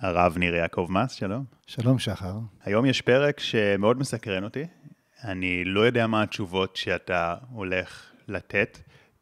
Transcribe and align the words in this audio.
הרב 0.00 0.38
ניר 0.38 0.54
יעקב 0.54 0.86
מס, 0.90 1.12
שלום. 1.12 1.44
שלום, 1.66 1.98
שחר. 1.98 2.34
היום 2.64 2.86
יש 2.86 3.00
פרק 3.00 3.40
שמאוד 3.40 3.98
מסקרן 3.98 4.44
אותי. 4.44 4.64
אני 5.24 5.64
לא 5.64 5.80
יודע 5.80 6.06
מה 6.06 6.22
התשובות 6.22 6.76
שאתה 6.76 7.34
הולך 7.52 8.10
לתת, 8.28 8.78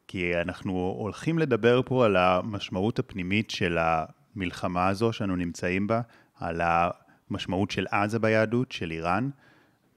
כי 0.07 0.41
אנחנו 0.41 0.95
הולכים 0.99 1.39
לדבר 1.39 1.81
פה 1.85 2.05
על 2.05 2.15
המשמעות 2.15 2.99
הפנימית 2.99 3.49
של 3.49 3.77
המלחמה 3.81 4.87
הזו 4.87 5.13
שאנו 5.13 5.35
נמצאים 5.35 5.87
בה, 5.87 6.01
על 6.39 6.61
המשמעות 6.63 7.71
של 7.71 7.85
עזה 7.91 8.19
ביהדות, 8.19 8.71
של 8.71 8.91
איראן, 8.91 9.29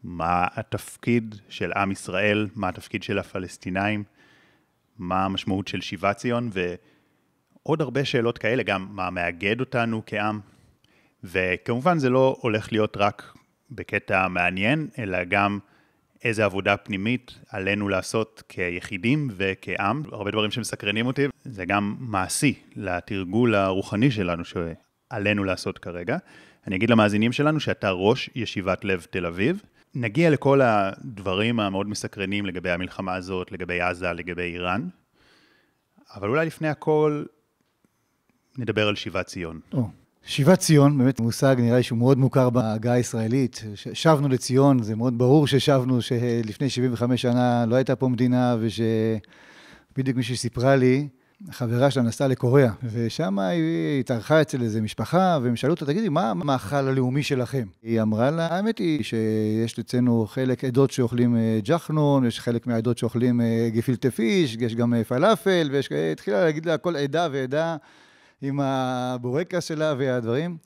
מה 0.02 0.46
התפקיד 0.54 1.34
של 1.48 1.72
עם 1.72 1.90
ישראל, 1.90 2.48
מה 2.54 2.68
התפקיד 2.68 3.02
של 3.02 3.18
הפלסטינאים, 3.18 4.04
מה 4.98 5.24
המשמעות 5.24 5.68
של 5.68 5.80
שיבת 5.80 6.16
ציון, 6.16 6.50
ועוד 6.52 7.82
הרבה 7.82 8.04
שאלות 8.04 8.38
כאלה, 8.38 8.62
גם 8.62 8.88
מה 8.90 9.10
מאגד 9.10 9.60
אותנו 9.60 10.02
כעם. 10.06 10.40
וכמובן 11.24 11.98
זה 11.98 12.10
לא 12.10 12.36
הולך 12.40 12.72
להיות 12.72 12.96
רק 12.96 13.34
בקטע 13.70 14.28
מעניין, 14.28 14.88
אלא 14.98 15.24
גם 15.24 15.58
איזה 16.24 16.44
עבודה 16.44 16.76
פנימית 16.76 17.34
עלינו 17.48 17.88
לעשות 17.88 18.42
כיחידים 18.48 19.28
וכעם. 19.36 20.02
הרבה 20.12 20.30
דברים 20.30 20.50
שמסקרנים 20.50 21.06
אותי, 21.06 21.26
זה 21.44 21.64
גם 21.64 21.96
מעשי 21.98 22.54
לתרגול 22.76 23.54
הרוחני 23.54 24.10
שלנו 24.10 24.42
שעלינו 24.44 25.44
לעשות 25.44 25.78
כרגע. 25.78 26.16
אני 26.66 26.76
אגיד 26.76 26.90
למאזינים 26.90 27.32
שלנו 27.32 27.60
שאתה 27.60 27.90
ראש 27.90 28.30
ישיבת 28.34 28.84
לב 28.84 29.06
תל 29.10 29.26
אביב. 29.26 29.62
נגיע 29.94 30.30
לכל 30.30 30.60
הדברים 30.60 31.60
המאוד 31.60 31.88
מסקרנים 31.88 32.46
לגבי 32.46 32.70
המלחמה 32.70 33.14
הזאת, 33.14 33.52
לגבי 33.52 33.80
עזה, 33.80 34.12
לגבי 34.12 34.42
איראן, 34.42 34.88
אבל 36.14 36.28
אולי 36.28 36.46
לפני 36.46 36.68
הכל 36.68 37.24
נדבר 38.58 38.88
על 38.88 38.96
שיבת 38.96 39.26
ציון. 39.26 39.60
Oh. 39.74 39.78
שיבת 40.30 40.58
ציון, 40.58 40.98
באמת 40.98 41.20
מושג 41.20 41.56
נראה 41.58 41.76
לי 41.76 41.82
שהוא 41.82 41.98
מאוד 41.98 42.18
מוכר 42.18 42.50
בהגה 42.50 42.92
הישראלית. 42.92 43.64
שבנו 43.92 44.28
לציון, 44.28 44.82
זה 44.82 44.96
מאוד 44.96 45.18
ברור 45.18 45.46
ששבנו, 45.46 46.02
שלפני 46.02 46.70
75 46.70 47.22
שנה 47.22 47.66
לא 47.66 47.76
הייתה 47.76 47.96
פה 47.96 48.08
מדינה, 48.08 48.56
ושבדיוק 48.60 50.16
מישהי 50.16 50.36
סיפרה 50.36 50.76
לי, 50.76 51.08
חברה 51.50 51.90
שלה 51.90 52.02
נסעה 52.02 52.28
לקוריאה, 52.28 52.72
ושם 52.82 53.38
היא 53.38 54.00
התארחה 54.00 54.40
אצל 54.40 54.62
איזו 54.62 54.82
משפחה, 54.82 55.38
והם 55.42 55.56
שאלו 55.56 55.74
אותה, 55.74 55.86
תגידי, 55.86 56.08
מה 56.08 56.30
המאכל 56.30 56.76
הלאומי 56.76 57.22
שלכם? 57.22 57.66
היא 57.82 58.02
אמרה 58.02 58.30
לה, 58.30 58.46
האמת 58.46 58.78
היא 58.78 59.04
שיש 59.04 59.78
אצלנו 59.78 60.26
חלק 60.26 60.64
עדות 60.64 60.90
שאוכלים 60.90 61.36
אה, 61.36 61.58
ג'חנון, 61.64 62.26
יש 62.26 62.40
חלק 62.40 62.66
מהעדות 62.66 62.98
שאוכלים 62.98 63.40
אה, 63.40 63.68
גפילטה 63.72 64.10
פיש, 64.10 64.56
יש 64.60 64.74
גם 64.74 64.94
אה, 64.94 65.04
פלאפל, 65.04 65.68
ויש, 65.72 65.92
התחילה 65.92 66.44
להגיד 66.44 66.66
לה 66.66 66.78
כל 66.78 66.96
עדה 66.96 67.28
ועדה. 67.32 67.76
עם 68.42 68.60
הבורקס 68.60 69.64
שלה 69.64 69.94
והדברים. 69.98 70.56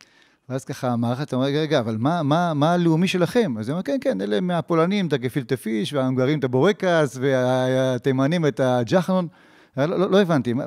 ואז 0.49 0.65
ככה 0.65 0.89
המערכת 0.89 1.35
אמרה, 1.35 1.47
רגע, 1.47 1.61
רגע, 1.61 1.79
אבל 1.79 1.97
מה, 1.97 2.23
מה, 2.23 2.55
מה 2.55 2.73
הלאומי 2.73 3.09
שלכם? 3.09 3.55
אז 3.59 3.69
היא 3.69 3.73
אמרה, 3.73 3.83
כן, 3.83 3.99
כן, 4.01 4.21
אלה 4.21 4.41
מהפולנים 4.41 5.07
את 5.07 5.13
הגפילטה 5.13 5.57
פיש, 5.57 5.93
וההונגרים 5.93 6.39
את 6.39 6.45
הבורקס, 6.45 7.19
והתימנים 7.21 8.47
את 8.47 8.61
הג'חנון. 8.61 9.29
לא, 9.77 9.87
לא, 9.87 10.11
לא 10.11 10.21
הבנתי, 10.21 10.53
מה, 10.53 10.65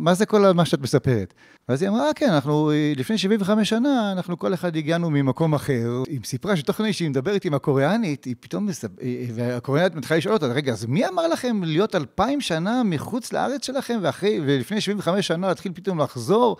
מה 0.00 0.14
זה 0.14 0.26
כל 0.26 0.52
מה 0.52 0.64
שאת 0.64 0.80
מספרת? 0.80 1.34
ואז 1.68 1.82
היא 1.82 1.88
אמרה, 1.88 2.06
אה, 2.06 2.14
כן, 2.14 2.30
אנחנו, 2.30 2.70
לפני 2.96 3.18
75 3.18 3.68
שנה, 3.68 4.12
אנחנו 4.12 4.38
כל 4.38 4.54
אחד 4.54 4.76
הגענו 4.76 5.10
ממקום 5.10 5.54
אחר. 5.54 6.02
היא 6.08 6.20
סיפרה 6.24 6.56
שתוך 6.56 6.76
כדי 6.76 6.92
שהיא 6.92 7.10
מדברת 7.10 7.44
עם 7.44 7.54
הקוריאנית, 7.54 8.24
היא 8.24 8.34
פתאום, 8.40 8.66
מספ... 8.66 8.88
והקוריאנית 9.34 9.94
מתחילה 9.94 10.18
לשאול 10.18 10.34
אותה, 10.34 10.46
רגע, 10.46 10.72
אז 10.72 10.86
מי 10.86 11.08
אמר 11.08 11.28
לכם 11.28 11.60
להיות 11.64 11.94
אלפיים 11.94 12.40
שנה 12.40 12.82
מחוץ 12.84 13.32
לארץ 13.32 13.66
שלכם, 13.66 13.98
ואחרי, 14.02 14.40
ולפני 14.42 14.80
75 14.80 15.26
שנה 15.26 15.48
להתחיל 15.48 15.72
פתאום 15.74 16.00
לחזור? 16.00 16.56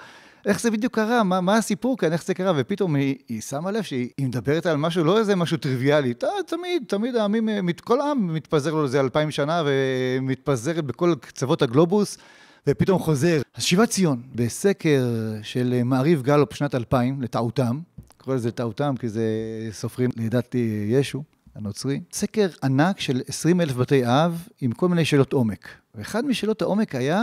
איך 0.46 0.60
זה 0.60 0.70
בדיוק 0.70 0.94
קרה, 0.94 1.22
מה, 1.22 1.40
מה 1.40 1.56
הסיפור 1.56 1.98
כאן, 1.98 2.12
איך 2.12 2.24
זה 2.24 2.34
קרה, 2.34 2.52
ופתאום 2.56 2.94
היא, 2.94 3.16
היא 3.28 3.40
שמה 3.40 3.70
לב 3.70 3.82
שהיא 3.82 4.10
מדברת 4.20 4.66
על 4.66 4.76
משהו, 4.76 5.04
לא 5.04 5.18
איזה 5.18 5.36
משהו 5.36 5.56
טריוויאלי, 5.56 6.14
תמיד, 6.46 6.82
תמיד 6.86 7.16
העמים, 7.16 7.48
כל 7.80 8.00
העם 8.00 8.34
מתפזר 8.34 8.74
לו 8.74 8.84
איזה 8.84 9.00
אלפיים 9.00 9.30
שנה 9.30 9.62
ומתפזרת 9.66 10.84
בכל 10.84 11.14
קצוות 11.20 11.62
הגלובוס, 11.62 12.18
ופתאום 12.66 12.98
חוזר. 12.98 13.40
אז 13.54 13.62
שיבת 13.62 13.88
ציון, 13.88 14.22
בסקר 14.34 15.04
של 15.42 15.80
מעריב 15.84 16.22
גלופ 16.22 16.54
שנת 16.54 16.74
2000, 16.74 17.22
לטעותם, 17.22 17.78
קורא 18.16 18.36
לזה 18.36 18.50
טעותם 18.50 18.94
כי 18.98 19.08
זה 19.08 19.24
סופרים 19.72 20.10
לידת 20.16 20.54
ישו. 20.88 21.22
הנוצרי, 21.54 22.00
סקר 22.12 22.48
ענק 22.62 23.00
של 23.00 23.20
20 23.28 23.60
אלף 23.60 23.74
בתי 23.74 24.06
אב 24.06 24.48
עם 24.60 24.72
כל 24.72 24.88
מיני 24.88 25.04
שאלות 25.04 25.32
עומק. 25.32 25.68
ואחד 25.94 26.24
משאלות 26.24 26.62
העומק 26.62 26.94
היה, 26.94 27.22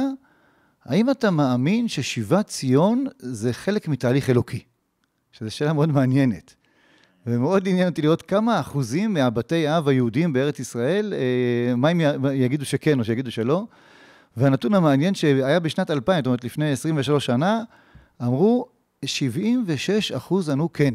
האם 0.86 1.10
אתה 1.10 1.32
מאמין 1.32 1.88
ששיבת 1.88 2.48
ציון 2.48 3.06
זה 3.20 3.54
חלק 3.54 3.88
מתהליך 3.88 4.30
אלוקי? 4.30 4.64
שזו 5.32 5.56
שאלה 5.56 5.74
מאוד 5.74 5.90
מעניינת. 5.90 6.56
ומאוד 7.28 7.68
עניין 7.68 7.90
אותי 7.90 8.02
לראות 8.02 8.22
כמה 8.22 8.60
אחוזים 8.60 9.14
מהבתי 9.14 9.78
אב 9.78 9.88
היהודים 9.88 10.34
בארץ 10.34 10.60
ישראל, 10.60 11.14
אה, 11.14 11.76
מה 11.76 11.90
הם 11.90 12.02
יגידו 12.34 12.66
שכן 12.66 13.00
או 13.00 13.04
שיגידו 13.04 13.32
שלא. 13.32 13.64
והנתון 14.38 14.74
המעניין 14.74 15.16
שהיה 15.16 15.60
בשנת 15.60 15.92
2000, 15.92 16.18
זאת 16.18 16.26
אומרת 16.26 16.44
לפני 16.44 16.72
23 16.72 17.26
שנה, 17.26 17.64
אמרו 18.22 18.68
76 19.06 20.12
אחוז 20.12 20.50
ענו 20.50 20.74
כן. 20.74 20.94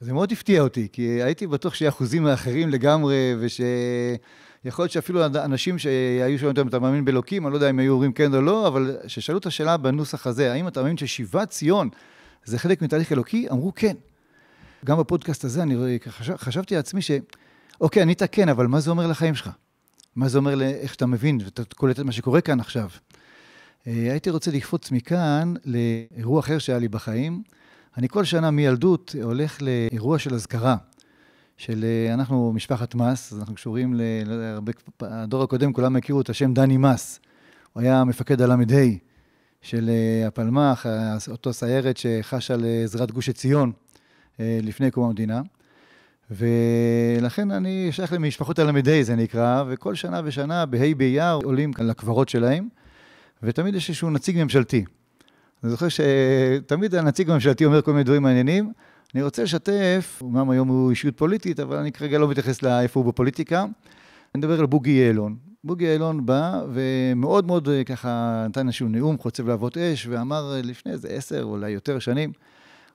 זה 0.00 0.12
מאוד 0.12 0.32
הפתיע 0.32 0.62
אותי, 0.62 0.88
כי 0.92 1.02
הייתי 1.02 1.46
בטוח 1.46 1.74
שיהיה 1.74 1.88
אחוזים 1.88 2.26
אחרים 2.26 2.68
לגמרי, 2.68 3.34
וש... 3.40 3.60
יכול 4.64 4.82
להיות 4.82 4.92
שאפילו 4.92 5.26
אנשים 5.26 5.78
שהיו 5.78 6.38
שואלים 6.38 6.56
אותם, 6.56 6.68
אתה 6.68 6.78
מאמין 6.78 7.04
באלוקים, 7.04 7.46
אני 7.46 7.52
לא 7.52 7.56
יודע 7.56 7.70
אם 7.70 7.78
היו 7.78 7.92
אומרים 7.92 8.12
כן 8.12 8.34
או 8.34 8.42
לא, 8.42 8.68
אבל 8.68 8.96
כששאלו 9.06 9.38
את 9.38 9.46
השאלה 9.46 9.76
בנוסח 9.76 10.26
הזה, 10.26 10.52
האם 10.52 10.68
אתה 10.68 10.82
מאמין 10.82 10.96
ששיבת 10.96 11.50
ציון 11.50 11.88
זה 12.44 12.58
חלק 12.58 12.82
מתהליך 12.82 13.12
אלוקי? 13.12 13.48
אמרו 13.50 13.74
כן. 13.74 13.96
גם 14.84 14.98
בפודקאסט 14.98 15.44
הזה 15.44 15.62
אני 15.62 15.98
חשב, 16.08 16.36
חשבתי 16.36 16.74
לעצמי 16.74 17.02
ש... 17.02 17.10
אוקיי, 17.80 18.02
ענית 18.02 18.22
כן, 18.32 18.48
אבל 18.48 18.66
מה 18.66 18.80
זה 18.80 18.90
אומר 18.90 19.06
לחיים 19.06 19.34
שלך? 19.34 19.50
מה 20.16 20.28
זה 20.28 20.38
אומר 20.38 20.54
לאיך 20.54 20.92
שאתה 20.92 21.06
מבין 21.06 21.38
ואתה 21.44 21.62
קולט 21.74 22.00
את 22.00 22.04
מה 22.04 22.12
שקורה 22.12 22.40
כאן 22.40 22.60
עכשיו? 22.60 22.88
אה, 23.86 23.92
הייתי 23.92 24.30
רוצה 24.30 24.50
לקפוץ 24.50 24.90
מכאן 24.90 25.54
לאירוע 25.64 26.40
אחר 26.40 26.58
שהיה 26.58 26.78
לי 26.78 26.88
בחיים. 26.88 27.42
אני 27.98 28.08
כל 28.08 28.24
שנה 28.24 28.50
מילדות 28.50 29.14
הולך 29.22 29.58
לאירוע 29.62 30.18
של 30.18 30.34
אזכרה. 30.34 30.76
של 31.62 31.84
אה, 31.84 32.14
אנחנו 32.14 32.52
משפחת 32.52 32.94
מס, 32.94 33.32
אז 33.32 33.38
אנחנו 33.38 33.54
קשורים 33.54 33.94
ל... 33.94 34.00
לא 34.26 34.72
הדור 35.00 35.42
הקודם 35.42 35.72
כולם 35.72 35.96
הכירו 35.96 36.20
את 36.20 36.30
השם 36.30 36.54
דני 36.54 36.76
מס. 36.76 37.20
הוא 37.72 37.82
היה 37.82 38.04
מפקד 38.04 38.42
הל"ה 38.42 38.56
של 39.60 39.90
אה, 39.90 40.26
הפלמ"ח, 40.26 40.86
אותו 41.28 41.52
סיירת 41.52 41.96
שחשה 41.96 42.56
לעזרת 42.56 43.12
גוש 43.12 43.28
עציון 43.28 43.72
אה, 44.40 44.58
לפני 44.62 44.90
קום 44.90 45.04
המדינה. 45.04 45.42
ולכן 46.30 47.50
אני 47.50 47.88
שייך 47.90 48.12
למשפחות 48.12 48.58
הל"ה, 48.58 49.02
זה 49.02 49.16
נקרא, 49.16 49.64
וכל 49.68 49.94
שנה 49.94 50.20
ושנה, 50.24 50.66
בה' 50.66 50.94
באייר, 50.96 51.34
עולים 51.34 51.70
לקברות 51.78 52.28
שלהם, 52.28 52.68
ותמיד 53.42 53.74
יש 53.74 53.88
איזשהו 53.88 54.10
נציג 54.10 54.42
ממשלתי. 54.42 54.84
אני 55.64 55.70
זוכר 55.70 55.86
שתמיד 55.88 56.94
הנציג 56.94 57.30
הממשלתי 57.30 57.64
אומר 57.64 57.82
כל 57.82 57.92
מיני 57.92 58.04
דברים 58.04 58.22
מעניינים, 58.22 58.72
אני 59.14 59.22
רוצה 59.22 59.42
לשתף, 59.42 60.18
אומנם 60.20 60.50
היום 60.50 60.68
הוא 60.68 60.90
אישיות 60.90 61.16
פוליטית, 61.16 61.60
אבל 61.60 61.76
אני 61.76 61.92
כרגע 61.92 62.18
לא 62.18 62.28
מתייחס 62.28 62.62
לאיפה 62.62 63.00
הוא 63.00 63.06
בפוליטיקה. 63.06 63.60
אני 63.60 64.38
מדבר 64.38 64.60
על 64.60 64.66
בוגי 64.66 64.90
יעלון. 64.90 65.36
בוגי 65.64 65.84
יעלון 65.84 66.26
בא 66.26 66.62
ומאוד 66.72 67.46
מאוד 67.46 67.68
אה, 67.68 67.84
ככה 67.84 68.44
נתן 68.48 68.66
איזשהו 68.66 68.88
נאום 68.88 69.18
חוצב 69.18 69.48
להבות 69.48 69.78
אש, 69.78 70.06
ואמר 70.06 70.54
אה, 70.54 70.62
לפני 70.62 70.92
איזה 70.92 71.08
עשר, 71.08 71.42
אולי 71.42 71.70
יותר 71.70 71.98
שנים, 71.98 72.32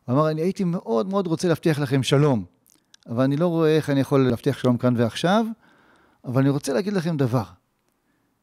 הוא 0.06 0.16
אמר, 0.16 0.32
אני 0.32 0.42
הייתי 0.42 0.64
מאוד 0.64 1.10
מאוד 1.10 1.28
רוצה 1.28 1.48
להבטיח 1.48 1.80
לכם 1.80 2.04
שלום, 2.04 2.44
אבל 3.10 3.24
אני 3.24 3.38
לא 3.38 3.48
רואה 3.48 3.76
איך 3.76 3.90
אני 3.90 4.00
יכול 4.00 4.30
להבטיח 4.30 4.58
שלום 4.58 4.78
כאן 4.78 4.94
ועכשיו, 4.98 5.46
אבל 6.26 6.42
אני 6.42 6.50
רוצה 6.50 6.74
להגיד 6.74 6.94
לכם 6.94 7.18
דבר, 7.18 7.44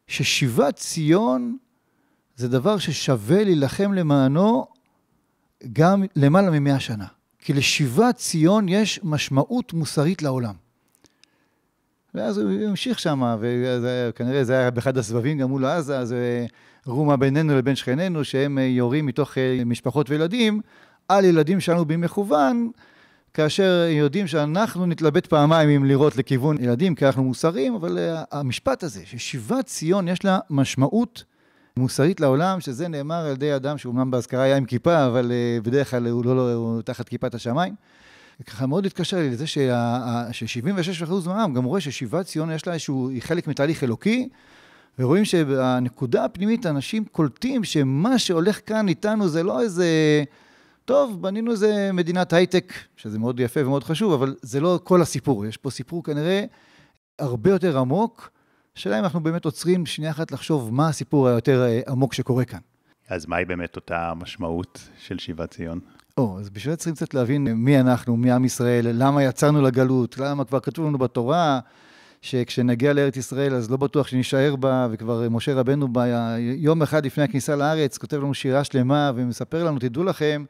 ששיבת 0.06 0.76
ציון 0.76 1.56
זה 2.36 2.48
דבר 2.48 2.78
ששווה 2.78 3.44
להילחם 3.44 3.92
למענו 3.92 4.66
גם 5.72 6.02
למעלה 6.16 6.50
ממאה 6.50 6.80
שנה. 6.80 7.06
כי 7.44 7.52
לשיבת 7.52 8.16
ציון 8.16 8.68
יש 8.68 9.00
משמעות 9.02 9.72
מוסרית 9.72 10.22
לעולם. 10.22 10.54
ואז 12.14 12.38
הוא 12.38 12.50
המשיך 12.68 12.98
שם, 12.98 13.36
וכנראה 13.40 14.44
זה 14.44 14.58
היה 14.58 14.70
באחד 14.70 14.98
הסבבים 14.98 15.38
גם 15.38 15.48
מול 15.48 15.64
עזה, 15.64 16.04
זה 16.04 16.46
רומה 16.86 17.16
בינינו 17.16 17.58
לבין 17.58 17.76
שכנינו, 17.76 18.24
שהם 18.24 18.58
יורים 18.58 19.06
מתוך 19.06 19.38
אה, 19.38 19.62
משפחות 19.66 20.10
וילדים 20.10 20.60
על 21.08 21.24
ילדים 21.24 21.60
שלנו 21.60 21.84
במכוון, 21.84 22.70
כאשר 23.34 23.86
יודעים 23.90 24.26
שאנחנו 24.26 24.86
נתלבט 24.86 25.26
פעמיים 25.26 25.68
אם 25.68 25.84
לירות 25.84 26.16
לכיוון 26.16 26.56
ילדים, 26.60 26.94
כי 26.94 27.06
אנחנו 27.06 27.24
מוסריים, 27.24 27.74
אבל 27.74 27.98
אה, 27.98 28.22
המשפט 28.32 28.82
הזה, 28.82 29.02
ששיבת 29.04 29.66
ציון 29.66 30.08
יש 30.08 30.24
לה 30.24 30.38
משמעות 30.50 31.24
מוסרית 31.78 32.20
לעולם, 32.20 32.60
שזה 32.60 32.88
נאמר 32.88 33.26
על 33.26 33.32
ידי 33.32 33.56
אדם 33.56 33.78
שאומנם 33.78 34.10
באזכרה 34.10 34.42
היה 34.42 34.56
עם 34.56 34.64
כיפה, 34.64 35.06
אבל 35.06 35.32
uh, 35.32 35.64
בדרך 35.64 35.90
כלל 35.90 36.06
הוא 36.06 36.24
לא, 36.24 36.36
לא, 36.36 36.52
הוא 36.52 36.82
תחת 36.82 37.08
כיפת 37.08 37.34
השמיים. 37.34 37.74
ככה 38.46 38.66
מאוד 38.66 38.86
התקשר 38.86 39.16
לי 39.16 39.30
לזה 39.30 39.46
ש-76% 39.46 41.12
מהעם 41.26 41.54
גם 41.54 41.64
רואה 41.64 41.80
ששיבת 41.80 42.26
ציון 42.26 42.50
יש 42.50 42.66
לה 42.66 42.72
איזשהו, 42.72 43.08
היא 43.08 43.22
חלק 43.22 43.46
מתהליך 43.46 43.84
אלוקי, 43.84 44.28
ורואים 44.98 45.24
שבנקודה 45.24 46.24
הפנימית 46.24 46.66
אנשים 46.66 47.04
קולטים 47.04 47.64
שמה 47.64 48.18
שהולך 48.18 48.60
כאן 48.66 48.88
איתנו 48.88 49.28
זה 49.28 49.42
לא 49.42 49.60
איזה 49.60 49.88
טוב, 50.84 51.22
בנינו 51.22 51.50
איזה 51.50 51.90
מדינת 51.92 52.32
הייטק, 52.32 52.72
שזה 52.96 53.18
מאוד 53.18 53.40
יפה 53.40 53.60
ומאוד 53.66 53.84
חשוב, 53.84 54.12
אבל 54.12 54.34
זה 54.42 54.60
לא 54.60 54.80
כל 54.84 55.02
הסיפור. 55.02 55.46
יש 55.46 55.56
פה 55.56 55.70
סיפור 55.70 56.04
כנראה 56.04 56.44
הרבה 57.18 57.50
יותר 57.50 57.78
עמוק, 57.78 58.30
השאלה 58.76 58.98
אם 58.98 59.04
אנחנו 59.04 59.20
באמת 59.20 59.44
עוצרים 59.44 59.86
שנייה 59.86 60.10
אחת 60.10 60.32
לחשוב 60.32 60.74
מה 60.74 60.88
הסיפור 60.88 61.28
היותר 61.28 61.62
אה, 61.62 61.80
עמוק 61.88 62.14
שקורה 62.14 62.44
כאן. 62.44 62.58
אז 63.08 63.26
מהי 63.26 63.44
באמת 63.44 63.76
אותה 63.76 64.12
משמעות 64.16 64.88
של 64.98 65.18
שיבת 65.18 65.50
ציון? 65.50 65.80
או, 66.18 66.38
אז 66.40 66.50
בשביל 66.50 66.72
זה 66.72 66.76
צריכים 66.76 66.94
קצת 66.94 67.14
להבין 67.14 67.44
מי 67.44 67.80
אנחנו, 67.80 68.16
מי 68.16 68.32
עם 68.32 68.44
ישראל, 68.44 68.86
למה 68.92 69.22
יצאנו 69.22 69.62
לגלות, 69.62 70.18
למה 70.18 70.44
כבר 70.44 70.60
כתוב 70.60 70.86
לנו 70.86 70.98
בתורה 70.98 71.60
שכשנגיע 72.22 72.92
לארץ 72.92 73.16
ישראל 73.16 73.54
אז 73.54 73.70
לא 73.70 73.76
בטוח 73.76 74.06
שנישאר 74.06 74.56
בה, 74.56 74.88
וכבר 74.90 75.28
משה 75.30 75.54
רבנו 75.54 75.92
בה, 75.92 76.04
יום 76.38 76.82
אחד 76.82 77.06
לפני 77.06 77.24
הכניסה 77.24 77.56
לארץ, 77.56 77.98
כותב 77.98 78.16
לנו 78.16 78.34
שירה 78.34 78.64
שלמה 78.64 79.12
ומספר 79.14 79.64
לנו, 79.64 79.78
תדעו 79.78 80.04
לכם, 80.04 80.44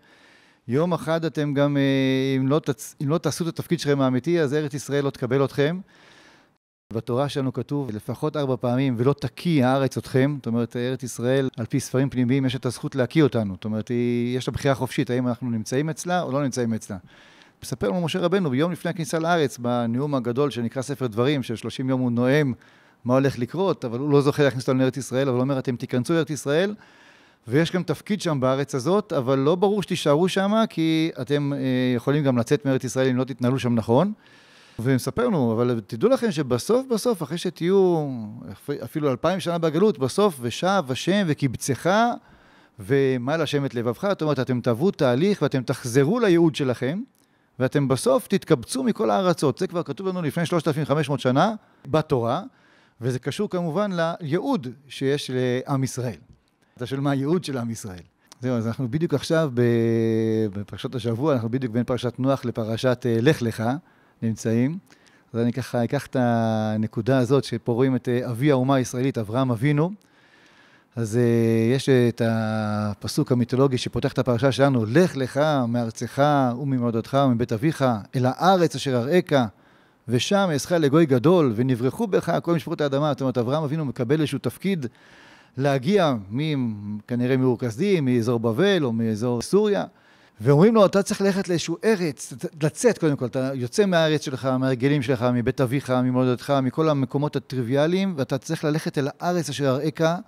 יום 0.69 0.93
אחד 0.93 1.25
אתם 1.25 1.55
גם, 1.55 1.77
אה, 1.77 2.37
אם 2.37 2.49
לא, 2.49 2.59
תצ... 2.59 2.97
אם 3.03 3.09
לא 3.09 3.19
תעשו 3.19 3.45
את 3.45 3.49
התפקיד 3.49 3.81
שלכם 3.81 4.01
האמיתי, 4.01 4.41
אז 4.41 4.55
ארץ 4.55 4.75
ישראל 4.75 5.05
לא 5.05 5.11
תקבל 5.11 5.45
אתכם. 5.45 5.81
בתורה 6.93 7.29
שלנו 7.29 7.53
כתוב 7.53 7.91
לפחות 7.91 8.37
ארבע 8.37 8.57
פעמים, 8.61 8.95
ולא 8.99 9.13
תקיא 9.13 9.67
הארץ 9.67 9.97
אתכם. 9.97 10.35
זאת 10.37 10.47
אומרת, 10.47 10.77
ארץ 10.77 11.03
ישראל, 11.03 11.49
על 11.57 11.67
פי 11.67 11.81
ספרים 11.81 12.11
פנימיים, 12.11 12.47
יש 12.47 12.57
את 12.57 12.67
הזכות 12.67 12.95
להקיא 12.95 13.23
אותנו. 13.23 13.55
זאת 13.55 13.65
אומרת, 13.65 13.91
יש 14.37 14.49
לה 14.49 14.53
בחירה 14.53 14.75
חופשית, 14.75 15.11
האם 15.11 15.29
אנחנו 15.29 15.51
נמצאים 15.51 15.91
אצלה 15.91 16.23
או 16.23 16.33
לא 16.33 16.43
נמצאים 16.43 16.75
אצלה. 16.75 16.97
מספר 17.63 17.89
לנו 17.89 18.01
משה 18.01 18.21
רבנו 18.21 18.51
ביום 18.51 18.73
לפני 18.73 18.91
הכניסה 18.91 19.19
לארץ, 19.19 19.59
בנאום 19.59 20.15
הגדול 20.15 20.51
שנקרא 20.51 20.83
ספר 20.83 21.07
דברים, 21.07 21.43
של 21.43 21.57
30 21.57 21.89
יום 21.89 22.01
הוא 22.01 22.13
נואם 22.13 22.53
מה 23.05 23.15
הולך 23.15 23.39
לקרות, 23.39 23.85
אבל 23.85 23.99
הוא 23.99 24.11
לא 24.11 24.21
זוכה 24.21 24.43
להכניס 24.43 24.69
אותנו 24.69 24.81
לארץ 24.81 24.97
ישראל, 24.97 25.29
אבל 25.29 25.37
הוא 25.37 25.43
אומר, 25.43 25.59
אתם 25.59 25.77
תיכנסו 25.77 26.15
לארץ 26.15 26.31
ישראל, 26.31 26.75
ויש 27.49 27.73
גם 27.73 27.83
תפקיד 27.83 28.21
שם 28.21 28.41
בארץ 28.41 28.75
הזאת, 28.75 29.13
אבל 29.13 29.39
לא 29.39 29.55
ברור 29.55 29.83
שתישארו 29.83 30.29
שם, 30.29 30.53
כי 30.69 31.11
אתם 31.21 31.53
אה, 31.53 31.59
יכולים 31.97 32.25
גם 32.25 32.39
לצאת 32.39 32.67
מארץ 32.67 32.85
ישראל 32.85 33.09
אם 33.09 33.17
לא 33.17 33.25
תתנהלו 33.25 33.59
שם 33.59 33.75
נכון. 33.75 34.13
ומספר 34.79 35.27
לנו, 35.27 35.53
אבל 35.53 35.81
תדעו 35.87 36.11
לכם 36.11 36.31
שבסוף 36.31 36.87
בסוף, 36.87 37.23
אחרי 37.23 37.39
שתהיו 37.39 38.09
אפילו 38.85 39.11
אלפיים 39.11 39.41
שנה 39.41 39.59
בגלות, 39.59 39.99
בסוף 39.99 40.39
ושב 40.41 40.85
השם 40.89 41.25
וקיבצך 41.27 41.91
ומה 42.79 43.37
לשם 43.37 43.65
את 43.65 43.75
לבבך, 43.75 44.09
זאת 44.09 44.23
אומרת, 44.23 44.41
אתם 44.41 44.61
תעברו 44.61 44.91
תהליך 44.91 45.43
ואתם 45.43 45.63
תחזרו 45.63 46.21
לייעוד 46.21 46.55
שלכם, 46.55 47.01
ואתם 47.59 47.89
בסוף 47.89 48.27
תתקבצו 48.27 48.83
מכל 48.83 49.11
הארצות. 49.11 49.59
זה 49.59 49.67
כבר 49.67 49.83
כתוב 49.83 50.09
לנו 50.09 50.23
לפני 50.23 50.47
3,500 50.47 51.21
שנה 51.21 51.55
בתורה, 51.87 52.43
וזה 53.01 53.19
קשור 53.19 53.51
כמובן 53.51 53.91
לייעוד 53.93 54.67
שיש 54.89 55.31
לעם 55.35 55.85
ישראל. 55.85 56.19
אתה 56.77 56.87
שואל 56.87 57.01
מה 57.01 57.11
הייעוד 57.11 57.45
של 57.45 57.59
עם 57.59 57.71
ישראל. 57.71 58.03
זהו, 58.41 58.57
אז 58.57 58.67
אנחנו 58.67 58.89
בדיוק 58.91 59.15
עכשיו 59.15 59.51
בפרשת 60.53 60.95
השבוע, 60.95 61.35
אנחנו 61.35 61.49
בדיוק 61.49 61.73
בין 61.73 61.85
פרשת 61.85 62.19
נוח 62.19 62.45
לפרשת 62.45 63.07
אה, 63.07 63.17
לך 63.21 63.43
לך. 63.43 63.63
נמצאים. 64.23 64.79
אז 65.33 65.41
אני 65.41 65.53
ככה 65.53 65.85
אקח 65.85 66.07
את 66.07 66.17
הנקודה 66.19 67.19
הזאת, 67.19 67.45
שפה 67.45 67.73
רואים 67.73 67.97
את 67.97 68.09
אה, 68.09 68.31
אבי 68.31 68.51
האומה 68.51 68.75
הישראלית, 68.75 69.19
אברהם 69.19 69.51
אבינו. 69.51 69.91
אז 70.97 71.15
uh, 71.15 71.75
יש 71.75 71.89
את 71.89 72.23
הפסוק 72.25 73.33
המיתולוגי 73.33 73.79
שפותח 73.79 74.13
את 74.13 74.19
הפרשה 74.19 74.53
שלנו, 74.53 74.85
לך 74.87 75.17
לך 75.17 75.41
מארצך 75.69 76.23
וממולדתך 76.59 77.19
ומבית 77.27 77.53
אביך 77.53 77.85
אל 78.17 78.27
הארץ 78.27 78.75
אשר 78.75 78.97
אראך 78.97 79.49
ושם 80.09 80.49
אעשך 80.53 80.73
לגוי 80.73 81.07
גדול 81.07 81.53
ונברחו 81.57 82.07
בך 82.07 82.39
כל 82.43 82.55
משפחות 82.55 82.81
האדמה. 82.81 83.13
זאת 83.13 83.21
אומרת, 83.21 83.39
אברהם 83.39 83.63
אבינו 83.63 83.85
מקבל 83.85 84.21
איזשהו 84.21 84.39
תפקיד 84.39 84.87
להגיע, 85.57 86.15
מ, 86.31 86.99
כנראה 87.09 87.37
מאור 87.37 87.59
כסדים, 87.59 88.05
מאזור 88.05 88.39
בבל 88.41 88.85
או 88.85 88.93
מאזור 88.93 89.43
סוריה, 89.43 89.85
ואומרים 90.41 90.75
לו, 90.75 90.87
אתה 90.87 91.03
צריך 91.03 91.21
ללכת 91.21 91.49
לאיזשהו 91.49 91.77
ארץ, 91.85 92.33
לצאת 92.63 92.99
קודם 92.99 93.17
כל, 93.17 93.27
אתה 93.27 93.51
יוצא 93.55 93.87
מהארץ 93.87 94.25
שלך, 94.25 94.45
מהרגלים 94.45 95.03
שלך, 95.03 95.23
מבית 95.35 95.61
אביך, 95.61 95.91
ממולדתך, 95.91 96.53
מכל 96.63 96.89
המקומות 96.89 97.37
הטריוויאליים, 97.37 98.15
ואתה 98.17 98.39
צריך 98.39 98.65
ללכת 98.65 98.99
אל 98.99 99.09
הארץ 99.19 99.49
אשר 99.49 99.69
אראך, 99.69 100.19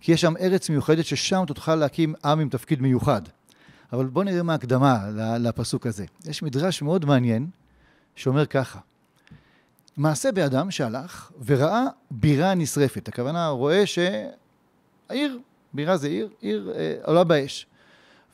כי 0.00 0.12
יש 0.12 0.20
שם 0.20 0.36
ארץ 0.40 0.70
מיוחדת 0.70 1.04
ששם 1.04 1.44
תוכל 1.46 1.74
להקים 1.74 2.14
עם 2.24 2.40
עם 2.40 2.48
תפקיד 2.48 2.82
מיוחד. 2.82 3.22
אבל 3.92 4.06
בואו 4.06 4.24
נראה 4.24 4.42
מה 4.42 4.52
ההקדמה 4.52 4.98
לפסוק 5.38 5.86
הזה. 5.86 6.04
יש 6.26 6.42
מדרש 6.42 6.82
מאוד 6.82 7.04
מעניין, 7.04 7.46
שאומר 8.16 8.46
ככה: 8.46 8.78
מעשה 9.96 10.32
באדם 10.32 10.70
שהלך 10.70 11.30
וראה 11.46 11.84
בירה 12.10 12.54
נשרפת. 12.54 13.08
הכוונה, 13.08 13.46
הוא 13.46 13.58
רואה 13.58 13.84
שהעיר, 13.86 15.38
בירה 15.74 15.96
זה 15.96 16.08
עיר, 16.08 16.28
עיר 16.40 16.72
אה, 16.76 16.94
עולה 17.04 17.24
באש. 17.24 17.66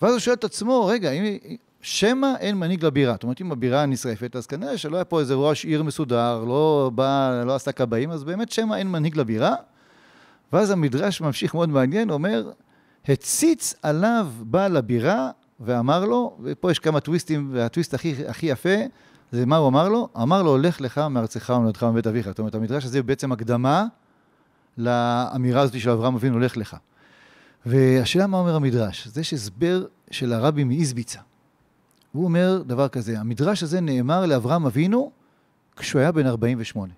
ואז 0.05 0.13
הוא 0.13 0.21
שואל 0.21 0.37
את 0.37 0.45
עצמו, 0.45 0.87
רגע, 0.87 1.11
אם... 1.11 1.25
שמא 1.81 2.35
אין 2.41 2.57
מנהיג 2.57 2.85
לבירה. 2.85 3.13
זאת 3.13 3.23
אומרת, 3.23 3.41
אם 3.41 3.53
הבירה 3.53 3.87
נשרפת, 3.87 4.37
אז 4.37 4.47
כנראה 4.47 4.79
שלא 4.79 4.97
היה 4.97 5.05
פה 5.05 5.21
איזה 5.21 5.35
ראש 5.35 5.65
עיר 5.65 5.83
מסודר, 5.83 6.45
לא 6.45 6.91
בא, 6.95 7.43
לא 7.47 7.55
עשה 7.55 7.73
כבאים, 7.73 8.11
אז 8.11 8.25
באמת 8.25 8.51
שמא 8.51 8.75
אין 8.75 8.91
מנהיג 8.91 9.17
לבירה. 9.17 9.55
ואז 10.53 10.71
המדרש 10.71 11.21
ממשיך 11.21 11.55
מאוד 11.55 11.69
מעניין, 11.69 12.11
אומר, 12.11 12.51
הציץ 13.09 13.75
עליו 13.83 14.29
בעל 14.41 14.77
הבירה 14.77 15.31
ואמר 15.61 16.05
לו, 16.05 16.37
ופה 16.43 16.71
יש 16.71 16.79
כמה 16.79 17.01
טוויסטים, 17.01 17.51
והטוויסט 17.53 17.95
הכי, 17.95 18.15
הכי 18.29 18.47
יפה, 18.47 18.77
זה 19.33 19.47
מה 19.47 19.57
הוא 19.57 19.69
אמר 19.69 19.89
לו? 19.89 20.09
אמר 20.23 20.43
לו, 20.43 20.59
לך 20.59 20.81
לך 20.81 20.99
מארצך 20.99 21.53
ומולדתך 21.57 21.83
מבית 21.83 22.07
אביך. 22.07 22.27
זאת 22.27 22.39
אומרת, 22.39 22.55
המדרש 22.55 22.85
הזה 22.85 22.99
הוא 22.99 23.07
בעצם 23.07 23.33
הקדמה 23.33 23.87
לאמירה 24.79 25.61
הזאת 25.61 25.81
של 25.81 25.91
אברהם 25.91 26.15
אבינו, 26.15 26.39
לך 26.39 26.57
לך. 26.57 26.77
והשאלה 27.67 28.27
מה 28.27 28.39
אומר 28.39 28.57
המדרש, 28.57 29.09
זה 29.09 29.21
יש 29.21 29.35
של 30.11 30.33
הרבי 30.33 30.65
מאיזביצה. 30.65 31.21
הוא 32.13 32.25
אומר 32.25 32.63
דבר 32.67 32.89
כזה, 32.89 33.21
המדרש 33.21 33.63
הזה 33.63 33.81
נאמר 33.81 34.27
לאברהם 34.27 34.67
אבינו 34.67 35.11
כשהוא 35.77 36.01
היה 36.01 36.13
בן 36.13 36.27
48. 36.27 36.93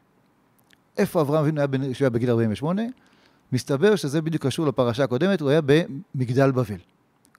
איפה 0.98 1.20
אברהם 1.20 1.44
אבינו 1.44 1.60
היה 1.60 1.92
כשהוא 1.92 2.06
היה 2.06 2.10
בגיל 2.10 2.30
48? 2.30 2.82
מסתבר 3.52 3.96
שזה 3.96 4.22
בדיוק 4.22 4.46
קשור 4.46 4.66
לפרשה 4.66 5.04
הקודמת, 5.04 5.40
הוא 5.40 5.50
היה 5.50 5.60
במגדל 5.66 6.50
בבל. 6.50 6.78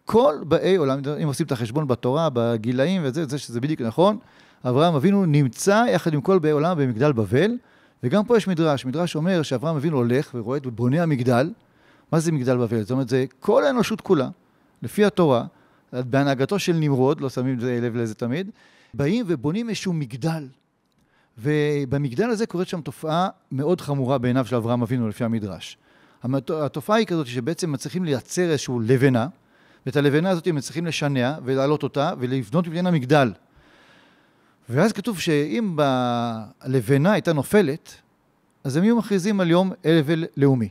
כל 0.05 0.35
באי 0.47 0.75
עולם, 0.75 0.99
אם 1.23 1.27
עושים 1.27 1.45
את 1.45 1.51
החשבון 1.51 1.87
בתורה, 1.87 2.29
בגילאים 2.33 3.01
וזה, 3.05 3.25
זה 3.25 3.37
שזה 3.37 3.61
בדיוק 3.61 3.81
נכון, 3.81 4.17
אברהם 4.65 4.95
אבינו 4.95 5.25
נמצא 5.25 5.85
יחד 5.89 6.13
עם 6.13 6.21
כל 6.21 6.39
באי 6.39 6.51
עולם 6.51 6.77
במגדל 6.77 7.11
בבל, 7.11 7.51
וגם 8.03 8.25
פה 8.25 8.37
יש 8.37 8.47
מדרש, 8.47 8.85
מדרש 8.85 9.15
אומר 9.15 9.41
שאברהם 9.41 9.75
אבינו 9.75 9.97
הולך 9.97 10.31
ורואה 10.33 10.57
את 10.57 10.65
בוני 10.65 10.99
המגדל, 10.99 11.49
מה 12.11 12.19
זה 12.19 12.31
מגדל 12.31 12.57
בבל? 12.57 12.81
זאת 12.81 12.91
אומרת, 12.91 13.09
זה 13.09 13.25
כל 13.39 13.63
האנושות 13.63 14.01
כולה, 14.01 14.29
לפי 14.81 15.05
התורה, 15.05 15.45
בהנהגתו 15.93 16.59
של 16.59 16.73
נמרוד, 16.73 17.21
לא 17.21 17.29
שמים 17.29 17.57
לב 17.59 17.95
לזה 17.95 18.15
תמיד, 18.15 18.49
באים 18.93 19.25
ובונים 19.27 19.69
איזשהו 19.69 19.93
מגדל. 19.93 20.47
ובמגדל 21.37 22.29
הזה 22.29 22.45
קורית 22.45 22.67
שם 22.67 22.81
תופעה 22.81 23.29
מאוד 23.51 23.81
חמורה 23.81 24.17
בעיניו 24.17 24.45
של 24.45 24.55
אברהם 24.55 24.81
אבינו 24.81 25.09
לפי 25.09 25.23
המדרש. 25.23 25.77
התופעה 26.49 26.97
היא 26.97 27.07
כזאת 27.07 27.27
שבעצם 27.27 27.71
מצליחים 27.71 28.05
לייצר 28.05 28.51
איזושהי 28.51 28.75
לבנה, 28.81 29.27
ואת 29.85 29.95
הלבנה 29.95 30.29
הזאת 30.29 30.47
הם 30.47 30.55
מצליחים 30.55 30.85
לשנע 30.85 31.33
ולהעלות 31.43 31.83
אותה 31.83 32.13
ולבנות 32.19 32.67
ממנה 32.67 32.91
מגדל. 32.91 33.31
ואז 34.69 34.93
כתוב 34.93 35.19
שאם 35.19 35.75
הלבנה 36.61 37.11
הייתה 37.11 37.33
נופלת, 37.33 37.93
אז 38.63 38.77
הם 38.77 38.83
היו 38.83 38.97
מכריזים 38.97 39.39
על 39.39 39.49
יום 39.49 39.71
אבל 40.01 40.25
לאומי. 40.37 40.69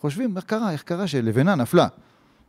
חושבים, 0.00 0.36
איך 0.36 0.44
קרה, 0.44 0.72
איך 0.72 0.82
קרה 0.82 1.06
שלבנה 1.06 1.54
נפלה. 1.54 1.88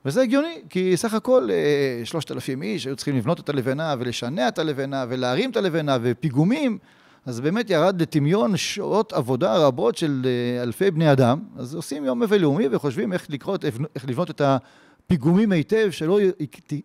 וזה 0.06 0.22
הגיוני, 0.22 0.62
כי 0.70 0.98
סך 0.98 1.14
הכל 1.14 1.50
אה, 1.52 2.06
שלושת 2.06 2.32
אלפים 2.32 2.62
איש 2.62 2.88
היו 2.88 2.96
צריכים 2.96 3.18
לבנות 3.18 3.40
את 3.40 3.50
הלבנה 3.50 3.96
ולשנע 4.00 4.48
את 4.48 4.60
הלבנה 4.60 5.06
ולהרים 5.10 5.52
את 5.52 5.58
הלבנה 5.58 5.98
ופיגומים, 6.02 6.78
אז 7.26 7.42
באמת 7.42 7.70
ירד 7.70 8.02
לטמיון 8.02 8.58
שעות 8.58 9.14
עבודה 9.14 9.58
רבות 9.58 9.98
של 9.98 10.22
אה, 10.26 10.64
אלפי 10.64 10.92
בני 10.92 11.12
אדם, 11.12 11.40
אז 11.58 11.76
עושים 11.76 12.06
יום 12.06 12.24
אבל 12.24 12.38
לאומי 12.38 12.68
וחושבים 12.72 13.14
איך, 13.14 13.26
לקרות, 13.30 13.66
איך 13.66 14.06
לבנות 14.08 14.30
את 14.30 14.42
הפיגומים 14.42 15.52
היטב, 15.52 15.88
שלא 15.92 16.20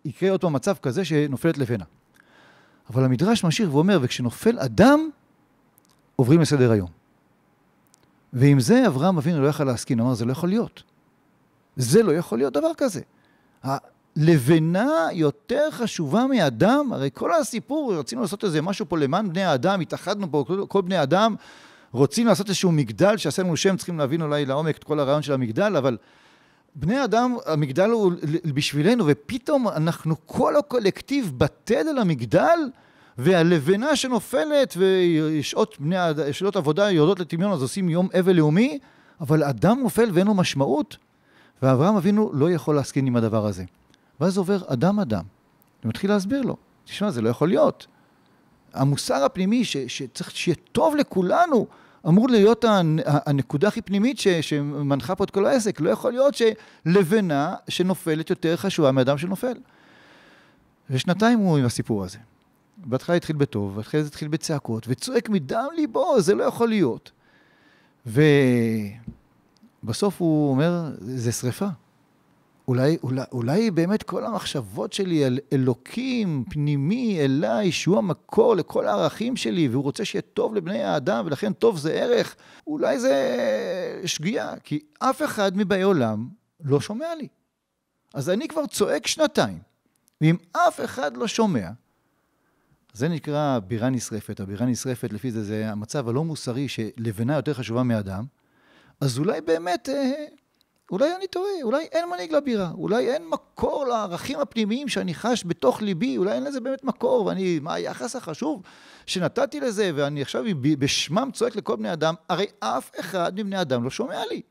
יקרה 0.05 0.31
עוד 0.31 0.41
פעם 0.41 0.53
מצב 0.53 0.75
כזה 0.81 1.05
שנופלת 1.05 1.57
לבנה. 1.57 1.85
אבל 2.89 3.03
המדרש 3.03 3.43
ממשיך 3.43 3.73
ואומר, 3.73 3.99
וכשנופל 4.01 4.59
אדם, 4.59 5.09
עוברים 6.15 6.41
לסדר 6.41 6.71
היום. 6.71 6.89
ועם 8.33 8.59
זה 8.59 8.87
אברהם 8.87 9.17
אבינו 9.17 9.41
לא 9.41 9.47
יכל 9.47 9.63
להסכים, 9.63 9.99
אמר, 9.99 10.13
זה 10.13 10.25
לא 10.25 10.31
יכול 10.31 10.49
להיות. 10.49 10.90
זה 11.75 12.03
לא 12.03 12.11
יכול 12.11 12.37
להיות 12.37 12.53
דבר 12.53 12.71
כזה. 12.77 13.01
הלבנה 13.63 15.07
יותר 15.11 15.71
חשובה 15.71 16.25
מאדם, 16.27 16.93
הרי 16.93 17.09
כל 17.13 17.33
הסיפור, 17.33 17.95
רצינו 17.95 18.21
לעשות 18.21 18.43
איזה 18.43 18.61
משהו 18.61 18.85
פה 18.89 18.97
למען 18.97 19.29
בני 19.29 19.43
האדם, 19.43 19.81
התאחדנו 19.81 20.31
פה, 20.31 20.43
כל, 20.47 20.65
כל 20.67 20.81
בני 20.81 20.97
האדם, 20.97 21.35
רוצים 21.91 22.27
לעשות 22.27 22.47
איזשהו 22.47 22.71
מגדל 22.71 23.17
שיעשה 23.17 23.43
לנו 23.43 23.57
שם, 23.57 23.77
צריכים 23.77 23.97
להבין 23.97 24.21
אולי 24.21 24.45
לעומק 24.45 24.77
את 24.77 24.83
כל 24.83 24.99
הרעיון 24.99 25.21
של 25.21 25.33
המגדל, 25.33 25.75
אבל 25.75 25.97
בני 26.75 27.03
אדם, 27.03 27.35
המגדל 27.45 27.89
הוא 27.89 28.11
בשבילנו, 28.53 29.03
ופתאום 29.07 29.67
אנחנו, 29.67 30.15
כל 30.25 30.55
הקולקטיב 30.55 31.31
בטל 31.37 31.87
על 31.87 31.97
המגדל, 31.97 32.59
והלבנה 33.17 33.95
שנופלת 33.95 34.77
ושעות 34.77 35.77
בני, 35.79 35.95
שעות 36.31 36.55
עבודה 36.55 36.91
יורדות 36.91 37.19
לטמיון, 37.19 37.51
אז 37.51 37.61
עושים 37.61 37.89
יום 37.89 38.07
אבל 38.19 38.35
לאומי, 38.35 38.79
אבל 39.21 39.43
אדם 39.43 39.79
נופל 39.79 40.09
ואין 40.13 40.27
לו 40.27 40.33
משמעות, 40.33 40.97
ואברהם 41.61 41.95
אבינו 41.95 42.31
לא 42.33 42.51
יכול 42.51 42.75
להסכים 42.75 43.05
עם 43.05 43.15
הדבר 43.15 43.45
הזה. 43.45 43.63
ואז 44.19 44.37
עובר 44.37 44.61
אדם-אדם, 44.67 45.23
אני 45.83 45.89
מתחיל 45.89 46.09
להסביר 46.09 46.41
לו, 46.41 46.57
תשמע, 46.85 47.11
זה 47.11 47.21
לא 47.21 47.29
יכול 47.29 47.47
להיות. 47.47 47.87
המוסר 48.73 49.23
הפנימי 49.23 49.65
ש, 49.65 49.77
שצריך 49.77 50.31
שיהיה 50.31 50.55
טוב 50.71 50.95
לכולנו, 50.95 51.67
אמור 52.07 52.29
להיות 52.29 52.65
הנקודה 53.05 53.67
הכי 53.67 53.81
פנימית 53.81 54.19
ש, 54.19 54.27
שמנחה 54.27 55.15
פה 55.15 55.23
את 55.23 55.31
כל 55.31 55.45
העסק. 55.45 55.81
לא 55.81 55.89
יכול 55.89 56.11
להיות 56.11 56.35
שלבנה 56.35 57.55
שנופלת 57.67 58.29
יותר 58.29 58.55
חשובה 58.55 58.91
מאדם 58.91 59.17
שנופל. 59.17 59.53
ושנתיים 60.89 61.39
הוא 61.39 61.57
עם 61.57 61.65
הסיפור 61.65 62.03
הזה. 62.03 62.17
בהתחלה 62.77 63.15
התחיל 63.15 63.35
בטוב, 63.35 63.77
ואחרי 63.77 64.01
זה 64.03 64.07
התחיל 64.07 64.27
בצעקות, 64.27 64.85
וצועק 64.87 65.29
מדם 65.29 65.67
ליבו, 65.75 66.21
זה 66.21 66.35
לא 66.35 66.43
יכול 66.43 66.69
להיות. 66.69 67.11
ובסוף 69.83 70.21
הוא 70.21 70.51
אומר, 70.51 70.91
זה 70.99 71.31
שריפה. 71.31 71.67
אולי, 72.67 72.97
אולי, 73.03 73.21
אולי 73.31 73.71
באמת 73.71 74.03
כל 74.03 74.25
המחשבות 74.25 74.93
שלי 74.93 75.25
על 75.25 75.39
אלוקים 75.53 76.43
פנימי 76.49 77.19
אליי, 77.19 77.71
שהוא 77.71 77.97
המקור 77.97 78.55
לכל 78.55 78.87
הערכים 78.87 79.35
שלי, 79.35 79.67
והוא 79.67 79.83
רוצה 79.83 80.05
שיהיה 80.05 80.21
טוב 80.21 80.55
לבני 80.55 80.83
האדם, 80.83 81.25
ולכן 81.25 81.53
טוב 81.53 81.77
זה 81.77 81.91
ערך, 81.93 82.35
אולי 82.67 82.99
זה 82.99 84.01
שגיאה, 84.05 84.53
כי 84.63 84.79
אף 84.99 85.21
אחד 85.21 85.57
מבאי 85.57 85.81
עולם 85.81 86.29
לא 86.63 86.79
שומע 86.79 87.15
לי. 87.15 87.27
אז 88.13 88.29
אני 88.29 88.47
כבר 88.47 88.65
צועק 88.65 89.07
שנתיים, 89.07 89.59
ואם 90.21 90.35
אף 90.51 90.79
אחד 90.83 91.17
לא 91.17 91.27
שומע, 91.27 91.69
זה 92.93 93.09
נקרא 93.09 93.59
בירה 93.67 93.89
נשרפת. 93.89 94.39
הבירה 94.39 94.65
נשרפת, 94.65 95.13
לפי 95.13 95.31
זה, 95.31 95.43
זה 95.43 95.71
המצב 95.71 96.09
הלא 96.09 96.23
מוסרי 96.23 96.67
שלבנה 96.67 97.35
יותר 97.35 97.53
חשובה 97.53 97.83
מאדם. 97.83 98.25
אז 99.01 99.19
אולי 99.19 99.41
באמת, 99.41 99.89
אה, 99.89 100.25
אולי 100.91 101.15
אני 101.15 101.27
טועה, 101.27 101.51
אולי 101.63 101.85
אין 101.91 102.09
מנהיג 102.09 102.31
לבירה, 102.31 102.71
אולי 102.71 103.13
אין 103.13 103.23
מקור 103.29 103.85
לערכים 103.85 104.39
הפנימיים 104.39 104.87
שאני 104.87 105.13
חש 105.13 105.43
בתוך 105.45 105.81
ליבי, 105.81 106.17
אולי 106.17 106.31
אין 106.31 106.43
לזה 106.43 106.59
באמת 106.59 106.83
מקור, 106.83 107.25
ואני, 107.25 107.59
מה 107.59 107.73
היחס 107.73 108.15
החשוב 108.15 108.61
שנתתי 109.05 109.59
לזה, 109.59 109.91
ואני 109.95 110.21
עכשיו 110.21 110.43
בשמם 110.79 111.29
צועק 111.33 111.55
לכל 111.55 111.75
בני 111.75 111.93
אדם, 111.93 112.13
הרי 112.29 112.45
אף 112.59 112.91
אחד 112.99 113.35
מבני 113.35 113.61
אדם 113.61 113.83
לא 113.83 113.89
שומע 113.89 114.25
לי. 114.29 114.41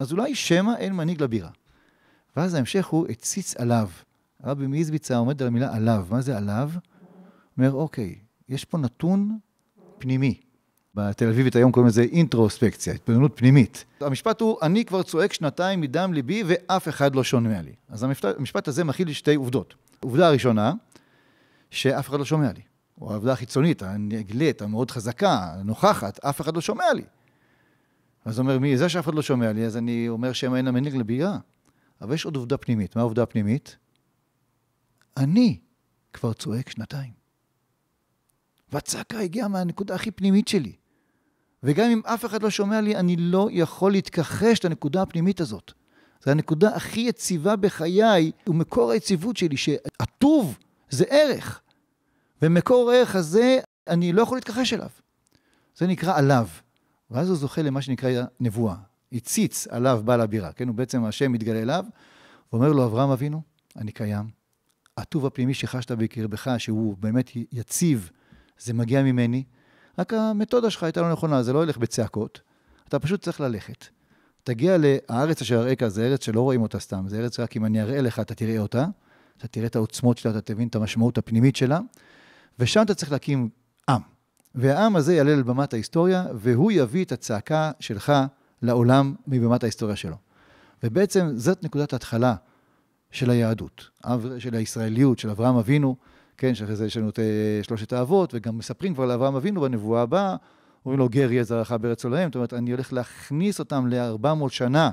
אז 0.00 0.12
אולי 0.12 0.34
שמא 0.34 0.72
אין 0.78 0.92
מנהיג 0.92 1.22
לבירה. 1.22 1.50
ואז 2.36 2.54
ההמשך 2.54 2.86
הוא 2.86 3.06
הציץ 3.08 3.56
עליו. 3.56 3.88
הרבי 4.42 4.66
מאיזביצה 4.66 5.16
עומד 5.16 5.42
על 5.42 5.48
המילה 5.48 5.76
עליו. 5.76 6.06
מה 6.10 6.20
זה 6.20 6.36
עליו? 6.36 6.70
אומר, 7.58 7.72
אוקיי, 7.72 8.14
יש 8.48 8.64
פה 8.64 8.78
נתון 8.78 9.38
פנימי. 9.98 10.40
בתל 10.96 11.28
אביבית 11.28 11.56
היום 11.56 11.72
קוראים 11.72 11.88
לזה 11.88 12.02
אינטרוספקציה, 12.02 12.94
התבוננות 12.94 13.32
פנימית. 13.34 13.84
המשפט 14.00 14.40
הוא, 14.40 14.58
אני 14.62 14.84
כבר 14.84 15.02
צועק 15.02 15.32
שנתיים 15.32 15.80
מדם 15.80 16.12
ליבי 16.12 16.42
ואף 16.46 16.88
אחד 16.88 17.14
לא 17.14 17.24
שומע 17.24 17.62
לי. 17.62 17.72
אז 17.88 18.06
המשפט, 18.38 18.68
הזה 18.68 18.84
מכיל 18.84 19.12
שתי 19.12 19.34
עובדות. 19.34 19.74
עובדה 20.00 20.28
הראשונה, 20.28 20.72
שאף 21.70 22.08
אחד 22.08 22.18
לא 22.18 22.24
שומע 22.24 22.52
לי. 22.52 22.60
או 23.00 23.12
העובדה 23.12 23.32
החיצונית, 23.32 23.82
הנגלית, 23.82 24.62
המאוד 24.62 24.90
חזקה, 24.90 25.54
הנוכחת, 25.54 26.24
אף 26.24 26.40
אחד 26.40 26.54
לא 26.54 26.60
שומע 26.60 26.92
לי. 26.94 27.04
אז 28.24 28.38
אומר, 28.38 28.58
מי 28.58 28.76
זה 28.76 28.88
שאף 28.88 29.04
אחד 29.04 29.14
לא 29.14 29.22
שומע 29.22 29.52
לי, 29.52 29.66
אז 29.66 29.76
אני 29.76 30.08
אומר 30.08 30.32
שם 30.32 30.54
אין 30.54 30.68
המנהיג 30.68 30.96
לבירה. 30.96 31.38
אבל 32.00 32.14
יש 32.14 32.24
עוד 32.24 32.36
עובדה 32.36 32.56
פנימית. 32.56 32.96
מה 32.96 33.02
העובדה 33.02 33.22
הפנימית? 33.22 33.76
אני 35.16 35.58
כבר 36.12 36.32
צועק 36.32 36.70
שנתיים. 36.70 37.12
והצעקה 38.72 39.18
הגיעה 39.18 39.48
מהנקודה 39.48 39.94
הכי 39.94 40.10
פנימית 40.10 40.48
שלי. 40.48 40.72
וגם 41.62 41.90
אם 41.90 42.00
אף 42.04 42.24
אחד 42.24 42.42
לא 42.42 42.50
שומע 42.50 42.80
לי, 42.80 42.96
אני 42.96 43.16
לא 43.16 43.48
יכול 43.52 43.92
להתכחש 43.92 44.64
לנקודה 44.64 45.02
הפנימית 45.02 45.40
הזאת. 45.40 45.72
זו 46.24 46.30
הנקודה 46.30 46.76
הכי 46.76 47.00
יציבה 47.00 47.56
בחיי, 47.56 48.32
ומקור 48.46 48.90
היציבות 48.90 49.36
שלי, 49.36 49.56
שהטוב 49.56 50.58
זה 50.90 51.04
ערך. 51.08 51.60
ומקור 52.42 52.90
הערך 52.90 53.16
הזה, 53.16 53.58
אני 53.88 54.12
לא 54.12 54.22
יכול 54.22 54.36
להתכחש 54.36 54.72
אליו. 54.72 54.88
זה 55.76 55.86
נקרא 55.86 56.18
עליו. 56.18 56.48
ואז 57.10 57.28
הוא 57.28 57.36
זוכה 57.36 57.62
למה 57.62 57.82
שנקרא 57.82 58.24
נבואה. 58.40 58.74
הציץ 59.12 59.66
עליו 59.66 60.02
בעל 60.04 60.20
הבירה, 60.20 60.52
כן? 60.52 60.68
הוא 60.68 60.76
בעצם, 60.76 61.04
השם 61.04 61.32
מתגלה 61.32 61.62
אליו, 61.62 61.84
ואומר 62.52 62.72
לו, 62.72 62.84
אברהם 62.84 63.10
אבינו, 63.10 63.42
אני 63.76 63.92
קיים. 63.92 64.30
הטוב 64.96 65.26
הפנימי 65.26 65.54
שחשת 65.54 65.92
בקרבך, 65.92 66.54
שהוא 66.58 66.96
באמת 67.00 67.30
יציב, 67.52 68.10
זה 68.58 68.74
מגיע 68.74 69.02
ממני, 69.02 69.44
רק 69.98 70.14
המתודה 70.14 70.70
שלך 70.70 70.82
הייתה 70.82 71.00
לא 71.00 71.12
נכונה, 71.12 71.42
זה 71.42 71.52
לא 71.52 71.62
ילך 71.62 71.76
בצעקות, 71.76 72.40
אתה 72.88 72.98
פשוט 72.98 73.22
צריך 73.22 73.40
ללכת. 73.40 73.84
תגיע 74.44 74.76
לארץ 74.78 75.42
אשר 75.42 75.62
אראך, 75.62 75.88
זה 75.88 76.06
ארץ 76.06 76.24
שלא 76.24 76.40
רואים 76.40 76.62
אותה 76.62 76.78
סתם, 76.78 77.04
זה 77.08 77.18
ארץ 77.18 77.40
רק 77.40 77.56
אם 77.56 77.64
אני 77.64 77.82
אראה 77.82 78.00
לך, 78.00 78.20
אתה 78.20 78.34
תראה 78.34 78.58
אותה, 78.58 78.86
אתה 79.38 79.48
תראה 79.48 79.66
את 79.66 79.76
העוצמות 79.76 80.18
שלה, 80.18 80.32
אתה 80.32 80.40
תבין 80.40 80.68
את 80.68 80.74
המשמעות 80.74 81.18
הפנימית 81.18 81.56
שלה, 81.56 81.80
ושם 82.58 82.82
אתה 82.82 82.94
צריך 82.94 83.12
להקים 83.12 83.48
עם. 83.88 84.00
והעם 84.54 84.96
הזה 84.96 85.14
יעלה 85.14 85.36
לבמת 85.36 85.72
ההיסטוריה, 85.72 86.26
והוא 86.34 86.72
יביא 86.72 87.04
את 87.04 87.12
הצעקה 87.12 87.72
שלך 87.80 88.12
לעולם 88.62 89.14
מבמת 89.26 89.62
ההיסטוריה 89.62 89.96
שלו. 89.96 90.16
ובעצם 90.82 91.30
זאת 91.36 91.64
נקודת 91.64 91.92
ההתחלה 91.92 92.34
של 93.10 93.30
היהדות, 93.30 93.90
של 94.38 94.54
הישראליות, 94.54 95.18
של 95.18 95.30
אברהם 95.30 95.56
אבינו, 95.56 95.96
כן, 96.38 96.54
שאחרי 96.54 96.76
זה 96.76 96.86
יש 96.86 96.96
לנו 96.96 97.08
את 97.08 97.18
אה, 97.18 97.60
שלושת 97.62 97.92
האבות, 97.92 98.34
וגם 98.34 98.58
מספרים 98.58 98.94
כבר 98.94 99.06
לאברהם 99.06 99.34
אבינו 99.34 99.60
בנבואה 99.60 100.02
הבאה, 100.02 100.36
אומרים 100.84 100.98
לו, 100.98 101.08
גר 101.08 101.32
יהיה 101.32 101.44
זרעך 101.44 101.72
בארץ 101.72 102.04
עולהם, 102.04 102.28
זאת 102.28 102.34
אומרת, 102.34 102.54
אני 102.54 102.70
הולך 102.70 102.92
להכניס 102.92 103.58
אותם 103.58 103.86
ל-400 103.86 104.48
שנה 104.48 104.90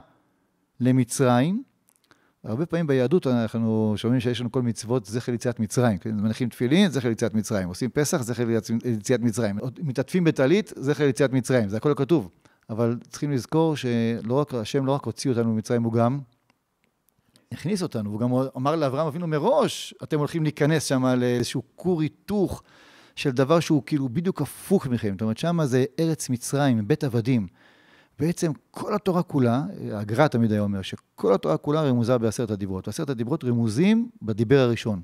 למצרים. 0.79 1.63
הרבה 2.43 2.65
פעמים 2.65 2.87
ביהדות 2.87 3.27
אנחנו 3.27 3.93
שומעים 3.97 4.19
שיש 4.19 4.41
לנו 4.41 4.51
כל 4.51 4.61
מצוות 4.61 5.05
זכר 5.05 5.31
ליציאת 5.31 5.59
מצרים, 5.59 5.97
כן? 5.97 6.15
מניחים 6.15 6.49
תפילין, 6.49 6.91
זכר 6.91 7.09
ליציאת 7.09 7.33
מצרים, 7.33 7.67
עושים 7.67 7.89
פסח, 7.89 8.21
זכר 8.21 8.45
ליציאת 8.85 9.21
מצרים, 9.21 9.59
מתעטפים 9.83 10.23
בטלית, 10.23 10.73
זכר 10.75 11.05
ליציאת 11.05 11.33
מצרים, 11.33 11.69
זה 11.69 11.77
הכל 11.77 11.93
כתוב. 11.95 12.29
אבל 12.69 12.97
צריכים 13.09 13.31
לזכור 13.31 13.75
שלא 13.75 14.33
רק, 14.33 14.53
השם 14.53 14.85
לא 14.85 14.91
רק 14.91 15.05
הוציא 15.05 15.31
אותנו 15.31 15.53
ממצרים, 15.53 15.83
הוא 15.83 15.93
גם 15.93 16.19
הכניס 17.53 17.83
אותנו, 17.83 18.09
והוא 18.09 18.19
גם 18.19 18.31
אמר 18.57 18.75
לאברהם 18.75 19.07
אבינו 19.07 19.27
מראש, 19.27 19.93
אתם 20.03 20.19
הולכים 20.19 20.43
להיכנס 20.43 20.83
שם 20.83 21.05
לאיזשהו 21.05 21.63
כור 21.75 22.01
היתוך 22.01 22.63
של 23.15 23.31
דבר 23.31 23.59
שהוא 23.59 23.83
כאילו 23.85 24.09
בדיוק 24.09 24.41
הפוך 24.41 24.87
מכם. 24.87 25.11
זאת 25.11 25.21
אומרת, 25.21 25.37
שם 25.37 25.59
זה 25.63 25.85
ארץ 25.99 26.29
מצרים, 26.29 26.87
בית 26.87 27.03
עבדים. 27.03 27.47
בעצם 28.19 28.51
כל 28.71 28.95
התורה 28.95 29.23
כולה, 29.23 29.63
הגר"א 29.91 30.27
תמיד 30.27 30.51
היה 30.51 30.61
אומר, 30.61 30.81
שכל 30.81 31.33
התורה 31.33 31.57
כולה 31.57 31.81
רמוזה 31.81 32.17
בעשרת 32.17 32.51
הדיברות. 32.51 32.87
ועשרת 32.87 33.09
הדיברות 33.09 33.43
רמוזים 33.43 34.09
בדיבר 34.21 34.59
הראשון. 34.59 35.01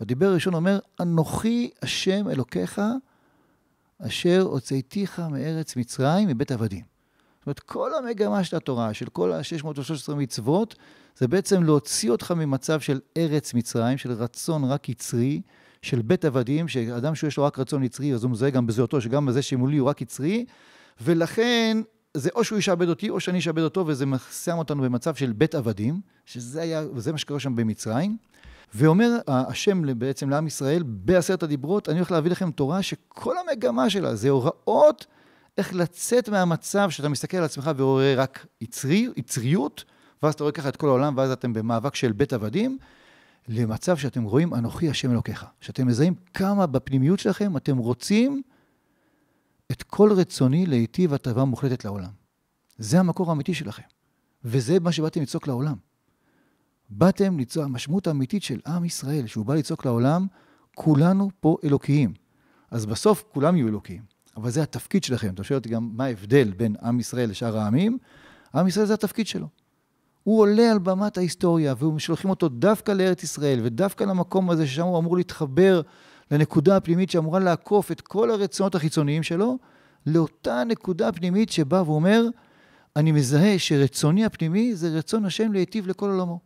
הדיבר 0.00 0.26
הראשון 0.26 0.54
אומר, 0.54 0.78
אנוכי 1.00 1.70
השם 1.82 2.28
אלוקיך, 2.28 2.80
אשר 3.98 4.42
הוצאתיך 4.42 5.20
מארץ 5.30 5.76
מצרים, 5.76 6.28
מבית 6.28 6.52
עבדים. 6.52 6.95
זאת 7.46 7.48
אומרת, 7.48 7.60
כל 7.60 7.90
המגמה 7.94 8.44
של 8.44 8.56
התורה, 8.56 8.94
של 8.94 9.06
כל 9.06 9.32
ה-613 9.32 10.14
מצוות, 10.14 10.74
זה 11.16 11.28
בעצם 11.28 11.62
להוציא 11.62 12.10
אותך 12.10 12.30
ממצב 12.30 12.80
של 12.80 13.00
ארץ 13.16 13.54
מצרים, 13.54 13.98
של 13.98 14.12
רצון 14.12 14.64
רק 14.64 14.88
יצרי, 14.88 15.40
של 15.82 16.02
בית 16.02 16.24
עבדים, 16.24 16.68
שאדם 16.68 17.14
שיש 17.14 17.36
לו 17.36 17.44
רק 17.44 17.58
רצון 17.58 17.82
יצרי, 17.82 18.14
אז 18.14 18.24
הוא 18.24 18.30
מזהה 18.30 18.50
גם 18.50 18.66
בזהותו, 18.66 19.00
שגם 19.00 19.26
בזה 19.26 19.42
שמולי 19.42 19.76
הוא 19.76 19.88
רק 19.88 20.02
יצרי, 20.02 20.44
ולכן 21.00 21.78
זה 22.14 22.30
או 22.34 22.44
שהוא 22.44 22.58
ישעבד 22.58 22.88
אותי, 22.88 23.10
או 23.10 23.20
שאני 23.20 23.38
אשעבד 23.38 23.62
אותו, 23.62 23.86
וזה 23.86 24.04
שם 24.44 24.58
אותנו 24.58 24.82
במצב 24.82 25.14
של 25.14 25.32
בית 25.32 25.54
עבדים, 25.54 26.00
שזה 26.24 26.62
היה, 26.62 26.82
וזה 26.94 27.12
מה 27.12 27.18
שקורה 27.18 27.40
שם 27.40 27.56
במצרים. 27.56 28.16
ואומר 28.74 29.18
השם 29.26 29.98
בעצם 29.98 30.30
לעם 30.30 30.46
ישראל, 30.46 30.82
בעשרת 30.86 31.42
הדיברות, 31.42 31.88
אני 31.88 31.98
הולך 31.98 32.10
להביא 32.10 32.30
לכם 32.30 32.50
תורה 32.50 32.82
שכל 32.82 33.34
המגמה 33.38 33.90
שלה 33.90 34.14
זה 34.14 34.30
הוראות 34.30 35.06
איך 35.58 35.74
לצאת 35.74 36.28
מהמצב 36.28 36.90
שאתה 36.90 37.08
מסתכל 37.08 37.36
על 37.36 37.44
עצמך 37.44 37.70
ורואה 37.76 38.14
רק 38.16 38.46
יצרי, 38.60 39.08
יצריות, 39.16 39.84
ואז 40.22 40.34
אתה 40.34 40.44
רואה 40.44 40.52
ככה 40.52 40.68
את 40.68 40.76
כל 40.76 40.88
העולם, 40.88 41.16
ואז 41.16 41.30
אתם 41.30 41.52
במאבק 41.52 41.94
של 41.94 42.12
בית 42.12 42.32
עבדים, 42.32 42.78
למצב 43.48 43.96
שאתם 43.96 44.22
רואים 44.22 44.54
אנוכי 44.54 44.90
השם 44.90 45.10
אלוקיך. 45.10 45.46
שאתם 45.60 45.86
מזהים 45.86 46.14
כמה 46.34 46.66
בפנימיות 46.66 47.18
שלכם 47.18 47.56
אתם 47.56 47.76
רוצים 47.76 48.42
את 49.72 49.82
כל 49.82 50.12
רצוני 50.12 50.66
להיטיב 50.66 51.14
הטבה 51.14 51.44
מוחלטת 51.44 51.84
לעולם. 51.84 52.10
זה 52.78 53.00
המקור 53.00 53.30
האמיתי 53.30 53.54
שלכם. 53.54 53.82
וזה 54.44 54.80
מה 54.80 54.92
שבאתם 54.92 55.22
לצעוק 55.22 55.46
לעולם. 55.46 55.76
באתם 56.90 57.38
לצעוק, 57.38 57.64
המשמעות 57.64 58.06
האמיתית 58.06 58.42
של 58.42 58.60
עם 58.66 58.84
ישראל, 58.84 59.26
שהוא 59.26 59.46
בא 59.46 59.54
לצעוק 59.54 59.84
לעולם, 59.84 60.26
כולנו 60.74 61.30
פה 61.40 61.56
אלוקיים. 61.64 62.14
אז 62.70 62.86
בסוף 62.86 63.24
כולם 63.32 63.56
יהיו 63.56 63.68
אלוקיים. 63.68 64.15
אבל 64.36 64.50
זה 64.50 64.62
התפקיד 64.62 65.04
שלכם. 65.04 65.34
אתה 65.34 65.44
שואל 65.44 65.58
אותי 65.58 65.68
גם 65.68 65.90
מה 65.92 66.04
ההבדל 66.04 66.52
בין 66.56 66.76
עם 66.82 67.00
ישראל 67.00 67.30
לשאר 67.30 67.58
העמים? 67.58 67.98
עם 68.54 68.66
ישראל 68.66 68.86
זה 68.86 68.94
התפקיד 68.94 69.26
שלו. 69.26 69.48
הוא 70.22 70.40
עולה 70.40 70.72
על 70.72 70.78
במת 70.78 71.18
ההיסטוריה, 71.18 71.74
ושולחים 71.96 72.30
אותו 72.30 72.48
דווקא 72.48 72.92
לארץ 72.92 73.22
ישראל, 73.22 73.60
ודווקא 73.62 74.04
למקום 74.04 74.50
הזה 74.50 74.66
ששם 74.66 74.82
הוא 74.82 74.98
אמור 74.98 75.16
להתחבר 75.16 75.80
לנקודה 76.30 76.76
הפנימית 76.76 77.10
שאמורה 77.10 77.40
לעקוף 77.40 77.92
את 77.92 78.00
כל 78.00 78.30
הרצונות 78.30 78.74
החיצוניים 78.74 79.22
שלו, 79.22 79.58
לאותה 80.06 80.62
נקודה 80.64 81.12
פנימית 81.12 81.50
שבה 81.50 81.78
הוא 81.78 81.94
אומר, 81.94 82.22
אני 82.96 83.12
מזהה 83.12 83.58
שרצוני 83.58 84.24
הפנימי 84.24 84.74
זה 84.74 84.88
רצון 84.88 85.24
השם 85.24 85.52
להיטיב 85.52 85.88
לכל 85.88 86.10
עולמו. 86.10 86.40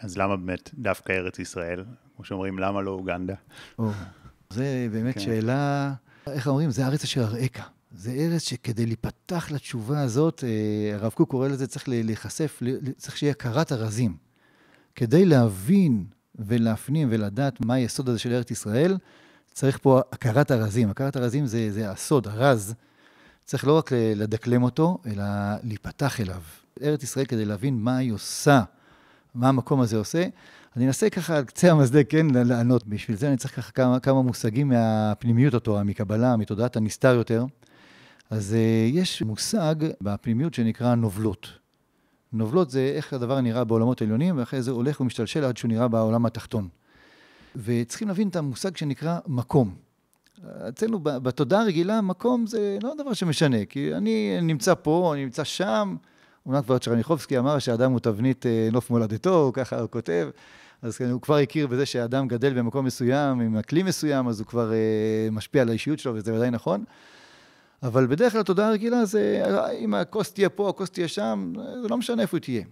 אז 0.00 0.18
למה 0.18 0.36
באמת 0.36 0.70
דווקא 0.74 1.12
ארץ 1.12 1.38
ישראל? 1.38 1.84
כמו 2.16 2.24
שאומרים, 2.24 2.58
למה 2.58 2.82
לא 2.82 2.90
אוגנדה? 2.90 3.34
או, 3.78 3.90
זה 4.50 4.88
באמת 4.92 5.14
כן. 5.14 5.20
שאלה, 5.20 5.92
איך 6.26 6.46
אומרים? 6.46 6.70
זה 6.70 6.84
הארץ 6.84 7.04
אשר 7.04 7.24
אראך. 7.24 7.68
זה 7.96 8.10
ארץ 8.10 8.42
שכדי 8.42 8.86
להיפתח 8.86 9.50
לתשובה 9.50 10.00
הזאת, 10.00 10.44
אה, 10.44 10.94
הרב 10.94 11.12
קוק 11.12 11.30
קורא 11.30 11.48
לזה, 11.48 11.66
צריך 11.66 11.88
להיחשף, 11.88 12.60
צריך 12.96 13.16
שיהיה 13.16 13.30
הכרת 13.30 13.72
הרזים. 13.72 14.16
כדי 14.94 15.24
להבין 15.24 16.04
ולהפנים 16.38 17.08
ולדעת 17.10 17.60
מה 17.60 17.74
היסוד 17.74 18.08
הזה 18.08 18.18
של 18.18 18.32
ארץ 18.32 18.50
ישראל, 18.50 18.96
צריך 19.52 19.78
פה 19.82 20.00
הכרת 20.12 20.50
הרזים. 20.50 20.90
הכרת 20.90 21.16
הרזים 21.16 21.46
זה, 21.46 21.72
זה 21.72 21.90
הסוד, 21.90 22.28
הרז. 22.28 22.74
צריך 23.44 23.66
לא 23.66 23.78
רק 23.78 23.90
לדקלם 23.92 24.62
אותו, 24.62 24.98
אלא 25.06 25.24
להיפתח 25.62 26.20
אליו. 26.20 26.42
ארץ 26.82 27.02
ישראל, 27.02 27.24
כדי 27.24 27.44
להבין 27.44 27.78
מה 27.78 27.96
היא 27.96 28.12
עושה, 28.12 28.62
מה 29.34 29.48
המקום 29.48 29.80
הזה 29.80 29.96
עושה, 29.96 30.26
אני 30.76 30.86
אנסה 30.86 31.10
ככה 31.10 31.36
על 31.36 31.44
קצה 31.44 31.70
המזלג, 31.70 32.04
כן, 32.08 32.26
לענות. 32.30 32.86
בשביל 32.86 33.16
זה 33.16 33.28
אני 33.28 33.36
צריך 33.36 33.56
ככה 33.56 33.72
כמה, 33.72 34.00
כמה 34.00 34.22
מושגים 34.22 34.68
מהפנימיות 34.68 35.54
התורה, 35.54 35.82
מקבלה, 35.82 36.36
מתודעת 36.36 36.76
הנסתר 36.76 37.14
יותר. 37.14 37.44
אז 38.30 38.52
uh, 38.52 38.96
יש 38.96 39.22
מושג 39.22 39.74
בפנימיות 40.00 40.54
שנקרא 40.54 40.94
נובלות. 40.94 41.48
נובלות 42.32 42.70
זה 42.70 42.92
איך 42.94 43.12
הדבר 43.12 43.40
נראה 43.40 43.64
בעולמות 43.64 44.00
העליונים, 44.00 44.38
ואחרי 44.38 44.62
זה 44.62 44.70
הולך 44.70 45.00
ומשתלשל 45.00 45.44
עד 45.44 45.56
שהוא 45.56 45.68
נראה 45.68 45.88
בעולם 45.88 46.26
התחתון. 46.26 46.68
וצריכים 47.56 48.08
להבין 48.08 48.28
את 48.28 48.36
המושג 48.36 48.76
שנקרא 48.76 49.18
מקום. 49.26 49.74
אצלנו 50.68 51.00
בתודעה 51.02 51.60
הרגילה, 51.60 52.00
מקום 52.00 52.46
זה 52.46 52.78
לא 52.82 52.94
דבר 52.98 53.12
שמשנה, 53.12 53.64
כי 53.64 53.94
אני 53.94 54.38
נמצא 54.42 54.74
פה, 54.74 55.10
אני 55.14 55.24
נמצא 55.24 55.44
שם. 55.44 55.96
אומנם 56.46 56.62
כבר 56.62 56.78
צ'רניחובסקי 56.78 57.38
אמר 57.38 57.58
שהאדם 57.58 57.92
הוא 57.92 58.00
תבנית 58.00 58.46
אה, 58.46 58.68
נוף 58.72 58.90
מולדתו, 58.90 59.50
ככה 59.54 59.80
הוא 59.80 59.90
כותב. 59.90 60.28
אז 60.82 60.96
כן, 60.96 61.10
הוא 61.10 61.20
כבר 61.20 61.36
הכיר 61.36 61.66
בזה 61.66 61.86
שהאדם 61.86 62.28
גדל 62.28 62.58
במקום 62.58 62.84
מסוים, 62.84 63.40
עם 63.40 63.56
אקלים 63.56 63.86
מסוים, 63.86 64.28
אז 64.28 64.40
הוא 64.40 64.46
כבר 64.46 64.72
אה, 64.72 65.28
משפיע 65.32 65.62
על 65.62 65.68
האישיות 65.68 65.98
שלו, 65.98 66.14
וזה 66.14 66.34
ודאי 66.34 66.50
נכון. 66.50 66.84
אבל 67.82 68.06
בדרך 68.06 68.32
כלל 68.32 68.40
התודעה 68.40 68.68
הרגילה 68.68 69.04
זה, 69.04 69.42
אם 69.78 69.94
הכוס 69.94 70.32
תהיה 70.32 70.48
פה, 70.48 70.68
הכוס 70.68 70.90
תהיה 70.90 71.08
שם, 71.08 71.52
זה 71.82 71.88
לא 71.88 71.96
משנה 71.96 72.22
איפה 72.22 72.36
היא 72.36 72.42
תהיה. 72.42 72.62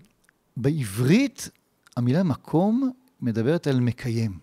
בעברית, 0.56 1.50
המילה 1.96 2.22
מקום 2.22 2.90
מדברת 3.20 3.66
על 3.66 3.80
מקיים. 3.80 4.38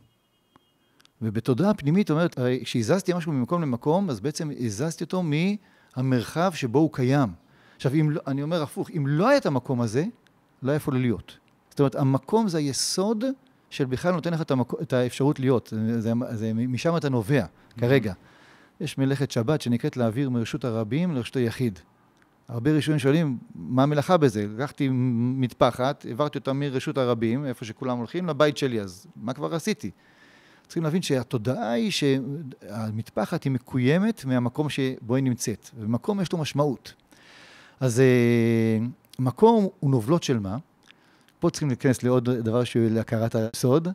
ובתודעה 1.21 1.69
הפנימית 1.69 2.11
אומרת, 2.11 2.39
הרי 2.39 2.61
כשהזזתי 2.63 3.13
משהו 3.13 3.31
ממקום 3.31 3.61
למקום, 3.61 4.09
אז 4.09 4.19
בעצם 4.19 4.49
הזזתי 4.59 5.03
אותו 5.03 5.23
מהמרחב 5.23 6.51
שבו 6.53 6.79
הוא 6.79 6.89
קיים. 6.93 7.29
עכשיו, 7.75 7.93
אם, 7.93 8.11
לא, 8.11 8.21
אני 8.27 8.43
אומר 8.43 8.63
הפוך, 8.63 8.89
אם 8.97 9.07
לא 9.07 9.27
היה 9.27 9.37
את 9.37 9.45
המקום 9.45 9.81
הזה, 9.81 10.05
לא 10.63 10.71
היה 10.71 10.75
איפה 10.75 10.91
להיות. 10.91 11.37
זאת 11.69 11.79
אומרת, 11.79 11.95
המקום 11.95 12.47
זה 12.47 12.57
היסוד 12.57 13.23
של 13.69 13.85
בכלל 13.85 14.11
נותן 14.11 14.33
לך 14.33 14.41
את, 14.41 14.51
המקום, 14.51 14.79
את 14.81 14.93
האפשרות 14.93 15.39
להיות. 15.39 15.67
זה, 15.71 16.01
זה, 16.01 16.11
זה, 16.31 16.53
משם 16.53 16.97
אתה 16.97 17.09
נובע, 17.09 17.43
mm-hmm. 17.43 17.79
כרגע. 17.79 18.13
יש 18.81 18.97
מלאכת 18.97 19.31
שבת 19.31 19.61
שנקראת 19.61 19.97
להעביר 19.97 20.29
מרשות 20.29 20.65
הרבים 20.65 21.15
לרשות 21.15 21.35
היחיד. 21.35 21.79
הרבה 22.47 22.71
ראשונים 22.71 22.99
שואלים, 22.99 23.37
מה 23.55 23.83
המלאכה 23.83 24.17
בזה? 24.17 24.47
לקחתי 24.57 24.89
מטפחת, 24.91 26.05
העברתי 26.05 26.37
אותה 26.37 26.53
מרשות 26.53 26.97
הרבים, 26.97 27.45
איפה 27.45 27.65
שכולם 27.65 27.97
הולכים, 27.97 28.27
לבית 28.27 28.57
שלי, 28.57 28.81
אז 28.81 29.07
מה 29.15 29.33
כבר 29.33 29.55
עשיתי? 29.55 29.91
צריכים 30.65 30.83
להבין 30.83 31.01
שהתודעה 31.01 31.71
היא 31.71 31.91
שהמטפחת 31.91 33.43
היא 33.43 33.51
מקוימת 33.51 34.25
מהמקום 34.25 34.69
שבו 34.69 35.15
היא 35.15 35.23
נמצאת, 35.23 35.69
ומקום 35.79 36.21
יש 36.21 36.31
לו 36.31 36.37
משמעות. 36.37 36.93
אז 37.79 37.99
אה, 37.99 38.85
מקום 39.19 39.67
הוא 39.79 39.91
נובלות 39.91 40.23
של 40.23 40.39
מה? 40.39 40.57
פה 41.45 41.49
צריכים 41.49 41.67
להיכנס 41.67 42.03
לעוד 42.03 42.29
דבר 42.29 42.63
שהוא 42.63 42.83
להכרת 42.89 43.35
הסוד. 43.35 43.87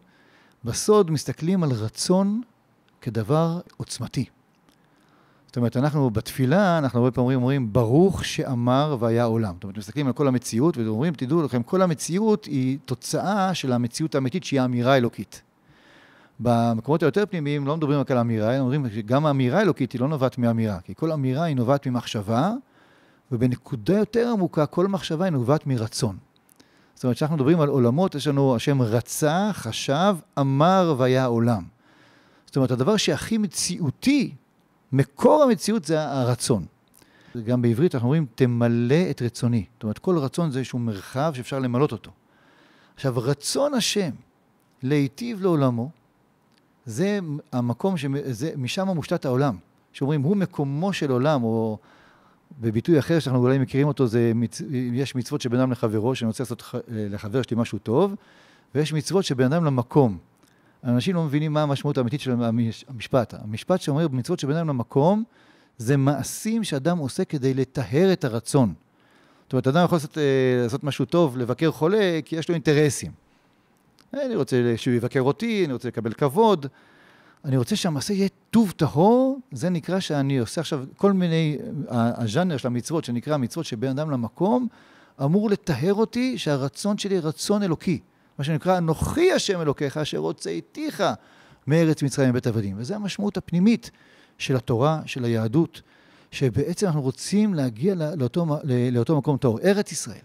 בסוד 0.65 1.11
מסתכלים 1.11 1.63
על 1.63 1.71
רצון 1.73 2.43
כדבר 3.01 3.61
עוצמתי. 3.77 4.25
זאת 5.47 5.57
אומרת, 5.57 5.77
אנחנו 5.77 6.11
בתפילה, 6.11 6.79
אנחנו 6.79 6.99
הרבה 6.99 7.11
פעמים 7.11 7.39
אומרים, 7.39 7.73
ברוך 7.73 8.25
שאמר 8.25 8.97
והיה 9.01 9.25
עולם. 9.25 9.55
זאת 9.55 9.65
אומרת, 9.65 9.79
מסתכלים 9.79 10.07
על 10.07 10.13
כל 10.13 10.29
המציאות 10.29 10.77
ואומרים, 10.77 11.15
תדעו 11.15 11.43
לכם, 11.43 11.63
כל 11.63 11.83
המציאות 11.83 12.45
היא 12.45 12.79
תוצאה 12.85 13.55
של 13.55 13.73
המציאות 13.73 14.15
האמיתית 14.15 14.45
שהיא 14.45 14.61
האמירה 14.61 14.93
האלוקית. 14.93 15.43
במקומות 16.41 17.03
היותר 17.03 17.25
פנימיים 17.31 17.67
לא 17.67 17.77
מדברים 17.77 18.01
רק 18.01 18.11
על 18.11 18.19
אמירה, 18.19 18.55
אלא 18.55 18.61
אומרים 18.61 18.91
שגם 18.95 19.27
האמירה 19.27 19.59
האלוקית 19.59 19.93
היא 19.93 20.01
לא 20.01 20.09
נובעת 20.09 20.39
מאמירה, 20.39 20.81
כי 20.81 20.95
כל 20.95 21.13
אמירה 21.13 21.45
היא 21.45 21.57
נובעת 21.57 21.87
ממחשבה, 21.87 22.53
ובנקודה 23.33 23.99
יותר 23.99 24.29
עמוקה, 24.29 24.67
כל 24.67 24.87
מחשבה 24.87 25.25
היא 25.25 25.33
נובעת 25.33 25.67
מרצון. 25.67 26.30
זאת 27.01 27.05
אומרת, 27.05 27.17
כשאנחנו 27.17 27.37
מדברים 27.37 27.61
על 27.61 27.69
עולמות, 27.69 28.15
יש 28.15 28.27
לנו 28.27 28.57
השם 28.57 28.83
רצה, 28.83 29.51
חשב, 29.53 30.17
אמר 30.39 30.95
והיה 30.99 31.25
עולם. 31.25 31.63
זאת 32.47 32.57
אומרת, 32.57 32.71
הדבר 32.71 32.97
שהכי 32.97 33.39
מציאותי, 33.39 34.35
מקור 34.93 35.43
המציאות 35.43 35.85
זה 35.85 36.03
הרצון. 36.03 36.65
גם 37.45 37.63
בעברית 37.63 37.95
אנחנו 37.95 38.07
אומרים, 38.07 38.27
תמלא 38.35 39.11
את 39.11 39.23
רצוני. 39.23 39.65
זאת 39.75 39.83
אומרת, 39.83 39.99
כל 39.99 40.19
רצון 40.19 40.51
זה 40.51 40.59
איזשהו 40.59 40.79
מרחב 40.79 41.33
שאפשר 41.35 41.59
למלות 41.59 41.93
אותו. 41.93 42.11
עכשיו, 42.95 43.15
רצון 43.17 43.75
השם 43.75 44.11
להיטיב 44.83 45.43
לעולמו, 45.43 45.91
זה 46.87 47.19
המקום, 47.53 47.97
שמשם 47.97 48.89
מושתת 48.89 49.25
העולם. 49.25 49.57
שאומרים, 49.93 50.23
הוא 50.23 50.37
מקומו 50.37 50.93
של 50.93 51.11
עולם, 51.11 51.43
או 51.43 51.79
בביטוי 52.61 52.99
אחר 52.99 53.19
שאנחנו 53.19 53.43
אולי 53.43 53.59
מכירים 53.59 53.89
אותו, 53.89 54.07
זה, 54.07 54.33
מצ... 54.35 54.63
יש 54.93 55.15
מצוות 55.15 55.41
שבין 55.41 55.61
אדם 55.61 55.73
לחברו, 55.73 56.15
שאני 56.15 56.27
רוצה 56.27 56.43
לעשות 56.43 56.63
לחבר 56.89 57.43
שלי 57.43 57.57
משהו 57.57 57.79
טוב, 57.79 58.15
ויש 58.75 58.93
מצוות 58.93 59.25
שבין 59.25 59.53
אדם 59.53 59.65
למקום. 59.65 60.19
אנשים 60.85 61.15
לא 61.15 61.25
מבינים 61.25 61.53
מה 61.53 61.63
המשמעות 61.63 61.99
האמיתית 61.99 62.21
של 62.21 62.35
המשפט. 62.89 63.35
המשפט 63.39 63.81
שאומר 63.81 64.09
במצוות 64.09 64.39
שבין 64.39 64.57
אדם 64.57 64.69
למקום, 64.69 65.25
זה 65.79 65.97
מעשים 65.97 66.65
שאדם 66.65 66.99
עושה 66.99 67.25
כדי 67.25 67.55
לטהר 67.55 68.13
את 68.13 68.25
הרצון. 68.25 68.75
זאת 69.45 69.53
אומרת, 69.53 69.67
אדם 69.67 69.85
יכול 69.85 69.97
לעשות, 69.97 70.19
אה, 70.19 70.23
לעשות 70.63 70.85
משהו 70.85 71.05
טוב, 71.05 71.39
לבקר 71.39 71.71
חולה, 71.71 72.21
כי 72.25 72.37
יש 72.37 72.49
לו 72.49 72.55
אינטרסים. 72.55 73.13
אני 74.15 74.37
רוצה 74.37 74.75
שהוא 74.77 74.95
יבקר 74.95 75.21
אותי, 75.21 75.65
אני 75.65 75.73
רוצה 75.73 75.89
לקבל 75.89 76.13
כבוד. 76.13 76.67
אני 77.45 77.57
רוצה 77.57 77.77
שהמעשה 77.77 78.13
יהיה 78.13 78.29
טוב 78.51 78.73
טהור, 78.77 79.41
זה 79.53 79.71
נקרא 79.71 80.01
שאני 80.01 80.39
עושה 80.39 80.61
עכשיו 80.61 80.85
כל 80.97 81.13
מיני, 81.13 81.59
הז'אנר 81.89 82.57
של 82.57 82.67
המצוות, 82.67 83.05
שנקרא 83.05 83.37
מצוות 83.37 83.67
שבין 83.67 83.91
אדם 83.91 84.11
למקום, 84.11 84.69
אמור 85.25 85.51
לטהר 85.51 85.95
אותי 85.95 86.39
שהרצון 86.39 86.99
שלי 86.99 87.19
רצון 87.19 87.63
אלוקי. 87.63 88.01
מה 88.39 88.45
שנקרא, 88.45 88.79
אנוכי 88.79 89.33
השם 89.33 89.61
אלוקיך, 89.61 89.97
אשר 89.97 90.19
רוצה 90.19 90.51
איתיך 90.51 91.03
מארץ 91.67 92.03
מצרים 92.03 92.29
מבית 92.29 92.47
עבדים. 92.47 92.77
וזו 92.79 92.95
המשמעות 92.95 93.37
הפנימית 93.37 93.91
של 94.39 94.57
התורה, 94.57 95.01
של 95.07 95.25
היהדות, 95.25 95.83
שבעצם 96.31 96.87
אנחנו 96.87 97.03
רוצים 97.03 97.55
להגיע 97.55 97.95
לאותו, 97.95 98.47
לאותו 98.93 99.19
מקום 99.19 99.37
טהור. 99.37 99.61
ארץ 99.61 99.93
ישראל. 99.93 100.23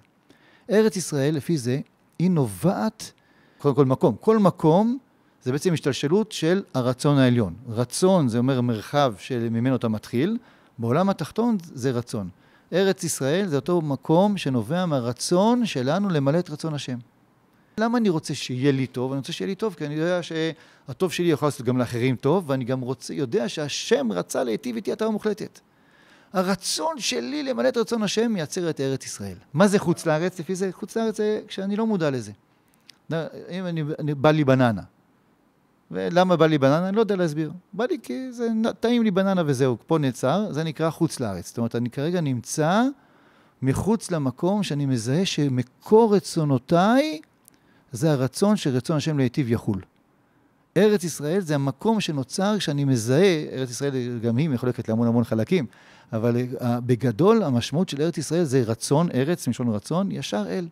ארץ 0.69 0.95
ישראל, 0.95 1.35
לפי 1.35 1.57
זה, 1.57 1.79
היא 2.19 2.31
נובעת, 2.31 3.11
קודם 3.57 3.75
כל 3.75 3.85
מקום. 3.85 4.15
כל 4.19 4.39
מקום 4.39 4.97
זה 5.45 5.51
בעצם 5.51 5.73
השתלשלות 5.73 6.31
של 6.31 6.63
הרצון 6.73 7.17
העליון. 7.17 7.53
רצון 7.69 8.27
זה 8.27 8.37
אומר 8.37 8.61
מרחב 8.61 9.13
שממנו 9.17 9.75
אתה 9.75 9.87
מתחיל, 9.87 10.37
בעולם 10.77 11.09
התחתון 11.09 11.57
זה 11.73 11.91
רצון. 11.91 12.29
ארץ 12.73 13.03
ישראל 13.03 13.47
זה 13.47 13.55
אותו 13.55 13.81
מקום 13.81 14.37
שנובע 14.37 14.85
מהרצון 14.85 15.65
שלנו 15.65 16.09
למלא 16.09 16.39
את 16.39 16.49
רצון 16.49 16.73
השם. 16.73 16.97
למה 17.77 17.97
אני 17.97 18.09
רוצה 18.09 18.35
שיהיה 18.35 18.71
לי 18.71 18.87
טוב? 18.87 19.11
אני 19.11 19.19
רוצה 19.19 19.33
שיהיה 19.33 19.47
לי 19.47 19.55
טוב 19.55 19.73
כי 19.73 19.85
אני 19.85 19.93
יודע 19.93 20.19
שהטוב 20.23 21.11
שלי 21.11 21.27
יכול 21.27 21.47
לעשות 21.47 21.65
גם 21.65 21.77
לאחרים 21.77 22.15
טוב, 22.15 22.49
ואני 22.49 22.65
גם 22.65 22.81
רוצה, 22.81 23.13
יודע 23.13 23.49
שהשם 23.49 24.11
רצה 24.11 24.43
להיטיב 24.43 24.75
איתי 24.75 24.91
התאמה 24.91 25.11
מוחלטת. 25.11 25.59
הרצון 26.33 26.99
שלי 26.99 27.43
למלא 27.43 27.67
את 27.67 27.77
רצון 27.77 28.03
השם 28.03 28.31
מייצר 28.31 28.69
את 28.69 28.81
ארץ 28.81 29.05
ישראל. 29.05 29.37
מה 29.53 29.67
זה 29.67 29.79
חוץ 29.79 30.05
לארץ? 30.05 30.39
לפי 30.39 30.55
זה, 30.55 30.69
חוץ 30.71 30.97
לארץ 30.97 31.17
זה 31.17 31.41
כשאני 31.47 31.75
לא 31.75 31.87
מודע 31.87 32.09
לזה. 32.09 32.31
אם 33.11 33.65
אני, 33.65 33.83
אני 33.99 34.13
בא 34.13 34.31
לי 34.31 34.43
בננה, 34.43 34.81
ולמה 35.91 36.35
בא 36.35 36.45
לי 36.45 36.57
בננה? 36.57 36.89
אני 36.89 36.95
לא 36.95 37.01
יודע 37.01 37.15
להסביר. 37.15 37.51
בא 37.73 37.85
לי 37.89 37.97
כי 38.03 38.31
זה 38.31 38.49
טעים 38.79 39.03
לי 39.03 39.11
בננה 39.11 39.43
וזהו, 39.45 39.77
פה 39.87 39.97
נעצר, 39.97 40.51
זה 40.51 40.63
נקרא 40.63 40.89
חוץ 40.89 41.19
לארץ. 41.19 41.47
זאת 41.47 41.57
אומרת, 41.57 41.75
אני 41.75 41.89
כרגע 41.89 42.21
נמצא 42.21 42.83
מחוץ 43.61 44.11
למקום 44.11 44.63
שאני 44.63 44.85
מזהה 44.85 45.25
שמקור 45.25 46.15
רצונותיי 46.15 47.19
זה 47.91 48.11
הרצון 48.11 48.55
שרצון 48.55 48.97
השם 48.97 49.17
להיטיב 49.17 49.51
יחול. 49.51 49.81
ארץ 50.77 51.03
ישראל 51.03 51.39
זה 51.39 51.55
המקום 51.55 51.99
שנוצר 51.99 52.55
כשאני 52.57 52.83
מזהה, 52.83 53.45
ארץ 53.51 53.69
ישראל 53.69 54.19
גם 54.21 54.37
היא 54.37 54.49
מחולקת 54.49 54.89
להמון 54.89 55.07
המון 55.07 55.23
חלקים, 55.23 55.65
אבל 56.13 56.35
אה, 56.61 56.79
בגדול 56.81 57.43
המשמעות 57.43 57.89
של 57.89 58.01
ארץ 58.01 58.17
ישראל 58.17 58.43
זה 58.43 58.63
רצון, 58.65 59.09
ארץ 59.13 59.47
מלשון 59.47 59.67
רצון, 59.69 60.11
ישר 60.11 60.45
אל, 60.49 60.67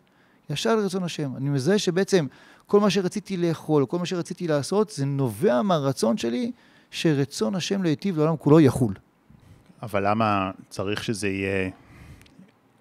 ישר 0.49 0.75
לרצון 0.75 1.03
השם. 1.03 1.35
אני 1.37 1.49
מזהה 1.49 1.79
שבעצם 1.79 2.25
כל 2.67 2.79
מה 2.79 2.89
שרציתי 2.89 3.37
לאכול, 3.37 3.85
כל 3.85 3.99
מה 3.99 4.05
שרציתי 4.05 4.47
לעשות, 4.47 4.89
זה 4.89 5.05
נובע 5.05 5.61
מהרצון 5.61 6.17
שלי 6.17 6.51
שרצון 6.91 7.55
השם 7.55 7.83
להיטיב 7.83 8.17
לעולם 8.17 8.37
כולו 8.37 8.59
יחול. 8.59 8.93
אבל 9.81 10.09
למה 10.09 10.51
צריך 10.69 11.03
שזה 11.03 11.27
יהיה 11.27 11.69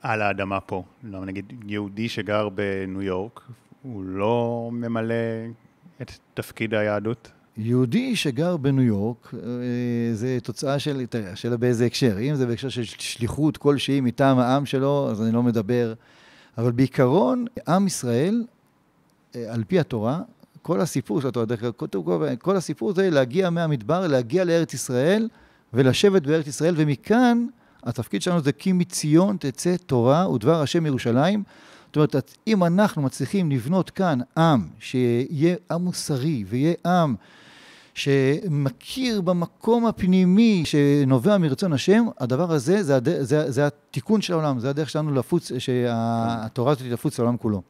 על 0.00 0.22
האדמה 0.22 0.60
פה? 0.60 0.82
למה 1.04 1.24
נגיד 1.24 1.52
יהודי 1.66 2.08
שגר 2.08 2.48
בניו 2.48 3.02
יורק, 3.02 3.40
הוא 3.82 4.04
לא 4.04 4.68
ממלא 4.72 5.14
את 6.02 6.12
תפקיד 6.34 6.74
היהדות? 6.74 7.30
יהודי 7.56 8.16
שגר 8.16 8.56
בניו 8.56 8.82
יורק, 8.82 9.34
אה, 9.34 9.40
זה 10.12 10.38
תוצאה 10.42 10.78
של, 10.78 11.04
של 11.34 11.56
באיזה 11.56 11.86
הקשר. 11.86 12.16
אם 12.20 12.34
זה 12.34 12.46
בהקשר 12.46 12.68
של 12.68 12.84
שליחות 12.84 13.56
כלשהי 13.56 14.00
מטעם 14.00 14.38
העם 14.38 14.66
שלו, 14.66 15.08
אז 15.10 15.22
אני 15.22 15.32
לא 15.32 15.42
מדבר. 15.42 15.94
אבל 16.58 16.72
בעיקרון, 16.72 17.44
עם 17.68 17.86
ישראל, 17.86 18.44
אה, 19.36 19.54
על 19.54 19.64
פי 19.64 19.80
התורה, 19.80 20.20
כל 20.62 20.80
הסיפור 20.80 21.20
של 21.20 21.28
התורה, 21.28 21.46
דרך 21.46 21.62
אגב, 21.62 21.72
כל 22.38 22.56
הסיפור 22.56 22.94
זה 22.94 23.10
להגיע 23.10 23.50
מהמדבר, 23.50 24.06
להגיע 24.06 24.44
לארץ 24.44 24.74
ישראל 24.74 25.28
ולשבת 25.72 26.22
בארץ 26.22 26.46
ישראל, 26.46 26.74
ומכאן 26.76 27.46
התפקיד 27.82 28.22
שלנו 28.22 28.40
זה 28.40 28.52
כי 28.52 28.72
מציון 28.72 29.36
תצא 29.36 29.76
תורה 29.86 30.30
ודבר 30.30 30.62
השם 30.62 30.86
ירושלים. 30.86 31.42
זאת 31.86 31.96
אומרת, 31.96 32.36
אם 32.46 32.64
אנחנו 32.64 33.02
מצליחים 33.02 33.50
לבנות 33.50 33.90
כאן 33.90 34.18
עם 34.36 34.68
שיהיה 34.78 35.56
עם 35.70 35.84
מוסרי 35.84 36.44
ויהיה 36.48 36.74
עם 36.86 37.14
שמכיר 37.94 39.20
במקום 39.20 39.86
הפנימי 39.86 40.62
שנובע 40.64 41.38
מרצון 41.38 41.72
השם, 41.72 42.04
הדבר 42.18 42.52
הזה 42.52 42.82
זה, 42.82 42.96
הד... 42.96 43.08
זה, 43.08 43.50
זה 43.50 43.66
התיקון 43.66 44.20
של 44.20 44.32
העולם, 44.32 44.58
זה 44.58 44.70
הדרך 44.70 44.90
שלנו 44.90 45.14
לפוץ, 45.14 45.52
שהתורה 45.58 46.72
הזאת 46.72 46.86
תפוץ 46.92 47.18
לעולם 47.18 47.36
כולו. 47.36 47.62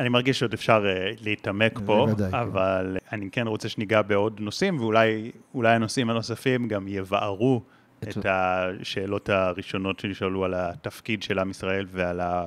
אני 0.00 0.08
מרגיש 0.08 0.38
שעוד 0.38 0.52
אפשר 0.52 0.84
uh, 0.84 1.20
להתעמק 1.24 1.80
פה, 1.86 2.06
כן. 2.18 2.34
אבל 2.34 2.96
כן. 3.00 3.16
אני 3.16 3.30
כן 3.30 3.46
רוצה 3.46 3.68
שניגע 3.68 4.02
בעוד 4.02 4.40
נושאים, 4.40 4.80
ואולי 4.80 5.30
הנושאים 5.54 6.10
הנוספים 6.10 6.68
גם 6.68 6.88
יבערו 6.88 7.62
את 8.02 8.26
השאלות 8.28 9.28
הראשונות 9.28 10.00
שנשאלו 10.00 10.44
על 10.44 10.54
התפקיד 10.54 11.22
של 11.22 11.38
עם 11.38 11.50
ישראל 11.50 11.86
ועל 11.90 12.20
ה... 12.20 12.46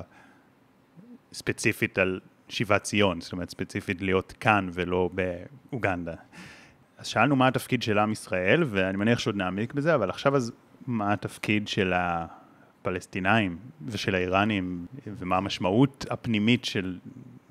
ספציפית 1.32 1.98
על 1.98 2.20
שיבת 2.48 2.82
ציון, 2.82 3.20
זאת 3.20 3.32
אומרת 3.32 3.50
ספציפית 3.50 4.02
להיות 4.02 4.32
כאן 4.40 4.68
ולא 4.72 5.10
באוגנדה. 5.12 6.14
אז 7.04 7.08
שאלנו 7.08 7.36
מה 7.36 7.48
התפקיד 7.48 7.82
של 7.82 7.98
עם 7.98 8.12
ישראל, 8.12 8.64
ואני 8.70 8.96
מניח 8.96 9.18
שעוד 9.18 9.36
נעמיק 9.36 9.72
בזה, 9.72 9.94
אבל 9.94 10.10
עכשיו 10.10 10.36
אז 10.36 10.52
מה 10.86 11.12
התפקיד 11.12 11.68
של 11.68 11.92
הפלסטינאים 11.96 13.56
ושל 13.86 14.14
האיראנים, 14.14 14.86
ומה 15.06 15.36
המשמעות 15.36 16.06
הפנימית 16.10 16.64
של, 16.64 16.98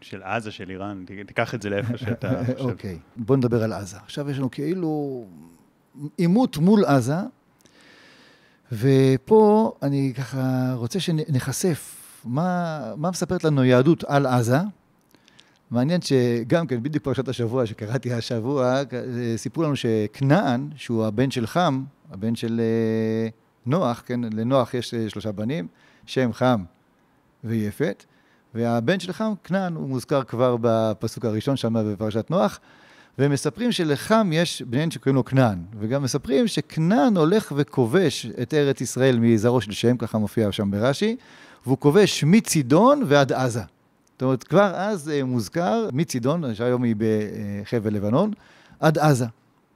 של 0.02 0.24
עזה, 0.24 0.52
של 0.52 0.70
איראן? 0.70 1.04
תיקח 1.28 1.56
את 1.56 1.62
זה 1.62 1.70
לאיפה 1.70 1.98
שאתה 1.98 2.42
חושב. 2.46 2.60
אוקיי, 2.60 3.00
בוא 3.16 3.38
נדבר 3.38 3.64
על 3.64 3.74
עזה. 3.74 3.98
עכשיו 3.98 4.30
יש 4.30 4.38
לנו 4.38 4.52
כאילו 4.52 5.26
עימות 6.18 6.58
מול 6.58 6.86
עזה, 6.86 7.18
ופה 8.72 9.72
אני 9.82 10.14
ככה 10.18 10.74
רוצה 10.76 11.00
שנחשף 11.00 11.96
מה, 12.26 12.80
מה 12.98 13.10
מספרת 13.10 13.44
לנו 13.44 13.64
יהדות 13.64 14.04
על 14.04 14.26
עזה. 14.26 14.58
מעניין 15.74 16.02
שגם 16.02 16.68
כן, 16.68 16.84
בדיוק 16.84 17.04
פרשת 17.04 17.28
השבוע 17.28 17.66
שקראתי 17.66 18.14
השבוע, 18.14 18.82
סיפרו 19.38 19.64
לנו 19.64 19.76
שכנען, 19.76 20.70
שהוא 20.76 21.06
הבן 21.06 21.32
של 21.32 21.48
חם, 21.48 21.84
הבן 22.12 22.36
של 22.36 22.62
אה, 22.64 23.30
נוח, 23.66 24.04
כן, 24.06 24.20
לנוח 24.34 24.74
יש 24.74 24.94
אה, 24.94 25.10
שלושה 25.10 25.32
בנים, 25.32 25.68
שם 26.06 26.34
חם 26.34 26.64
ויפת, 27.44 28.06
והבן 28.56 29.00
של 29.00 29.14
חם, 29.14 29.34
כנען, 29.44 29.76
הוא 29.76 29.90
מוזכר 29.90 30.24
כבר 30.24 30.56
בפסוק 30.62 31.26
הראשון 31.26 31.56
שם 31.56 31.94
בפרשת 31.94 32.32
נוח, 32.32 32.60
והם 33.18 33.32
מספרים 33.32 33.72
שלחם 33.72 34.30
יש 34.34 34.62
בניהן 34.62 34.92
שקוראים 34.92 35.16
לו 35.16 35.26
כנען, 35.26 35.60
וגם 35.80 36.04
מספרים 36.04 36.48
שכנען 36.48 37.18
הולך 37.18 37.54
וכובש 37.56 38.26
את 38.42 38.54
ארץ 38.54 38.82
ישראל 38.82 39.20
מזרעו 39.20 39.62
של 39.62 39.72
שם, 39.72 39.98
ככה 39.98 40.18
מופיע 40.18 40.52
שם 40.52 40.72
ברש"י, 40.72 41.16
והוא 41.66 41.78
כובש 41.78 42.24
מצידון 42.24 43.04
ועד 43.08 43.32
עזה. 43.32 43.62
זאת 44.14 44.22
אומרת, 44.22 44.44
כבר 44.44 44.72
אז 44.76 45.10
אה, 45.10 45.24
מוזכר 45.24 45.90
מצידון, 45.94 46.56
שהיום 46.56 46.84
היא 46.84 46.96
בחבל 46.98 47.94
לבנון, 47.94 48.32
עד 48.80 48.98
עזה. 48.98 49.26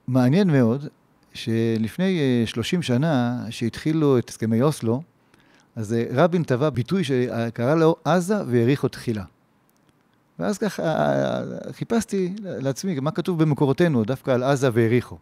מעניין 0.08 0.50
מאוד 0.50 0.88
שלפני 1.34 2.42
30 2.46 2.78
אה, 2.78 2.82
שנה, 2.82 3.44
שהתחילו 3.50 4.18
את 4.18 4.28
הסכמי 4.28 4.62
אוסלו, 4.62 5.02
אז 5.76 5.92
אה, 5.92 6.04
רבין 6.12 6.42
טבע 6.42 6.70
ביטוי 6.70 7.04
שקרא 7.04 7.74
לו 7.74 7.96
עזה 8.04 8.36
והעריכו 8.46 8.88
תחילה. 8.88 9.24
ואז 10.38 10.58
ככה 10.58 10.82
חיפשתי 11.72 12.34
לעצמי 12.42 13.00
מה 13.00 13.10
כתוב 13.10 13.42
במקורותינו, 13.42 14.04
דווקא 14.04 14.30
על 14.30 14.42
עזה 14.42 14.70
ויריחו. 14.72 15.18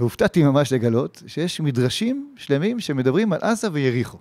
והופתעתי 0.00 0.42
ממש 0.42 0.72
לגלות 0.72 1.22
שיש 1.26 1.60
מדרשים 1.60 2.34
שלמים 2.36 2.80
שמדברים 2.80 3.32
על 3.32 3.38
עזה 3.42 3.68
ויריחו. 3.72 4.18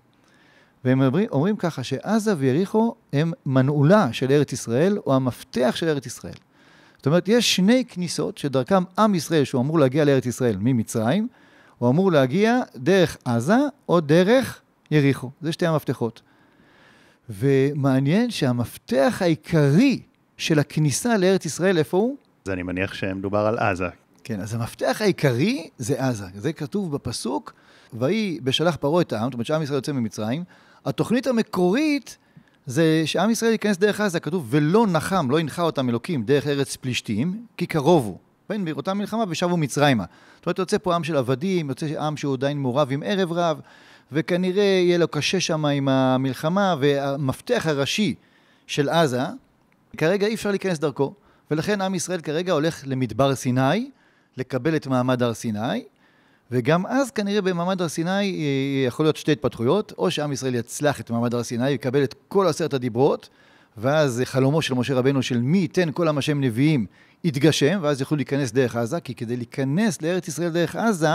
והם 0.85 1.01
אומרים, 1.01 1.27
אומרים 1.31 1.55
ככה 1.55 1.83
שעזה 1.83 2.33
ויריחו 2.37 2.95
הם 3.13 3.31
מנעולה 3.45 4.13
של 4.13 4.31
ארץ 4.31 4.53
ישראל, 4.53 4.97
או 5.05 5.15
המפתח 5.15 5.73
של 5.75 5.87
ארץ 5.87 6.05
ישראל. 6.05 6.33
זאת 6.97 7.05
אומרת, 7.05 7.27
יש 7.27 7.55
שני 7.55 7.85
כניסות 7.87 8.37
שדרכם 8.37 8.83
עם 8.97 9.15
ישראל, 9.15 9.43
שהוא 9.43 9.61
אמור 9.61 9.79
להגיע 9.79 10.05
לארץ 10.05 10.25
ישראל 10.25 10.55
ממצרים, 10.59 11.27
הוא 11.77 11.89
אמור 11.89 12.11
להגיע 12.11 12.59
דרך 12.75 13.17
עזה 13.25 13.57
או 13.89 13.99
דרך 13.99 14.61
יריחו. 14.91 15.29
זה 15.41 15.51
שתי 15.51 15.65
המפתחות. 15.65 16.21
ומעניין 17.29 18.31
שהמפתח 18.31 19.17
העיקרי 19.21 20.01
של 20.37 20.59
הכניסה 20.59 21.17
לארץ 21.17 21.45
ישראל, 21.45 21.77
איפה 21.77 21.97
הוא? 21.97 22.17
אז 22.45 22.51
אני 22.51 22.63
מניח 22.63 22.93
שמדובר 22.93 23.39
על 23.39 23.59
עזה. 23.59 23.87
כן, 24.23 24.41
אז 24.41 24.53
המפתח 24.53 24.97
העיקרי 25.01 25.69
זה 25.77 26.05
עזה. 26.05 26.25
זה 26.35 26.53
כתוב 26.53 26.91
בפסוק, 26.91 27.53
ויהי 27.93 28.39
בשלח 28.43 28.75
פרעה 28.75 29.01
את 29.01 29.13
העם, 29.13 29.23
זאת 29.23 29.33
אומרת 29.33 29.45
שעם 29.45 29.61
ישראל 29.61 29.75
יוצא 29.75 29.91
ממצרים, 29.91 30.43
התוכנית 30.85 31.27
המקורית 31.27 32.17
זה 32.65 33.01
שעם 33.05 33.29
ישראל 33.29 33.51
ייכנס 33.51 33.77
דרך 33.77 34.01
עזה, 34.01 34.19
כתוב, 34.19 34.47
ולא 34.49 34.87
נחם, 34.87 35.31
לא 35.31 35.39
הנחה 35.39 35.61
אותם 35.61 35.89
אלוקים 35.89 36.23
דרך 36.23 36.47
ארץ 36.47 36.75
פלישתים, 36.75 37.45
כי 37.57 37.65
קרוב 37.65 38.05
הוא. 38.05 38.17
בין 38.49 38.65
בראותם 38.65 38.97
מלחמה 38.97 39.23
ושבו 39.29 39.57
מצרימה. 39.57 40.05
זאת 40.35 40.45
אומרת, 40.45 40.59
יוצא 40.59 40.77
פה 40.77 40.95
עם 40.95 41.03
של 41.03 41.17
עבדים, 41.17 41.69
יוצא 41.69 41.85
עם 42.01 42.17
שהוא 42.17 42.33
עדיין 42.33 42.57
מעורב 42.57 42.87
עם 42.91 43.03
ערב 43.05 43.31
רב, 43.31 43.59
וכנראה 44.11 44.63
יהיה 44.63 44.97
לו 44.97 45.07
קשה 45.07 45.39
שם 45.39 45.65
עם 45.65 45.87
המלחמה, 45.87 46.75
והמפתח 46.79 47.63
הראשי 47.67 48.15
של 48.67 48.89
עזה, 48.89 49.21
כרגע 49.97 50.27
אי 50.27 50.33
אפשר 50.33 50.49
להיכנס 50.49 50.79
דרכו. 50.79 51.13
ולכן 51.51 51.81
עם 51.81 51.95
ישראל 51.95 52.21
כרגע 52.21 52.53
הולך 52.53 52.83
למדבר 52.85 53.35
סיני, 53.35 53.89
לקבל 54.37 54.75
את 54.75 54.87
מעמד 54.87 55.23
הר 55.23 55.33
סיני, 55.33 55.83
וגם 56.53 56.85
אז 56.85 57.11
כנראה 57.11 57.41
במעמד 57.41 57.81
הר 57.81 57.87
סיני 57.87 58.09
אה, 58.11 58.87
יכול 58.87 59.05
להיות 59.05 59.15
שתי 59.15 59.31
התפתחויות, 59.31 59.93
או 59.97 60.11
שעם 60.11 60.31
ישראל 60.31 60.55
יצלח 60.55 60.99
את 60.99 61.09
מעמד 61.09 61.33
הר 61.33 61.43
סיני, 61.43 61.69
יקבל 61.69 62.03
את 62.03 62.15
כל 62.27 62.47
עשרת 62.47 62.73
הדיברות, 62.73 63.29
ואז 63.77 64.21
חלומו 64.25 64.61
של 64.61 64.73
משה 64.73 64.93
רבנו 64.93 65.23
של 65.23 65.41
מי 65.41 65.57
ייתן 65.57 65.89
כל 65.93 66.07
עם 66.07 66.17
השם 66.17 66.41
נביאים 66.41 66.85
יתגשם, 67.23 67.79
ואז 67.81 68.01
יוכלו 68.01 68.17
להיכנס 68.17 68.51
דרך 68.51 68.75
עזה, 68.75 68.99
כי 68.99 69.15
כדי 69.15 69.37
להיכנס 69.37 70.01
לארץ 70.01 70.27
ישראל 70.27 70.49
דרך 70.49 70.75
עזה, 70.75 71.07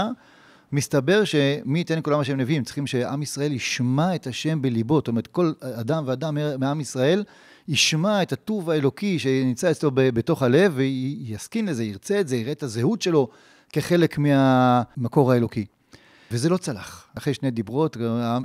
מסתבר 0.72 1.24
שמי 1.24 1.79
ייתן 1.79 2.01
כל 2.03 2.14
עם 2.14 2.20
השם 2.20 2.37
נביאים, 2.37 2.64
צריכים 2.64 2.87
שעם 2.87 3.22
ישראל 3.22 3.53
ישמע 3.53 4.14
את 4.14 4.27
השם 4.27 4.62
בליבו, 4.62 4.96
זאת 4.96 5.09
אומרת 5.09 5.27
כל 5.27 5.53
אדם 5.61 6.05
ואדם 6.07 6.37
מעם 6.59 6.81
ישראל 6.81 7.24
ישמע 7.68 8.22
את 8.22 8.33
הטוב 8.33 8.70
האלוקי 8.70 9.18
שנמצא 9.18 9.70
אצלו 9.70 9.90
בתוך 9.94 10.42
הלב 10.42 10.72
ויסכין 10.77 11.66
לזה, 11.66 11.85
ירצה 11.85 12.20
את 12.20 12.29
זה, 12.29 12.37
יראה 12.37 12.53
את 12.53 12.62
הזהות 12.62 13.03
שלו 13.03 13.29
כחלק 13.72 14.18
מהמקור 14.18 15.33
האלוקי. 15.33 15.66
וזה 16.31 16.48
לא 16.48 16.57
צלח. 16.57 17.07
אחרי 17.18 17.35
שני 17.35 17.50
דיברות, 17.50 17.96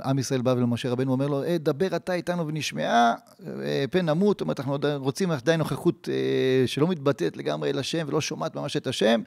עם 0.04 0.18
ישראל 0.18 0.42
בא 0.42 0.50
ולמשה 0.50 0.90
רבנו 0.90 1.12
אומר 1.12 1.28
לו, 1.28 1.44
אה, 1.44 1.58
דבר 1.58 1.96
אתה 1.96 2.12
איתנו 2.12 2.46
ונשמעה, 2.46 3.14
אה, 3.46 3.84
פן 3.90 4.08
נמות, 4.08 4.36
זאת 4.36 4.40
אומרת, 4.40 4.60
אנחנו 4.60 4.78
רוצים 4.96 5.30
עדיין 5.30 5.58
נוכחות 5.58 6.08
אה, 6.12 6.66
שלא 6.66 6.88
מתבטאת 6.88 7.36
לגמרי 7.36 7.70
אל 7.70 7.78
השם 7.78 8.06
ולא 8.08 8.20
שומעת 8.20 8.56
ממש 8.56 8.76
את 8.76 8.86
השם. 8.86 9.20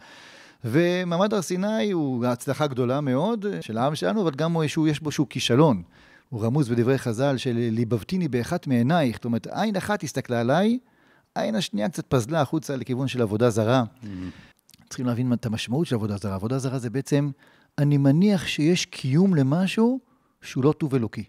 ומעמד 0.66 1.34
הר 1.34 1.42
סיני 1.42 1.92
הוא 1.92 2.26
הצלחה 2.26 2.68
גדולה 2.68 3.02
מאוד 3.02 3.46
של 3.62 3.78
העם 3.78 3.96
שלנו, 3.96 4.22
אבל 4.22 4.32
גם 4.32 4.56
יש 4.88 5.00
בו 5.02 5.12
שהוא 5.12 5.28
כישלון. 5.30 5.82
הוא 6.30 6.44
רמוז 6.44 6.70
בדברי 6.70 6.98
חז"ל 6.98 7.38
של 7.38 7.54
ליבבתיני 7.72 8.28
באחת 8.28 8.68
מעינייך, 8.68 9.16
זאת 9.16 9.26
אומרת, 9.26 9.48
עין 9.52 9.76
אחת 9.76 10.04
הסתכלה 10.04 10.40
עליי, 10.40 10.78
עין 11.36 11.56
השנייה 11.56 11.90
קצת 11.90 12.06
פזלה 12.08 12.42
החוצה 12.42 12.76
לכיוון 12.76 13.08
של 13.08 13.22
עבודה 13.22 13.50
זרה. 13.50 13.84
Mm-hmm. 13.84 14.08
צריכים 14.90 15.06
להבין 15.06 15.34
את 15.34 15.46
המשמעות 15.46 15.88
של 15.88 15.96
עבודה 15.96 16.18
זרה. 16.18 16.36
עבודה 16.36 16.60
זרה 16.60 16.80
זה 16.80 16.90
בעצם, 16.90 17.30
אני 17.78 17.98
מניח 17.98 18.48
שיש 18.48 18.86
קיום 18.86 19.36
למשהו 19.36 20.00
שהוא 20.42 20.64
לא 20.64 20.72
טוב 20.72 20.96
אלוקי. 20.96 21.24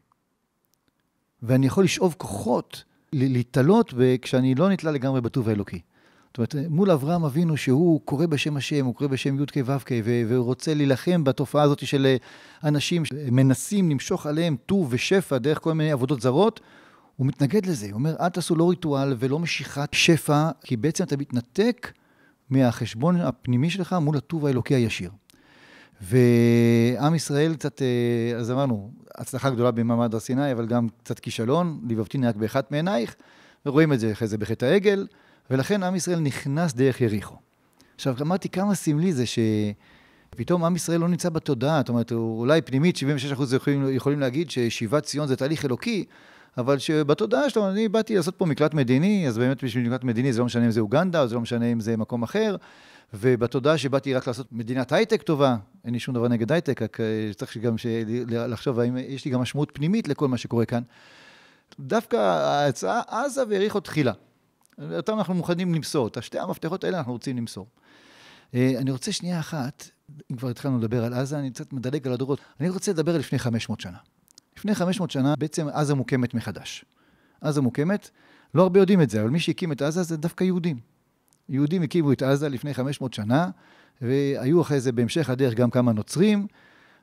ואני 1.42 1.66
יכול 1.66 1.84
לשאוב 1.84 2.14
כוחות, 2.18 2.84
להתעלות 3.12 3.94
כשאני 4.22 4.54
לא 4.54 4.68
נתלה 4.68 4.90
לגמרי 4.90 5.20
בטוב 5.20 5.48
האלוקי. 5.48 5.80
זאת 6.28 6.54
אומרת, 6.54 6.70
מול 6.70 6.90
אברהם 6.90 7.24
אבינו 7.24 7.56
שהוא 7.56 8.00
קורא 8.04 8.26
בשם 8.26 8.56
השם, 8.56 8.86
הוא 8.86 8.94
קורא 8.94 9.08
בשם 9.08 9.42
י"ק 9.42 9.56
ו"ק, 9.64 9.90
והוא 10.04 10.44
רוצה 10.44 10.74
להילחם 10.74 11.24
בתופעה 11.24 11.62
הזאת 11.62 11.86
של 11.86 12.06
אה, 12.06 12.16
אנשים 12.68 13.04
שמנסים 13.04 13.90
למשוך 13.90 14.26
עליהם 14.26 14.56
טוב 14.66 14.88
ושפע 14.90 15.38
דרך 15.38 15.58
כל 15.60 15.72
מיני 15.72 15.92
עבודות 15.92 16.20
זרות, 16.20 16.60
הוא 17.16 17.26
מתנגד 17.26 17.66
לזה, 17.66 17.86
הוא 17.86 17.94
אומר, 17.94 18.16
אל 18.20 18.28
תעשו 18.28 18.56
לא 18.56 18.70
ריטואל 18.70 19.16
ולא 19.18 19.38
משיכת 19.38 19.88
שפע, 19.92 20.50
כי 20.60 20.76
בעצם 20.76 21.04
אתה 21.04 21.16
מתנתק 21.16 21.92
מהחשבון 22.50 23.16
הפנימי 23.16 23.70
שלך 23.70 23.92
מול 23.92 24.16
הטוב 24.16 24.46
האלוקי 24.46 24.74
הישיר. 24.74 25.10
ועם 26.00 27.14
ישראל 27.14 27.54
קצת, 27.54 27.82
אה, 27.82 28.38
אז 28.38 28.50
אמרנו, 28.50 28.90
הצלחה 29.14 29.50
גדולה 29.50 29.70
במעמד 29.70 30.14
הר 30.14 30.20
סיני, 30.20 30.52
אבל 30.52 30.66
גם 30.66 30.88
קצת 31.02 31.18
כישלון, 31.18 31.80
ליבבתיני 31.88 32.26
רק 32.26 32.36
באחת 32.36 32.70
מעינייך, 32.70 33.14
ורואים 33.66 33.92
את 33.92 34.00
זה 34.00 34.12
אחרי 34.12 34.28
זה 34.28 34.38
בחטא 34.38 34.64
העגל, 34.64 35.06
ולכן 35.50 35.82
עם 35.82 35.94
ישראל 35.94 36.20
נכנס 36.20 36.74
דרך 36.74 37.00
יריחו. 37.00 37.36
עכשיו, 37.94 38.16
אמרתי 38.20 38.48
כמה 38.48 38.74
סמלי 38.74 39.12
זה 39.12 39.24
שפתאום 39.26 40.64
עם 40.64 40.76
ישראל 40.76 41.00
לא 41.00 41.08
נמצא 41.08 41.28
בתודעה, 41.28 41.78
זאת 41.78 41.88
אומרת, 41.88 42.12
אולי 42.12 42.62
פנימית 42.62 42.96
76% 42.96 43.00
יכולים, 43.56 43.88
יכולים 43.90 44.20
להגיד 44.20 44.50
ששיבת 44.50 45.02
ציון 45.02 45.28
זה 45.28 45.36
תהליך 45.36 45.64
אלוקי, 45.64 46.04
אבל 46.58 46.78
שבתודעה 46.78 47.50
שלו, 47.50 47.70
אני 47.70 47.88
באתי 47.88 48.16
לעשות 48.16 48.34
פה 48.36 48.46
מקלט 48.46 48.74
מדיני, 48.74 49.28
אז 49.28 49.38
באמת 49.38 49.64
בשביל 49.64 49.86
מקלט 49.88 50.04
מדיני 50.04 50.32
זה 50.32 50.38
לא 50.38 50.44
משנה 50.44 50.66
אם 50.66 50.70
זה 50.70 50.80
אוגנדה, 50.80 51.22
או 51.22 51.28
זה 51.28 51.34
לא 51.34 51.40
משנה 51.40 51.66
אם 51.66 51.80
זה 51.80 51.96
מקום 51.96 52.22
אחר, 52.22 52.56
ובתודעה 53.14 53.78
שבאתי 53.78 54.14
רק 54.14 54.26
לעשות 54.26 54.52
מדינת 54.52 54.92
הייטק 54.92 55.22
טובה, 55.22 55.56
אין 55.84 55.92
לי 55.92 56.00
שום 56.00 56.14
דבר 56.14 56.28
נגד 56.28 56.52
הייטק, 56.52 56.82
רק 56.82 57.00
אה, 57.00 57.30
צריך 57.34 57.56
גם 57.56 57.74
לחשוב 58.28 58.80
האם 58.80 58.96
יש 58.96 59.24
לי 59.24 59.30
גם 59.30 59.40
משמעות 59.40 59.70
פנימית 59.74 60.08
לכל 60.08 60.28
מה 60.28 60.38
שקורה 60.38 60.64
כאן. 60.64 60.82
דווקא 61.80 62.16
ההצעה 62.16 63.00
עזה 63.06 63.42
והאריכו 63.48 63.80
תחילה. 63.80 64.12
אותם 64.96 65.18
אנחנו 65.18 65.34
מוכנים 65.34 65.74
למסור. 65.74 66.06
את 66.06 66.16
השתי 66.16 66.38
המפתחות 66.38 66.84
האלה 66.84 66.98
אנחנו 66.98 67.12
רוצים 67.12 67.36
למסור. 67.36 67.66
אה, 68.54 68.72
אני 68.78 68.90
רוצה 68.90 69.12
שנייה 69.12 69.40
אחת, 69.40 69.88
אם 70.32 70.36
כבר 70.36 70.48
התחלנו 70.48 70.78
לדבר 70.78 71.04
על 71.04 71.14
עזה, 71.14 71.38
אני 71.38 71.50
קצת 71.50 71.72
מדלג 71.72 72.06
על 72.06 72.12
הדורות. 72.12 72.40
אני 72.60 72.68
רוצה 72.68 72.92
לדבר 72.92 73.14
על 73.14 73.20
לפני 73.20 73.38
500 73.38 73.80
שנה. 73.80 73.98
לפני 74.58 74.74
500 74.74 75.10
שנה 75.10 75.34
בעצם 75.36 75.68
עזה 75.68 75.94
מוקמת 75.94 76.34
מחדש. 76.34 76.84
עזה 77.40 77.60
מוקמת, 77.60 78.10
לא 78.54 78.62
הרבה 78.62 78.80
יודעים 78.80 79.02
את 79.02 79.10
זה, 79.10 79.20
אבל 79.20 79.30
מי 79.30 79.40
שהקים 79.40 79.72
את 79.72 79.82
עזה 79.82 80.02
זה 80.02 80.16
דווקא 80.16 80.44
יהודים. 80.44 80.78
יהודים 81.48 81.82
הקימו 81.82 82.12
את 82.12 82.22
עזה 82.22 82.48
לפני 82.48 82.74
500 82.74 83.14
שנה, 83.14 83.50
והיו 84.02 84.60
אחרי 84.60 84.80
זה 84.80 84.92
בהמשך 84.92 85.30
הדרך 85.30 85.54
גם 85.54 85.70
כמה 85.70 85.92
נוצרים. 85.92 86.46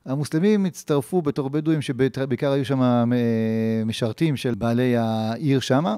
המוסלמים 0.06 0.66
הצטרפו 0.66 1.22
בתור 1.22 1.50
בדואים, 1.50 1.82
שבעיקר 1.82 2.52
היו 2.52 2.66
שם 2.66 2.82
אה, 2.82 3.84
משרתים 3.86 4.38
של 4.38 4.56
בעלי 4.56 4.98
העיר 4.98 5.60
שמה, 5.60 5.96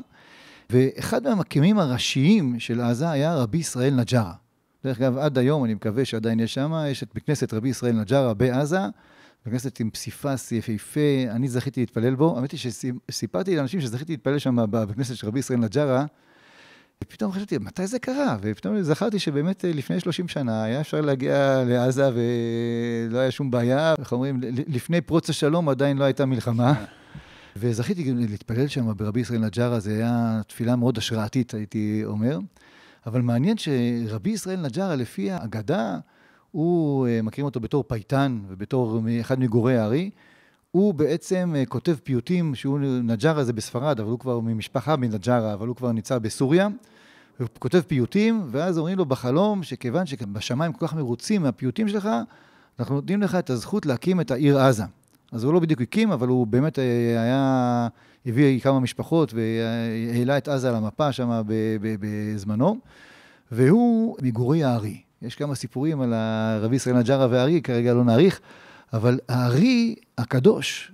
ואחד 0.70 1.24
מהמקימים 1.24 1.80
הראשיים 1.80 2.60
של 2.60 2.82
עזה 2.82 3.10
היה 3.10 3.36
רבי 3.36 3.58
ישראל 3.58 3.96
נג'רה. 3.96 4.34
דרך 4.84 5.02
אגב, 5.02 5.18
עד 5.18 5.38
היום, 5.38 5.66
אני 5.66 5.74
מקווה 5.74 6.06
שעדיין 6.06 6.40
יש 6.40 6.54
שם, 6.54 6.74
יש 6.88 7.04
את 7.04 7.10
בכנסת 7.16 7.54
רבי 7.54 7.70
ישראל 7.70 7.94
נג'רה 7.94 8.34
בעזה, 8.34 8.80
בכנסת 9.48 9.80
עם 9.80 9.90
פסיפס 9.90 10.52
יפהפה, 10.52 11.00
אני 11.30 11.48
זכיתי 11.48 11.80
להתפלל 11.80 12.16
בו. 12.16 12.38
האמת 12.38 12.52
היא 12.52 12.60
שסיפרתי 12.60 13.56
לאנשים 13.56 13.82
שזכיתי 13.82 14.14
להתפלל 14.14 14.40
שם 14.40 14.58
בכנסת 14.72 15.16
של 15.16 15.28
רבי 15.28 15.40
ישראל 15.40 15.60
נג'רה, 15.60 16.06
ופתאום 17.04 17.32
חשבתי, 17.32 17.58
מתי 17.58 17.88
זה 17.88 18.00
קרה? 18.00 18.38
ופתאום 18.42 18.82
זכרתי 18.82 19.20
שבאמת 19.20 19.66
אה, 19.66 19.72
לפני 19.74 20.00
30 20.00 20.28
שנה 20.28 20.64
היה 20.64 20.82
אפשר 20.82 21.02
להגיע 21.02 21.64
לעזה 21.68 22.10
ולא 22.14 23.20
היה 23.20 23.32
שום 23.32 23.52
בעיה. 23.52 23.96
איך 24.00 24.12
אומרים, 24.12 24.42
לפני 24.68 25.02
פרוץ 25.02 25.30
השלום 25.30 25.70
עדיין 25.70 25.98
לא 25.98 26.04
הייתה 26.04 26.26
מלחמה. 26.26 26.74
וזכיתי 27.56 28.14
להתפלל 28.14 28.68
שם 28.68 28.98
ברבי 28.98 29.20
ישראל 29.20 29.40
נג'רה, 29.40 29.80
זו 29.80 29.90
הייתה 29.90 30.42
תפילה 30.48 30.76
מאוד 30.76 30.98
השראתית, 30.98 31.54
הייתי 31.54 32.02
אומר. 32.06 32.40
אבל 33.06 33.22
מעניין 33.22 33.58
שרבי 33.58 34.30
ישראל 34.30 34.62
נג'רה, 34.62 34.96
לפי 34.96 35.32
האגדה, 35.32 35.98
הוא, 36.52 37.08
אה, 37.08 37.22
מכירים 37.22 37.46
אותו 37.46 37.60
בתור 37.60 37.84
פייטן 37.88 38.40
ובתור 38.48 39.00
אחד 39.22 39.40
מגורי 39.40 39.78
הארי, 39.78 40.10
הוא 40.72 40.94
בעצם 40.94 41.54
אה, 41.58 41.66
כותב 41.66 41.96
פיוטים, 42.04 42.56
שהוא 42.56 42.80
נג'רה 42.80 43.44
זה 43.44 43.54
בספרד, 43.54 44.00
אבל 44.00 44.10
הוא 44.10 44.20
כבר 44.20 44.40
ממשפחה 44.40 44.96
מנג'רה, 44.96 45.54
אבל 45.54 45.68
הוא 45.68 45.76
כבר 45.76 45.92
נמצא 45.92 46.20
בסוריה. 46.20 46.68
הוא 47.40 47.48
כותב 47.60 47.82
פיוטים, 47.88 48.44
ואז 48.52 48.78
אומרים 48.78 48.98
לו 48.98 49.06
בחלום 49.06 49.64
שכיוון 49.64 50.06
שבשמיים 50.06 50.74
כל 50.74 50.88
כך 50.88 50.96
מרוצים 50.96 51.44
מהפיוטים 51.44 51.88
שלך, 51.88 52.10
אנחנו 52.80 52.96
נותנים 52.96 53.22
לך 53.22 53.36
את 53.36 53.50
הזכות 53.50 53.86
להקים 53.86 54.22
את 54.22 54.32
העיר 54.32 54.60
עזה. 54.60 54.84
אז 55.32 55.44
הוא 55.44 55.54
לא 55.54 55.60
בדיוק 55.60 55.82
הקים, 55.82 56.12
אבל 56.12 56.28
הוא 56.28 56.48
באמת 56.48 56.80
אה, 56.80 56.84
היה, 57.22 57.88
הביא 58.26 58.60
כמה 58.60 58.80
משפחות 58.80 59.34
והעלה 59.34 60.38
את 60.38 60.48
עזה 60.48 60.70
על 60.70 60.76
המפה 60.76 61.12
שם 61.12 61.42
בזמנו, 62.00 62.78
והוא 63.52 64.18
מגורי 64.22 64.64
הארי. 64.64 65.07
יש 65.22 65.36
כמה 65.36 65.56
סיפורים 65.56 66.02
על 66.02 66.14
רבי 66.62 66.76
ישראל 66.76 66.98
נג'רה 66.98 67.28
והארי, 67.30 67.62
כרגע 67.62 67.94
לא 67.94 68.04
נאריך, 68.04 68.40
אבל 68.94 69.20
הארי 69.30 69.96
הקדוש, 70.18 70.92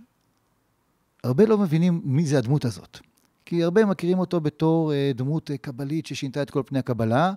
הרבה 1.24 1.46
לא 1.46 1.58
מבינים 1.58 2.02
מי 2.04 2.26
זה 2.26 2.38
הדמות 2.38 2.66
הזאת. 2.66 3.00
כי 3.46 3.64
הרבה 3.64 3.86
מכירים 3.86 4.20
אותו 4.20 4.42
בתור 4.42 4.94
אה, 4.94 5.12
דמות 5.16 5.52
אה, 5.52 5.58
קבלית 5.58 6.06
ששינתה 6.06 6.42
את 6.42 6.50
כל 6.50 6.62
פני 6.66 6.80
הקבלה, 6.80 7.34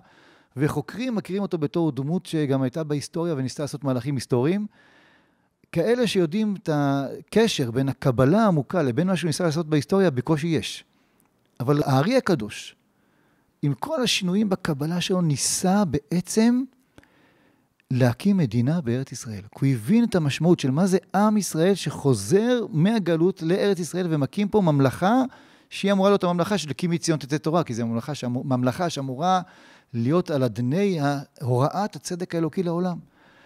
וחוקרים 0.57 1.15
מכירים 1.15 1.41
אותו 1.41 1.57
בתור 1.57 1.91
דמות 1.91 2.25
שגם 2.25 2.61
הייתה 2.61 2.83
בהיסטוריה 2.83 3.33
וניסתה 3.33 3.63
לעשות 3.63 3.83
מהלכים 3.83 4.15
היסטוריים. 4.15 4.67
כאלה 5.71 6.07
שיודעים 6.07 6.55
את 6.63 6.69
הקשר 6.73 7.71
בין 7.71 7.89
הקבלה 7.89 8.43
העמוקה 8.43 8.83
לבין 8.83 9.07
מה 9.07 9.15
שהוא 9.15 9.27
ניסה 9.27 9.43
לעשות 9.43 9.69
בהיסטוריה, 9.69 10.09
בקושי 10.09 10.47
יש. 10.47 10.83
אבל 11.59 11.83
הארי 11.85 12.17
הקדוש, 12.17 12.75
עם 13.61 13.73
כל 13.73 14.01
השינויים 14.01 14.49
בקבלה 14.49 15.01
שלו, 15.01 15.21
ניסה 15.21 15.85
בעצם 15.85 16.63
להקים 17.91 18.37
מדינה 18.37 18.81
בארץ 18.81 19.11
ישראל. 19.11 19.41
הוא 19.59 19.69
הבין 19.69 20.03
את 20.03 20.15
המשמעות 20.15 20.59
של 20.59 20.71
מה 20.71 20.87
זה 20.87 20.97
עם 21.15 21.37
ישראל 21.37 21.75
שחוזר 21.75 22.65
מהגלות 22.69 23.41
לארץ 23.41 23.79
ישראל 23.79 24.07
ומקים 24.09 24.47
פה 24.47 24.61
ממלכה 24.61 25.21
שהיא 25.69 25.91
אמורה 25.91 26.09
להיות 26.09 26.23
הממלכה 26.23 26.57
של 26.57 26.73
קימי 26.73 26.97
ציון 26.97 27.19
תצא 27.19 27.37
תורה, 27.37 27.63
כי 27.63 27.73
זו 27.73 27.87
ממלכה, 27.87 28.15
שאמור, 28.15 28.45
ממלכה 28.45 28.89
שאמורה 28.89 29.41
להיות 29.93 30.31
על 30.31 30.43
אדני 30.43 30.99
הוראת 31.41 31.95
הצדק 31.95 32.35
האלוקי 32.35 32.63
לעולם. 32.63 32.97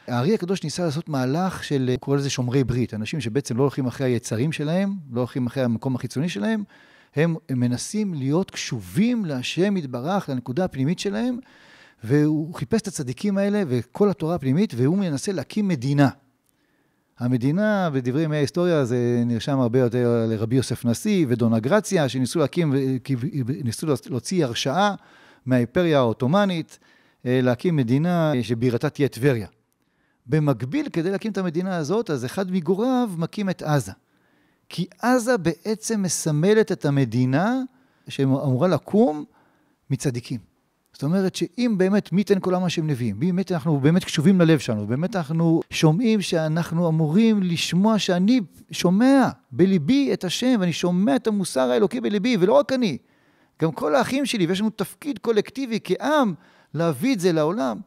הארי 0.08 0.34
הקדוש 0.34 0.63
ניסה 0.63 0.86
לעשות 0.86 1.10
מהלך 1.10 1.63
של, 1.63 1.95
קורא 1.99 2.17
לזה 2.17 2.30
שומרי 2.30 2.63
ברית, 2.63 2.93
אנשים 2.93 3.21
שבעצם 3.21 3.58
לא 3.58 3.62
הולכים 3.62 3.88
אחרי 3.88 4.08
היצרים 4.08 4.51
שלהם, 4.51 4.93
לא 5.12 5.19
הולכים 5.19 5.47
אחרי 5.47 5.63
המקום 5.63 5.95
החיצוני 5.95 6.30
שלהם, 6.30 6.63
הם, 7.15 7.36
הם 7.49 7.60
מנסים 7.60 8.13
להיות 8.13 8.51
קשובים 8.51 9.25
להשם 9.25 9.77
יתברך, 9.77 10.30
לנקודה 10.30 10.65
הפנימית 10.65 10.99
שלהם, 10.99 11.39
והוא 12.03 12.53
חיפש 12.53 12.81
את 12.81 12.87
הצדיקים 12.87 13.37
האלה 13.37 13.63
וכל 13.67 14.09
התורה 14.09 14.35
הפנימית, 14.35 14.73
והוא 14.77 14.97
מנסה 14.97 15.31
להקים 15.31 15.67
מדינה. 15.67 16.09
המדינה, 17.19 17.89
בדברי 17.93 18.23
ימי 18.23 18.35
ההיסטוריה, 18.35 18.85
זה 18.85 19.23
נרשם 19.25 19.59
הרבה 19.59 19.79
יותר 19.79 20.25
לרבי 20.29 20.55
יוסף 20.55 20.85
נשיא 20.85 21.25
ודונה 21.29 21.59
גרציה, 21.59 22.09
שניסו 22.09 22.39
להקים, 22.39 22.73
ניסו 23.63 23.87
להוציא 24.09 24.45
הרשאה 24.45 24.95
מהאימפריה 25.45 25.97
העות'מאנית, 25.97 26.79
אה, 27.25 27.39
להקים 27.43 27.75
מדינה 27.75 28.31
שבירתה 28.41 28.89
תהיה 28.89 29.07
טבריה. 29.07 29.47
במקביל, 30.27 30.89
כדי 30.89 31.11
להקים 31.11 31.31
את 31.31 31.37
המדינה 31.37 31.77
הזאת, 31.77 32.09
אז 32.09 32.25
אחד 32.25 32.51
מגוריו 32.51 33.09
מקים 33.17 33.49
את 33.49 33.61
עזה. 33.61 33.91
כי 34.69 34.87
עזה 35.01 35.37
בעצם 35.37 36.01
מסמלת 36.01 36.71
את 36.71 36.85
המדינה 36.85 37.61
שאמורה 38.07 38.67
לקום 38.67 39.25
מצדיקים. 39.89 40.50
זאת 40.93 41.04
אומרת 41.04 41.36
שאם 41.36 41.75
באמת 41.77 42.12
מי 42.12 42.21
ייתן 42.21 42.39
כל 42.39 42.54
העם 42.54 42.63
השם 42.63 42.88
נביאים, 42.88 43.15
אם 43.15 43.19
באמת 43.19 43.51
אנחנו 43.51 43.80
באמת 43.80 44.04
קשובים 44.04 44.41
ללב 44.41 44.60
שלנו, 44.60 44.88
באמת 44.88 45.15
אנחנו 45.15 45.62
שומעים 45.69 46.21
שאנחנו 46.21 46.89
אמורים 46.89 47.43
לשמוע 47.43 47.99
שאני 47.99 48.41
שומע 48.71 49.30
בליבי 49.51 50.13
את 50.13 50.23
השם, 50.23 50.56
ואני 50.60 50.73
שומע 50.73 51.15
את 51.15 51.27
המוסר 51.27 51.71
האלוקי 51.71 52.01
בליבי, 52.01 52.38
ולא 52.39 52.54
רק 52.54 52.73
אני, 52.73 52.97
גם 53.62 53.71
כל 53.71 53.95
האחים 53.95 54.25
שלי, 54.25 54.45
ויש 54.45 54.60
לנו 54.60 54.69
תפקיד 54.69 55.19
קולקטיבי 55.19 55.80
כעם 55.84 56.34
להביא 56.73 57.13
את 57.13 57.19
זה 57.19 57.32
לעולם. 57.32 57.77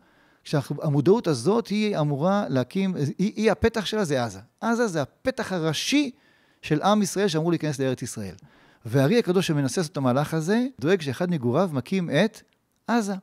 שהמודעות 0.45 1.27
הזאת 1.27 1.67
היא 1.67 1.99
אמורה 1.99 2.45
להקים, 2.49 2.95
היא, 2.97 3.33
היא 3.37 3.51
הפתח 3.51 3.85
שלה 3.85 4.05
זה 4.05 4.25
עזה. 4.25 4.41
עזה 4.61 4.87
זה 4.87 5.03
הפתח 5.03 5.53
הראשי 5.53 6.11
של 6.63 6.83
עם 6.83 7.03
ישראל 7.03 7.29
שאמור 7.29 7.51
להיכנס 7.51 7.81
לארץ 7.81 8.03
ישראל. 8.03 8.35
והארי 8.87 9.19
הקדוש 9.19 9.47
שמנסה 9.47 9.81
לעשות 9.81 9.93
את 9.93 9.97
המהלך 9.97 10.35
הזה, 10.35 10.67
דואג 10.81 11.01
שאחד 11.01 11.31
מגוריו 11.31 11.71
מקים 11.73 12.11
את 12.11 12.41
עזה. 12.87 13.15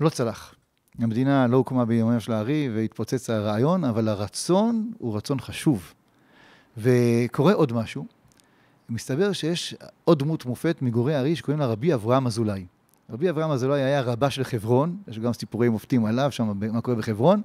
לא 0.00 0.08
צלח. 0.08 0.54
המדינה 0.98 1.46
לא 1.46 1.56
הוקמה 1.56 1.84
ביומם 1.84 2.20
של 2.20 2.32
הארי 2.32 2.68
והתפוצץ 2.74 3.30
הרעיון, 3.30 3.84
אבל 3.84 4.08
הרצון 4.08 4.92
הוא 4.98 5.16
רצון 5.16 5.40
חשוב. 5.40 5.92
וקורה 6.78 7.52
עוד 7.52 7.72
משהו, 7.72 8.06
מסתבר 8.88 9.32
שיש 9.32 9.74
עוד 10.04 10.18
דמות 10.18 10.46
מופת 10.46 10.82
מגורי 10.82 11.14
הארי 11.14 11.36
שקוראים 11.36 11.60
לה 11.60 11.66
רבי 11.66 11.94
אברהם 11.94 12.26
אזולאי. 12.26 12.66
רבי 13.10 13.30
אברהם 13.30 13.50
אזולאי 13.50 13.82
היה 13.82 14.00
רבה 14.00 14.30
של 14.30 14.44
חברון, 14.44 14.96
יש 15.08 15.18
גם 15.18 15.32
סיפורי 15.32 15.68
מופתים 15.68 16.04
עליו, 16.04 16.32
שם 16.32 16.52
מה 16.72 16.80
קורה 16.80 16.96
בחברון, 16.96 17.42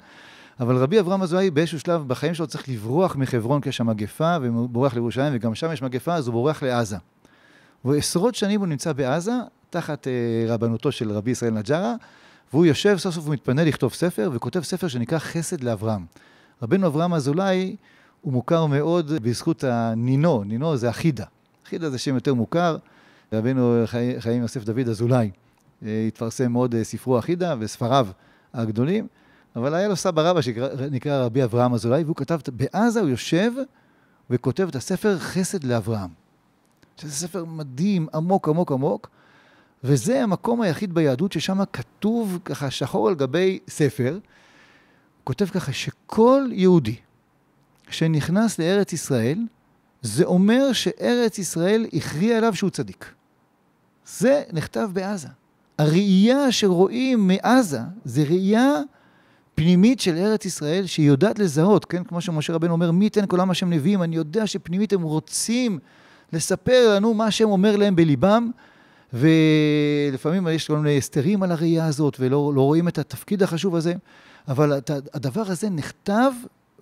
אבל 0.59 0.77
רבי 0.77 0.99
אברהם 0.99 1.21
אזולאי 1.21 1.51
באיזשהו 1.51 1.79
שלב 1.79 2.07
בחיים 2.07 2.33
שלו 2.33 2.47
צריך 2.47 2.69
לברוח 2.69 3.15
מחברון 3.15 3.61
כי 3.61 3.69
יש 3.69 3.77
שם 3.77 3.87
מגפה, 3.87 4.37
והוא 4.41 4.69
בורח 4.69 4.93
לירושלים, 4.93 5.33
וגם 5.35 5.55
שם 5.55 5.71
יש 5.73 5.81
מגפה, 5.81 6.13
אז 6.13 6.27
הוא 6.27 6.33
בורח 6.33 6.63
לעזה. 6.63 6.97
ועשרות 7.85 8.35
שנים 8.35 8.59
הוא 8.59 8.67
נמצא 8.67 8.93
בעזה, 8.93 9.33
תחת 9.71 10.07
אה, 10.07 10.53
רבנותו 10.53 10.91
של 10.91 11.11
רבי 11.11 11.31
ישראל 11.31 11.53
נג'רה, 11.53 11.95
והוא 12.53 12.65
יושב, 12.65 12.97
סוף 12.97 13.15
סוף 13.15 13.25
הוא 13.25 13.33
מתפנה 13.33 13.63
לכתוב 13.63 13.93
ספר, 13.93 14.29
וכותב 14.33 14.61
ספר 14.61 14.87
שנקרא 14.87 15.19
חסד 15.19 15.63
לאברהם. 15.63 16.05
רבנו 16.61 16.87
אברהם 16.87 17.13
אזולאי 17.13 17.75
הוא 18.21 18.33
מוכר 18.33 18.65
מאוד 18.65 19.11
בזכות 19.11 19.63
הנינו, 19.63 20.43
נינו 20.43 20.77
זה 20.77 20.89
אחידה. 20.89 21.25
אחידה 21.65 21.89
זה 21.89 21.97
שם 21.97 22.15
יותר 22.15 22.33
מוכר, 22.33 22.77
רבנו 23.33 23.83
חי, 23.85 24.15
חיים 24.19 24.41
יוסף 24.41 24.63
דוד 24.63 24.89
אזולאי 24.89 25.31
אה, 25.85 26.05
התפרסם 26.07 26.51
מאוד 26.51 26.75
אה, 26.75 26.83
ספרו 26.83 27.19
אחידה 27.19 27.55
וספריו 27.59 28.07
הגדולים, 28.53 29.07
אבל 29.55 29.73
היה 29.73 29.87
לו 29.87 29.95
סבא 29.95 30.29
רבא 30.29 30.41
שנקרא 30.41 31.25
רבי 31.25 31.43
אברהם 31.43 31.73
אזולאי, 31.73 32.03
והוא 32.03 32.15
כתב, 32.15 32.39
בעזה 32.53 32.99
הוא 32.99 33.09
יושב 33.09 33.51
וכותב 34.29 34.67
את 34.67 34.75
הספר 34.75 35.19
חסד 35.19 35.63
לאברהם. 35.63 36.09
שזה 36.97 37.11
ספר 37.11 37.45
מדהים, 37.45 38.07
עמוק, 38.13 38.49
עמוק, 38.49 38.71
עמוק, 38.71 39.09
וזה 39.83 40.23
המקום 40.23 40.61
היחיד 40.61 40.93
ביהדות 40.93 41.31
ששם 41.31 41.59
כתוב 41.73 42.39
ככה 42.45 42.71
שחור 42.71 43.07
על 43.07 43.15
גבי 43.15 43.59
ספר, 43.67 44.11
הוא 44.13 44.21
כותב 45.23 45.45
ככה 45.45 45.73
שכל 45.73 46.49
יהודי 46.51 46.95
שנכנס 47.89 48.59
לארץ 48.59 48.93
ישראל, 48.93 49.39
זה 50.01 50.25
אומר 50.25 50.73
שארץ 50.73 51.39
ישראל 51.39 51.85
הכריע 51.93 52.37
עליו 52.37 52.55
שהוא 52.55 52.69
צדיק. 52.69 53.13
זה 54.05 54.43
נכתב 54.53 54.89
בעזה. 54.93 55.27
הראייה 55.77 56.51
שרואים 56.51 57.27
מעזה 57.27 57.79
זה 58.05 58.23
ראייה 58.23 58.81
פנימית 59.55 59.99
של 59.99 60.17
ארץ 60.17 60.45
ישראל 60.45 60.85
שהיא 60.85 61.07
יודעת 61.07 61.39
לזהות, 61.39 61.85
כן? 61.85 62.03
כמו 62.03 62.21
שמשה 62.21 62.53
רבנו 62.53 62.73
אומר, 62.73 62.91
מי 62.91 63.05
ייתן 63.05 63.25
כל 63.25 63.39
עם 63.39 63.51
השם 63.51 63.69
נביאים? 63.69 64.03
אני 64.03 64.15
יודע 64.15 64.47
שפנימית 64.47 64.93
הם 64.93 65.01
רוצים 65.01 65.79
לספר 66.33 66.95
לנו 66.95 67.13
מה 67.13 67.25
השם 67.25 67.49
אומר 67.49 67.75
להם 67.75 67.95
בליבם, 67.95 68.51
ולפעמים 69.13 70.47
יש 70.47 70.67
כל 70.67 70.77
מיני 70.77 70.97
הסתרים 70.97 71.43
על 71.43 71.51
הראייה 71.51 71.85
הזאת, 71.85 72.17
ולא 72.19 72.51
לא 72.55 72.61
רואים 72.61 72.87
את 72.87 72.97
התפקיד 72.97 73.43
החשוב 73.43 73.75
הזה, 73.75 73.93
אבל 74.47 74.81
הדבר 75.13 75.41
הזה 75.41 75.69
נכתב 75.69 76.31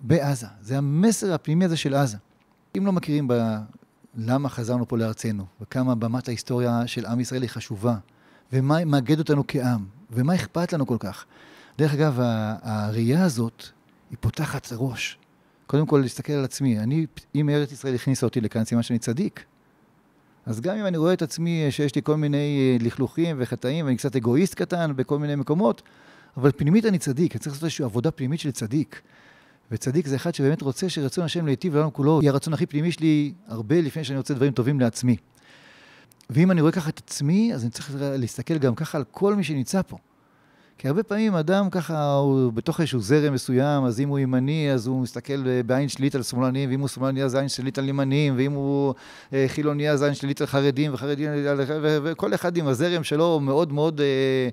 בעזה. 0.00 0.46
זה 0.62 0.78
המסר 0.78 1.34
הפנימי 1.34 1.64
הזה 1.64 1.76
של 1.76 1.94
עזה. 1.94 2.16
אם 2.78 2.86
לא 2.86 2.92
מכירים 2.92 3.28
ב... 3.28 3.56
למה 4.16 4.48
חזרנו 4.48 4.88
פה 4.88 4.98
לארצנו, 4.98 5.44
וכמה 5.60 5.94
במת 5.94 6.28
ההיסטוריה 6.28 6.86
של 6.86 7.06
עם 7.06 7.20
ישראל 7.20 7.42
היא 7.42 7.50
חשובה, 7.50 7.96
ומה 8.52 8.84
מאגד 8.84 9.18
אותנו 9.18 9.44
כעם, 9.48 9.86
ומה 10.10 10.34
אכפת 10.34 10.72
לנו 10.72 10.86
כל 10.86 10.96
כך. 11.00 11.24
דרך 11.78 11.94
אגב, 11.94 12.18
הראייה 12.62 13.24
הזאת, 13.24 13.64
היא 14.10 14.18
פותחת 14.20 14.68
ראש. 14.72 15.18
קודם 15.66 15.86
כל, 15.86 15.98
להסתכל 15.98 16.32
על 16.32 16.44
עצמי. 16.44 16.78
אני, 16.78 17.06
אם 17.34 17.48
ארץ 17.48 17.72
ישראל 17.72 17.94
הכניסה 17.94 18.26
אותי 18.26 18.40
לכאן, 18.40 18.64
סימן 18.64 18.82
שאני 18.82 18.98
צדיק. 18.98 19.44
אז 20.50 20.60
גם 20.60 20.76
אם 20.76 20.86
אני 20.86 20.96
רואה 20.96 21.12
את 21.12 21.22
עצמי 21.22 21.66
שיש 21.70 21.94
לי 21.94 22.02
כל 22.04 22.16
מיני 22.16 22.76
אה, 22.80 22.86
לכלוכים 22.86 23.36
וחטאים, 23.38 23.86
ואני 23.86 23.96
קצת 23.96 24.16
אגואיסט 24.16 24.54
קטן 24.54 24.92
בכל 24.96 25.18
מיני 25.18 25.34
מקומות, 25.34 25.82
אבל 26.36 26.50
פנימית 26.56 26.86
אני 26.86 26.98
צדיק, 26.98 27.32
אני 27.32 27.40
צריך 27.40 27.52
לעשות 27.52 27.64
איזושהי 27.64 27.84
עבודה 27.84 28.10
פנימית 28.10 28.40
של 28.40 28.50
צדיק. 28.50 29.00
וצדיק 29.70 30.06
זה 30.06 30.16
אחד 30.16 30.34
שבאמת 30.34 30.62
רוצה 30.62 30.88
שרצון 30.88 31.24
השם 31.24 31.46
להיטיב 31.46 31.74
לעולם 31.74 31.90
כולו, 31.90 32.18
יהיה 32.22 32.32
הרצון 32.32 32.54
הכי 32.54 32.66
פנימי 32.66 32.92
שלי 32.92 33.32
הרבה 33.48 33.80
לפני 33.80 34.04
שאני 34.04 34.18
רוצה 34.18 34.34
דברים 34.34 34.52
טובים 34.52 34.80
לעצמי. 34.80 35.16
ואם 36.30 36.50
אני 36.50 36.60
רואה 36.60 36.72
ככה 36.72 36.90
את 36.90 36.98
עצמי, 36.98 37.54
אז 37.54 37.62
אני 37.62 37.70
צריך 37.70 37.94
להסתכל 37.98 38.58
גם 38.58 38.74
ככה 38.74 38.98
על 38.98 39.04
כל 39.10 39.34
מי 39.34 39.44
שנמצא 39.44 39.82
פה. 39.82 39.96
כי 40.80 40.88
הרבה 40.88 41.02
פעמים 41.02 41.34
אדם 41.34 41.70
ככה, 41.70 42.14
הוא 42.14 42.52
בתוך 42.52 42.80
איזשהו 42.80 43.00
זרם 43.00 43.34
מסוים, 43.34 43.84
אז 43.84 44.00
אם 44.00 44.08
הוא 44.08 44.18
ימני, 44.18 44.72
אז 44.72 44.86
הוא 44.86 45.02
מסתכל 45.02 45.62
בעין 45.62 45.88
שלילית 45.88 46.14
על 46.14 46.22
שמאלנים, 46.22 46.70
ואם 46.70 46.80
הוא 46.80 46.88
שמאלני, 46.88 47.22
אז 47.22 47.34
עין 47.34 47.48
שלילית 47.48 47.78
על 47.78 47.88
ימנים, 47.88 48.34
ואם 48.36 48.52
הוא 48.52 48.94
אה, 49.32 49.44
חילוני, 49.48 49.90
אז 49.90 50.02
עין 50.02 50.14
שלילית 50.14 50.40
על 50.40 50.46
חרדים, 50.46 50.94
וחרדים, 50.94 51.30
וכל 52.02 52.34
אחד 52.34 52.56
עם 52.56 52.66
הזרם 52.66 53.04
שלו 53.04 53.40
מאוד 53.40 53.72
מאוד 53.72 54.00
אה, 54.00 54.48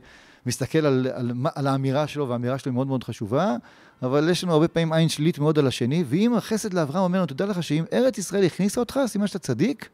מסתכל 0.45 0.85
על, 0.85 1.07
על, 1.13 1.31
על 1.55 1.67
האמירה 1.67 2.07
שלו, 2.07 2.29
והאמירה 2.29 2.57
שלו 2.57 2.69
היא 2.69 2.75
מאוד 2.75 2.87
מאוד 2.87 3.03
חשובה, 3.03 3.55
אבל 4.01 4.29
יש 4.29 4.43
לנו 4.43 4.53
הרבה 4.53 4.67
פעמים 4.67 4.93
עין 4.93 5.09
שלילית 5.09 5.39
מאוד 5.39 5.59
על 5.59 5.67
השני, 5.67 6.03
ואם 6.07 6.33
החסד 6.37 6.73
לאברהם 6.73 7.03
אומר 7.03 7.19
לו, 7.19 7.25
תדע 7.25 7.45
לך 7.45 7.63
שאם 7.63 7.83
ארץ 7.93 8.17
ישראל 8.17 8.43
הכניסה 8.43 8.79
אותך, 8.79 8.99
סימן 9.07 9.27
שאתה 9.27 9.39
צדיק, 9.39 9.89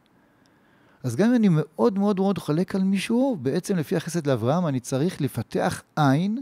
אז 1.04 1.16
גם 1.16 1.30
אם 1.30 1.36
אני 1.36 1.48
מאוד 1.52 2.00
מאוד 2.00 2.20
מאוד 2.20 2.38
חולק 2.38 2.76
על 2.76 2.84
מישהו, 2.84 3.38
בעצם 3.42 3.78
לפי 3.78 3.96
החסד 3.96 4.28
לאברהם, 4.28 4.68
אני 4.68 4.80
צריך 4.80 5.22
לפתח 5.22 5.82
עין 5.96 6.42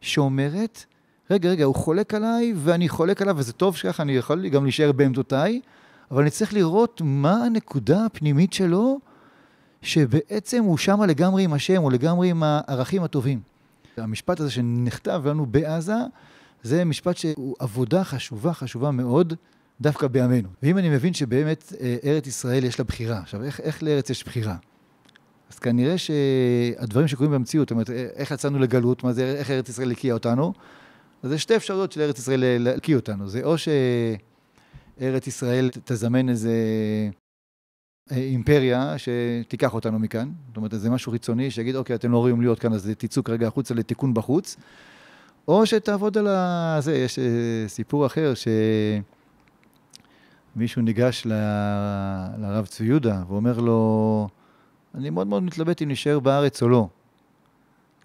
שאומרת, 0.00 0.84
רגע, 1.30 1.50
רגע, 1.50 1.64
הוא 1.64 1.74
חולק 1.74 2.14
עליי 2.14 2.52
ואני 2.56 2.88
חולק 2.88 3.22
עליו, 3.22 3.34
וזה 3.38 3.52
טוב 3.52 3.76
שככה, 3.76 4.02
אני 4.02 4.12
יכול 4.12 4.48
גם 4.48 4.64
להישאר 4.64 4.92
בעמדותיי, 4.92 5.60
אבל 6.10 6.22
אני 6.22 6.30
צריך 6.30 6.54
לראות 6.54 7.00
מה 7.04 7.44
הנקודה 7.44 8.06
הפנימית 8.06 8.52
שלו, 8.52 8.98
שבעצם 9.82 10.64
הוא 10.64 10.78
שמה 10.78 11.06
לגמרי 11.06 11.42
עם 11.42 11.52
השם, 11.52 11.82
או 11.82 11.90
לגמרי 11.90 12.30
עם 12.30 12.42
הערכים 12.42 13.02
הטובים. 13.02 13.40
המשפט 13.96 14.40
הזה 14.40 14.50
שנכתב 14.50 15.22
לנו 15.24 15.46
בעזה, 15.46 15.96
זה 16.62 16.84
משפט 16.84 17.16
שהוא 17.16 17.56
עבודה 17.58 18.04
חשובה, 18.04 18.52
חשובה 18.52 18.90
מאוד, 18.90 19.34
דווקא 19.80 20.06
בימינו. 20.06 20.48
ואם 20.62 20.78
אני 20.78 20.88
מבין 20.88 21.14
שבאמת 21.14 21.72
אה, 21.80 21.96
ארץ 22.04 22.26
ישראל 22.26 22.64
יש 22.64 22.78
לה 22.78 22.84
בחירה, 22.84 23.18
עכשיו, 23.18 23.44
איך, 23.44 23.60
איך 23.60 23.82
לארץ 23.82 24.10
יש 24.10 24.24
בחירה? 24.24 24.56
אז 25.50 25.58
כנראה 25.58 25.94
שהדברים 25.98 27.08
שקורים 27.08 27.32
במציאות, 27.32 27.68
זאת 27.68 27.70
אומרת, 27.70 27.90
אה, 27.90 28.06
איך 28.14 28.30
יצאנו 28.30 28.58
לגלות, 28.58 29.04
מה 29.04 29.12
זה, 29.12 29.34
איך 29.38 29.50
ארץ 29.50 29.68
ישראל 29.68 29.90
הקיאה 29.90 30.14
אותנו, 30.14 30.52
אז 31.22 31.32
יש 31.32 31.42
שתי 31.42 31.56
אפשרויות 31.56 31.92
של 31.92 32.00
ארץ 32.00 32.18
ישראל 32.18 32.44
להקיא 32.58 32.96
אותנו. 32.96 33.28
זה 33.28 33.40
או 33.44 33.54
שארץ 33.58 35.26
ישראל 35.26 35.70
תזמן 35.84 36.28
איזה 36.28 36.52
אה, 38.12 38.16
אימפריה 38.16 38.94
שתיקח 38.98 39.74
אותנו 39.74 39.98
מכאן, 39.98 40.30
זאת 40.48 40.56
אומרת, 40.56 40.70
זה 40.76 40.90
משהו 40.90 41.12
חיצוני 41.12 41.50
שיגיד, 41.50 41.76
אוקיי, 41.76 41.96
אתם 41.96 42.12
לא 42.12 42.18
ראויים 42.18 42.40
להיות 42.40 42.58
כאן, 42.58 42.72
אז 42.72 42.90
תצאו 42.98 43.24
כרגע 43.24 43.46
החוצה 43.46 43.74
לתיקון 43.74 44.14
בחוץ, 44.14 44.56
או 45.48 45.66
שתעבוד 45.66 46.18
על 46.18 46.26
ה... 46.28 46.76
זה, 46.80 46.94
יש 46.94 47.18
סיפור 47.66 48.06
אחר, 48.06 48.34
ש... 48.34 48.48
מישהו 50.56 50.82
ניגש 50.82 51.22
ל... 51.26 51.32
לרב 52.38 52.66
צבי 52.66 52.86
יהודה 52.86 53.22
ואומר 53.28 53.58
לו, 53.58 54.28
אני 54.94 55.10
מאוד 55.10 55.26
מאוד 55.26 55.42
מתלבט 55.42 55.82
אם 55.82 55.88
נשאר 55.88 56.20
בארץ 56.20 56.62
או 56.62 56.68
לא. 56.68 56.88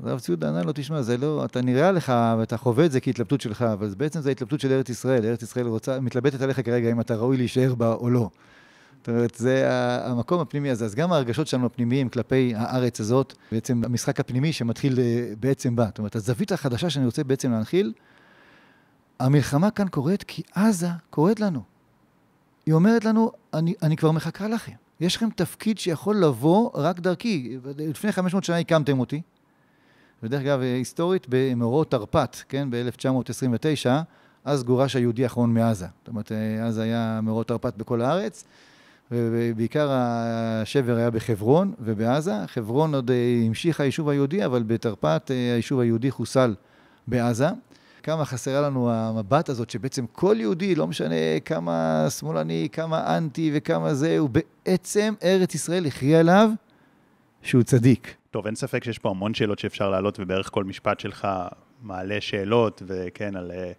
הרב 0.03 0.19
צבי 0.19 0.31
יהודה 0.31 0.49
ענה 0.49 0.63
לו, 0.63 0.71
תשמע, 0.75 1.01
זה 1.01 1.17
לא, 1.17 1.45
אתה 1.45 1.61
נראה 1.61 1.91
לך 1.91 2.13
ואתה 2.39 2.57
חווה 2.57 2.85
את 2.85 2.91
זה 2.91 2.99
כהתלבטות 2.99 3.41
שלך, 3.41 3.61
אבל 3.61 3.93
בעצם 3.97 4.21
זו 4.21 4.29
התלבטות 4.29 4.59
של 4.59 4.71
ארץ 4.71 4.89
ישראל. 4.89 5.25
ארץ 5.25 5.43
ישראל 5.43 5.67
רוצה, 5.67 5.99
מתלבטת 5.99 6.41
עליך 6.41 6.65
כרגע 6.65 6.91
אם 6.91 6.99
אתה 7.01 7.15
ראוי 7.15 7.37
להישאר 7.37 7.75
בה 7.75 7.93
או 7.93 8.09
לא. 8.09 8.29
זאת 8.99 9.09
אומרת, 9.09 9.35
זה 9.35 9.67
המקום 10.03 10.39
הפנימי 10.39 10.69
הזה. 10.69 10.85
אז 10.85 10.95
גם 10.95 11.11
ההרגשות 11.11 11.47
שלנו 11.47 11.65
הפנימיים 11.65 12.09
כלפי 12.09 12.53
הארץ 12.55 12.99
הזאת, 12.99 13.33
בעצם 13.51 13.81
המשחק 13.85 14.19
הפנימי 14.19 14.53
שמתחיל 14.53 14.99
אה, 14.99 15.33
בעצם 15.39 15.75
בה. 15.75 15.85
זאת 15.85 15.97
אומרת, 15.97 16.15
הזווית 16.15 16.51
החדשה 16.51 16.89
שאני 16.89 17.05
רוצה 17.05 17.23
בעצם 17.23 17.51
להנחיל, 17.51 17.93
המלחמה 19.19 19.71
כאן 19.71 19.87
קורית 19.87 20.23
כי 20.23 20.41
עזה 20.55 20.89
קורית 21.09 21.39
לנו. 21.39 21.61
היא 22.65 22.73
אומרת 22.73 23.05
לנו, 23.05 23.31
אני, 23.53 23.73
אני 23.81 23.97
כבר 23.97 24.11
מחכה 24.11 24.47
לכם. 24.47 24.71
יש 24.99 25.15
לכם 25.15 25.29
תפקיד 25.35 25.79
שיכול 25.79 26.15
לבוא 26.15 26.69
רק 26.73 26.99
דרכי. 26.99 27.57
לפני 27.77 28.11
500 28.11 28.43
שנה 28.43 28.57
הקמתם 28.57 28.99
אותי. 28.99 29.21
ודרך 30.23 30.41
אגב, 30.41 30.61
היסטורית, 30.61 31.25
במאורעות 31.29 31.91
תרפ"ט, 31.91 32.37
כן, 32.49 32.67
ב-1929, 32.71 33.89
אז 34.45 34.63
גורש 34.63 34.95
היהודי 34.95 35.23
האחרון 35.23 35.53
מעזה. 35.53 35.85
זאת 35.99 36.07
אומרת, 36.07 36.31
אז 36.63 36.77
היה 36.77 37.19
מאורעות 37.23 37.47
תרפ"ט 37.47 37.77
בכל 37.77 38.01
הארץ, 38.01 38.43
ובעיקר 39.11 39.89
השבר 39.91 40.95
היה 40.95 41.09
בחברון 41.09 41.73
ובעזה. 41.79 42.33
חברון 42.47 42.95
עוד 42.95 43.11
המשיך 43.47 43.79
היישוב 43.79 44.09
היהודי, 44.09 44.45
אבל 44.45 44.63
בתרפ"ט 44.63 45.31
היישוב 45.31 45.79
היהודי 45.79 46.11
חוסל 46.11 46.55
בעזה. 47.07 47.47
כמה 48.09 48.25
חסרה 48.25 48.61
לנו 48.61 48.91
המבט 48.91 49.49
הזאת, 49.49 49.69
שבעצם 49.69 50.05
כל 50.11 50.35
יהודי, 50.39 50.75
לא 50.75 50.87
משנה 50.87 51.39
כמה 51.45 52.05
שמאלני, 52.19 52.67
כמה 52.71 53.17
אנטי 53.17 53.51
וכמה 53.53 53.93
זה, 53.93 54.17
הוא 54.17 54.29
בעצם 54.29 55.13
ארץ 55.23 55.55
ישראל 55.55 55.85
הכריע 55.85 56.19
עליו 56.19 56.49
שהוא 57.41 57.63
צדיק. 57.63 58.15
טוב, 58.31 58.45
אין 58.45 58.55
ספק 58.55 58.83
שיש 58.83 58.99
פה 58.99 59.09
המון 59.09 59.33
שאלות 59.33 59.59
שאפשר 59.59 59.89
להעלות, 59.89 60.19
ובערך 60.19 60.49
כל 60.51 60.63
משפט 60.63 60.99
שלך 60.99 61.27
מעלה 61.81 62.21
שאלות, 62.21 62.83
וכן, 62.87 63.35
על 63.35 63.51
אה, 63.51 63.71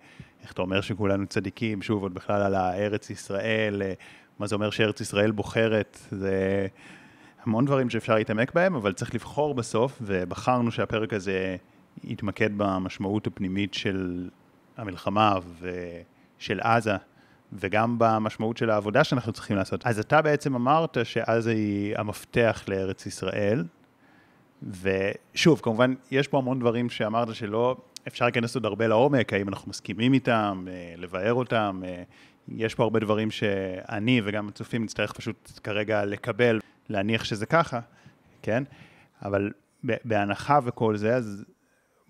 איך 0.42 0.52
אתה 0.52 0.62
אומר 0.62 0.80
שכולנו 0.80 1.26
צדיקים, 1.26 1.82
שוב, 1.82 2.02
עוד 2.02 2.14
בכלל 2.14 2.42
על 2.42 2.54
הארץ 2.54 3.10
ישראל, 3.10 3.82
אה, 3.82 3.92
מה 4.38 4.46
זה 4.46 4.54
אומר 4.54 4.70
שארץ 4.70 5.00
ישראל 5.00 5.30
בוחרת, 5.30 5.98
זה 6.10 6.66
המון 7.44 7.64
דברים 7.64 7.90
שאפשר 7.90 8.14
להתעמק 8.14 8.54
בהם, 8.54 8.74
אבל 8.74 8.92
צריך 8.92 9.14
לבחור 9.14 9.54
בסוף, 9.54 9.98
ובחרנו 10.02 10.70
שהפרק 10.70 11.12
הזה 11.12 11.56
יתמקד 12.04 12.50
במשמעות 12.56 13.26
הפנימית 13.26 13.74
של 13.74 14.28
המלחמה 14.76 15.38
ושל 15.60 16.60
עזה, 16.60 16.96
וגם 17.52 17.96
במשמעות 17.98 18.56
של 18.56 18.70
העבודה 18.70 19.04
שאנחנו 19.04 19.32
צריכים 19.32 19.56
לעשות. 19.56 19.86
אז 19.86 19.98
אתה 19.98 20.22
בעצם 20.22 20.54
אמרת 20.54 20.96
שעזה 21.04 21.50
היא 21.50 21.96
המפתח 21.96 22.64
לארץ 22.68 23.06
ישראל, 23.06 23.64
ושוב, 24.82 25.60
כמובן, 25.62 25.94
יש 26.10 26.28
פה 26.28 26.38
המון 26.38 26.60
דברים 26.60 26.90
שאמרת 26.90 27.34
שלא 27.34 27.76
אפשר 28.08 28.24
להיכנס 28.24 28.54
עוד 28.54 28.64
הרבה 28.64 28.86
לעומק, 28.86 29.32
האם 29.32 29.48
אנחנו 29.48 29.70
מסכימים 29.70 30.12
איתם, 30.12 30.66
אה, 30.68 30.94
לבאר 30.96 31.34
אותם, 31.34 31.82
אה, 31.84 32.02
יש 32.48 32.74
פה 32.74 32.82
הרבה 32.82 33.00
דברים 33.00 33.30
שאני 33.30 34.20
וגם 34.24 34.48
הצופים 34.48 34.82
נצטרך 34.82 35.12
פשוט 35.12 35.60
כרגע 35.64 36.04
לקבל, 36.04 36.60
להניח 36.88 37.24
שזה 37.24 37.46
ככה, 37.46 37.80
כן? 38.42 38.62
אבל 39.24 39.50
בהנחה 39.82 40.58
וכל 40.64 40.96
זה, 40.96 41.14
אז 41.14 41.44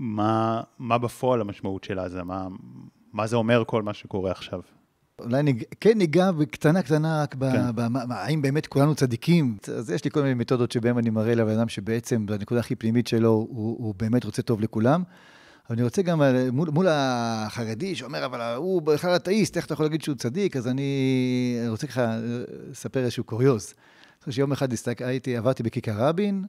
מה, 0.01 0.63
מה 0.79 0.99
בפועל 0.99 1.41
המשמעות 1.41 1.85
של 1.85 1.99
עזה? 1.99 2.23
מה, 2.23 2.49
מה 3.13 3.27
זה 3.27 3.37
אומר 3.37 3.65
כל 3.67 3.83
מה 3.83 3.95
שקורה 3.95 4.31
עכשיו? 4.31 4.61
אולי 5.19 5.43
ניג... 5.43 5.65
כן 5.81 5.99
ניגע 5.99 6.33
בקטנה 6.33 6.83
קטנה 6.83 7.23
רק 7.23 7.35
כן. 7.41 7.63
האם 8.11 8.43
באמת 8.43 8.67
כולנו 8.67 8.95
צדיקים. 8.95 9.57
אז 9.77 9.91
יש 9.91 10.05
לי 10.05 10.11
כל 10.11 10.23
מיני 10.23 10.35
מתודות 10.35 10.73
שבהן 10.73 10.99
אני 10.99 11.11
מראה 11.11 11.35
לבן 11.35 11.59
אדם 11.59 11.69
שבעצם 11.69 12.27
בנקודה 12.27 12.61
הכי 12.61 12.75
פנימית 12.75 13.07
שלו 13.07 13.31
הוא, 13.31 13.77
הוא 13.79 13.95
באמת 13.99 14.25
רוצה 14.25 14.43
טוב 14.43 14.61
לכולם. 14.61 15.03
אבל 15.69 15.77
אני 15.77 15.83
רוצה 15.83 16.03
גם 16.03 16.23
מול, 16.53 16.71
מול 16.71 16.87
החרדי 16.91 17.95
שאומר, 17.95 18.25
אבל 18.25 18.55
הוא 18.57 18.83
בכלל 18.83 19.17
אתאיסט, 19.17 19.57
איך 19.57 19.67
אתה 19.67 19.75
יכול 19.75 19.87
להגיד 19.87 20.03
שהוא 20.03 20.17
צדיק? 20.17 20.57
אז 20.57 20.69
אני 20.69 21.61
רוצה 21.69 21.87
ככה 21.87 22.19
לספר 22.71 23.01
איזשהו 23.01 23.25
קוריוז. 23.25 23.75
שיום 24.31 24.53
אחד 24.53 24.69
הייתי, 24.99 25.37
עברתי 25.37 25.63
בכיכר 25.63 25.95
רבין, 25.97 26.45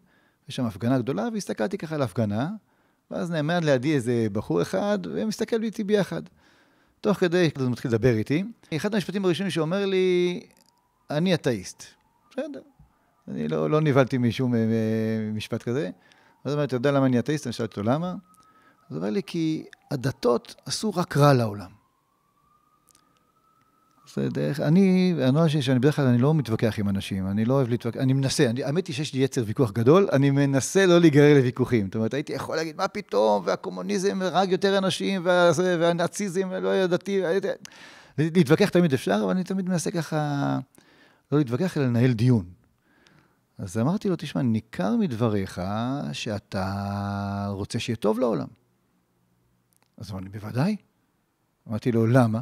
יש 0.50 0.56
שם 0.56 0.66
הפגנה 0.66 1.00
גדולה, 1.00 1.28
והסתכלתי 1.34 1.78
ככה 1.78 1.96
על 1.96 2.02
הפגנה, 2.02 2.50
ואז 3.12 3.32
נעמד 3.32 3.64
לידי 3.64 3.96
איזה 3.96 4.28
בחור 4.32 4.62
אחד, 4.62 5.00
ומסתכל 5.04 5.64
איתי 5.64 5.84
ביחד. 5.84 6.22
תוך 7.02 7.18
כדי, 7.18 7.50
הוא 7.60 7.70
מתחיל 7.70 7.92
לדבר 7.92 8.14
איתי. 8.14 8.44
אחד 8.76 8.94
המשפטים 8.94 9.26
הראשונים 9.26 9.52
שאומר 9.52 9.86
לי, 9.86 10.40
אני 11.10 11.34
אתאיסט. 11.34 11.84
בסדר. 12.32 12.62
אני 13.28 13.48
לא, 13.48 13.70
לא 13.70 13.82
נבהלתי 13.82 14.18
משום 14.18 14.56
אה, 14.56 14.60
משפט 15.34 15.64
כזה. 15.64 15.86
אז 15.86 16.52
הוא 16.52 16.54
אומר, 16.54 16.64
אתה 16.64 16.76
יודע 16.76 16.92
למה 16.92 17.06
אני 17.06 17.20
אתאיסט? 17.20 17.48
אני 17.48 17.54
שאלתי 17.54 17.80
אותו, 17.80 17.90
למה? 17.90 18.08
אז 18.10 18.16
הוא 18.90 18.98
אומר 18.98 19.10
לי, 19.10 19.22
כי 19.26 19.66
הדתות 19.92 20.56
עשו 20.66 20.90
רק 20.90 21.18
רע 21.18 21.34
לעולם. 21.34 21.81
זה 24.16 24.30
דרך, 24.30 24.60
אני, 24.60 25.14
הנוהל 25.22 25.50
שלי, 25.50 25.62
שאני 25.62 25.80
בדרך 25.80 25.96
כלל, 25.96 26.06
אני 26.06 26.18
לא 26.18 26.34
מתווכח 26.34 26.80
עם 26.80 26.90
אנשים, 26.90 27.28
אני 27.28 27.46
לא 27.46 27.54
אוהב 27.54 27.70
להתווכח, 27.70 28.00
אני 28.00 28.14
מנסה, 28.14 28.50
אני, 28.50 28.64
האמת 28.64 28.88
היא 28.88 28.96
שיש 28.96 29.14
לי 29.14 29.20
יצר 29.20 29.44
ויכוח 29.46 29.72
גדול, 29.72 30.08
אני 30.12 30.30
מנסה 30.30 30.86
לא 30.86 31.00
להיגרר 31.00 31.38
לוויכוחים. 31.38 31.86
זאת 31.86 31.96
אומרת, 31.96 32.14
הייתי 32.14 32.34
יכול 32.34 32.56
להגיד, 32.56 32.78
מה 32.78 32.88
פתאום, 32.88 33.44
והקומוניזם 33.46 34.22
הרג 34.22 34.52
יותר 34.52 34.78
אנשים, 34.78 35.22
וה, 35.26 35.52
והנאציזם 35.58 36.52
לא 36.52 36.76
ידעתי, 36.76 37.22
להתווכח 38.18 38.70
תמיד 38.70 38.94
אפשר, 38.94 39.22
אבל 39.24 39.32
אני 39.32 39.44
תמיד 39.44 39.70
מנסה 39.70 39.92
ככה, 39.92 40.60
לא 41.32 41.38
להתווכח, 41.38 41.78
אלא 41.78 41.86
לנהל 41.86 42.14
דיון. 42.14 42.46
אז 43.58 43.78
אמרתי 43.78 44.10
לו, 44.10 44.16
תשמע, 44.16 44.42
ניכר 44.42 44.96
מדבריך 44.96 45.62
שאתה 46.14 47.46
רוצה 47.50 47.80
שיהיה 47.80 47.96
טוב 47.96 48.20
לעולם. 48.20 48.48
אז 49.98 50.12
אמרתי, 50.12 50.30
בוודאי. 50.30 50.76
אמרתי 51.70 51.92
לו, 51.92 52.08
למה? 52.08 52.40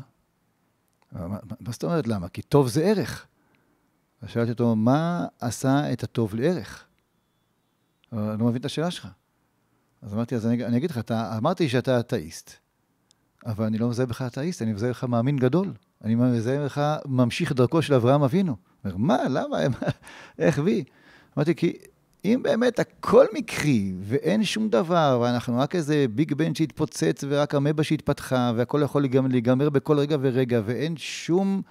מה, 1.12 1.38
מה 1.60 1.72
זאת 1.72 1.84
אומרת 1.84 2.08
למה? 2.08 2.30
כי 2.30 2.42
טוב 2.42 2.68
זה 2.68 2.84
ערך. 2.84 3.26
אז 4.22 4.30
שאלתי 4.30 4.52
אותו, 4.52 4.76
מה 4.76 5.26
עשה 5.40 5.94
את 5.94 6.04
הטוב 6.04 6.36
לערך? 6.36 6.86
אני 8.14 8.40
לא 8.40 8.46
מבין 8.46 8.60
את 8.60 8.66
השאלה 8.66 8.92
שלך. 8.92 9.08
אז 10.02 10.14
אמרתי, 10.14 10.36
אז 10.36 10.48
אני, 10.48 10.66
אני 10.66 10.78
אגיד 10.78 10.92
לך, 10.92 10.98
אתה, 10.98 11.38
אמרתי 11.38 11.70
שאתה 11.70 12.00
אתאיסט, 12.00 12.52
אבל 13.46 13.66
אני 13.66 13.78
לא 13.78 13.90
מזהה 13.90 14.06
בך 14.06 14.22
אתאיסט, 14.22 14.62
אני 14.62 14.74
מזהה 14.74 14.90
בך 14.90 15.04
מאמין 15.04 15.38
גדול. 15.38 15.74
אני 16.04 16.16
מזהה 16.16 16.66
בך 16.66 16.98
ממשיך 17.06 17.52
דרכו 17.52 17.82
של 17.82 17.94
אברהם 17.94 18.24
אבינו. 18.24 18.56
אומר, 18.86 18.98
מה, 18.98 19.18
למה, 19.30 19.58
איך 20.40 20.60
וי? 20.64 20.84
אמרתי, 21.38 21.56
כי 21.56 21.78
אם 22.26 22.40
באמת 22.44 22.80
הכל 22.80 23.26
מקרי, 23.34 23.94
ואין 24.02 24.44
שום 24.44 24.70
דבר, 24.70 25.20
ואנחנו 25.22 25.60
רק 25.60 25.76
איזה 25.76 26.06
ביג 26.10 26.34
בן 26.34 26.56
שהתפוצץ, 26.56 27.24
ורק 27.30 27.56
המבה 27.56 27.84
שהתפתחה, 27.84 28.52
והכל 28.56 28.82
יכול 28.84 29.06
להיגמר 29.30 29.70
בכל 29.70 30.00
רגע 30.00 30.18
ורגע, 30.22 30.62
ואין 30.66 30.98
שום 30.98 31.62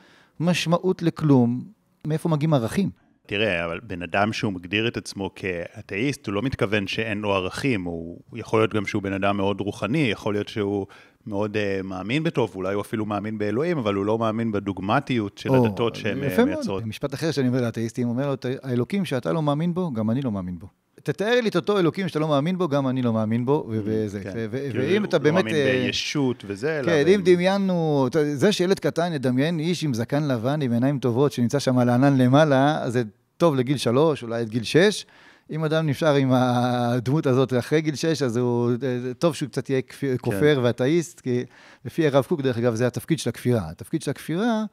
משמעות 0.40 1.02
לכלום, 1.02 1.64
מאיפה 2.06 2.28
מגיעים 2.28 2.54
ערכים? 2.54 2.90
תראה, 3.26 3.64
אבל 3.64 3.80
בן 3.82 4.02
אדם 4.02 4.32
שהוא 4.32 4.52
מגדיר 4.52 4.88
את 4.88 4.96
עצמו 4.96 5.30
כאתאיסט, 5.34 6.26
הוא 6.26 6.34
לא 6.34 6.42
מתכוון 6.42 6.86
שאין 6.86 7.18
לו 7.18 7.34
ערכים, 7.34 7.84
הוא 7.84 8.18
יכול 8.32 8.60
להיות 8.60 8.74
גם 8.74 8.86
שהוא 8.86 9.02
בן 9.02 9.12
אדם 9.12 9.36
מאוד 9.36 9.60
רוחני, 9.60 9.98
יכול 9.98 10.34
להיות 10.34 10.48
שהוא 10.48 10.86
מאוד 11.28 11.56
uh, 11.56 11.82
מאמין 11.82 12.22
בטוב, 12.22 12.52
אולי 12.54 12.74
הוא 12.74 12.80
אפילו 12.80 13.06
מאמין 13.06 13.38
באלוהים, 13.38 13.78
אבל 13.78 13.94
הוא 13.94 14.06
לא 14.06 14.18
מאמין 14.18 14.52
בדוגמטיות 14.52 15.38
של 15.38 15.50
או, 15.50 15.66
הדתות 15.66 15.94
שהן 15.94 16.18
uh, 16.18 16.20
מייצרות. 16.20 16.48
יפה 16.48 16.70
מאוד, 16.70 16.86
משפט 16.86 17.14
אחר 17.14 17.30
שאני 17.30 17.48
אומר 17.48 17.60
לאתאיסטים, 17.60 18.08
אומר 18.08 18.26
לו, 18.26 18.34
האלוקים 18.62 19.04
שאתה 19.04 19.32
לא 19.32 19.42
מאמין 19.42 19.74
בו, 19.74 19.92
גם 19.92 20.10
אני 20.10 20.22
לא 20.22 20.32
מאמין 20.32 20.58
בו. 20.58 20.66
תתאר 21.02 21.40
לי 21.40 21.48
את 21.48 21.56
אותו 21.56 21.78
אלוקים 21.78 22.08
שאתה 22.08 22.18
לא 22.18 22.28
מאמין 22.28 22.58
בו, 22.58 22.68
גם 22.68 22.88
אני 22.88 23.02
לא 23.02 23.12
מאמין 23.12 23.46
בו, 23.46 23.68
mm, 23.68 23.74
וזה. 23.84 24.20
כן. 24.20 24.48
ואם 24.50 25.04
אתה 25.04 25.18
באמת... 25.18 25.44
הוא 25.44 25.52
לא 25.52 25.58
מאמין 25.58 25.86
בישות 25.86 26.44
וזה, 26.46 26.80
כן, 26.84 27.04
אם 27.06 27.20
דמיינו, 27.24 28.08
זה 28.34 28.52
שילד 28.52 28.78
קטן 28.78 29.12
ידמיין 29.12 29.58
איש 29.58 29.84
עם 29.84 29.94
זקן 29.94 30.28
לבן, 30.28 30.62
עם 30.62 30.72
עיניים 30.72 30.98
טובות, 30.98 31.32
שנמצא 31.32 31.58
שם 31.58 31.78
על 31.78 31.88
הענן 31.88 32.16
למעלה, 32.16 32.90
זה 32.90 33.02
טוב 33.36 33.54
לגיל 33.54 33.76
שלוש, 33.76 34.22
אולי 34.22 34.40
עד 34.40 34.48
גיל 34.48 34.62
שש. 34.62 35.06
אם 35.50 35.64
אדם 35.64 35.86
נשאר 35.86 36.14
עם 36.14 36.32
הדמות 36.32 37.26
הזאת 37.26 37.52
אחרי 37.58 37.80
גיל 37.80 37.94
שש, 37.94 38.22
אז 38.22 38.36
הוא, 38.36 38.72
טוב 39.18 39.34
שהוא 39.34 39.48
קצת 39.48 39.70
יהיה 39.70 39.82
כופר 40.20 40.54
כן. 40.54 40.60
ואתאיסט, 40.62 41.20
כי 41.20 41.44
לפי 41.84 42.06
הרב 42.06 42.24
קוק, 42.24 42.40
דרך 42.40 42.58
אגב, 42.58 42.74
זה 42.74 42.86
התפקיד 42.86 43.18
של 43.18 43.28
הכפירה. 43.28 43.70
התפקיד 43.70 44.02
של 44.02 44.10
הכפירה 44.10 44.64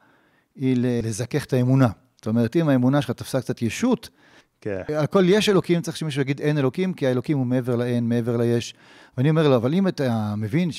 היא 0.56 0.76
לזכך 0.78 1.44
את 1.44 1.52
האמונה. 1.52 1.88
זאת 2.16 2.26
אומרת, 2.26 2.56
אם 2.56 2.68
האמונה 2.68 3.02
שלך 3.02 3.10
תפסה 3.10 3.40
קצת 3.40 3.62
ישות, 3.62 4.08
כן. 4.60 4.82
הכל 4.96 5.24
יש 5.26 5.48
אלוקים, 5.48 5.80
צריך 5.80 5.96
שמישהו 5.96 6.22
יגיד 6.22 6.40
אין 6.40 6.58
אלוקים, 6.58 6.92
כי 6.92 7.06
האלוקים 7.06 7.38
הוא 7.38 7.46
מעבר 7.46 7.76
לאין, 7.76 8.08
מעבר 8.08 8.36
ליש. 8.36 8.74
ואני 9.16 9.30
אומר 9.30 9.48
לו, 9.48 9.56
אבל 9.56 9.74
אם 9.74 9.88
אתה 9.88 10.34
מבין, 10.36 10.70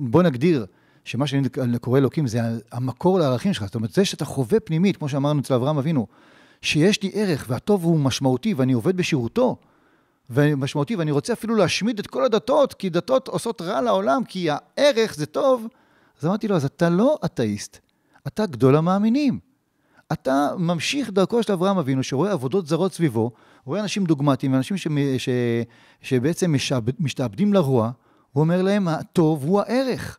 בוא 0.00 0.22
נגדיר 0.22 0.66
שמה 1.04 1.26
שאני 1.26 1.48
קורא 1.80 1.98
אלוקים 1.98 2.26
זה 2.26 2.40
המקור 2.72 3.18
לערכים 3.18 3.52
שלך, 3.52 3.64
זאת 3.64 3.74
אומרת, 3.74 3.90
זה 3.90 4.04
שאתה 4.04 4.24
חווה 4.24 4.60
פנימית, 4.60 4.96
כמו 4.96 5.08
שאמרנו 5.08 5.40
אצל 5.40 5.54
אברהם 5.54 5.78
אבינו, 5.78 6.06
שיש 6.62 7.02
לי 7.02 7.10
ערך 7.14 7.44
והטוב 7.48 7.84
הוא 7.84 8.00
משמעותי 8.00 8.54
ואני 8.54 8.72
עובד 8.72 8.96
בשירותו, 8.96 9.56
ומשמעותי, 10.30 10.96
ואני 10.96 11.10
רוצה 11.10 11.32
אפילו 11.32 11.54
להשמיד 11.54 11.98
את 11.98 12.06
כל 12.06 12.24
הדתות, 12.24 12.74
כי 12.74 12.90
דתות 12.90 13.28
עושות 13.28 13.62
רע 13.62 13.80
לעולם, 13.80 14.24
כי 14.24 14.48
הערך 14.50 15.14
זה 15.14 15.26
טוב. 15.26 15.66
אז 16.20 16.26
אמרתי 16.26 16.48
לו, 16.48 16.56
אז 16.56 16.64
אתה 16.64 16.90
לא 16.90 17.18
אתאיסט, 17.24 17.78
אתה 18.26 18.46
גדול 18.46 18.76
המאמינים. 18.76 19.38
אתה 20.12 20.50
ממשיך 20.58 21.10
דרכו 21.10 21.42
של 21.42 21.52
אברהם 21.52 21.78
אבינו, 21.78 22.02
שרואה 22.02 22.32
עבודות 22.32 22.66
זרות 22.66 22.92
סביבו, 22.92 23.30
רואה 23.64 23.80
אנשים 23.80 24.04
דוגמטיים, 24.04 24.54
אנשים 24.54 24.76
ש... 24.76 24.86
ש... 25.18 25.28
שבעצם 26.02 26.52
משעב... 26.52 26.84
משתעבדים 26.98 27.52
לרוע, 27.52 27.90
הוא 28.32 28.40
אומר 28.40 28.62
להם, 28.62 28.88
הטוב 28.88 29.44
הוא 29.44 29.60
הערך. 29.60 30.18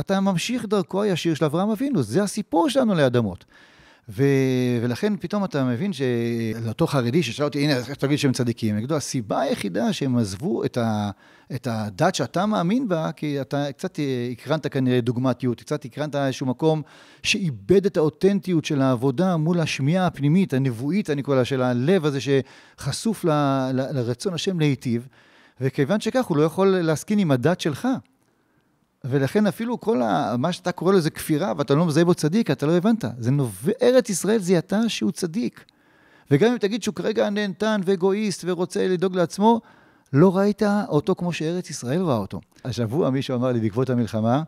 אתה 0.00 0.20
ממשיך 0.20 0.64
דרכו 0.64 1.02
הישיר 1.02 1.34
של 1.34 1.44
אברהם 1.44 1.70
אבינו, 1.70 2.02
זה 2.02 2.22
הסיפור 2.22 2.70
שלנו 2.70 2.94
לאדמות. 2.94 3.44
ו... 4.08 4.24
ולכן 4.82 5.16
פתאום 5.16 5.44
אתה 5.44 5.64
מבין 5.64 5.92
שלאותו 5.92 6.86
חרדי 6.86 7.22
ששאל 7.22 7.44
אותי, 7.44 7.64
הנה, 7.64 7.76
איך 7.76 7.90
תגיד 7.90 8.18
שהם 8.18 8.32
צדיקים? 8.32 8.78
לו, 8.90 8.96
הסיבה 8.96 9.40
היחידה 9.40 9.92
שהם 9.92 10.16
עזבו 10.16 10.64
את, 10.64 10.76
ה... 10.76 11.10
את 11.54 11.66
הדת 11.70 12.14
שאתה 12.14 12.46
מאמין 12.46 12.88
בה, 12.88 13.12
כי 13.12 13.40
אתה 13.40 13.72
קצת 13.72 13.98
הקרנת 14.32 14.66
כנראה 14.66 15.00
דוגמטיות, 15.00 15.60
קצת 15.60 15.84
הקרנת 15.84 16.14
איזשהו 16.14 16.46
מקום 16.46 16.82
שאיבד 17.22 17.86
את 17.86 17.96
האותנטיות 17.96 18.64
של 18.64 18.82
העבודה 18.82 19.36
מול 19.36 19.60
השמיעה 19.60 20.06
הפנימית, 20.06 20.54
הנבואית, 20.54 21.10
אני 21.10 21.22
קורא 21.22 21.36
לה, 21.36 21.44
של 21.44 21.62
הלב 21.62 22.04
הזה 22.04 22.18
שחשוף 22.20 23.24
ל... 23.24 23.30
ל... 23.72 23.80
לרצון 23.92 24.34
השם 24.34 24.60
להיטיב, 24.60 25.08
וכיוון 25.60 26.00
שכך 26.00 26.24
הוא 26.24 26.36
לא 26.36 26.42
יכול 26.42 26.68
להסכין 26.68 27.18
עם 27.18 27.30
הדת 27.30 27.60
שלך. 27.60 27.88
ולכן 29.04 29.46
אפילו 29.46 29.80
כל 29.80 30.02
ה... 30.02 30.36
מה 30.38 30.52
שאתה 30.52 30.72
קורא 30.72 30.92
לזה 30.92 31.10
כפירה, 31.10 31.52
ואתה 31.56 31.74
לא 31.74 31.86
מזהה 31.86 32.04
בו 32.04 32.14
צדיק, 32.14 32.50
אתה 32.50 32.66
לא 32.66 32.76
הבנת. 32.76 33.04
זה 33.18 33.30
נובע, 33.30 33.72
ארץ 33.82 34.10
ישראל 34.10 34.38
זיהתה 34.38 34.88
שהוא 34.88 35.12
צדיק. 35.12 35.64
וגם 36.30 36.52
אם 36.52 36.58
תגיד 36.58 36.82
שהוא 36.82 36.94
כרגע 36.94 37.30
נהנתן 37.30 37.80
ואגואיסט 37.84 38.44
ורוצה 38.46 38.88
לדאוג 38.88 39.16
לעצמו, 39.16 39.60
לא 40.12 40.36
ראית 40.36 40.62
אותו 40.88 41.14
כמו 41.14 41.32
שארץ 41.32 41.70
ישראל 41.70 42.02
ראה 42.02 42.16
אותו. 42.16 42.40
השבוע 42.64 43.10
מישהו 43.10 43.36
אמר 43.36 43.52
לי 43.52 43.60
בעקבות 43.60 43.90
המלחמה, 43.90 44.42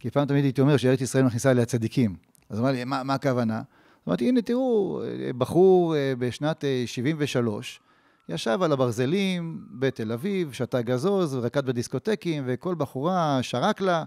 כי 0.00 0.10
פעם 0.10 0.26
תמיד 0.26 0.44
הייתי 0.44 0.60
אומר 0.60 0.76
שארץ 0.76 1.00
ישראל 1.00 1.24
מכניסה 1.24 1.50
אליה 1.50 1.64
צדיקים. 1.64 2.16
אז 2.50 2.60
אמר 2.60 2.70
לי, 2.70 2.84
מה, 2.84 3.02
מה 3.02 3.14
הכוונה? 3.14 3.62
אמרתי, 4.08 4.28
הנה 4.28 4.42
תראו, 4.42 5.02
בחור 5.38 5.96
אה, 5.96 6.12
בשנת 6.18 6.64
73, 6.86 7.80
אה, 7.80 7.93
ישב 8.28 8.58
על 8.62 8.72
הברזלים 8.72 9.64
בתל 9.70 10.12
אביב, 10.12 10.52
שתה 10.52 10.82
גזוז, 10.82 11.34
רקד 11.34 11.66
בדיסקוטקים, 11.66 12.44
וכל 12.46 12.74
בחורה 12.74 13.38
שרק 13.42 13.80
לה, 13.80 14.04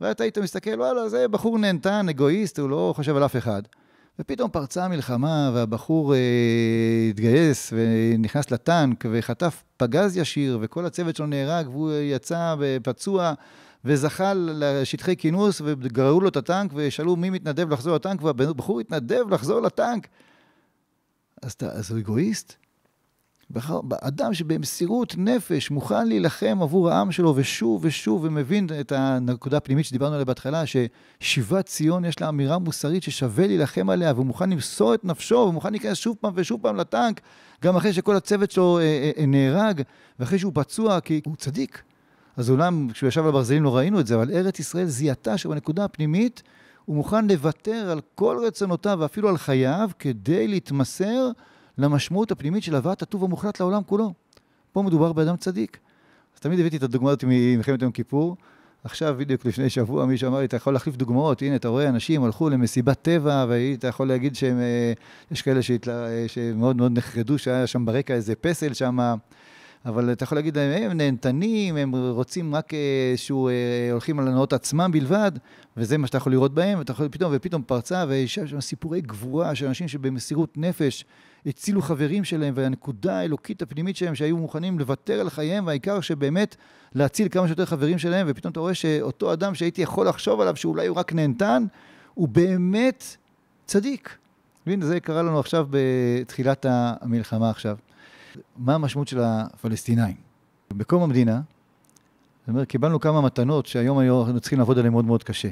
ואתה 0.00 0.24
היית 0.24 0.38
מסתכל, 0.38 0.80
וואלה, 0.80 1.08
זה 1.08 1.28
בחור 1.28 1.58
נהנתן, 1.58 2.08
אגואיסט, 2.08 2.58
הוא 2.58 2.70
לא 2.70 2.92
חושב 2.96 3.16
על 3.16 3.24
אף 3.24 3.36
אחד. 3.36 3.62
ופתאום 4.18 4.50
פרצה 4.50 4.84
המלחמה, 4.84 5.50
והבחור 5.54 6.14
אה, 6.14 6.18
התגייס 7.10 7.72
ונכנס 7.76 8.50
לטנק, 8.50 9.04
וחטף 9.10 9.64
פגז 9.76 10.16
ישיר, 10.16 10.58
וכל 10.62 10.86
הצוות 10.86 11.16
שלו 11.16 11.26
נהרג, 11.26 11.68
והוא 11.68 11.92
יצא 11.92 12.54
פצוע, 12.82 13.32
וזכה 13.84 14.32
לשטחי 14.34 15.16
כינוס, 15.16 15.60
וגררו 15.64 16.20
לו 16.20 16.28
את 16.28 16.36
הטנק, 16.36 16.70
ושאלו 16.74 17.16
מי 17.16 17.30
מתנדב 17.30 17.72
לחזור 17.72 17.94
לטנק, 17.94 18.22
והבחור 18.22 18.80
התנדב 18.80 19.34
לחזור 19.34 19.60
לטנק. 19.60 20.08
אז, 21.42 21.56
אז 21.62 21.90
הוא 21.90 21.98
אגואיסט? 21.98 22.67
אדם 24.00 24.34
שבמסירות 24.34 25.14
נפש 25.18 25.70
מוכן 25.70 26.08
להילחם 26.08 26.58
עבור 26.62 26.90
העם 26.90 27.12
שלו 27.12 27.36
ושוב 27.36 27.84
ושוב 27.84 28.24
ומבין 28.24 28.66
את 28.80 28.92
הנקודה 28.92 29.56
הפנימית 29.56 29.84
שדיברנו 29.84 30.14
עליה 30.14 30.24
בהתחלה, 30.24 30.62
ששיבת 30.66 31.66
ציון 31.66 32.04
יש 32.04 32.20
לה 32.20 32.28
אמירה 32.28 32.58
מוסרית 32.58 33.02
ששווה 33.02 33.46
להילחם 33.46 33.90
עליה 33.90 34.12
והוא 34.12 34.26
מוכן 34.26 34.50
למסור 34.50 34.94
את 34.94 35.04
נפשו 35.04 35.46
ומוכן 35.48 35.70
להיכנס 35.70 35.98
שוב 35.98 36.16
פעם 36.20 36.32
ושוב 36.36 36.62
פעם 36.62 36.76
לטנק, 36.76 37.20
גם 37.64 37.76
אחרי 37.76 37.92
שכל 37.92 38.16
הצוות 38.16 38.50
שלו 38.50 38.78
אה, 38.78 38.82
אה, 38.82 39.10
אה, 39.18 39.26
נהרג 39.26 39.82
ואחרי 40.18 40.38
שהוא 40.38 40.52
פצוע, 40.54 41.00
כי 41.00 41.20
הוא 41.26 41.36
צדיק. 41.36 41.82
אז 42.36 42.50
אולם 42.50 42.88
כשהוא 42.92 43.08
ישב 43.08 43.22
על 43.22 43.28
הברזלים 43.28 43.62
לא 43.62 43.76
ראינו 43.76 44.00
את 44.00 44.06
זה, 44.06 44.14
אבל 44.14 44.30
ארץ 44.30 44.58
ישראל 44.58 44.86
זיהתה 44.86 45.38
שבנקודה 45.38 45.84
הפנימית 45.84 46.42
הוא 46.84 46.96
מוכן 46.96 47.28
לוותר 47.28 47.90
על 47.90 48.00
כל 48.14 48.38
רצונותיו 48.46 48.96
ואפילו 49.00 49.28
על 49.28 49.36
חייו 49.36 49.90
כדי 49.98 50.48
להתמסר 50.48 51.30
למשמעות 51.78 52.30
הפנימית 52.30 52.62
של 52.62 52.74
הבאת 52.74 53.02
הטוב 53.02 53.24
המוחלט 53.24 53.60
לעולם 53.60 53.82
כולו. 53.86 54.12
פה 54.72 54.82
מדובר 54.82 55.12
באדם 55.12 55.36
צדיק. 55.36 55.78
אז 56.34 56.40
תמיד 56.40 56.60
הבאתי 56.60 56.76
את 56.76 56.82
הדוגמה 56.82 57.10
הזאת 57.10 57.24
ממלחמת 57.26 57.82
יום 57.82 57.92
כיפור. 57.92 58.36
עכשיו, 58.84 59.14
בדיוק 59.18 59.44
לפני 59.44 59.70
שבוע, 59.70 60.06
מישהו 60.06 60.28
אמר 60.28 60.38
לי, 60.38 60.44
אתה 60.44 60.56
יכול 60.56 60.72
להחליף 60.72 60.96
דוגמאות, 60.96 61.42
הנה, 61.42 61.56
אתה 61.56 61.68
רואה, 61.68 61.88
אנשים 61.88 62.24
הלכו 62.24 62.50
למסיבת 62.50 63.02
טבע, 63.02 63.46
ואתה 63.48 63.86
יכול 63.86 64.08
להגיד 64.08 64.34
שיש 64.36 64.52
אה, 65.32 65.42
כאלה 65.44 65.62
שהתלה, 65.62 66.06
שמאוד 66.26 66.76
מאוד 66.76 66.98
נחרדו, 66.98 67.38
שהיה 67.38 67.66
שם 67.66 67.84
ברקע 67.84 68.14
איזה 68.14 68.34
פסל 68.34 68.72
שם, 68.72 68.98
אבל 69.88 70.12
אתה 70.12 70.24
יכול 70.24 70.38
להגיד 70.38 70.56
להם, 70.58 70.90
הם 70.90 70.96
נהנתנים, 70.96 71.76
הם 71.76 71.94
רוצים 71.94 72.54
רק 72.54 72.72
איזשהו, 73.10 73.50
הולכים 73.92 74.18
על 74.18 74.28
הנאות 74.28 74.52
עצמם 74.52 74.90
בלבד, 74.92 75.32
וזה 75.76 75.98
מה 75.98 76.06
שאתה 76.06 76.16
יכול 76.16 76.32
לראות 76.32 76.54
בהם, 76.54 76.78
ואתה 76.78 76.92
יכול 76.92 77.08
פתאום, 77.08 77.32
ופתאום 77.34 77.62
פרצה, 77.62 78.04
ויש 78.08 78.34
שם 78.34 78.60
סיפורי 78.60 79.00
גבורה 79.00 79.54
של 79.54 79.66
אנשים 79.66 79.88
שבמסירות 79.88 80.58
נפש 80.58 81.04
הצילו 81.46 81.82
חברים 81.82 82.24
שלהם, 82.24 82.54
והנקודה 82.56 83.18
האלוקית 83.18 83.62
הפנימית 83.62 83.96
שלהם, 83.96 84.14
שהיו 84.14 84.36
מוכנים 84.36 84.78
לוותר 84.78 85.20
על 85.20 85.30
חייהם, 85.30 85.66
והעיקר 85.66 86.00
שבאמת 86.00 86.56
להציל 86.94 87.28
כמה 87.28 87.46
שיותר 87.46 87.64
חברים 87.64 87.98
שלהם, 87.98 88.26
ופתאום 88.30 88.52
אתה 88.52 88.60
רואה 88.60 88.74
שאותו 88.74 89.32
אדם 89.32 89.54
שהייתי 89.54 89.82
יכול 89.82 90.08
לחשוב 90.08 90.40
עליו 90.40 90.56
שאולי 90.56 90.86
הוא 90.86 90.96
רק 90.96 91.12
נהנתן, 91.12 91.64
הוא 92.14 92.28
באמת 92.28 93.16
צדיק. 93.66 94.16
והנה, 94.66 94.86
זה 94.86 95.00
קרה 95.00 95.22
לנו 95.22 95.40
עכשיו 95.40 95.66
בתחילת 95.70 96.66
המלחמה 96.68 97.50
עכשיו. 97.50 97.76
מה 98.56 98.74
המשמעות 98.74 99.08
של 99.08 99.20
הפלסטינאים? 99.22 100.16
בקום 100.72 101.02
המדינה, 101.02 101.40
זאת 102.40 102.48
אומרת, 102.48 102.68
קיבלנו 102.68 103.00
כמה 103.00 103.20
מתנות 103.20 103.66
שהיום 103.66 103.98
היינו 103.98 104.40
צריכים 104.40 104.58
לעבוד 104.58 104.78
עליהן 104.78 104.92
מאוד 104.92 105.04
מאוד 105.04 105.24
קשה. 105.24 105.48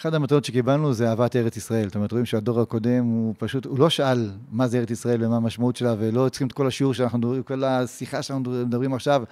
אחת 0.00 0.14
המתנות 0.14 0.44
שקיבלנו 0.44 0.92
זה 0.92 1.08
אהבת 1.08 1.36
ארץ 1.36 1.56
ישראל. 1.56 1.86
זאת 1.86 1.94
אומרת, 1.94 2.12
רואים 2.12 2.26
שהדור 2.26 2.60
הקודם 2.60 3.04
הוא 3.04 3.34
פשוט, 3.38 3.64
הוא 3.66 3.78
לא 3.78 3.90
שאל 3.90 4.30
מה 4.50 4.68
זה 4.68 4.78
ארץ 4.78 4.90
ישראל 4.90 5.24
ומה 5.24 5.36
המשמעות 5.36 5.76
שלה, 5.76 5.94
ולא 5.98 6.28
צריכים 6.28 6.46
את 6.46 6.52
כל 6.52 6.66
השיעור 6.66 6.94
שאנחנו 6.94 7.18
מדברים, 7.18 7.42
כל 7.42 7.64
השיחה 7.64 8.22
שאנחנו 8.22 8.50
מדברים 8.50 8.94
עכשיו, 8.94 9.22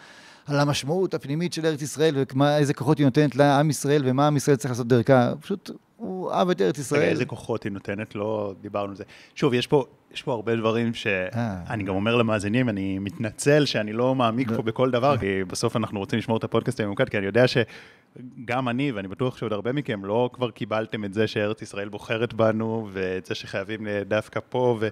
על 0.46 0.61
המשמעות 0.61 1.14
הפנימית 1.14 1.52
של 1.52 1.66
ארץ 1.66 1.82
ישראל, 1.82 2.24
ואיזה 2.36 2.74
כוחות 2.74 2.98
היא 2.98 3.04
נותנת 3.04 3.36
לעם 3.36 3.70
ישראל, 3.70 4.02
ומה 4.04 4.26
עם 4.26 4.36
ישראל 4.36 4.57
צריך 4.57 4.70
לעשות 4.70 4.88
דרכה. 4.88 5.32
פשוט, 5.40 5.70
הוא 5.97 6.32
אהב 6.32 6.51
את 6.51 6.61
ארץ 6.61 6.78
ישראל. 6.78 7.01
רגע, 7.01 7.11
איזה 7.11 7.24
כוחות 7.24 7.64
היא 7.64 7.72
נותנת? 7.72 8.14
לא 8.14 8.55
דיברנו 8.61 8.90
על 8.90 8.97
זה. 8.97 9.05
שוב, 9.34 9.55
יש 9.55 9.66
פה, 9.66 9.84
יש 10.12 10.22
פה 10.22 10.32
הרבה 10.32 10.57
דברים 10.57 10.94
שאני 10.94 11.82
גם 11.84 11.94
אומר 11.94 12.16
למאזינים, 12.16 12.68
אני 12.68 12.99
מתנצל 12.99 13.64
שאני 13.64 13.92
לא 13.92 14.14
מעמיק 14.14 14.49
פה 14.57 14.62
בכל 14.62 14.90
דבר, 14.90 15.16
כי 15.18 15.44
בסוף 15.44 15.76
אנחנו 15.76 15.99
רוצים 15.99 16.18
לשמור 16.18 16.36
את 16.36 16.44
הפודקאסט 16.44 16.80
הממוקד, 16.80 17.09
כי 17.09 17.18
אני 17.18 17.26
יודע 17.26 17.44
שגם 17.49 18.68
אני, 18.68 18.92
ואני 18.92 19.09
בטוח 19.09 19.36
שעוד 19.36 19.53
הרבה 19.53 19.72
מכם, 19.72 20.05
לא 20.05 20.30
כבר 20.32 20.51
קיבלתם 20.51 21.05
את 21.05 21.14
זה 21.14 21.26
שארץ 21.26 21.62
ישראל 21.62 21.88
בוחרת 21.88 22.34
בנו, 22.34 22.88
ואת 22.92 23.26
זה 23.26 23.34
שחייבים 23.34 23.86
דווקא 24.09 24.40
פה, 24.49 24.78
ו... 24.80 24.88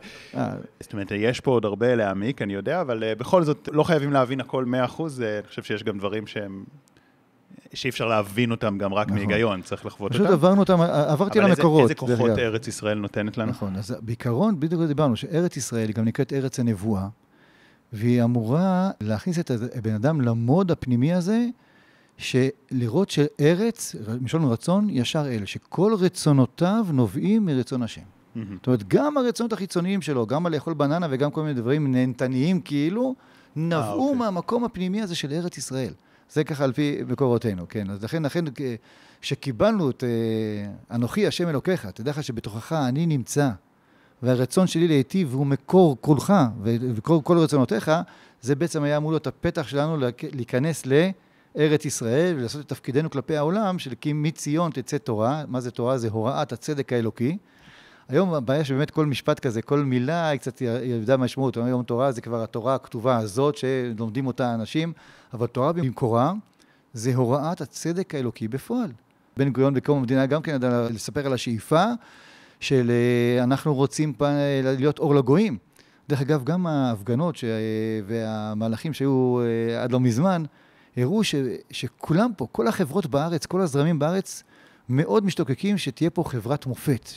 זאת 0.80 0.92
אומרת, 0.92 1.11
יש 1.11 1.40
פה 1.40 1.50
עוד 1.50 1.64
הרבה 1.64 1.94
להעמיק, 1.94 2.42
אני 2.42 2.55
יודע, 2.55 2.80
אבל 2.80 3.14
בכל 3.18 3.42
זאת, 3.42 3.68
לא 3.72 3.82
חייבים 3.82 4.12
להבין 4.12 4.40
הכל 4.40 4.64
100%, 4.64 5.02
אני 5.40 5.46
חושב 5.48 5.62
שיש 5.62 5.82
גם 5.82 5.98
דברים 5.98 6.26
שהם... 6.26 6.64
שאי 7.74 7.90
אפשר 7.90 8.06
להבין 8.06 8.50
אותם 8.50 8.78
גם 8.78 8.94
רק 8.94 9.06
נכון. 9.06 9.18
מהיגיון, 9.18 9.62
צריך 9.62 9.86
לחוות 9.86 10.12
אותם. 10.12 10.24
פשוט 10.24 10.32
עברנו 10.32 10.60
אותם, 10.60 10.80
עברתי 10.80 11.38
על 11.38 11.44
המקורות. 11.44 11.74
אבל 11.74 11.82
איזה 11.82 11.94
כוחות 11.94 12.38
ארץ 12.38 12.68
ישראל 12.68 12.98
נותנת 12.98 13.38
לנו? 13.38 13.50
נכון, 13.50 13.76
אז 13.76 13.96
בעיקרון, 14.00 14.60
בדיוק 14.60 14.82
דיברנו, 14.82 15.16
שארץ 15.16 15.56
ישראל 15.56 15.88
היא 15.88 15.94
גם 15.94 16.04
נקראת 16.04 16.32
ארץ 16.32 16.60
הנבואה, 16.60 17.08
והיא 17.92 18.22
אמורה 18.24 18.90
להכניס 19.00 19.38
את 19.38 19.50
הבן 19.74 19.94
אדם 19.94 20.20
למוד 20.20 20.70
הפנימי 20.70 21.14
הזה, 21.14 21.46
שלראות 22.18 23.10
שארץ, 23.10 23.94
משון 24.20 24.44
רצון, 24.44 24.90
ישר 24.90 25.26
אלה, 25.26 25.46
שכל 25.46 25.94
רצונותיו 25.98 26.86
נובעים 26.92 27.46
מרצון 27.46 27.82
השם. 27.82 28.00
Mm-hmm. 28.00 28.38
זאת 28.54 28.66
אומרת, 28.66 28.88
גם 28.88 29.16
הרצונות 29.18 29.52
החיצוניים 29.52 30.02
שלו, 30.02 30.26
גם 30.26 30.46
על 30.46 30.54
לאכול 30.54 30.74
בננה 30.74 31.06
וגם 31.10 31.30
כל 31.30 31.42
מיני 31.42 31.54
דברים 31.54 31.92
נהנתניים 31.92 32.60
כאילו, 32.60 33.14
נבעו 33.56 33.82
아, 33.82 33.92
אוקיי. 33.92 34.18
מהמקום 34.18 34.64
הפנימי 34.64 35.02
הזה 35.02 35.14
של 35.14 35.32
ארץ 35.32 35.58
ישראל. 35.58 35.92
זה 36.30 36.44
ככה 36.44 36.64
על 36.64 36.72
פי 36.72 36.98
מקורותינו, 37.08 37.68
כן. 37.68 37.90
אז 37.90 38.04
לכן, 38.04 38.22
לכן, 38.22 38.44
כשקיבלנו 39.20 39.90
את 39.90 40.04
אה, 40.04 40.94
אנוכי 40.96 41.26
השם 41.26 41.48
אלוקיך, 41.48 41.86
תדע 41.86 42.10
לך 42.10 42.24
שבתוכך 42.24 42.72
אני 42.72 43.06
נמצא, 43.06 43.50
והרצון 44.22 44.66
שלי 44.66 44.88
להיטיב 44.88 45.34
הוא 45.34 45.46
מקור 45.46 45.96
כולך 46.00 46.32
וכל 46.62 47.18
כל 47.24 47.38
רצונותיך, 47.38 47.90
זה 48.40 48.54
בעצם 48.54 48.82
היה 48.82 48.96
אמור 48.96 49.12
להיות 49.12 49.26
הפתח 49.26 49.68
שלנו 49.68 49.96
להיכנס 50.32 50.82
לארץ 50.86 51.84
ישראל 51.84 52.34
ולעשות 52.38 52.60
את 52.60 52.68
תפקידנו 52.68 53.10
כלפי 53.10 53.36
העולם, 53.36 53.78
של 53.78 53.94
כי 54.00 54.12
מציון 54.12 54.70
תצא 54.70 54.98
תורה. 54.98 55.44
מה 55.48 55.60
זה 55.60 55.70
תורה? 55.70 55.98
זה 55.98 56.08
הוראת 56.08 56.52
הצדק 56.52 56.92
האלוקי. 56.92 57.38
היום 58.09 58.34
הבעיה 58.34 58.64
שבאמת 58.64 58.90
כל 58.90 59.07
משפט 59.07 59.40
כזה, 59.40 59.62
כל 59.62 59.78
מילה 59.80 60.28
היא 60.28 60.40
קצת 60.40 60.61
ירדה 60.61 61.16
משמעות. 61.16 61.57
היום 61.57 61.82
תורה 61.82 62.12
זה 62.12 62.20
כבר 62.20 62.42
התורה 62.42 62.74
הכתובה 62.74 63.16
הזאת 63.18 63.57
שלומדים 63.57 64.26
אותה 64.26 64.55
אנשים, 64.55 64.92
אבל 65.34 65.46
תורה 65.46 65.72
במקורה 65.72 66.32
זה 66.92 67.14
הוראת 67.14 67.61
הצדק 67.61 68.14
האלוקי 68.14 68.48
בפועל. 68.48 68.92
בן 69.36 69.50
גוריון 69.50 69.74
בקום 69.74 69.98
המדינה 69.98 70.26
גם 70.26 70.42
כן 70.42 70.55
ידע 70.55 70.88
לספר 70.90 71.26
על 71.26 71.32
השאיפה 71.32 71.84
של 72.61 72.90
אה, 72.90 73.44
אנחנו 73.44 73.74
רוצים 73.74 74.12
להיות 74.78 74.98
אור 74.98 75.14
לגויים. 75.14 75.59
דרך 76.09 76.20
אגב, 76.20 76.44
גם 76.44 76.66
ההפגנות 76.66 77.36
ש... 77.36 77.44
והמהלכים 78.07 78.92
שהיו 78.92 79.40
אה, 79.40 79.82
עד 79.82 79.92
לא 79.92 80.00
מזמן, 80.00 80.42
הראו 80.96 81.24
ש... 81.24 81.34
שכולם 81.70 82.30
פה, 82.36 82.46
כל 82.52 82.66
החברות 82.66 83.07
בארץ, 83.07 83.46
כל 83.46 83.61
הזרמים 83.61 83.98
בארץ, 83.98 84.42
מאוד 84.89 85.24
משתוקקים 85.24 85.78
שתהיה 85.78 86.11
פה 86.11 86.24
חברת 86.26 86.66
מופת, 86.66 87.09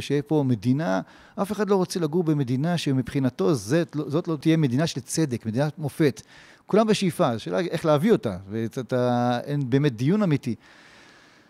שיהיה 0.00 0.22
פה 0.22 0.44
מדינה, 0.46 1.00
אף 1.42 1.52
אחד 1.52 1.70
לא 1.70 1.76
רוצה 1.76 2.00
לגור 2.00 2.24
במדינה 2.24 2.78
שמבחינתו 2.78 3.54
זאת, 3.54 3.96
זאת 4.06 4.28
לא 4.28 4.36
תהיה 4.36 4.56
מדינה 4.56 4.86
של 4.86 5.00
צדק, 5.00 5.46
מדינת 5.46 5.78
מופת. 5.78 6.22
כולם 6.66 6.86
בשאיפה, 6.86 7.28
השאלה 7.28 7.60
איך 7.60 7.86
להביא 7.86 8.12
אותה, 8.12 8.36
ואין 8.50 9.70
באמת 9.70 9.96
דיון 9.96 10.22
אמיתי. 10.22 10.54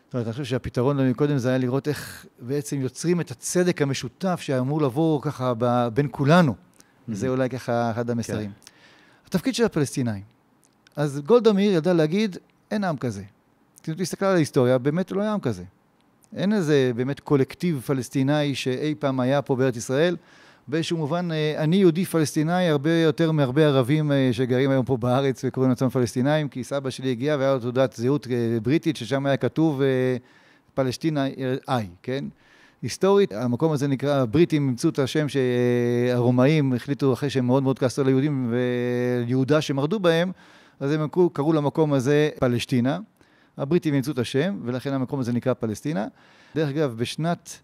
זאת 0.07 0.14
אומרת, 0.14 0.27
אני 0.27 0.33
חושב 0.33 0.45
שהפתרון 0.45 1.12
קודם 1.12 1.39
זה 1.39 1.49
היה 1.49 1.59
לראות 1.59 1.89
איך 1.89 2.27
בעצם 2.41 2.81
יוצרים 2.81 3.20
את 3.20 3.31
הצדק 3.31 3.83
המשותף 3.83 4.41
שאמור 4.41 4.83
לבוא 4.83 5.22
ככה 5.22 5.53
בין 5.95 6.09
כולנו. 6.11 6.53
Mm-hmm. 6.53 7.14
זה 7.14 7.29
אולי 7.29 7.51
ככה 7.51 7.91
אחד 7.91 8.11
המסרים. 8.11 8.51
כן. 8.51 8.72
התפקיד 9.27 9.55
של 9.55 9.64
הפלסטינאים. 9.64 10.22
אז 10.97 11.20
גולדה 11.27 11.53
מאיר 11.53 11.72
ידע 11.72 11.93
להגיד, 11.93 12.37
אין 12.70 12.85
עם 12.85 12.97
כזה. 12.97 13.22
תסתכל 13.95 14.26
על 14.26 14.34
ההיסטוריה, 14.34 14.78
באמת 14.78 15.12
לא 15.12 15.20
היה 15.22 15.32
עם 15.32 15.41
כזה. 15.41 15.62
אין 16.37 16.53
איזה 16.53 16.91
באמת 16.97 17.20
קולקטיב 17.20 17.82
פלסטיני 17.87 18.55
שאי 18.55 18.95
פעם 18.99 19.20
היה 19.20 19.43
פה 19.43 19.57
בארץ 19.57 19.76
ישראל. 19.76 20.16
באיזשהו 20.68 20.97
מובן, 20.97 21.28
אה, 21.32 21.55
אני 21.59 21.76
יהודי 21.76 22.05
פלסטיני 22.05 22.68
הרבה 22.68 22.91
יותר 22.91 23.32
מהרבה 23.32 23.66
ערבים 23.66 24.12
אה, 24.12 24.28
שגרים 24.32 24.70
היום 24.70 24.84
פה 24.84 24.97
בארץ 24.97 25.45
וקוראים 25.45 25.70
לעצמם 25.70 25.89
פלסטינאים, 25.89 26.49
כי 26.49 26.64
סבא 26.64 26.91
שלי 26.91 27.11
הגיע 27.11 27.37
והיה 27.39 27.55
לו 27.55 27.61
תעודת 27.61 27.93
זהות 27.93 28.26
אה, 28.30 28.61
בריטית, 28.62 28.97
ששם 28.97 29.26
היה 29.26 29.37
כתוב 29.37 29.82
פלסטינה 30.74 31.26
איי, 31.68 31.89
כן? 32.03 32.24
היסטורית, 32.82 33.32
המקום 33.32 33.72
הזה 33.72 33.89
נקרא, 33.89 34.14
הבריטים 34.14 34.68
אימצו 34.68 34.89
את 34.89 34.99
השם 34.99 35.26
שהרומאים 35.28 36.72
החליטו 36.72 37.12
אחרי 37.12 37.30
שהם 37.30 37.47
מאוד 37.47 37.62
מאוד 37.62 37.78
כעסו 37.78 38.05
ליהודים 38.05 38.53
ויהודה 39.26 39.61
שמרדו 39.61 40.01
בהם, 40.01 40.32
אז 40.80 40.93
הם 40.93 41.09
קראו 41.32 41.53
למקום 41.53 41.93
הזה 41.93 42.30
פלשתינה. 42.39 42.99
הבריטים 43.59 43.94
אימצו 43.94 44.12
את 44.12 44.18
השם, 44.18 44.59
ולכן 44.64 44.92
המקום 44.92 45.20
הזה 45.20 45.32
נקרא 45.32 45.54
פלסטינה. 45.54 46.07
דרך 46.54 46.68
אגב, 46.68 46.94
בשנת 46.96 47.59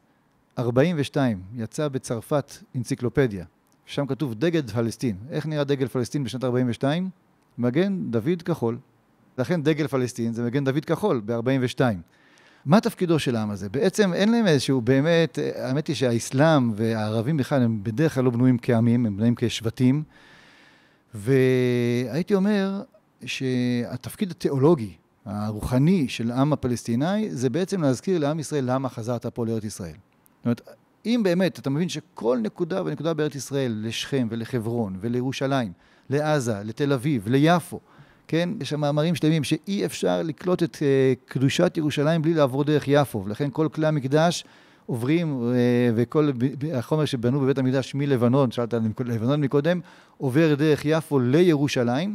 42 0.59 1.43
יצא 1.55 1.88
בצרפת 1.88 2.53
אנציקלופדיה, 2.76 3.45
שם 3.86 4.07
כתוב 4.07 4.34
דגל 4.34 4.62
פלסטין. 4.62 5.16
איך 5.30 5.47
נראה 5.47 5.64
דגל 5.64 5.88
פלסטין 5.88 6.24
בשנת 6.24 6.45
42? 6.45 7.11
מגן 7.59 8.11
דוד 8.11 8.43
כחול. 8.45 8.78
לכן 9.38 9.62
דגל 9.62 9.86
פלסטין 9.86 10.32
זה 10.32 10.45
מגן 10.45 10.64
דוד 10.64 10.84
כחול 10.84 11.22
ב-42. 11.24 11.80
מה 12.64 12.80
תפקידו 12.80 13.18
של 13.18 13.36
העם 13.36 13.51
הזה? 13.51 13.68
בעצם 13.68 14.14
אין 14.14 14.32
להם 14.32 14.47
איזשהו, 14.47 14.80
באמת, 14.80 15.38
האמת 15.55 15.86
היא 15.86 15.97
שהאסלאם 15.97 16.72
והערבים 16.76 17.36
בכלל 17.36 17.62
הם 17.62 17.80
בדרך 17.82 18.14
כלל 18.14 18.24
לא 18.24 18.30
בנויים 18.30 18.59
כעמים, 18.62 19.07
הם 19.07 19.16
בנויים 19.16 19.34
כשבטים. 19.36 20.03
והייתי 21.14 22.34
אומר 22.34 22.82
שהתפקיד 23.24 24.30
התיאולוגי 24.30 24.93
הרוחני 25.25 26.09
של 26.09 26.31
העם 26.31 26.53
הפלסטיני, 26.53 27.31
זה 27.31 27.51
בעצם 27.51 27.83
להזכיר 27.83 28.18
לעם 28.18 28.41
ישראל 28.41 28.64
למה 28.66 28.89
חזרת 28.89 29.27
פה 29.27 29.47
לארץ 29.47 29.64
ישראל. 29.64 29.93
זאת 29.93 30.45
אומרת, 30.45 30.61
אם 31.07 31.20
באמת 31.25 31.59
אתה 31.59 31.70
מבין 31.70 31.89
שכל 31.89 32.39
נקודה 32.43 32.83
ונקודה 32.85 33.14
בארץ 33.14 33.35
ישראל, 33.35 33.81
לשכם 33.85 34.27
ולחברון 34.31 34.97
ולירושלים, 35.01 35.73
לעזה, 36.11 36.55
לתל 36.64 36.93
אביב, 36.93 37.29
ליפו, 37.29 37.81
כן? 38.29 38.49
יש 38.61 38.70
שם 38.70 38.81
מאמרים 38.81 39.14
שלמים 39.14 39.45
שאי 39.45 39.85
אפשר 39.85 40.23
לקלוט 40.23 40.62
את 40.62 40.77
uh, 40.77 41.31
קדושת 41.31 41.75
ירושלים 41.77 42.23
בלי 42.23 42.35
לעבור 42.35 42.64
דרך 42.64 42.85
יפו, 42.87 43.25
ולכן 43.25 43.49
כל 43.53 43.68
כלי 43.73 43.87
המקדש 43.87 44.45
עוברים, 44.87 45.41
uh, 45.41 45.55
וכל 45.95 46.31
החומר 46.75 47.05
שבנו 47.05 47.41
בבית 47.41 47.59
המקדש 47.59 47.95
מלבנון, 47.95 48.51
שאלת 48.51 48.75
על 48.75 48.83
לבנון 49.05 49.41
מקודם, 49.41 49.81
עובר 50.18 50.55
דרך 50.55 50.85
יפו 50.85 51.18
לירושלים. 51.18 52.14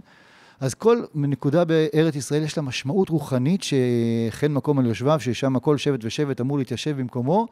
אז 0.59 0.73
כל 0.73 1.01
נקודה 1.15 1.65
בארץ 1.65 2.15
ישראל 2.15 2.43
יש 2.43 2.57
לה 2.57 2.63
משמעות 2.63 3.09
רוחנית 3.09 3.63
שכן 3.63 4.51
מקום 4.51 4.79
על 4.79 4.85
יושביו, 4.85 5.19
ששם 5.19 5.59
כל 5.59 5.77
שבט 5.77 5.99
ושבט 6.03 6.41
אמור 6.41 6.57
להתיישב 6.57 6.97
במקומו, 6.97 7.47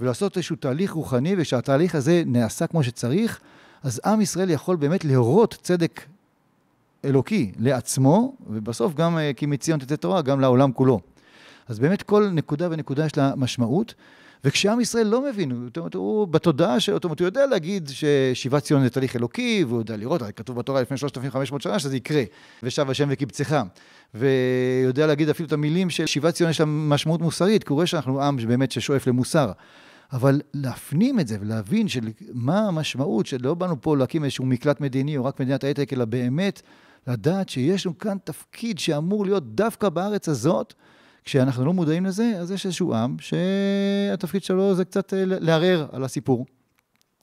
ולעשות 0.00 0.36
איזשהו 0.36 0.56
תהליך 0.56 0.92
רוחני, 0.92 1.34
ושהתהליך 1.38 1.94
הזה 1.94 2.22
נעשה 2.26 2.66
כמו 2.66 2.82
שצריך, 2.82 3.40
אז 3.82 4.00
עם 4.04 4.20
ישראל 4.20 4.50
יכול 4.50 4.76
באמת 4.76 5.04
להורות 5.04 5.58
צדק 5.62 6.00
אלוקי 7.04 7.52
לעצמו, 7.58 8.34
ובסוף 8.46 8.94
גם 8.94 9.18
אה, 9.18 9.30
כי 9.36 9.46
מציון 9.46 9.78
תצא 9.78 9.96
תורה, 9.96 10.22
גם 10.22 10.40
לעולם 10.40 10.72
כולו. 10.72 11.00
אז 11.68 11.78
באמת 11.78 12.02
כל 12.02 12.28
נקודה 12.32 12.68
ונקודה 12.70 13.06
יש 13.06 13.16
לה 13.16 13.32
משמעות. 13.36 13.94
וכשעם 14.44 14.80
ישראל 14.80 15.06
לא 15.06 15.30
מבין, 15.30 15.64
זאת 15.66 15.76
אומרת, 15.76 15.94
הוא 15.94 16.28
בתודעה 16.28 16.76
זאת 16.80 17.04
אומרת, 17.04 17.20
הוא 17.20 17.26
יודע 17.26 17.46
להגיד 17.46 17.88
ששיבת 17.88 18.62
ציון 18.62 18.82
זה 18.82 18.90
תהליך 18.90 19.16
אלוקי, 19.16 19.64
והוא 19.68 19.80
יודע 19.80 19.96
לראות, 19.96 20.22
הרי 20.22 20.32
כתוב 20.32 20.58
בתורה 20.58 20.82
לפני 20.82 20.96
3,500 20.96 21.62
שנה 21.62 21.78
שזה 21.78 21.96
יקרה, 21.96 22.22
ושב 22.62 22.90
השם 22.90 23.08
וקיבצך. 23.10 23.56
ויודע 24.14 25.06
להגיד 25.06 25.28
אפילו 25.28 25.46
את 25.46 25.52
המילים 25.52 25.90
של 25.90 26.06
שיבת 26.06 26.34
ציון 26.34 26.50
יש 26.50 26.60
לה 26.60 26.66
משמעות 26.66 27.20
מוסרית, 27.20 27.64
כי 27.64 27.68
הוא 27.68 27.76
רואה 27.76 27.86
שאנחנו 27.86 28.22
עם 28.22 28.36
באמת 28.36 28.72
ששואף 28.72 29.06
למוסר. 29.06 29.52
אבל 30.12 30.40
להפנים 30.54 31.20
את 31.20 31.28
זה 31.28 31.36
ולהבין 31.40 31.88
של 31.88 32.08
מה 32.32 32.68
המשמעות, 32.68 33.26
שלא 33.26 33.54
באנו 33.54 33.80
פה 33.80 33.96
להקים 33.96 34.24
איזשהו 34.24 34.46
מקלט 34.46 34.80
מדיני 34.80 35.16
או 35.16 35.24
רק 35.24 35.40
מדינת 35.40 35.64
הייטק, 35.64 35.92
אלא 35.92 36.04
באמת 36.04 36.62
לדעת 37.06 37.48
שיש 37.48 37.86
לנו 37.86 37.98
כאן 37.98 38.16
תפקיד 38.24 38.78
שאמור 38.78 39.24
להיות 39.24 39.54
דווקא 39.54 39.88
בארץ 39.88 40.28
הזאת, 40.28 40.74
כשאנחנו 41.24 41.64
לא 41.64 41.72
מודעים 41.72 42.06
לזה, 42.06 42.32
אז 42.38 42.50
יש 42.50 42.66
איזשהו 42.66 42.94
עם 42.94 43.16
שהתפקיד 43.20 44.42
שלו 44.42 44.74
זה 44.74 44.84
קצת 44.84 45.14
אה, 45.14 45.22
לערער 45.24 45.86
על 45.92 46.04
הסיפור. 46.04 46.46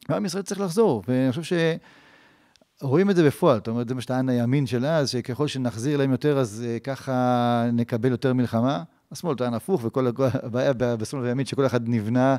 ועם 0.09 0.25
ישראל 0.25 0.43
צריך 0.43 0.59
לחזור, 0.61 1.03
ואני 1.07 1.31
חושב 1.31 1.57
שרואים 2.81 3.09
את 3.09 3.15
זה 3.15 3.25
בפועל. 3.25 3.57
זאת 3.57 3.67
אומרת, 3.67 3.87
זה 3.87 3.95
מה 3.95 4.01
שטען 4.01 4.29
הימין 4.29 4.67
של 4.67 4.85
אז, 4.85 5.09
שככל 5.09 5.47
שנחזיר 5.47 5.97
להם 5.97 6.11
יותר, 6.11 6.39
אז 6.39 6.65
אה, 6.67 6.79
ככה 6.79 7.65
נקבל 7.73 8.11
יותר 8.11 8.33
מלחמה. 8.33 8.83
השמאל 9.11 9.35
טען 9.35 9.53
הפוך, 9.53 9.81
וכל 9.83 10.07
הבעיה 10.43 10.73
בשמאל 10.73 11.23
וימין, 11.23 11.45
שכל 11.45 11.65
אחד 11.65 11.89
נבנה 11.89 12.37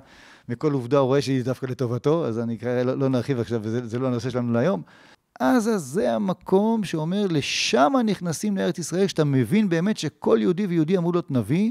מכל 0.48 0.72
עובדה, 0.72 0.98
הוא 0.98 1.06
רואה 1.06 1.22
שהיא 1.22 1.44
דווקא 1.44 1.66
לטובתו, 1.66 2.26
אז 2.26 2.38
אני 2.38 2.58
לא, 2.84 2.98
לא 2.98 3.08
נרחיב 3.08 3.40
עכשיו, 3.40 3.60
וזה 3.62 3.86
זה 3.86 3.98
לא 3.98 4.06
הנושא 4.06 4.30
שלנו 4.30 4.52
להיום. 4.52 4.82
עזה 5.38 5.78
זה 5.78 6.14
המקום 6.14 6.84
שאומר, 6.84 7.26
לשם 7.30 7.92
נכנסים 8.04 8.56
לארץ 8.56 8.78
ישראל, 8.78 9.06
כשאתה 9.06 9.24
מבין 9.24 9.68
באמת 9.68 9.98
שכל 9.98 10.38
יהודי 10.40 10.66
ויהודי 10.66 10.96
אמור 10.96 11.12
להיות 11.12 11.30
נביא, 11.30 11.70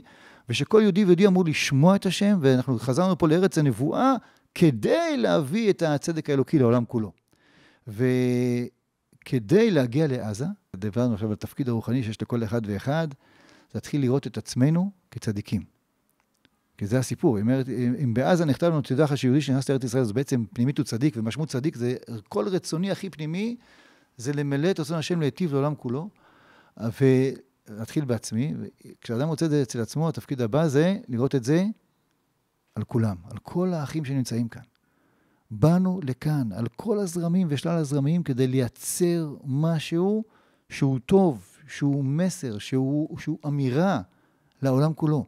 ושכל 0.49 0.79
יהודי 0.81 1.03
ויהודי 1.03 1.27
אמור 1.27 1.45
לשמוע 1.45 1.95
את 1.95 2.05
השם, 2.05 2.37
ואנחנו 2.41 2.79
חזרנו 2.79 3.17
פה 3.17 3.27
לארץ 3.27 3.57
הנבואה, 3.57 4.13
כדי 4.55 5.17
להביא 5.17 5.69
את 5.69 5.81
הצדק 5.81 6.29
האלוקי 6.29 6.59
לעולם 6.59 6.85
כולו. 6.85 7.11
וכדי 7.87 9.71
להגיע 9.71 10.07
לעזה, 10.07 10.45
דיברנו 10.75 11.13
עכשיו 11.13 11.27
על 11.27 11.33
התפקיד 11.33 11.69
הרוחני 11.69 12.03
שיש 12.03 12.21
לכל 12.21 12.43
אחד 12.43 12.61
ואחד, 12.65 13.07
להתחיל 13.75 14.01
לראות 14.01 14.27
את 14.27 14.37
עצמנו 14.37 14.91
כצדיקים. 15.11 15.76
כי 16.77 16.87
זה 16.87 16.99
הסיפור. 16.99 17.39
אם, 17.39 17.49
אם 18.03 18.13
בעזה 18.13 18.45
נכתב 18.45 18.67
לנו, 18.67 18.81
תדע 18.81 19.03
לך 19.03 19.17
שיהודי 19.17 19.41
שנכנס 19.41 19.69
לארץ 19.69 19.83
ישראל, 19.83 20.03
זה 20.03 20.13
בעצם 20.13 20.43
פנימית 20.53 20.77
הוא 20.77 20.85
צדיק, 20.85 21.13
ומשמעות 21.17 21.49
צדיק 21.49 21.75
זה 21.75 21.95
כל 22.29 22.47
רצוני 22.47 22.91
הכי 22.91 23.09
פנימי, 23.09 23.55
זה 24.17 24.33
למלא 24.33 24.71
את 24.71 24.79
רצון 24.79 24.97
השם 24.97 25.19
להיטיב 25.19 25.53
לעולם 25.53 25.75
כולו, 25.75 26.09
ולהתחיל 26.77 28.05
בעצמי. 28.05 28.53
כשאדם 29.01 29.27
רוצה 29.27 29.45
את 29.45 29.49
זה 29.49 29.61
אצל 29.61 29.81
עצמו, 29.81 30.09
התפקיד 30.09 30.41
הבא 30.41 30.67
זה 30.67 30.97
לראות 31.07 31.35
את 31.35 31.43
זה 31.43 31.65
על 32.75 32.83
כולם, 32.83 33.15
על 33.31 33.37
כל 33.37 33.73
האחים 33.73 34.05
שנמצאים 34.05 34.47
כאן. 34.47 34.61
באנו 35.51 35.99
לכאן, 36.03 36.51
על 36.51 36.67
כל 36.75 36.99
הזרמים 36.99 37.47
ושלל 37.49 37.77
הזרמים, 37.77 38.23
כדי 38.23 38.47
לייצר 38.47 39.35
משהו 39.45 40.23
שהוא 40.69 40.99
טוב, 41.05 41.47
שהוא 41.67 42.03
מסר, 42.03 42.57
שהוא, 42.57 43.19
שהוא 43.19 43.37
אמירה 43.47 44.01
לעולם 44.61 44.93
כולו. 44.93 45.25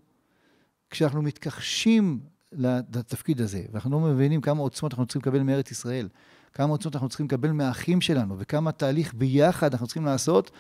כשאנחנו 0.89 1.21
מתכחשים 1.21 2.19
לתפקיד 2.51 3.41
הזה, 3.41 3.61
ואנחנו 3.71 3.91
לא 3.91 3.99
מבינים 3.99 4.41
כמה 4.41 4.61
עוצמות 4.61 4.91
אנחנו 4.91 5.05
צריכים 5.05 5.21
לקבל 5.21 5.43
מארץ 5.43 5.71
ישראל, 5.71 6.07
כמה 6.53 6.71
עוצמות 6.71 6.95
אנחנו 6.95 7.09
צריכים 7.09 7.25
לקבל 7.25 7.51
מהאחים 7.51 8.01
שלנו, 8.01 8.35
וכמה 8.37 8.71
תהליך 8.71 9.13
ביחד 9.13 9.71
אנחנו 9.73 9.87
צריכים 9.87 10.05
לעשות, 10.05 10.51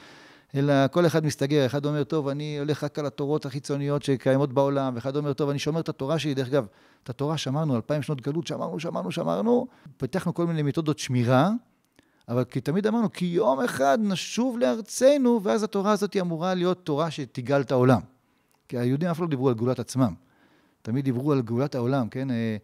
אלא 0.55 0.87
כל 0.87 1.05
אחד 1.05 1.25
מסתגר, 1.25 1.65
אחד 1.65 1.85
אומר, 1.85 2.03
טוב, 2.03 2.27
אני 2.27 2.59
הולך 2.59 2.83
רק 2.83 2.99
על 2.99 3.05
התורות 3.05 3.45
החיצוניות 3.45 4.03
שקיימות 4.03 4.53
בעולם, 4.53 4.95
ואחד 4.95 5.15
אומר, 5.15 5.33
טוב, 5.33 5.49
אני 5.49 5.59
שומר 5.59 5.79
את 5.79 5.89
התורה 5.89 6.19
שלי. 6.19 6.33
דרך 6.33 6.47
אגב, 6.47 6.65
את 7.03 7.09
התורה 7.09 7.37
שמרנו, 7.37 7.75
אלפיים 7.75 8.01
שנות 8.01 8.21
גלות, 8.21 8.47
שמרנו, 8.47 8.79
שמרנו, 8.79 9.11
שמרנו, 9.11 9.67
פיתחנו 9.97 10.33
כל 10.33 10.47
מיני 10.47 10.61
מתודות 10.61 10.99
שמירה, 10.99 11.49
אבל 12.29 12.43
כי 12.43 12.61
תמיד 12.61 12.87
אמרנו, 12.87 13.11
כי 13.11 13.25
יום 13.25 13.59
אחד 13.61 13.97
נשוב 14.01 14.57
לארצנו, 14.57 15.39
ואז 15.43 15.63
התורה 15.63 15.91
הזאת 15.91 16.17
אמורה 16.21 16.53
להיות 16.53 16.85
תורה 16.85 17.11
שתגאל 17.11 17.61
את 17.61 17.71
העולם. 17.71 17.99
כי 18.69 18.77
היהודים 18.77 19.09
אף 19.09 19.19
לא 19.19 19.27
דיברו 19.27 19.49
על 19.49 19.55
גאולת 19.55 19.79
עצמם. 19.79 20.13
תמיד 20.81 21.05
דיברו 21.05 21.31
על 21.31 21.41
גאולת 21.41 21.75
העולם, 21.75 22.09
כן? 22.09 22.31
אה, 22.31 22.57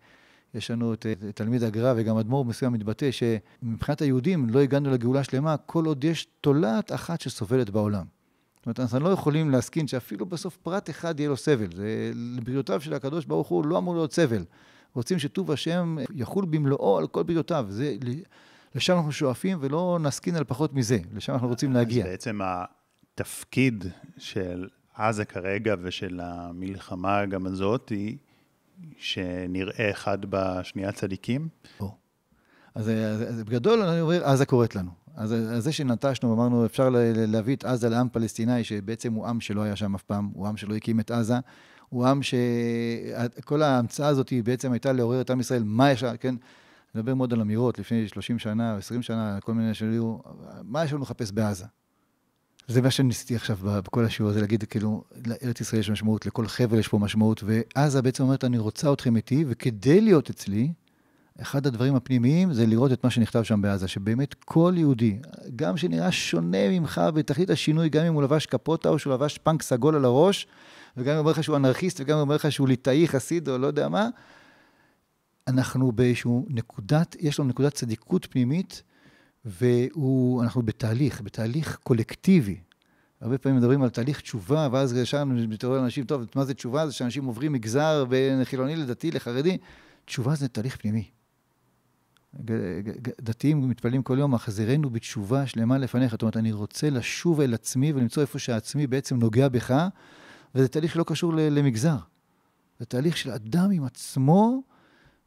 יש 0.54 0.72
לנו 0.72 0.94
את, 0.94 1.06
את 1.30 1.36
תלמיד 1.36 1.64
הגר"א 1.64 1.94
וגם 1.98 2.18
אדמו"ר 2.18 2.46
מסוים 2.46 2.74
מתבטא 2.74 3.10
שמבחינת 3.12 4.02
היהודים 4.02 4.50
לא 4.50 4.60
הגענו 4.60 4.90
לגאולה 4.90 5.24
שלמה 5.24 5.58
כל 5.58 5.86
עוד 5.86 6.04
יש 6.04 6.28
תולעת 6.42 6.92
אחת 6.92 7.22
שסובלת 7.22 7.70
בעולם. 7.70 8.06
זאת 8.56 8.66
אומרת, 8.66 8.80
אנחנו 8.80 9.00
לא 9.00 9.10
יכולים 9.10 9.50
להסכין 9.50 9.88
שאפילו 9.88 10.26
בסוף 10.26 10.58
פרט 10.58 10.90
אחד 10.90 11.20
יהיה 11.20 11.30
לו 11.30 11.38
סבל. 11.38 11.76
זה 11.76 12.12
לבריאותיו 12.16 12.82
של 12.82 12.94
הקדוש 12.94 13.26
ברוך 13.26 13.48
הוא 13.48 13.66
לא 13.66 13.78
אמור 13.78 13.96
להיות 13.96 14.14
סבל. 14.14 14.44
רוצים 14.94 15.20
שטוב 15.20 15.52
השם 15.52 15.98
יחול 16.14 16.46
במלואו 16.46 16.98
על 16.98 17.08
כל 17.08 17.24
בריאותיו. 17.24 17.66
זה, 17.70 17.96
לשם 18.76 18.96
אנחנו 18.96 19.12
שואפים 19.12 19.58
ולא 19.62 19.98
נסכין 20.02 20.36
על 20.36 20.44
פחות 20.44 20.74
מזה. 20.74 21.00
לשם 21.14 21.34
אנחנו 21.34 21.48
רוצים 21.48 21.74
להגיע. 21.74 22.06
אז 22.06 22.12
בעצם 22.12 22.40
התפקיד 22.44 23.86
של 24.18 24.68
עזה 24.96 25.26
כרגע 25.26 25.76
ושל 25.82 26.20
המלחמה 26.24 27.26
גם 27.26 27.46
הזאת, 27.46 27.90
היא 27.90 28.18
שנראה 28.98 29.92
אחד 29.92 30.18
בשנייה 30.30 30.92
צדיקים? 30.92 31.48
או. 31.80 31.96
אז, 32.76 32.90
אז, 32.90 33.22
אז 33.30 33.44
בגדול 33.44 33.82
אני 33.82 34.02
אומר, 34.02 34.26
עזה 34.26 34.46
קוראת 34.46 34.76
לנו. 34.76 34.92
אז, 35.16 35.34
אז 35.34 35.64
זה 35.64 35.72
שנטשנו, 35.72 36.34
אמרנו, 36.34 36.66
אפשר 36.66 36.90
להביא 37.16 37.56
את 37.56 37.66
עזה 37.66 37.90
לעם 37.90 38.10
פלסטיני, 38.10 38.64
שבעצם 38.64 39.14
הוא 39.14 39.28
עם 39.28 39.42
שלא 39.42 39.62
היה 39.62 39.76
שם 39.76 39.96
אף 39.96 40.04
פעם, 40.04 40.32
הוא 40.34 40.48
עם 40.48 40.58
שלא 40.58 40.76
הקים 40.76 41.00
את 41.00 41.12
עזה, 41.12 41.36
הוא 41.90 42.06
עם 42.06 42.20
שכל 42.24 43.62
ההמצאה 43.62 44.08
הזאת 44.08 44.30
היא 44.30 44.44
בעצם 44.44 44.72
הייתה 44.72 44.94
לעורר 44.94 45.22
את 45.22 45.30
עם 45.30 45.40
ישראל, 45.40 45.64
מה 45.64 45.92
יש, 45.92 46.04
כן? 46.04 46.36
אני 46.96 47.02
מדבר 47.02 47.16
מאוד 47.16 47.34
על 47.34 47.42
אמירות, 47.42 47.80
לפני 47.80 48.08
30 48.08 48.40
שנה, 48.40 48.78
20 48.78 49.02
שנה, 49.02 49.40
כל 49.42 49.54
מיני 49.54 49.74
שהיו, 49.74 50.18
מה 50.64 50.84
יש 50.84 50.94
לנו 50.94 51.02
לחפש 51.02 51.32
בעזה? 51.32 51.66
זה 52.68 52.82
מה 52.82 52.92
שניסיתי 52.92 53.36
עכשיו 53.36 53.58
בכל 53.64 54.06
השיעור 54.06 54.32
הזה, 54.32 54.42
להגיד, 54.42 54.64
כאילו, 54.64 55.04
לארץ 55.26 55.62
ישראל 55.62 55.80
יש 55.80 55.90
משמעות, 55.90 56.26
לכל 56.26 56.48
חבל 56.48 56.80
יש 56.80 56.88
פה 56.88 57.00
משמעות, 57.00 57.44
ועזה 57.44 58.02
בעצם 58.02 58.24
אומרת, 58.24 58.44
אני 58.44 58.58
רוצה 58.58 58.94
אתכם 58.94 59.16
איתי, 59.16 59.46
וכדי 59.48 60.02
להיות 60.02 60.30
אצלי, 60.30 60.72
אחד 61.42 61.68
הדברים 61.68 61.96
הפנימיים 61.96 62.54
זה 62.54 62.66
לראות 62.66 62.92
את 62.92 63.04
מה 63.04 63.10
שנכתב 63.10 63.44
שם 63.44 63.62
בעזה, 63.62 63.88
שבאמת 63.88 64.34
כל 64.34 64.74
יהודי, 64.78 65.20
גם 65.56 65.78
שנראה 65.78 66.12
שונה 66.12 66.70
ממך 66.70 67.02
בתכלית 67.14 67.50
השינוי, 67.50 67.90
גם 67.90 68.06
אם 68.06 68.14
הוא 68.14 68.24
לבש 68.24 68.46
קפוטה 68.46 68.90
או 68.90 69.00
שהוא 69.00 69.14
לבש 69.14 69.38
פאנק 69.38 69.62
סגול 69.62 69.96
על 69.96 70.06
הראש, 70.06 70.48
וגם 70.98 71.10
אם 71.10 71.16
הוא 71.16 71.20
אומר 71.20 71.32
לך 71.32 71.44
שהוא 71.44 71.56
אנרכיסט, 71.56 72.02
וגם 72.02 72.10
אם 72.10 72.16
הוא 72.18 72.22
אומר 72.22 72.36
לך 72.36 72.52
שהוא 72.52 72.68
ליטאי, 72.68 73.08
חסיד 73.08 73.50
או 73.50 73.58
לא 73.58 73.68
יודע 73.68 73.90
מה, 73.90 74.10
אנחנו 75.48 75.92
באיזשהו 75.92 76.46
נקודת, 76.50 77.16
יש 77.20 77.40
לנו 77.40 77.50
נקודת 77.50 77.74
צדיקות 77.74 78.28
פנימית, 78.30 78.84
ואנחנו 79.46 80.62
בתהליך, 80.62 81.22
בתהליך 81.22 81.78
קולקטיבי. 81.84 82.60
הרבה 83.22 83.38
פעמים 83.38 83.58
מדברים 83.58 83.84
על 83.84 83.90
תהליך 83.90 84.22
תשובה, 84.22 84.70
ואז 84.72 84.94
ישר 84.94 85.24
מתעורר 85.24 85.80
אנשים, 85.80 86.06
טוב, 86.06 86.24
מה 86.36 86.46
זה 86.46 86.54
תשובה? 86.54 86.88
זה 86.88 86.94
שאנשים 86.94 87.26
עוברים 87.26 87.52
מגזר 87.52 88.06
בין 88.06 88.44
חילוני 88.44 88.76
לדתי 88.76 89.12
לחרדי. 89.12 89.58
תשובה 90.06 90.36
זה 90.36 90.48
תהליך 90.48 90.78
פנימי. 90.78 91.10
דתיים 93.22 93.70
מתפללים 93.70 94.04
כל 94.04 94.20
יום, 94.20 94.36
החזירנו 94.36 94.90
בתשובה 94.90 95.48
שלמה 95.48 95.78
לפניך. 95.78 96.12
זאת 96.12 96.22
אומרת, 96.22 96.38
אני 96.38 96.52
רוצה 96.52 96.90
לשוב 96.90 97.42
אל 97.42 97.54
עצמי 97.54 97.94
ולמצוא 97.94 98.22
איפה 98.22 98.40
שהעצמי 98.40 98.88
בעצם 98.88 99.18
נוגע 99.20 99.50
בך, 99.50 99.88
וזה 100.56 100.68
תהליך 100.68 100.94
שלא 100.94 101.04
קשור 101.08 101.34
למגזר. 101.36 101.98
זה 102.80 102.86
תהליך 102.86 103.18
של 103.18 103.32
אדם 103.32 103.72
עם 103.72 103.84
עצמו, 103.84 104.62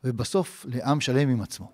ובסוף 0.04 0.66
לעם 0.68 1.00
שלם 1.00 1.28
עם 1.28 1.40
עצמו. 1.40 1.72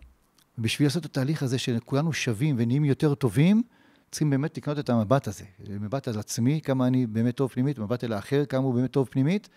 ובשביל 0.58 0.86
לעשות 0.86 1.06
את 1.06 1.10
התהליך 1.10 1.42
הזה 1.42 1.58
שכולנו 1.58 2.12
שווים 2.12 2.56
ונהיים 2.58 2.84
יותר 2.84 3.14
טובים, 3.14 3.62
צריכים 4.10 4.30
באמת 4.30 4.56
לקנות 4.56 4.78
את 4.78 4.90
המבט 4.90 5.28
הזה. 5.28 5.44
מבט 5.68 6.08
על 6.08 6.18
עצמי, 6.18 6.60
כמה 6.64 6.86
אני 6.86 7.06
באמת 7.06 7.34
טוב 7.34 7.50
פנימית, 7.50 7.78
מבט 7.78 8.04
אל 8.04 8.12
האחר, 8.12 8.44
כמה 8.44 8.64
הוא 8.64 8.74
באמת 8.74 8.90
טוב 8.90 9.08
פנימית, 9.10 9.48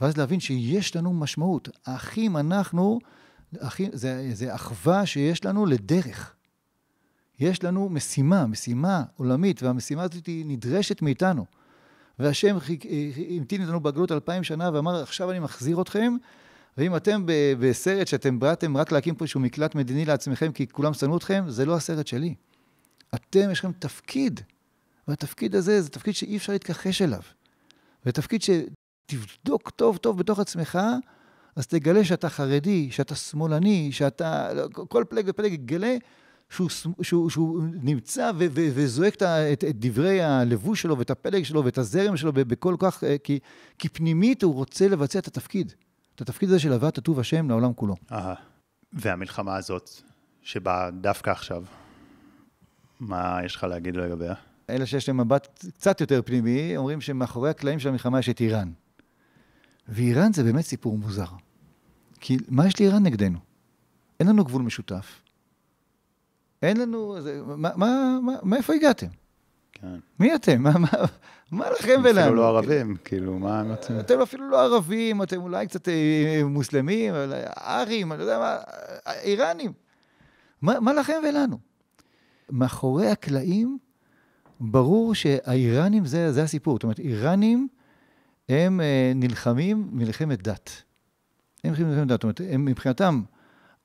ואז 0.00 0.16
להבין 0.16 0.40
שיש 0.40 0.96
לנו 0.96 1.12
משמעות. 1.12 1.68
האחים, 1.86 2.36
אנחנו, 2.36 2.98
אחים, 3.58 3.90
זה, 3.92 4.30
זה 4.32 4.54
אחווה 4.54 5.06
שיש 5.06 5.44
לנו 5.44 5.66
לדרך. 5.66 6.34
יש 7.40 7.64
לנו 7.64 7.88
משימה, 7.88 8.46
משימה 8.46 9.02
עולמית, 9.16 9.62
והמשימה 9.62 10.02
הזאת 10.02 10.28
נדרשת 10.28 11.02
מאיתנו. 11.02 11.46
והשם 12.18 12.56
המתין 13.30 13.60
איתנו 13.60 13.80
בגלות 13.80 14.12
אלפיים 14.12 14.44
שנה 14.44 14.70
ואמר, 14.74 15.02
עכשיו 15.02 15.30
אני 15.30 15.38
מחזיר 15.38 15.80
אתכם, 15.80 16.16
ואם 16.78 16.96
אתם 16.96 17.22
בסרט 17.60 18.06
שאתם 18.06 18.38
באתם 18.38 18.76
רק 18.76 18.92
להקים 18.92 19.14
פה 19.14 19.24
איזשהו 19.24 19.40
מקלט 19.40 19.74
מדיני 19.74 20.04
לעצמכם 20.04 20.52
כי 20.52 20.66
כולם 20.68 20.94
שנאו 20.94 21.16
אתכם, 21.16 21.44
זה 21.48 21.64
לא 21.64 21.76
הסרט 21.76 22.06
שלי. 22.06 22.34
אתם, 23.14 23.50
יש 23.50 23.58
לכם 23.58 23.72
תפקיד, 23.72 24.40
והתפקיד 25.08 25.54
הזה 25.54 25.82
זה 25.82 25.88
תפקיד 25.88 26.14
שאי 26.14 26.36
אפשר 26.36 26.52
להתכחש 26.52 27.02
אליו. 27.02 27.22
ותפקיד 28.06 28.42
שתבדוק 28.42 29.70
טוב 29.70 29.96
טוב 29.96 30.18
בתוך 30.18 30.38
עצמך, 30.38 30.78
אז 31.56 31.66
תגלה 31.66 32.04
שאתה 32.04 32.28
חרדי, 32.28 32.90
שאתה 32.90 33.14
שמאלני, 33.14 33.92
שאתה... 33.92 34.48
כל 34.72 35.04
פלג 35.08 35.24
ופלג 35.28 35.52
יגלה 35.52 35.96
שהוא, 36.50 36.68
שהוא, 37.02 37.30
שהוא 37.30 37.62
נמצא 37.82 38.30
ו, 38.38 38.46
ו, 38.50 38.68
וזועק 38.74 39.14
את, 39.14 39.22
את, 39.22 39.64
את 39.64 39.76
דברי 39.78 40.22
הלבוש 40.22 40.82
שלו 40.82 40.98
ואת 40.98 41.10
הפלג 41.10 41.42
שלו 41.42 41.64
ואת 41.64 41.78
הזרם 41.78 42.16
שלו 42.16 42.32
בכל 42.32 42.76
כך, 42.78 43.04
אה, 43.04 43.16
כי, 43.24 43.38
כי 43.78 43.88
פנימית 43.88 44.42
הוא 44.42 44.54
רוצה 44.54 44.88
לבצע 44.88 45.18
את 45.18 45.26
התפקיד. 45.26 45.72
את 46.14 46.20
התפקיד 46.20 46.48
הזה 46.48 46.58
של 46.58 46.72
הבאת 46.72 46.98
הטוב 46.98 47.20
השם 47.20 47.48
לעולם 47.48 47.72
כולו. 47.72 47.94
אה, 48.12 48.34
והמלחמה 48.92 49.56
הזאת, 49.56 49.90
שבאה 50.42 50.90
דווקא 50.90 51.30
עכשיו, 51.30 51.64
מה 53.00 53.40
יש 53.44 53.56
לך 53.56 53.64
להגיד 53.64 53.96
לגביה? 53.96 54.34
אלה 54.70 54.86
שיש 54.86 55.08
להם 55.08 55.20
מבט 55.20 55.64
קצת 55.74 56.00
יותר 56.00 56.20
פנימי, 56.24 56.76
אומרים 56.76 57.00
שמאחורי 57.00 57.50
הקלעים 57.50 57.78
של 57.78 57.88
המלחמה 57.88 58.18
יש 58.18 58.28
את 58.28 58.40
איראן. 58.40 58.72
ואיראן 59.88 60.32
זה 60.32 60.42
באמת 60.42 60.64
סיפור 60.64 60.98
מוזר. 60.98 61.26
כי 62.20 62.36
מה 62.48 62.66
יש 62.66 62.80
לאיראן 62.80 63.02
נגדנו? 63.02 63.38
אין 64.20 64.28
לנו 64.28 64.44
גבול 64.44 64.62
משותף. 64.62 65.22
אין 66.62 66.76
לנו... 66.76 67.20
זה, 67.20 67.42
מה, 67.46 67.70
מה, 67.76 68.18
מה, 68.22 68.32
מאיפה 68.42 68.74
הגעתם? 68.74 69.06
כן. 69.72 69.98
מי 70.18 70.34
אתם? 70.34 70.62
מה, 70.62 70.78
מה, 70.78 70.88
מה 71.52 71.70
לכם 71.70 72.00
ולנו? 72.04 72.20
אפילו 72.20 72.34
לא 72.34 72.48
ערבים, 72.48 72.96
כאילו, 73.04 73.38
מה 73.38 73.60
הם 73.60 73.70
רוצים? 73.70 74.00
אתם 74.00 74.20
אפילו 74.20 74.50
לא 74.50 74.60
ערבים, 74.60 75.22
אתם 75.22 75.42
אולי 75.42 75.66
קצת 75.66 75.88
אה, 75.88 76.42
מוסלמים, 76.44 77.14
ארים, 77.58 78.12
אני 78.12 78.18
לא 78.18 78.24
יודע 78.24 78.38
מה, 78.38 78.56
איראנים. 79.22 79.72
מה, 80.62 80.80
מה 80.80 80.92
לכם 80.92 81.22
ולנו? 81.28 81.58
מאחורי 82.50 83.06
הקלעים, 83.06 83.78
ברור 84.60 85.14
שהאיראנים 85.14 86.06
זה, 86.06 86.32
זה 86.32 86.42
הסיפור. 86.42 86.74
זאת 86.74 86.82
אומרת, 86.82 86.98
איראנים 86.98 87.68
הם 88.48 88.80
אה, 88.80 89.12
נלחמים 89.14 89.88
מלחמת 89.92 90.42
דת. 90.42 90.82
הם 91.64 91.70
נלחמים 91.70 91.88
מלחמת 91.88 92.06
דת. 92.06 92.12
זאת 92.12 92.22
אומרת, 92.22 92.40
הם 92.50 92.64
מבחינתם, 92.64 93.22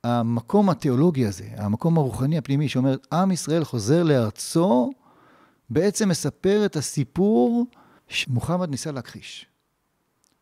המקום 0.04 0.70
התיאולוגי 0.70 1.26
הזה, 1.26 1.48
המקום 1.56 1.98
הרוחני 1.98 2.38
הפנימי 2.38 2.68
שאומר, 2.68 2.96
עם 3.12 3.30
ישראל 3.30 3.64
חוזר 3.64 4.02
לארצו, 4.02 4.90
בעצם 5.70 6.08
מספר 6.08 6.62
את 6.66 6.76
הסיפור 6.76 7.66
שמוחמד 8.08 8.70
ניסה 8.70 8.92
להכחיש. 8.92 9.46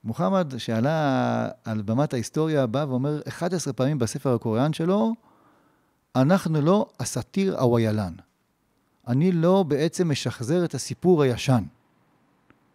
מוחמד, 0.05 0.53
שעלה 0.59 1.49
על 1.65 1.83
במת 1.83 2.13
ההיסטוריה, 2.13 2.67
בא 2.67 2.85
ואומר 2.89 3.21
11 3.29 3.73
פעמים 3.73 3.99
בספר 3.99 4.35
הקוריאן 4.35 4.73
שלו, 4.73 5.15
אנחנו 6.17 6.61
לא 6.61 6.89
הסאטיר 7.01 7.61
הוויילן. 7.61 8.13
אני 9.09 9.33
לא 9.33 9.63
בעצם 9.63 10.11
משחזר 10.11 10.65
את 10.65 10.75
הסיפור 10.75 11.23
הישן. 11.23 11.65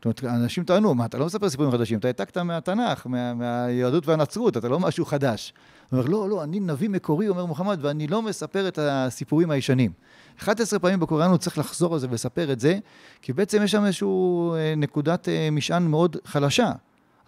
זאת 0.06 0.24
אומרת, 0.24 0.36
אנשים 0.36 0.64
טענו, 0.64 0.94
מה, 0.94 1.06
אתה 1.06 1.18
לא 1.18 1.26
מספר 1.26 1.50
סיפורים 1.50 1.72
חדשים, 1.72 2.00
אתה 2.00 2.08
העתקת 2.08 2.38
מהתנ"ך, 2.38 3.08
מה, 3.08 3.34
מהיהדות 3.34 4.08
והנצרות, 4.08 4.58
אתה 4.58 4.70
לא 4.70 4.80
משהו 4.80 5.06
חדש. 5.06 5.54
הוא 5.90 6.00
אומר, 6.00 6.10
לא, 6.10 6.30
לא, 6.30 6.44
אני 6.44 6.60
נביא 6.60 6.90
מקורי, 6.90 7.30
אומר 7.30 7.46
מוחמד, 7.46 7.80
ואני 7.82 8.08
לא 8.08 8.22
מספר 8.22 8.68
את 8.68 8.80
הסיפורים 8.82 9.52
הישנים. 9.52 9.92
11 10.40 10.80
פעמים 10.80 11.00
בקוראן 11.00 11.30
הוא 11.30 11.38
צריך 11.38 11.58
לחזור 11.58 11.94
על 11.94 12.00
זה 12.00 12.08
ולספר 12.10 12.52
את 12.52 12.60
זה, 12.60 12.78
כי 13.22 13.34
בעצם 13.34 13.64
יש 13.64 13.72
שם 13.72 13.86
איזושהי 13.86 14.08
אה, 14.56 14.74
נקודת 14.78 15.30
אה, 15.30 15.50
משען 15.52 15.84
מאוד 15.84 16.18
חלשה. 16.26 16.72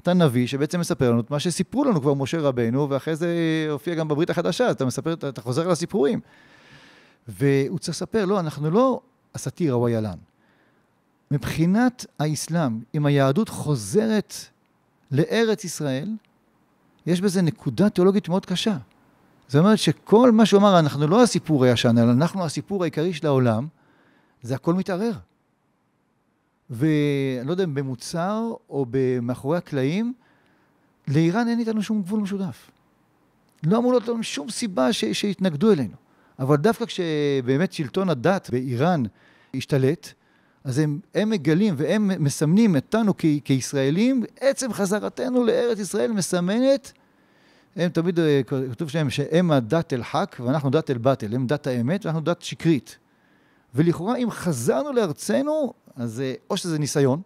אתה 0.01 0.13
נביא 0.13 0.47
שבעצם 0.47 0.79
מספר 0.79 1.11
לנו 1.11 1.19
את 1.19 1.31
מה 1.31 1.39
שסיפרו 1.39 1.83
לנו 1.83 2.01
כבר 2.01 2.13
משה 2.13 2.39
רבנו, 2.39 2.89
ואחרי 2.89 3.15
זה 3.15 3.27
הופיע 3.71 3.95
גם 3.95 4.07
בברית 4.07 4.29
החדשה, 4.29 4.71
אתה 4.71 4.85
מספר, 4.85 5.13
אתה 5.13 5.41
חוזר 5.41 5.65
על 5.65 5.71
הסיפורים. 5.71 6.19
והוא 7.27 7.79
צריך 7.79 7.95
לספר, 7.95 8.25
לא, 8.25 8.39
אנחנו 8.39 8.71
לא 8.71 9.01
הסאטיר 9.35 9.73
הוויילן. 9.73 10.17
מבחינת 11.33 12.05
האסלאם, 12.19 12.79
אם 12.95 13.05
היהדות 13.05 13.49
חוזרת 13.49 14.33
לארץ 15.11 15.63
ישראל, 15.63 16.09
יש 17.05 17.21
בזה 17.21 17.41
נקודה 17.41 17.89
תיאולוגית 17.89 18.29
מאוד 18.29 18.45
קשה. 18.45 18.77
זאת 19.47 19.59
אומרת 19.59 19.77
שכל 19.79 20.31
מה 20.31 20.45
שהוא 20.45 20.59
אמר, 20.59 20.79
אנחנו 20.79 21.07
לא 21.07 21.23
הסיפור 21.23 21.63
הישן, 21.63 21.97
אלא 21.97 22.11
אנחנו 22.11 22.45
הסיפור 22.45 22.83
העיקרי 22.83 23.13
של 23.13 23.27
העולם, 23.27 23.67
זה 24.41 24.55
הכל 24.55 24.73
מתערער. 24.73 25.13
ואני 26.69 27.47
לא 27.47 27.51
יודע 27.51 27.63
אם 27.63 27.73
במוצר 27.73 28.53
או 28.69 28.85
מאחורי 29.21 29.57
הקלעים, 29.57 30.13
לאיראן 31.07 31.47
אין 31.47 31.59
איתנו 31.59 31.83
שום 31.83 32.01
גבול 32.01 32.19
משותף. 32.19 32.71
לא 33.63 33.77
אמור 33.77 33.91
להיות 33.91 34.07
לנו 34.07 34.23
שום 34.23 34.49
סיבה 34.49 34.93
ש- 34.93 35.05
שיתנגדו 35.05 35.71
אלינו. 35.71 35.95
אבל 36.39 36.55
דווקא 36.55 36.85
כשבאמת 36.85 37.73
שלטון 37.73 38.09
הדת 38.09 38.49
באיראן 38.49 39.03
השתלט, 39.53 40.13
אז 40.63 40.79
הם, 40.79 40.99
הם 41.15 41.29
מגלים 41.29 41.73
והם 41.77 42.11
מסמנים 42.23 42.75
אותנו 42.75 43.13
כ- 43.17 43.25
כישראלים, 43.43 44.23
עצם 44.39 44.73
חזרתנו 44.73 45.43
לארץ 45.43 45.79
ישראל 45.79 46.11
מסמנת, 46.11 46.91
הם 47.75 47.89
תמיד, 47.89 48.19
אה, 48.19 48.41
כתוב 48.71 48.89
שם 48.89 49.09
שהם 49.09 49.51
הדת 49.51 49.93
אל 49.93 50.03
חק 50.03 50.35
ואנחנו 50.39 50.69
דת 50.69 50.91
אל 50.91 50.97
באטל, 50.97 51.35
הם 51.35 51.47
דת 51.47 51.67
האמת 51.67 52.05
ואנחנו 52.05 52.21
דת 52.21 52.41
שקרית. 52.41 52.97
ולכאורה 53.75 54.17
אם 54.17 54.31
חזרנו 54.31 54.93
לארצנו, 54.93 55.73
אז 55.95 56.21
אה, 56.21 56.33
או 56.49 56.57
שזה 56.57 56.79
ניסיון, 56.79 57.21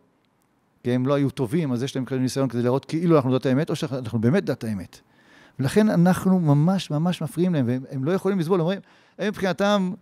כי 0.84 0.92
הם 0.92 1.08
לא 1.08 1.14
היו 1.14 1.30
טובים, 1.30 1.72
אז 1.72 1.84
יש 1.84 1.96
להם 1.96 2.06
כאלה 2.06 2.22
ניסיון 2.22 2.50
כדי 2.50 2.62
להראות 2.62 2.86
כאילו 2.86 3.16
אנחנו 3.16 3.38
דת 3.38 3.46
האמת, 3.46 3.70
או 3.70 3.76
שאנחנו 3.76 4.22
באמת 4.22 4.46
דת 4.46 4.64
האמת. 4.64 5.00
ולכן 5.60 5.90
אנחנו 5.90 6.40
ממש 6.40 6.92
ממש 6.92 7.22
מפריעים 7.22 7.54
להם, 7.54 7.66
והם 7.68 8.04
לא 8.04 8.12
יכולים 8.12 8.40
לסבול, 8.40 8.60
אומרים, 8.60 8.80
הם 9.20 9.28
מבחינתם, 9.28 9.94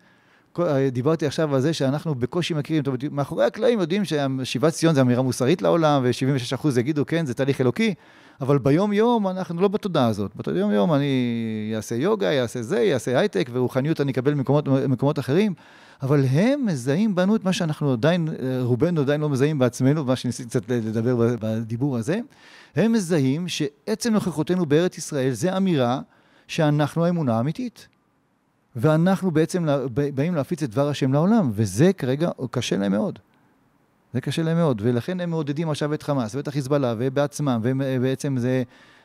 דיברתי 0.92 1.26
עכשיו 1.26 1.56
על 1.56 1.62
זה 1.62 1.74
שאנחנו 1.74 2.16
בקושי 2.16 2.54
מכירים, 2.54 2.84
זאת 2.84 2.88
אומרת, 2.88 3.04
מאחורי 3.12 3.46
הקלעים 3.46 3.80
יודעים 3.80 4.04
ששיבת 4.06 4.74
ציון 4.74 4.96
זה 4.96 5.02
אמירה 5.02 5.22
מוסרית 5.22 5.62
לעולם, 5.62 6.02
ו-76% 6.04 6.80
יגידו 6.80 7.06
כן, 7.06 7.26
זה 7.26 7.34
תהליך 7.34 7.62
אלוקי, 7.62 7.94
אבל 8.42 8.58
ביום-יום 8.58 9.28
אנחנו 9.28 9.62
לא 9.62 9.68
בתודעה 9.68 10.08
הזאת. 10.08 10.32
ביום-יום 10.48 10.94
אני 10.94 11.74
אעשה 11.76 11.96
יוגה, 11.96 12.42
אעשה 12.42 12.62
זה, 12.62 12.90
אעשה 12.94 13.20
הייטק, 13.20 13.50
ורוחניות 13.54 14.02
אני 14.02 14.12
אקבל 14.12 14.34
ממקומות 14.34 15.20
אחרים. 15.20 15.54
אבל 16.02 16.26
הם 16.26 16.66
מזהים 16.66 17.16
בנו 17.16 17.36
את 17.36 17.44
מה 17.44 17.54
שאנחנו 17.54 17.94
עדיין, 17.94 18.28
רובנו 18.62 19.02
עדיין 19.02 19.22
לא 19.22 19.30
מזהים 19.30 19.60
בעצמנו, 19.60 20.06
מה 20.06 20.16
שניסיתי 20.16 20.50
קצת 20.50 20.62
לדבר 20.70 21.36
בדיבור 21.40 21.98
הזה. 21.98 22.20
הם 22.76 22.92
מזהים 22.92 23.48
שעצם 23.48 24.14
נוכחותנו 24.14 24.66
בארץ 24.66 24.98
ישראל 24.98 25.32
זה 25.32 25.58
אמירה 25.58 26.00
שאנחנו 26.48 27.06
האמונה 27.06 27.38
האמיתית. 27.38 27.88
ואנחנו 28.76 29.32
בעצם 29.32 29.66
באים 30.14 30.36
להפיץ 30.36 30.64
את 30.64 30.70
דבר 30.70 30.90
השם 30.90 31.14
לעולם, 31.14 31.52
וזה 31.54 31.94
כרגע 31.94 32.30
קשה 32.52 32.78
להם 32.78 32.92
מאוד. 32.92 33.20
זה 34.14 34.22
קשה 34.22 34.44
להם 34.44 34.58
מאוד, 34.58 34.82
ולכן 34.84 35.20
הם 35.20 35.30
מעודדים 35.30 35.70
עכשיו 35.70 35.94
את 35.94 36.04
חמאס 36.04 36.36
ואת 36.36 36.48
החיזבאללה 36.48 36.96
ובעצמם, 36.98 37.60
ובעצם 37.64 38.38
זה 38.38 38.64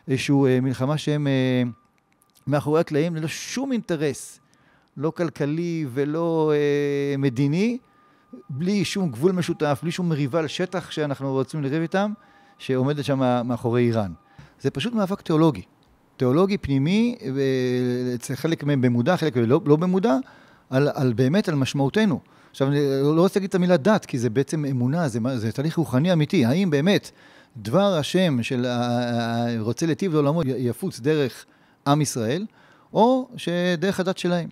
איזושהי 0.09 0.35
אה, 0.47 0.61
מלחמה 0.61 0.99
שהם 0.99 1.27
אה, 1.27 1.63
מאחורי 2.47 2.81
הקלעים 2.81 3.17
ללא 3.17 3.29
שום 3.29 3.73
אינטרס 3.73 4.41
לא 4.97 5.11
כלכלי 5.11 5.87
ולא 5.93 6.53
אה, 6.55 7.17
מדיני, 7.19 7.79
בלי 8.51 8.85
שום 8.85 9.11
גבול 9.11 9.33
משותף, 9.33 9.81
בלי 9.83 9.91
שום 9.91 10.09
מריבה 10.09 10.39
על 10.39 10.47
שטח 10.47 10.91
שאנחנו 10.91 11.33
רוצים 11.33 11.63
לריב 11.63 11.83
איתם, 11.83 12.13
שעומדת 12.59 13.05
שם 13.05 13.43
מאחורי 13.45 13.83
איראן. 13.83 14.13
זה 14.61 14.71
פשוט 14.71 14.93
מאבק 14.95 15.21
תיאולוגי. 15.21 15.63
תיאולוגי 16.21 16.59
פנימי, 16.59 17.17
אצל 18.15 18.35
חלק 18.35 18.65
מהם 18.65 18.81
במודע, 18.81 19.17
חלק 19.17 19.37
לא, 19.37 19.61
לא 19.67 19.77
במודע, 19.77 20.17
על, 20.71 20.89
על 20.95 21.13
באמת, 21.13 21.49
על 21.49 21.55
משמעותנו. 21.55 22.21
עכשיו, 22.51 22.69
אני 22.69 22.79
לא 23.03 23.23
רוצה 23.23 23.41
להגיד 23.41 23.49
את 23.49 23.55
המילה 23.55 23.77
דת, 23.77 24.05
כי 24.05 24.19
זה 24.19 24.31
בעצם 24.31 24.65
אמונה, 24.65 25.09
זה, 25.09 25.19
זה 25.37 25.53
תהליך 25.53 25.77
רוחני 25.77 26.13
אמיתי. 26.13 26.45
האם 26.45 26.71
באמת 26.71 27.11
דבר 27.57 27.95
השם 27.95 28.43
של 28.43 28.67
רוצה 29.59 29.87
להיטיב 29.87 30.13
לעולמו 30.13 30.43
יפוץ 30.45 31.01
דרך 31.01 31.45
עם 31.87 32.01
ישראל, 32.01 32.47
או 32.93 33.29
שדרך 33.37 34.01
הדת 34.01 34.19
שלהם. 34.19 34.49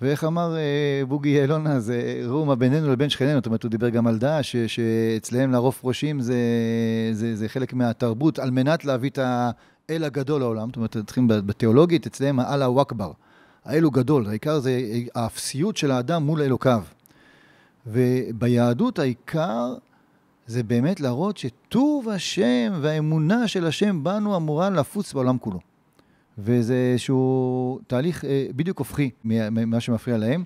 ואיך 0.00 0.24
אמר 0.24 0.56
אה, 0.56 1.06
בוגי 1.08 1.28
יעלון, 1.28 1.66
אז 1.66 1.92
ראו 2.24 2.44
מה 2.44 2.54
בינינו 2.54 2.92
לבין 2.92 3.10
שכנינו, 3.10 3.34
זאת 3.34 3.46
אומרת, 3.46 3.62
הוא 3.62 3.70
דיבר 3.70 3.88
גם 3.88 4.06
על 4.06 4.18
דעש, 4.18 4.56
שאצלם 4.56 5.52
לערוף 5.52 5.84
ראשים 5.84 6.20
זה, 6.20 6.36
זה, 7.12 7.36
זה 7.36 7.48
חלק 7.48 7.74
מהתרבות, 7.74 8.38
על 8.38 8.50
מנת 8.50 8.84
להביא 8.84 9.10
את 9.10 9.18
האל 9.18 10.04
הגדול 10.04 10.40
לעולם, 10.40 10.68
זאת 10.68 10.76
אומרת, 10.76 10.96
צריכים 11.06 11.28
בתיאולוגית, 11.28 12.06
אצלם 12.06 12.40
האללה 12.40 12.68
אכבר. 12.82 13.12
האל 13.64 13.82
הוא 13.82 13.92
גדול, 13.92 14.26
העיקר 14.28 14.58
זה 14.58 14.80
האפסיות 15.14 15.76
של 15.76 15.90
האדם 15.90 16.22
מול 16.22 16.42
אלוקיו. 16.42 16.82
וביהדות 17.86 18.98
העיקר 18.98 19.74
זה 20.46 20.62
באמת 20.62 21.00
להראות 21.00 21.36
שטוב 21.36 22.08
השם 22.08 22.72
והאמונה 22.80 23.48
של 23.48 23.66
השם 23.66 24.04
בנו 24.04 24.36
אמורה 24.36 24.70
לפוץ 24.70 25.12
בעולם 25.12 25.38
כולו. 25.38 25.75
וזה 26.38 26.90
איזשהו 26.92 27.80
תהליך 27.86 28.24
אה, 28.24 28.46
בדיוק 28.56 28.78
הופכי 28.78 29.10
ממה 29.24 29.80
שמפריע 29.80 30.16
להם. 30.16 30.44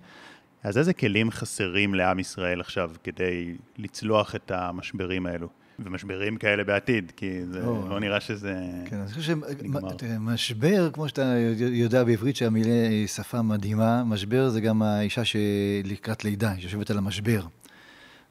אז 0.62 0.78
איזה 0.78 0.92
כלים 0.92 1.30
חסרים 1.30 1.94
לעם 1.94 2.18
ישראל 2.18 2.60
עכשיו 2.60 2.90
כדי 3.04 3.54
לצלוח 3.78 4.34
את 4.34 4.50
המשברים 4.54 5.26
האלו? 5.26 5.48
ומשברים 5.84 6.36
כאלה 6.36 6.64
בעתיד, 6.64 7.12
כי 7.16 7.46
זה 7.46 7.64
או, 7.64 7.88
לא 7.88 8.00
נראה 8.00 8.20
שזה 8.20 8.54
כן, 8.86 8.96
אני 8.96 9.08
חושב 9.08 9.34
שמשבר, 9.34 10.90
כמו 10.92 11.08
שאתה 11.08 11.34
יודע 11.58 12.04
בעברית 12.04 12.36
שהמילה 12.36 12.88
היא 12.88 13.06
שפה 13.06 13.42
מדהימה, 13.42 14.04
משבר 14.04 14.48
זה 14.48 14.60
גם 14.60 14.82
האישה 14.82 15.22
שלקראת 15.24 16.24
לידה, 16.24 16.50
היא 16.50 16.62
יושבת 16.62 16.90
על 16.90 16.98
המשבר. 16.98 17.42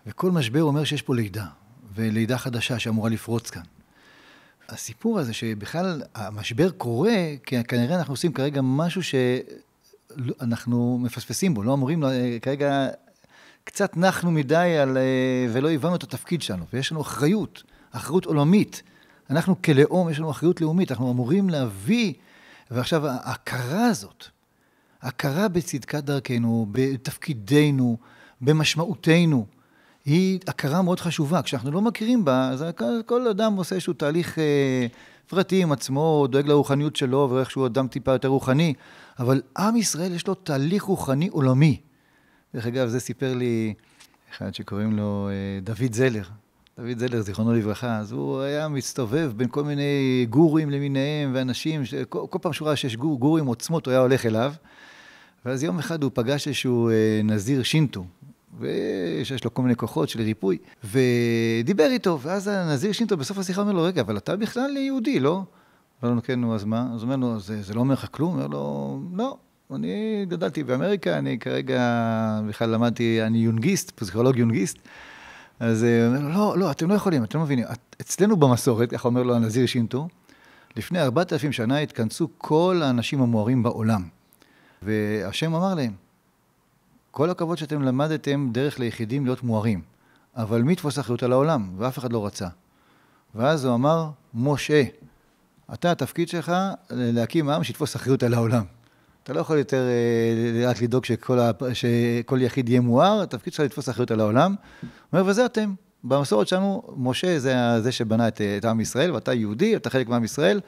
וכל 0.07 0.32
משבר 0.32 0.64
אומר 0.64 0.84
שיש 0.84 1.01
פה 1.01 1.16
לידה, 1.16 1.45
ולידה 1.95 2.38
חדשה 2.38 2.80
שאמורה 2.80 3.10
לפרוץ 3.10 3.49
כאן. 3.49 3.62
הסיפור 4.70 5.20
הזה 5.20 5.34
שבכלל 5.34 6.01
המשבר 6.15 6.70
קורה, 6.72 7.15
כי 7.45 7.63
כנראה 7.63 7.95
אנחנו 7.95 8.13
עושים 8.13 8.34
כרגע 8.34 8.61
משהו 8.63 9.01
אנחנו 10.41 10.99
מפספסים 11.01 11.53
בו, 11.53 11.63
לא 11.63 11.74
אמורים, 11.74 12.03
כרגע 12.41 12.88
קצת 13.63 13.97
נחנו 13.97 14.32
מדי 14.32 14.78
על, 14.82 14.97
ולא 15.53 15.72
הבנו 15.72 15.95
את 15.95 16.03
התפקיד 16.03 16.41
שלנו, 16.41 16.65
ויש 16.74 16.91
לנו 16.91 17.01
אחריות, 17.01 17.63
אחריות 17.91 18.26
עולמית. 18.26 18.82
אנחנו 19.30 19.61
כלאום, 19.61 20.09
יש 20.09 20.20
לנו 20.20 20.32
אחריות 20.32 20.61
לאומית, 20.61 20.91
אנחנו 20.91 21.11
אמורים 21.11 21.49
להביא, 21.49 22.13
ועכשיו 22.72 23.07
ההכרה 23.07 23.86
הזאת, 23.86 24.26
הכרה 25.01 25.47
בצדקת 25.47 26.03
דרכנו, 26.03 26.67
בתפקידנו, 26.72 27.97
במשמעותנו, 28.41 29.45
היא 30.05 30.39
הכרה 30.47 30.81
מאוד 30.81 30.99
חשובה. 30.99 31.41
כשאנחנו 31.41 31.71
לא 31.71 31.81
מכירים 31.81 32.25
בה, 32.25 32.49
אז 32.49 32.65
כל 33.05 33.27
אדם 33.27 33.55
עושה 33.55 33.75
איזשהו 33.75 33.93
תהליך 33.93 34.39
אה, 34.39 34.87
פרטי 35.27 35.63
עם 35.63 35.71
עצמו, 35.71 36.27
דואג 36.29 36.47
לרוחניות 36.47 36.95
שלו, 36.95 37.29
ואיכשהו 37.31 37.65
אדם 37.65 37.87
טיפה 37.87 38.11
יותר 38.11 38.27
רוחני, 38.27 38.73
אבל 39.19 39.41
עם 39.57 39.75
ישראל 39.75 40.15
יש 40.15 40.27
לו 40.27 40.33
תהליך 40.33 40.83
רוחני 40.83 41.27
עולמי. 41.27 41.81
דרך 42.53 42.65
אגב, 42.65 42.87
זה 42.87 42.99
סיפר 42.99 43.33
לי 43.33 43.73
אחד 44.31 44.53
שקוראים 44.53 44.97
לו 44.97 45.29
אה, 45.29 45.59
דוד 45.61 45.93
זלר. 45.93 46.23
דוד 46.79 46.99
זלר, 46.99 47.21
זיכרונו 47.21 47.53
לברכה, 47.53 47.97
אז 47.97 48.11
הוא 48.11 48.41
היה 48.41 48.67
מסתובב 48.67 49.31
בין 49.35 49.47
כל 49.47 49.63
מיני 49.63 50.25
גורים 50.29 50.69
למיניהם 50.69 51.31
ואנשים, 51.33 51.81
כל, 52.09 52.25
כל 52.29 52.39
פעם 52.41 52.53
שהוא 52.53 52.67
ראה 52.67 52.75
שיש 52.75 52.95
גור, 52.95 53.19
גורים 53.19 53.45
עוצמות, 53.45 53.85
הוא 53.85 53.91
היה 53.91 54.01
הולך 54.01 54.25
אליו. 54.25 54.53
ואז 55.45 55.63
יום 55.63 55.79
אחד 55.79 56.03
הוא 56.03 56.11
פגש 56.13 56.47
איזשהו 56.47 56.89
אה, 56.89 57.21
נזיר 57.23 57.63
שינטו, 57.63 58.05
ושיש 58.59 59.43
לו 59.43 59.53
כל 59.53 59.61
מיני 59.61 59.75
כוחות 59.75 60.09
של 60.09 60.21
ריפוי, 60.21 60.57
ודיבר 60.83 61.87
איתו, 61.91 62.19
ואז 62.21 62.47
הנזיר 62.47 62.91
שינטו 62.91 63.17
בסוף 63.17 63.37
השיחה 63.37 63.61
אומר 63.61 63.71
לו, 63.71 63.83
רגע, 63.83 64.01
אבל 64.01 64.17
אתה 64.17 64.35
בכלל 64.35 64.77
יהודי, 64.77 65.19
לא? 65.19 65.43
אמר 66.03 66.13
לו, 66.13 66.23
כן, 66.23 66.41
נו, 66.41 66.55
אז 66.55 66.63
מה? 66.63 66.87
אז 66.95 67.03
הוא 67.03 67.11
אומר 67.11 67.15
לו, 67.15 67.39
זה, 67.39 67.61
זה 67.61 67.73
לא 67.73 67.79
אומר 67.79 67.93
לך 67.93 68.07
כלום? 68.11 68.33
אומר 68.33 68.47
לו, 68.47 68.99
לא, 69.13 69.37
אני 69.75 70.25
גדלתי 70.27 70.63
באמריקה, 70.63 71.17
אני 71.17 71.39
כרגע 71.39 71.81
בכלל 72.47 72.69
למדתי, 72.69 73.23
אני 73.23 73.37
יונגיסט, 73.37 73.91
פסיכולוג 73.91 74.37
יונגיסט. 74.37 74.77
אז 75.59 75.83
הוא 75.83 76.07
אומר 76.07 76.19
לו, 76.19 76.29
לא, 76.29 76.57
לא, 76.57 76.71
אתם 76.71 76.89
לא 76.89 76.93
יכולים, 76.93 77.23
אתם 77.23 77.37
לא 77.37 77.43
מבינים. 77.43 77.65
אצלנו 78.01 78.37
במסורת, 78.37 78.89
ככה 78.89 79.07
אומר 79.07 79.23
לו 79.23 79.35
הנזיר 79.35 79.65
שינטו, 79.65 80.07
לפני 80.75 81.01
ארבעת 81.01 81.33
אלפים 81.33 81.51
שנה 81.51 81.77
התכנסו 81.77 82.27
כל 82.37 82.81
האנשים 82.83 83.21
המוארים 83.21 83.63
בעולם. 83.63 84.03
והשם 84.81 85.55
אמר 85.55 85.75
להם, 85.75 85.93
כל 87.12 87.30
הכבוד 87.30 87.57
שאתם 87.57 87.82
למדתם 87.82 88.49
דרך 88.51 88.80
ליחידים 88.80 89.26
להיות 89.26 89.43
מוארים, 89.43 89.82
אבל 90.36 90.62
מי 90.62 90.74
יתפוס 90.74 90.99
אחריות 90.99 91.24
על 91.24 91.32
העולם? 91.32 91.70
ואף 91.78 91.97
אחד 91.97 92.14
לא 92.14 92.26
רצה. 92.26 92.47
ואז 93.36 93.66
הוא 93.66 93.76
אמר, 93.76 94.10
משה, 94.34 94.84
אתה, 95.74 95.91
התפקיד 95.91 96.30
שלך 96.30 96.51
להקים 96.89 97.49
עם 97.49 97.64
שיתפוס 97.64 97.95
אחריות 97.95 98.24
על 98.24 98.34
העולם. 98.34 98.64
אתה 99.24 99.34
לא 99.34 99.39
יכול 99.39 99.57
יותר 99.57 99.82
אה, 99.88 100.70
רק 100.70 100.82
לדאוג 100.82 101.05
שכל, 101.05 101.39
ה... 101.39 101.51
שכל 101.74 102.41
יחיד 102.41 102.70
יהיה 102.70 102.82
מואר, 102.82 103.22
התפקיד 103.22 103.53
שלך 103.53 103.66
לתפוס 103.66 103.89
אחריות 103.89 104.12
על 104.12 104.20
העולם. 104.20 104.55
הוא 104.82 104.89
אומר, 105.14 105.30
וזה 105.30 105.45
אתם. 105.45 105.74
במסורת 106.03 106.47
שלנו, 106.47 106.84
משה 106.97 107.39
זה 107.39 107.55
זה 107.82 107.91
שבנה 107.91 108.28
את, 108.28 108.41
את 108.57 108.66
עם 108.66 108.80
ישראל, 108.80 109.12
ואתה 109.12 109.34
יהודי, 109.34 109.76
אתה 109.76 109.89
חלק 109.89 110.07
מעם 110.07 110.24
ישראל. 110.24 110.60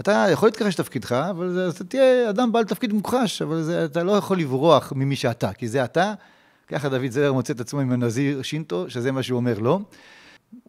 אתה 0.00 0.26
יכול 0.30 0.48
להתכחש 0.48 0.80
לתפקידך, 0.80 1.12
אבל 1.12 1.52
זה, 1.52 1.68
אתה 1.68 1.84
תהיה 1.84 2.30
אדם 2.30 2.52
בעל 2.52 2.64
תפקיד 2.64 2.92
מוכחש, 2.92 3.42
אבל 3.42 3.62
זה, 3.62 3.84
אתה 3.84 4.02
לא 4.02 4.12
יכול 4.12 4.38
לברוח 4.38 4.92
ממי 4.96 5.16
שאתה, 5.16 5.52
כי 5.52 5.68
זה 5.68 5.84
אתה. 5.84 6.14
ככה 6.68 6.88
דוד 6.88 7.10
זלר 7.10 7.32
מוצא 7.32 7.52
את 7.52 7.60
עצמו 7.60 7.80
עם 7.80 7.92
הנזיר 7.92 8.42
שינטו, 8.42 8.90
שזה 8.90 9.12
מה 9.12 9.22
שהוא 9.22 9.36
אומר 9.36 9.58
לו. 9.58 9.80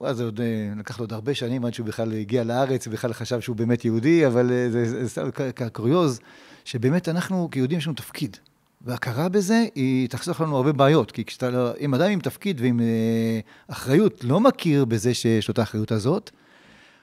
אז 0.01 0.21
עוד 0.21 0.41
אה, 0.41 0.45
לקח 0.79 0.99
לו 0.99 1.03
עוד 1.03 1.13
הרבה 1.13 1.33
שנים 1.33 1.65
עד 1.65 1.73
שהוא 1.73 1.87
בכלל 1.87 2.13
הגיע 2.13 2.43
לארץ, 2.43 2.87
ובכלל 2.87 3.13
חשב 3.13 3.39
שהוא 3.39 3.55
באמת 3.55 3.85
יהודי, 3.85 4.27
אבל 4.27 4.51
אה, 4.51 4.67
זה 4.69 5.09
סתם 5.09 5.29
קוריוז, 5.73 6.19
שבאמת 6.65 7.09
אנחנו 7.09 7.49
כיהודים 7.51 7.77
יש 7.77 7.87
לנו 7.87 7.95
תפקיד. 7.95 8.37
והכרה 8.81 9.29
בזה, 9.29 9.65
היא 9.75 10.09
תחסוך 10.09 10.41
לנו 10.41 10.57
הרבה 10.57 10.71
בעיות. 10.71 11.11
כי 11.11 11.25
כשאתה, 11.25 11.49
לא, 11.49 11.69
אם 11.79 11.93
אדם 11.93 12.11
עם 12.11 12.19
תפקיד 12.19 12.61
ועם 12.61 12.79
אה, 12.79 13.39
אחריות 13.67 14.23
לא 14.23 14.39
מכיר 14.39 14.85
בזה 14.85 15.13
שיש 15.13 15.47
לו 15.47 15.51
את 15.51 15.59
האחריות 15.59 15.91
הזאת, 15.91 16.31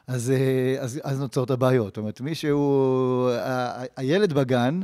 אז, 0.06 0.30
אה, 0.30 0.76
אז, 0.80 1.00
אז 1.04 1.20
נוצרות 1.20 1.50
הבעיות. 1.50 1.86
זאת 1.86 1.96
אומרת, 1.96 2.20
מי 2.20 2.34
שהוא, 2.34 3.30
הילד 3.96 4.32
בגן, 4.32 4.80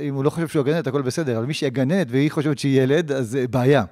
אם 0.00 0.14
הוא 0.14 0.24
לא 0.24 0.30
חושב 0.30 0.48
שהוא 0.48 0.60
הגננת, 0.60 0.86
הכל 0.86 1.02
בסדר, 1.02 1.38
אבל 1.38 1.46
מי 1.46 1.54
שהיא 1.54 1.66
הגננת 1.66 2.06
והיא 2.10 2.30
חושבת 2.30 2.58
שהיא 2.58 2.82
ילד, 2.82 3.12
אז 3.12 3.30
זה 3.30 3.48
בעיה. 3.48 3.84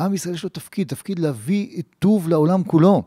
עם 0.00 0.14
ישראל 0.14 0.34
יש 0.34 0.42
לו 0.42 0.48
תפקיד, 0.48 0.88
תפקיד 0.88 1.18
להביא 1.18 1.82
טוב 1.98 2.28
לעולם 2.28 2.64
כולו. 2.64 3.02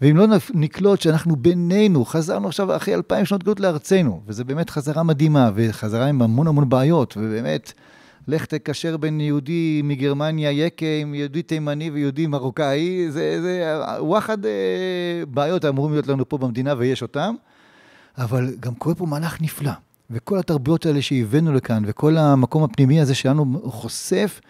ואם 0.00 0.16
לא 0.16 0.26
נקלוט 0.54 1.00
שאנחנו 1.00 1.36
בינינו, 1.36 2.04
חזרנו 2.04 2.48
עכשיו 2.48 2.76
אחרי 2.76 2.94
אלפיים 2.94 3.24
שנות 3.24 3.44
גלות 3.44 3.60
לארצנו, 3.60 4.20
וזו 4.26 4.44
באמת 4.44 4.70
חזרה 4.70 5.02
מדהימה, 5.02 5.50
וחזרה 5.54 6.06
עם 6.06 6.22
המון 6.22 6.46
המון 6.46 6.68
בעיות, 6.68 7.16
ובאמת, 7.16 7.72
לך 8.28 8.44
תקשר 8.44 8.96
בין 8.96 9.20
יהודי 9.20 9.80
מגרמניה 9.84 10.50
יקה 10.50 10.86
עם 11.00 11.14
יהודי 11.14 11.42
תימני 11.42 11.90
ויהודי 11.90 12.26
מרוקאי, 12.26 13.10
זה, 13.10 13.42
זה 13.42 13.80
וואחד 13.98 14.46
אה, 14.46 14.50
בעיות 15.28 15.64
אמורים 15.64 15.92
להיות 15.92 16.06
לנו 16.06 16.28
פה 16.28 16.38
במדינה 16.38 16.74
ויש 16.78 17.02
אותם, 17.02 17.34
אבל 18.18 18.54
גם 18.60 18.74
קורה 18.74 18.94
פה 18.94 19.06
מהלך 19.06 19.42
נפלא, 19.42 19.72
וכל 20.10 20.38
התרבויות 20.38 20.86
האלה 20.86 21.02
שהבאנו 21.02 21.52
לכאן, 21.52 21.82
וכל 21.86 22.16
המקום 22.16 22.64
הפנימי 22.64 23.00
הזה 23.00 23.14
שלנו 23.14 23.60
חושף 23.64 24.40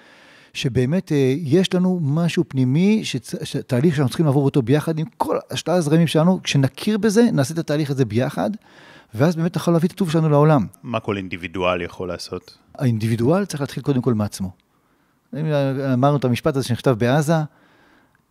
שבאמת 0.55 1.12
אה, 1.12 1.35
יש 1.37 1.74
לנו 1.74 2.01
משהו 2.03 2.45
פנימי. 2.49 3.03
תהליך 3.66 3.95
שאנחנו 3.95 4.09
צריכים 4.09 4.26
לעבור 4.26 4.45
אותו 4.45 4.62
ביחד 4.62 4.99
עם 4.99 5.07
כל 5.16 5.37
השלל 5.51 5.74
הזרמים 5.74 6.07
שלנו, 6.07 6.43
כשנכיר 6.43 6.99
בזה, 6.99 7.22
נעשה 7.33 7.55
את 7.55 7.59
התהליך 7.59 7.91
הזה 7.91 8.05
ביחד, 8.05 8.51
ואז 9.14 9.37
באמת 9.37 9.57
נוכל 9.57 9.70
להביא 9.70 9.89
את 9.89 9.93
הטוב 9.93 10.11
שלנו 10.11 10.29
לעולם. 10.29 10.66
מה 10.83 11.01
כל 11.01 11.16
אינדיבידואל 11.16 11.83
יכול 11.83 12.09
לעשות? 12.09 12.59
האינדיבידואל 12.79 13.45
צריך 13.45 13.61
להתחיל 13.61 13.83
קודם 13.83 14.03
כל 14.03 14.14
מעצמו. 14.14 14.51
אמרנו 15.95 16.16
את 16.16 16.24
המשפט 16.24 16.57
הזה 16.57 16.68
שנכתב 16.68 16.91
בעזה, 16.99 17.35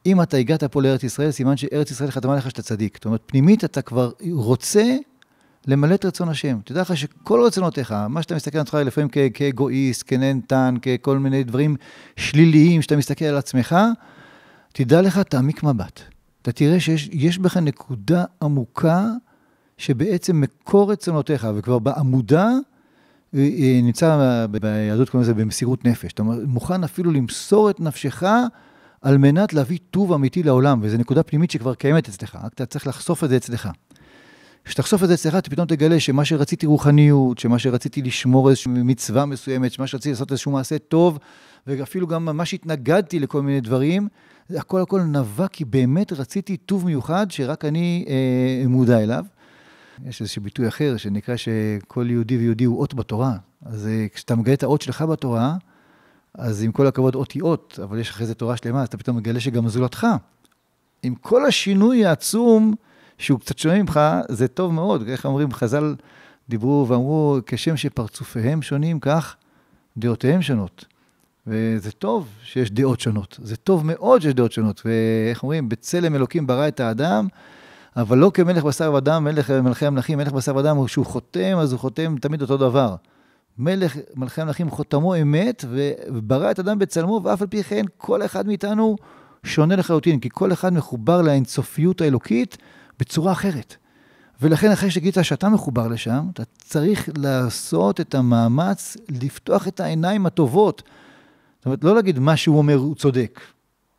אם 0.05 0.21
אתה 0.21 0.37
הגעת 0.37 0.63
פה 0.63 0.81
לארץ 0.81 1.03
ישראל, 1.03 1.31
סימן 1.31 1.57
שארץ 1.57 1.91
ישראל 1.91 2.11
חתמה 2.11 2.35
לך 2.35 2.49
שאתה 2.49 2.61
צדיק. 2.61 2.97
זאת 2.97 3.05
אומרת, 3.05 3.21
פנימית 3.25 3.63
אתה 3.63 3.81
כבר 3.81 4.11
רוצה 4.31 4.95
למלא 5.67 5.95
את 5.95 6.05
רצון 6.05 6.29
השם. 6.29 6.59
תדע 6.65 6.81
לך 6.81 6.97
שכל 6.97 7.43
רצונותיך, 7.45 7.91
מה 8.09 8.21
שאתה 8.21 8.35
מסתכל 8.35 8.57
על 8.57 8.61
עצמך 8.61 8.75
לפעמים 8.75 9.09
כאגואיסט, 9.33 10.03
כנהנתן, 10.07 10.75
ככל 10.81 11.17
מיני 11.17 11.43
דברים 11.43 11.75
שליליים, 12.15 12.81
שאתה 12.81 12.95
מסתכל 12.95 13.25
על 13.25 13.37
עצמך, 13.37 13.75
תדע 14.73 15.01
לך, 15.01 15.19
תעמיק 15.19 15.63
מבט. 15.63 16.01
אתה 16.41 16.51
תראה 16.51 16.79
שיש 16.79 17.37
בך 17.37 17.57
נקודה 17.57 18.23
עמוקה 18.41 19.05
שבעצם 19.77 20.41
מקור 20.41 20.91
רצונותיך, 20.91 21.47
וכבר 21.55 21.79
בעמודה, 21.79 22.49
נמצא 23.33 24.45
ביהדות 24.51 25.09
קוראים 25.09 25.23
לזה 25.23 25.33
במסירות 25.33 25.85
נפש. 25.85 26.13
אתה 26.13 26.23
מוכן 26.23 26.83
אפילו 26.83 27.11
למסור 27.11 27.69
את 27.69 27.79
נפשך 27.79 28.23
על 29.01 29.17
מנת 29.17 29.53
להביא 29.53 29.77
טוב 29.91 30.13
אמיתי 30.13 30.43
לעולם, 30.43 30.79
וזו 30.81 30.97
נקודה 30.97 31.23
פנימית 31.23 31.51
שכבר 31.51 31.73
קיימת 31.73 32.09
אצלך, 32.09 32.35
רק 32.43 32.53
אתה 32.53 32.65
צריך 32.65 32.87
לחשוף 32.87 33.23
את 33.23 33.29
זה 33.29 33.37
אצלך. 33.37 33.69
כשתחשוף 34.65 35.03
את 35.03 35.07
זה 35.07 35.13
אצלך, 35.13 35.35
אתה 35.35 35.49
פתאום 35.49 35.67
תגלה 35.67 35.99
שמה 35.99 36.25
שרציתי 36.25 36.65
רוחניות, 36.65 37.37
שמה 37.37 37.59
שרציתי 37.59 38.01
לשמור 38.01 38.49
איזושהי 38.49 38.71
מצווה 38.71 39.25
מסוימת, 39.25 39.71
שמה 39.71 39.87
שרציתי 39.87 40.09
לעשות 40.09 40.31
איזשהו 40.31 40.51
מעשה 40.51 40.77
טוב, 40.77 41.19
ואפילו 41.67 42.07
גם 42.07 42.25
ממש 42.25 42.53
התנגדתי 42.53 43.19
לכל 43.19 43.41
מיני 43.41 43.61
דברים, 43.61 44.07
הכל 44.49 44.81
הכל 44.81 45.01
נבע 45.01 45.47
כי 45.47 45.65
באמת 45.65 46.13
רציתי 46.13 46.57
טוב 46.57 46.85
מיוחד 46.85 47.31
שרק 47.31 47.65
אני 47.65 48.05
אה, 48.07 48.67
מודע 48.67 48.99
אליו. 49.03 49.25
יש 50.05 50.21
איזשהו 50.21 50.41
ביטוי 50.41 50.67
אחר 50.67 50.97
שנקרא 50.97 51.35
שכל 51.35 52.07
יהודי 52.09 52.37
ויהודי 52.37 52.63
הוא 52.63 52.79
אות 52.79 52.93
בתורה. 52.93 53.37
אז 53.65 53.87
אה, 53.87 54.07
כשאתה 54.13 54.35
מגלה 54.35 54.53
את 54.53 54.63
האות 54.63 54.81
שלך 54.81 55.01
בתורה, 55.01 55.55
אז 56.33 56.63
עם 56.63 56.71
כל 56.71 56.87
הכבוד 56.87 57.15
אות 57.15 57.31
היא 57.31 57.43
אות, 57.43 57.79
אבל 57.83 57.99
יש 57.99 58.09
אחרי 58.09 58.25
זה 58.25 58.35
תורה 58.35 58.57
שלמה, 58.57 58.81
אז 58.81 58.87
אתה 58.87 58.97
פתאום 58.97 59.17
מגלה 59.17 59.39
שגם 59.39 59.67
זולתך. 59.67 60.07
עם 61.03 61.15
כל 61.15 61.45
השינוי 61.45 62.05
העצום, 62.05 62.73
שהוא 63.17 63.39
קצת 63.39 63.57
שונה 63.57 63.79
ממך, 63.79 63.99
זה 64.29 64.47
טוב 64.47 64.73
מאוד. 64.73 65.07
איך 65.07 65.25
אומרים, 65.25 65.53
חז"ל 65.53 65.95
דיברו 66.49 66.85
ואמרו, 66.87 67.37
כשם 67.45 67.77
שפרצופיהם 67.77 68.61
שונים, 68.61 68.99
כך 68.99 69.35
דעותיהם 69.97 70.41
שונות. 70.41 70.85
וזה 71.47 71.91
טוב 71.91 72.27
שיש 72.43 72.71
דעות 72.71 72.99
שונות. 72.99 73.39
זה 73.43 73.55
טוב 73.55 73.85
מאוד 73.85 74.21
שיש 74.21 74.33
דעות 74.33 74.51
שונות. 74.51 74.81
ואיך 74.85 75.43
אומרים, 75.43 75.69
בצלם 75.69 76.15
אלוקים 76.15 76.47
ברא 76.47 76.67
את 76.67 76.79
האדם, 76.79 77.27
אבל 77.97 78.17
לא 78.17 78.31
כמלך 78.33 78.63
בשר 78.63 78.93
ודם, 78.93 79.23
מלך 79.23 79.51
מלכי 79.51 79.85
המלכים, 79.85 80.17
מלך 80.17 80.31
בשר 80.31 80.55
ודם, 80.55 80.85
כשהוא 80.85 81.05
חותם, 81.05 81.57
אז 81.57 81.71
הוא 81.71 81.79
חותם 81.79 82.15
תמיד 82.21 82.41
אותו 82.41 82.57
דבר. 82.57 82.95
מלך 83.57 83.97
מלכי 84.15 84.41
המלכים 84.41 84.69
חותמו 84.69 85.21
אמת, 85.21 85.65
וברא 85.69 86.51
את 86.51 86.59
אדם 86.59 86.79
בצלמו, 86.79 87.21
ואף 87.23 87.41
על 87.41 87.47
פי 87.47 87.63
כן 87.63 87.85
כל 87.97 88.25
אחד 88.25 88.47
מאיתנו 88.47 88.95
שונה 89.43 89.75
לחלוטין, 89.75 90.19
כי 90.19 90.29
כל 90.31 90.53
אחד 90.53 90.73
מחובר 90.73 91.21
לאינסופיות 91.21 92.01
האלוקית, 92.01 92.57
בצורה 92.99 93.31
אחרת. 93.31 93.75
ולכן 94.41 94.71
אחרי 94.71 94.91
שגילית 94.91 95.17
שאתה 95.21 95.49
מחובר 95.49 95.87
לשם, 95.87 96.25
אתה 96.33 96.43
צריך 96.57 97.09
לעשות 97.17 98.01
את 98.01 98.15
המאמץ 98.15 98.97
לפתוח 99.09 99.67
את 99.67 99.79
העיניים 99.79 100.25
הטובות. 100.25 100.83
זאת 101.57 101.65
אומרת, 101.65 101.83
לא 101.83 101.95
להגיד 101.95 102.19
מה 102.19 102.37
שהוא 102.37 102.57
אומר 102.57 102.75
הוא 102.75 102.95
צודק. 102.95 103.39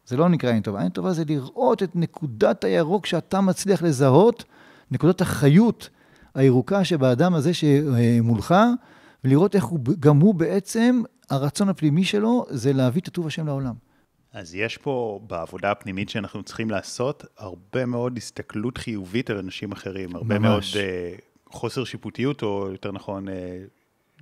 זה 0.08 0.16
לא 0.16 0.28
נקרא 0.28 0.52
עין 0.52 0.62
טובה. 0.62 0.80
עין 0.80 0.88
טובה 0.88 1.12
זה 1.12 1.22
לראות 1.26 1.82
את 1.82 1.96
נקודת 1.96 2.64
הירוק 2.64 3.06
שאתה 3.06 3.40
מצליח 3.40 3.82
לזהות, 3.82 4.44
נקודת 4.90 5.20
החיות 5.20 5.88
הירוקה 6.34 6.84
שבאדם 6.84 7.34
הזה 7.34 7.50
שמולך, 7.54 8.54
ולראות 9.24 9.54
איך 9.54 9.64
הוא, 9.64 9.80
גם 10.00 10.20
הוא 10.20 10.34
בעצם, 10.34 11.02
הרצון 11.30 11.68
הפנימי 11.68 12.04
שלו 12.04 12.46
זה 12.50 12.72
להביא 12.72 13.00
את 13.00 13.08
הטוב 13.08 13.26
השם 13.26 13.46
לעולם. 13.46 13.74
אז 14.32 14.54
יש 14.54 14.76
פה, 14.76 15.20
בעבודה 15.26 15.70
הפנימית 15.70 16.08
שאנחנו 16.08 16.42
צריכים 16.42 16.70
לעשות, 16.70 17.24
הרבה 17.38 17.86
מאוד 17.86 18.16
הסתכלות 18.16 18.78
חיובית 18.78 19.30
על 19.30 19.38
אנשים 19.38 19.72
אחרים, 19.72 20.16
הרבה 20.16 20.38
ממש. 20.38 20.76
מאוד 20.76 20.84
uh, 20.84 21.52
חוסר 21.54 21.84
שיפוטיות, 21.84 22.42
או 22.42 22.68
יותר 22.72 22.92
נכון, 22.92 23.28
uh, 23.28 23.32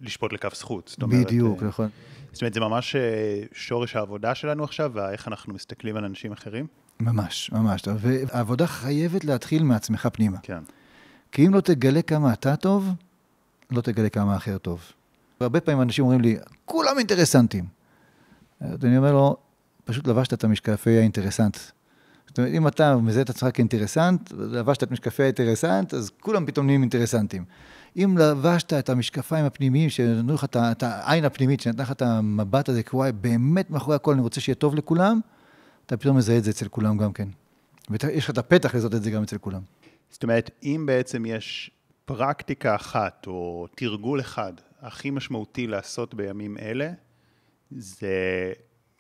לשפוט 0.01 0.33
לכף 0.33 0.55
זכות. 0.55 0.89
זאת 0.89 1.03
אומרת, 1.03 1.27
בדיוק, 1.27 1.63
אה, 1.63 1.69
נכון. 1.69 1.89
זאת 2.37 2.43
אומרת, 2.43 2.55
זה 2.55 2.61
ממש 2.61 2.97
אה, 2.97 3.43
שורש 3.53 3.97
העבודה 3.97 4.35
שלנו 4.35 4.65
עכשיו, 4.65 4.91
ואיך 4.95 5.29
אנחנו 5.29 5.55
מסתכלים 5.55 5.97
על 5.97 6.05
אנשים 6.05 6.33
אחרים. 6.33 6.67
ממש, 7.01 7.51
ממש. 7.53 7.83
והעבודה 7.99 8.67
חייבת 8.67 9.25
להתחיל 9.25 9.63
מעצמך 9.63 10.09
פנימה. 10.13 10.39
כן. 10.43 10.59
כי 11.33 11.47
אם 11.47 11.55
לא 11.55 11.61
תגלה 11.61 12.03
כמה 12.03 12.33
אתה 12.33 12.57
טוב, 12.57 12.89
לא 13.71 13.81
תגלה 13.81 14.09
כמה 14.09 14.35
האחר 14.35 14.59
טוב. 14.59 14.81
הרבה 15.41 15.61
פעמים 15.61 15.83
אנשים 15.83 16.05
אומרים 16.05 16.21
לי, 16.21 16.37
כולם 16.65 16.99
אינטרסנטים. 16.99 17.65
אז 18.61 18.85
אני 18.85 18.99
אומר 18.99 19.13
לו, 19.13 19.37
פשוט 19.85 20.07
לבשת 20.07 20.33
את 20.33 20.45
המשקפי 20.45 20.99
האינטרסנט. 20.99 21.57
זאת 22.27 22.39
אומרת, 22.39 22.53
אם 22.53 22.69
אתה 22.69 22.97
מזהה 22.97 23.23
את 23.23 23.31
עצמך 23.31 23.51
כאינטרסנט, 23.55 24.33
לבשת 24.33 24.83
את 24.83 24.91
משקפי 24.91 25.23
האינטרסנט, 25.23 25.95
אז 25.95 26.11
כולם 26.21 26.47
פתאום 26.47 26.67
נהיים 26.67 26.81
אינטרסנטים. 26.81 27.45
אם 27.97 28.19
לבשת 28.19 28.73
את 28.73 28.89
המשקפיים 28.89 29.45
הפנימיים, 29.45 29.91
שנתנו 29.91 30.35
לך 30.35 30.45
את 30.45 30.57
את 30.57 30.83
העין 30.83 31.25
הפנימית, 31.25 31.61
שנתנה 31.61 31.83
לך 31.83 31.93
את 31.93 32.03
המבט 32.03 32.69
הזה, 32.69 32.83
כי 32.83 32.97
באמת 33.21 33.71
מאחורי 33.71 33.97
הכל 33.97 34.13
אני 34.13 34.23
רוצה 34.23 34.41
שיהיה 34.41 34.55
טוב 34.55 34.75
לכולם, 34.75 35.21
אתה 35.87 35.97
פתאום 35.97 36.17
מזהה 36.17 36.39
את 36.39 36.45
זה 36.45 36.51
אצל 36.51 36.69
כולם 36.69 36.97
גם 36.97 37.13
כן. 37.13 37.29
ויש 37.91 38.25
לך 38.25 38.31
את 38.31 38.39
הפתח 38.39 38.75
לזהות 38.75 38.95
את 38.95 39.03
זה 39.03 39.11
גם 39.11 39.23
אצל 39.23 39.39
כולם. 39.39 39.61
זאת 40.11 40.23
אומרת, 40.23 40.51
אם 40.63 40.85
בעצם 40.87 41.27
יש 41.27 41.71
פרקטיקה 42.05 42.75
אחת, 42.75 43.25
או 43.27 43.67
תרגול 43.75 44.21
אחד, 44.21 44.53
הכי 44.81 45.11
משמעותי 45.11 45.67
לעשות 45.67 46.15
בימים 46.15 46.57
אלה, 46.59 46.91
זה 47.71 48.53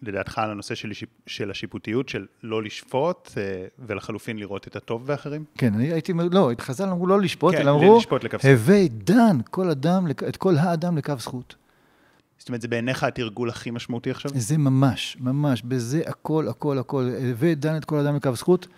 לדעתך 0.06 0.38
על 0.38 0.50
הנושא 0.50 0.74
של. 0.74 0.92
של 1.26 1.50
השיפוטיות, 1.50 2.08
של 2.08 2.26
לא 2.42 2.62
לשפוט, 2.62 3.30
אה, 3.36 3.66
ולחלופין 3.78 4.38
לראות 4.38 4.68
את 4.68 4.76
הטוב 4.76 5.06
באחרים? 5.06 5.44
כן, 5.58 5.74
אני 5.74 5.92
הייתי, 5.92 6.12
לא, 6.32 6.50
חז"ל 6.60 6.88
אמרו 6.88 7.06
לא 7.06 7.20
לשפוט, 7.20 7.54
כן, 7.54 7.60
אלא 7.60 7.70
אמרו. 7.70 8.00
הווי 8.42 8.88
דן 8.88 9.38
כל 9.50 9.70
אדם, 9.70 10.06
את 10.28 10.36
כל 10.36 10.56
האדם 10.56 10.98
לכף 10.98 11.20
זכות. 11.20 11.54
זאת 12.38 12.48
אומרת, 12.48 12.62
זה 12.62 12.68
בעיניך 12.68 13.04
התרגול 13.04 13.50
הכי 13.50 13.70
משמעותי 13.70 14.10
עכשיו? 14.10 14.30
זה 14.34 14.58
ממש, 14.58 15.16
ממש, 15.20 15.62
בזה 15.62 16.02
הכל, 16.06 16.48
הכל, 16.48 16.78
הכל, 16.78 17.10
הווי 17.30 17.54
דן 17.54 17.76
את 17.76 17.84
כל 17.84 17.98
אדם 17.98 18.16
לכף 18.16 18.34
זכות. 18.34 18.68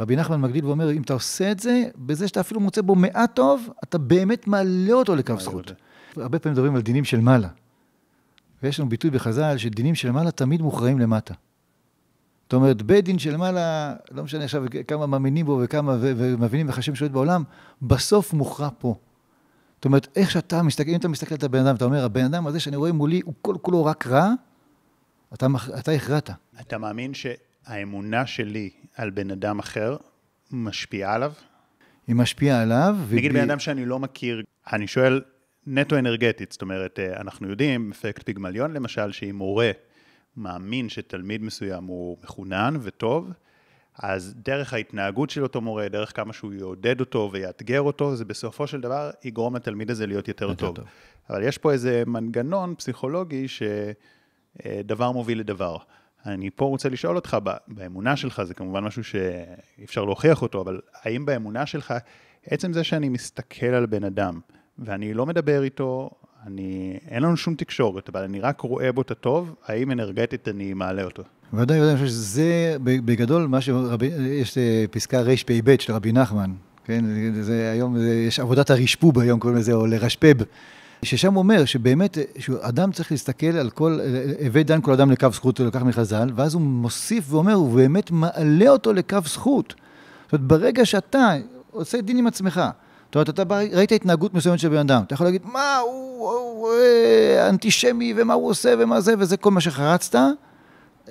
רבי 0.00 0.16
נחמן 0.16 0.40
מגדיל 0.40 0.64
ואומר, 0.64 0.92
אם 0.92 1.02
אתה 1.02 1.12
עושה 1.12 1.52
את 1.52 1.60
זה, 1.60 1.82
בזה 1.96 2.28
שאתה 2.28 2.40
אפילו 2.40 2.60
מוצא 2.60 2.82
בו 2.82 2.94
מעט 2.94 3.34
טוב, 3.34 3.68
אתה 3.84 3.98
באמת 3.98 4.46
מעלה 4.46 4.92
אותו 4.92 5.16
מעלה 5.16 5.40
זכות. 5.40 5.72
הרבה 6.16 6.38
פעמים 6.38 6.54
מדברים 6.54 6.74
על 6.74 6.82
דינים 6.82 7.04
של 7.04 7.20
מעלה. 7.20 7.48
ויש 8.62 8.80
לנו 8.80 8.88
ביטוי 8.88 9.10
בחז"ל 9.10 9.56
שדינים 9.58 9.94
של 9.94 10.10
מעלה 10.10 10.30
תמיד 10.30 10.62
מוכרעים 10.62 10.98
למטה. 10.98 11.34
זאת 12.44 12.52
אומרת, 12.52 12.82
בית 12.82 13.04
דין 13.04 13.18
של 13.18 13.36
מעלה, 13.36 13.94
לא 14.10 14.24
משנה 14.24 14.44
עכשיו 14.44 14.64
כמה 14.88 15.06
מאמינים 15.06 15.46
בו 15.46 15.60
וכמה 15.64 15.96
ומבינים 16.00 16.68
איך 16.68 16.78
השם 16.78 16.94
שולט 16.94 17.10
בעולם, 17.10 17.42
בסוף 17.82 18.32
מוכרע 18.32 18.68
פה. 18.78 18.94
זאת 19.76 19.84
אומרת, 19.84 20.08
איך 20.16 20.30
שאתה 20.30 20.62
מסתכל, 20.62 20.90
אם 20.90 20.96
אתה 20.96 21.08
מסתכל 21.08 21.34
על 21.34 21.44
הבן 21.44 21.66
אדם, 21.66 21.76
אתה 21.76 21.84
אומר, 21.84 22.04
הבן 22.04 22.24
אדם 22.24 22.46
הזה 22.46 22.60
שאני 22.60 22.76
רואה 22.76 22.92
מולי, 22.92 23.20
הוא 23.24 23.34
כל 23.42 23.54
כולו 23.62 23.84
רק 23.84 24.06
רע, 24.06 24.32
אתה, 25.34 25.46
אתה 25.78 25.92
הכרעת. 25.92 26.30
אתה 26.60 26.78
מאמין 26.78 27.12
שהאמונה 27.14 28.26
שלי 28.26 28.70
על 28.96 29.10
בן 29.10 29.30
אדם 29.30 29.58
אחר 29.58 29.96
משפיעה 30.50 31.14
עליו? 31.14 31.32
היא 32.06 32.16
משפיעה 32.16 32.62
עליו. 32.62 32.96
נגיד 33.10 33.30
ובלי- 33.30 33.40
בן 33.40 33.50
אדם 33.50 33.58
שאני 33.58 33.86
לא 33.86 33.98
מכיר, 33.98 34.42
אני 34.72 34.86
שואל 34.86 35.20
נטו 35.66 35.98
אנרגטית, 35.98 36.52
זאת 36.52 36.62
אומרת, 36.62 36.98
אה, 36.98 37.20
אנחנו 37.20 37.48
יודעים, 37.48 37.90
אפקט 37.90 38.26
פיגמליון 38.26 38.72
למשל, 38.72 39.12
שאם 39.12 39.36
מורה 39.36 39.70
מאמין 40.36 40.88
שתלמיד 40.88 41.42
מסוים 41.42 41.84
הוא 41.84 42.16
מחונן 42.24 42.76
וטוב, 42.82 43.30
אז 43.98 44.34
דרך 44.36 44.72
ההתנהגות 44.72 45.30
של 45.30 45.42
אותו 45.42 45.60
מורה, 45.60 45.88
דרך 45.88 46.16
כמה 46.16 46.32
שהוא 46.32 46.52
יעודד 46.52 47.00
אותו 47.00 47.30
ויאתגר 47.32 47.80
אותו, 47.80 48.16
זה 48.16 48.24
בסופו 48.24 48.66
של 48.66 48.80
דבר 48.80 49.10
יגרום 49.24 49.56
לתלמיד 49.56 49.90
הזה 49.90 50.06
להיות 50.06 50.28
יותר, 50.28 50.48
יותר 50.48 50.66
טוב. 50.66 50.76
טוב. 50.76 50.84
אבל 51.30 51.42
יש 51.42 51.58
פה 51.58 51.72
איזה 51.72 52.02
מנגנון 52.06 52.74
פסיכולוגי 52.74 53.46
שדבר 53.48 55.12
מוביל 55.12 55.40
לדבר. 55.40 55.76
אני 56.26 56.50
פה 56.50 56.64
רוצה 56.64 56.88
לשאול 56.88 57.16
אותך, 57.16 57.36
באמונה 57.68 58.16
שלך, 58.16 58.42
זה 58.42 58.54
כמובן 58.54 58.84
משהו 58.84 59.04
שאי 59.04 59.84
אפשר 59.84 60.04
להוכיח 60.04 60.42
אותו, 60.42 60.60
אבל 60.60 60.80
האם 61.02 61.26
באמונה 61.26 61.66
שלך, 61.66 61.94
עצם 62.46 62.72
זה 62.72 62.84
שאני 62.84 63.08
מסתכל 63.08 63.66
על 63.66 63.86
בן 63.86 64.04
אדם, 64.04 64.40
ואני 64.84 65.14
לא 65.14 65.26
מדבר 65.26 65.62
איתו, 65.62 66.10
אני, 66.46 66.98
אין 67.08 67.22
לנו 67.22 67.36
שום 67.36 67.54
תקשורת, 67.54 68.08
אבל 68.08 68.22
אני 68.22 68.40
רק 68.40 68.60
רואה 68.60 68.92
בו 68.92 69.02
את 69.02 69.10
הטוב, 69.10 69.54
האם 69.66 69.90
אנרגטית 69.90 70.48
אני 70.48 70.74
מעלה 70.74 71.04
אותו? 71.04 71.22
ודאי, 71.52 71.80
ודאי, 71.80 71.90
אני 71.90 71.96
חושב 71.96 72.06
שזה 72.06 72.76
בגדול 72.84 73.46
מה 73.46 73.60
שרבי, 73.60 74.06
יש 74.20 74.58
אה, 74.58 74.84
פסקה 74.90 75.20
רפ"ב 75.20 75.76
של 75.80 75.92
רבי 75.92 76.12
נחמן, 76.12 76.50
כן, 76.84 77.04
זה 77.40 77.70
היום, 77.72 77.98
זה, 77.98 78.24
יש 78.28 78.40
עבודת 78.40 78.70
הרשפוב 78.70 79.18
היום 79.18 79.40
קוראים 79.40 79.58
לזה, 79.58 79.72
או 79.72 79.86
לרשפב, 79.86 80.36
ששם 81.02 81.36
אומר 81.36 81.64
שבאמת, 81.64 82.18
אה, 82.18 82.24
שאדם 82.38 82.92
צריך 82.92 83.12
להסתכל 83.12 83.46
על 83.46 83.70
כל, 83.70 83.98
אה, 84.00 84.46
הווי 84.46 84.64
דן 84.64 84.80
כל 84.80 84.92
אדם 84.92 85.10
לקו 85.10 85.28
זכות, 85.32 85.58
הוא 85.58 85.66
לקח 85.66 85.82
מחז"ל, 85.82 86.30
ואז 86.34 86.54
הוא 86.54 86.62
מוסיף 86.62 87.24
ואומר, 87.28 87.54
הוא 87.54 87.74
באמת 87.74 88.10
מעלה 88.10 88.68
אותו 88.68 88.92
לקו 88.92 89.18
זכות. 89.24 89.74
זאת 90.24 90.32
אומרת, 90.32 90.46
ברגע 90.46 90.84
שאתה 90.84 91.34
עושה 91.70 92.00
דין 92.00 92.18
עם 92.18 92.26
עצמך, 92.26 92.60
זאת 93.12 93.16
אומרת, 93.16 93.28
אתה 93.28 93.42
ראית 93.72 93.92
התנהגות 93.92 94.34
מסוימת 94.34 94.58
של 94.58 94.68
בן 94.68 94.76
אדם, 94.76 95.02
אתה 95.06 95.14
יכול 95.14 95.26
להגיד, 95.26 95.42
מה, 95.44 95.78
הוא, 95.78 96.30
הוא 96.30 96.68
אה, 96.70 97.48
אנטישמי, 97.48 98.14
ומה 98.16 98.34
הוא 98.34 98.50
עושה, 98.50 98.74
ומה 98.78 99.00
זה, 99.00 99.14
וזה 99.18 99.36
כל 99.36 99.50
מה 99.50 99.60
שחרצת, 99.60 100.18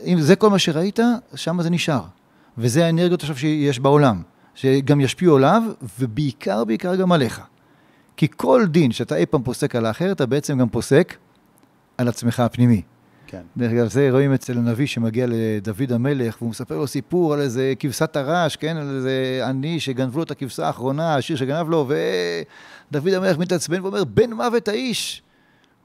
אם 0.05 0.21
זה 0.21 0.35
כל 0.35 0.49
מה 0.49 0.59
שראית, 0.59 0.99
שם 1.35 1.61
זה 1.61 1.69
נשאר. 1.69 2.01
וזה 2.57 2.85
האנרגיות 2.85 3.19
עכשיו 3.19 3.35
שיש 3.37 3.79
בעולם, 3.79 4.21
שגם 4.55 5.01
ישפיעו 5.01 5.35
עליו, 5.35 5.63
ובעיקר, 5.99 6.63
בעיקר 6.63 6.95
גם 6.95 7.11
עליך. 7.11 7.41
כי 8.17 8.27
כל 8.35 8.65
דין 8.67 8.91
שאתה 8.91 9.15
אי 9.15 9.25
פעם 9.25 9.43
פוסק 9.43 9.75
על 9.75 9.85
האחר, 9.85 10.11
אתה 10.11 10.25
בעצם 10.25 10.57
גם 10.57 10.69
פוסק 10.69 11.15
על 11.97 12.07
עצמך 12.07 12.39
הפנימי. 12.39 12.81
כן. 13.31 13.41
דרך 13.57 13.71
אגב, 13.71 13.87
זה 13.87 14.07
רואים 14.11 14.33
אצל 14.33 14.57
הנביא 14.57 14.87
שמגיע 14.87 15.25
לדוד 15.29 15.91
המלך, 15.91 16.37
והוא 16.37 16.49
מספר 16.49 16.77
לו 16.77 16.87
סיפור 16.87 17.33
על 17.33 17.41
איזה 17.41 17.73
כבשת 17.79 18.15
הרש, 18.15 18.55
כן? 18.55 18.77
על 18.77 18.95
איזה 18.95 19.41
עני 19.47 19.79
שגנבו 19.79 20.17
לו 20.17 20.23
את 20.23 20.31
הכבשה 20.31 20.67
האחרונה, 20.67 21.15
השיר 21.15 21.35
שגנב 21.35 21.69
לו, 21.69 21.89
ודוד 22.91 23.13
המלך 23.13 23.37
מתעצבן 23.37 23.81
ואומר, 23.81 24.03
בן 24.03 24.33
מוות 24.33 24.67
האיש. 24.67 25.21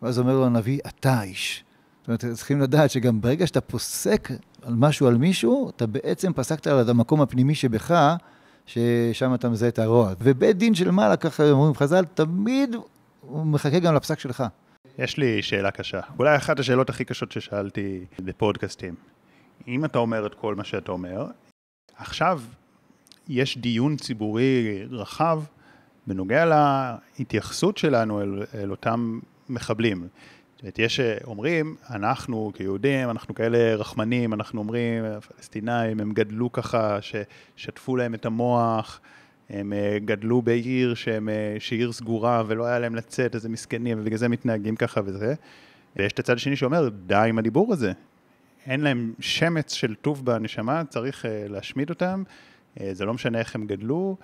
ואז 0.03 0.19
אומר 0.19 0.37
לו 0.37 0.47
הנביא, 0.47 0.81
אתה 0.87 1.13
האיש. 1.13 1.65
זאת 2.01 2.09
אומרת, 2.09 2.25
צריכים 2.37 2.61
לדעת 2.61 2.91
שגם 2.91 3.21
ברגע 3.21 3.47
שאתה 3.47 3.61
פוסק 3.61 4.31
על 4.63 4.75
משהו 4.75 5.07
על 5.07 5.17
מישהו, 5.17 5.71
אתה 5.77 5.87
בעצם 5.87 6.33
פסקת 6.33 6.67
על 6.67 6.91
המקום 6.91 7.21
הפנימי 7.21 7.55
שבך, 7.55 8.15
ששם 8.67 9.35
אתה 9.35 9.49
מזהה 9.49 9.69
את 9.69 9.79
הרוע. 9.79 10.13
ובית 10.21 10.59
דין 10.59 10.75
של 10.75 10.91
מעלה, 10.91 11.17
ככה 11.17 11.51
אומרים 11.51 11.75
חז"ל, 11.75 12.05
תמיד 12.05 12.77
הוא 13.21 13.47
מחכה 13.47 13.79
גם 13.79 13.95
לפסק 13.95 14.19
שלך. 14.19 14.45
יש 14.99 15.17
לי 15.17 15.43
שאלה 15.43 15.71
קשה. 15.71 16.01
אולי 16.19 16.37
אחת 16.37 16.59
השאלות 16.59 16.91
הכי 16.91 17.05
קשות 17.05 17.33
ששאלתי 17.33 18.05
בפודקאסטים. 18.19 18.95
אם 19.69 19.85
אתה 19.85 19.99
אומר 19.99 20.27
את 20.27 20.35
כל 20.35 20.55
מה 20.55 20.65
שאתה 20.65 20.93
אומר, 20.93 21.27
עכשיו 21.97 22.41
יש 23.29 23.59
דיון 23.59 23.97
ציבורי 23.97 24.85
רחב 24.91 25.43
בנוגע 26.07 26.45
להתייחסות 27.19 27.79
שלנו 27.79 28.21
אל, 28.21 28.43
אל 28.55 28.71
אותם 28.71 29.21
מחבלים. 29.49 30.09
יש 30.79 30.97
שאומרים, 30.97 31.77
אנחנו 31.91 32.53
כיהודים, 32.55 33.11
אנחנו 33.11 33.35
כאלה 33.35 33.75
רחמנים, 33.75 34.33
אנחנו 34.33 34.61
אומרים, 34.61 35.05
הפלסטינאים, 35.05 36.01
הם 36.01 36.13
גדלו 36.13 36.53
ככה, 36.53 36.99
ששטפו 37.01 37.97
להם 37.97 38.15
את 38.15 38.27
המוח, 38.27 39.01
הם 39.51 39.73
אה, 39.73 39.99
גדלו 40.05 40.43
בעיר 40.43 40.95
שהם, 40.95 41.29
אה, 41.29 41.57
שעיר 41.59 41.93
סגורה 41.93 42.43
ולא 42.47 42.67
היה 42.67 42.79
להם 42.79 42.95
לצאת, 42.95 43.35
איזה 43.35 43.49
מסכנים, 43.49 44.01
ובגלל 44.01 44.19
זה 44.19 44.29
מתנהגים 44.29 44.77
ככה 44.77 45.01
וזה. 45.05 45.35
ויש 45.97 46.13
את 46.13 46.19
הצד 46.19 46.35
השני 46.35 46.57
שאומר, 46.57 46.89
די 46.89 47.27
עם 47.29 47.39
הדיבור 47.39 47.73
הזה. 47.73 47.93
אין 48.67 48.81
להם 48.81 49.13
שמץ 49.21 49.73
של 49.73 49.95
טוב 49.95 50.25
בנשמה, 50.25 50.83
צריך 50.89 51.25
uh, 51.25 51.29
להשמיד 51.53 51.91
אותם, 51.91 52.23
זה 52.93 53.05
לא 53.05 53.15
משנה 53.15 53.39
איך 53.39 53.55
הם 53.55 53.67
גדלו. 53.67 54.17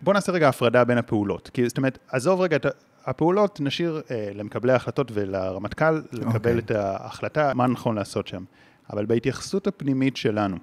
בואו 0.00 0.14
נעשה 0.14 0.32
רגע 0.32 0.48
הפרדה 0.48 0.84
בין 0.84 0.98
הפעולות. 0.98 1.50
כי 1.54 1.68
זאת 1.68 1.76
אומרת, 1.76 1.98
עזוב 2.08 2.40
רגע 2.40 2.56
את 2.56 2.66
הפעולות, 3.04 3.60
נשאיר 3.60 4.02
uh, 4.06 4.10
למקבלי 4.34 4.72
ההחלטות 4.72 5.10
ולרמטכ"ל 5.14 5.94
לקבל 6.12 6.34
אוקיי. 6.34 6.58
את 6.58 6.70
ההחלטה, 6.70 7.54
מה 7.54 7.66
נכון 7.66 7.94
לעשות 7.94 8.26
שם. 8.26 8.44
אבל 8.90 9.06
בהתייחסות 9.06 9.66
הפנימית 9.66 10.16
שלנו, 10.16 10.56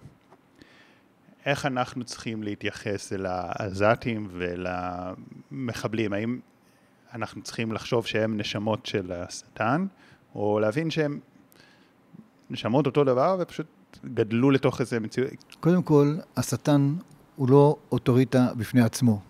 איך 1.46 1.66
אנחנו 1.66 2.04
צריכים 2.04 2.44
להתייחס 2.44 3.14
אל 3.14 3.26
העזתים 3.26 4.28
ואל 4.32 4.68
המחבלים? 4.70 6.14
האם 6.14 6.40
אנחנו 7.14 7.42
צריכים 7.42 7.72
לחשוב 7.72 8.06
שהם 8.06 8.38
נשמות 8.38 8.86
של 8.86 9.12
השטן, 9.12 9.86
או 10.36 10.60
להבין 10.60 10.92
שהם 10.92 11.20
נשמות 12.50 12.86
אותו 12.86 13.04
דבר 13.04 13.38
ופשוט 13.40 13.68
גדלו 14.06 14.52
לתוך 14.52 14.82
איזה 14.82 15.00
מציאות? 15.00 15.56
קודם 15.60 15.84
כל, 15.84 16.16
השטן 16.38 16.96
הוא 17.36 17.50
לא 17.50 17.76
אוטוריטה 17.92 18.48
בפני 18.58 18.82
עצמו. 18.82 19.22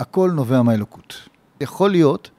הכל 0.00 0.30
נובע 0.34 0.62
מהאלוקות. 0.62 1.28
יכול 1.60 1.90
להיות 1.90 2.30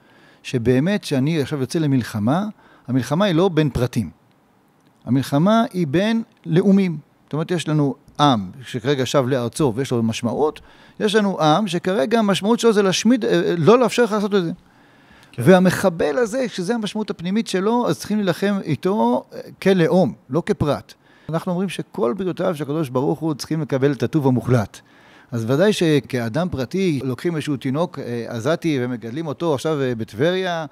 שבאמת, 0.42 1.02
כשאני 1.02 1.42
עכשיו 1.42 1.60
יוצא 1.60 1.78
למלחמה, 1.78 2.46
המלחמה 2.86 3.24
היא 3.24 3.34
לא 3.34 3.48
בין 3.48 3.70
פרטים. 3.70 4.10
המלחמה 5.04 5.64
היא 5.72 5.86
בין 5.86 6.22
לאומים. 6.46 6.98
זאת 7.24 7.32
אומרת, 7.32 7.50
יש 7.50 7.68
לנו 7.68 7.94
עם 8.20 8.50
שכרגע 8.66 9.06
שב 9.06 9.24
לארצו 9.28 9.72
ויש 9.76 9.90
לו 9.90 10.02
משמעות, 10.02 10.60
יש 11.00 11.14
לנו 11.14 11.40
עם 11.40 11.68
שכרגע 11.68 12.18
המשמעות 12.18 12.60
שלו 12.60 12.72
זה 12.72 12.82
להשמיד, 12.82 13.24
אה, 13.24 13.54
לא 13.58 13.78
לאפשר 13.78 14.04
לך 14.04 14.12
לעשות 14.12 14.34
את 14.34 14.44
זה. 14.44 14.50
כן. 15.32 15.42
והמחבל 15.44 16.18
הזה, 16.18 16.48
שזה 16.48 16.74
המשמעות 16.74 17.10
הפנימית 17.10 17.46
שלו, 17.46 17.88
אז 17.88 17.98
צריכים 17.98 18.16
להילחם 18.16 18.58
איתו 18.64 19.24
אה, 19.32 19.40
כלאום, 19.62 20.12
לא 20.30 20.42
כפרט. 20.46 20.94
אנחנו 21.28 21.52
אומרים 21.52 21.68
שכל 21.68 22.14
בריאותיו 22.16 22.54
של 22.54 22.62
הקדוש 22.64 22.88
ברוך 22.88 23.18
הוא 23.18 23.34
צריכים 23.34 23.60
לקבל 23.60 23.92
את 23.92 24.02
הטוב 24.02 24.26
המוחלט. 24.26 24.80
אז 25.32 25.50
ודאי 25.50 25.72
שכאדם 25.72 26.48
פרטי 26.48 27.00
לוקחים 27.04 27.36
איזשהו 27.36 27.56
תינוק 27.56 27.98
אה, 27.98 28.24
עזתי 28.28 28.78
ומגדלים 28.80 29.26
אותו 29.26 29.54
עכשיו 29.54 29.78
בטבריה, 29.98 30.66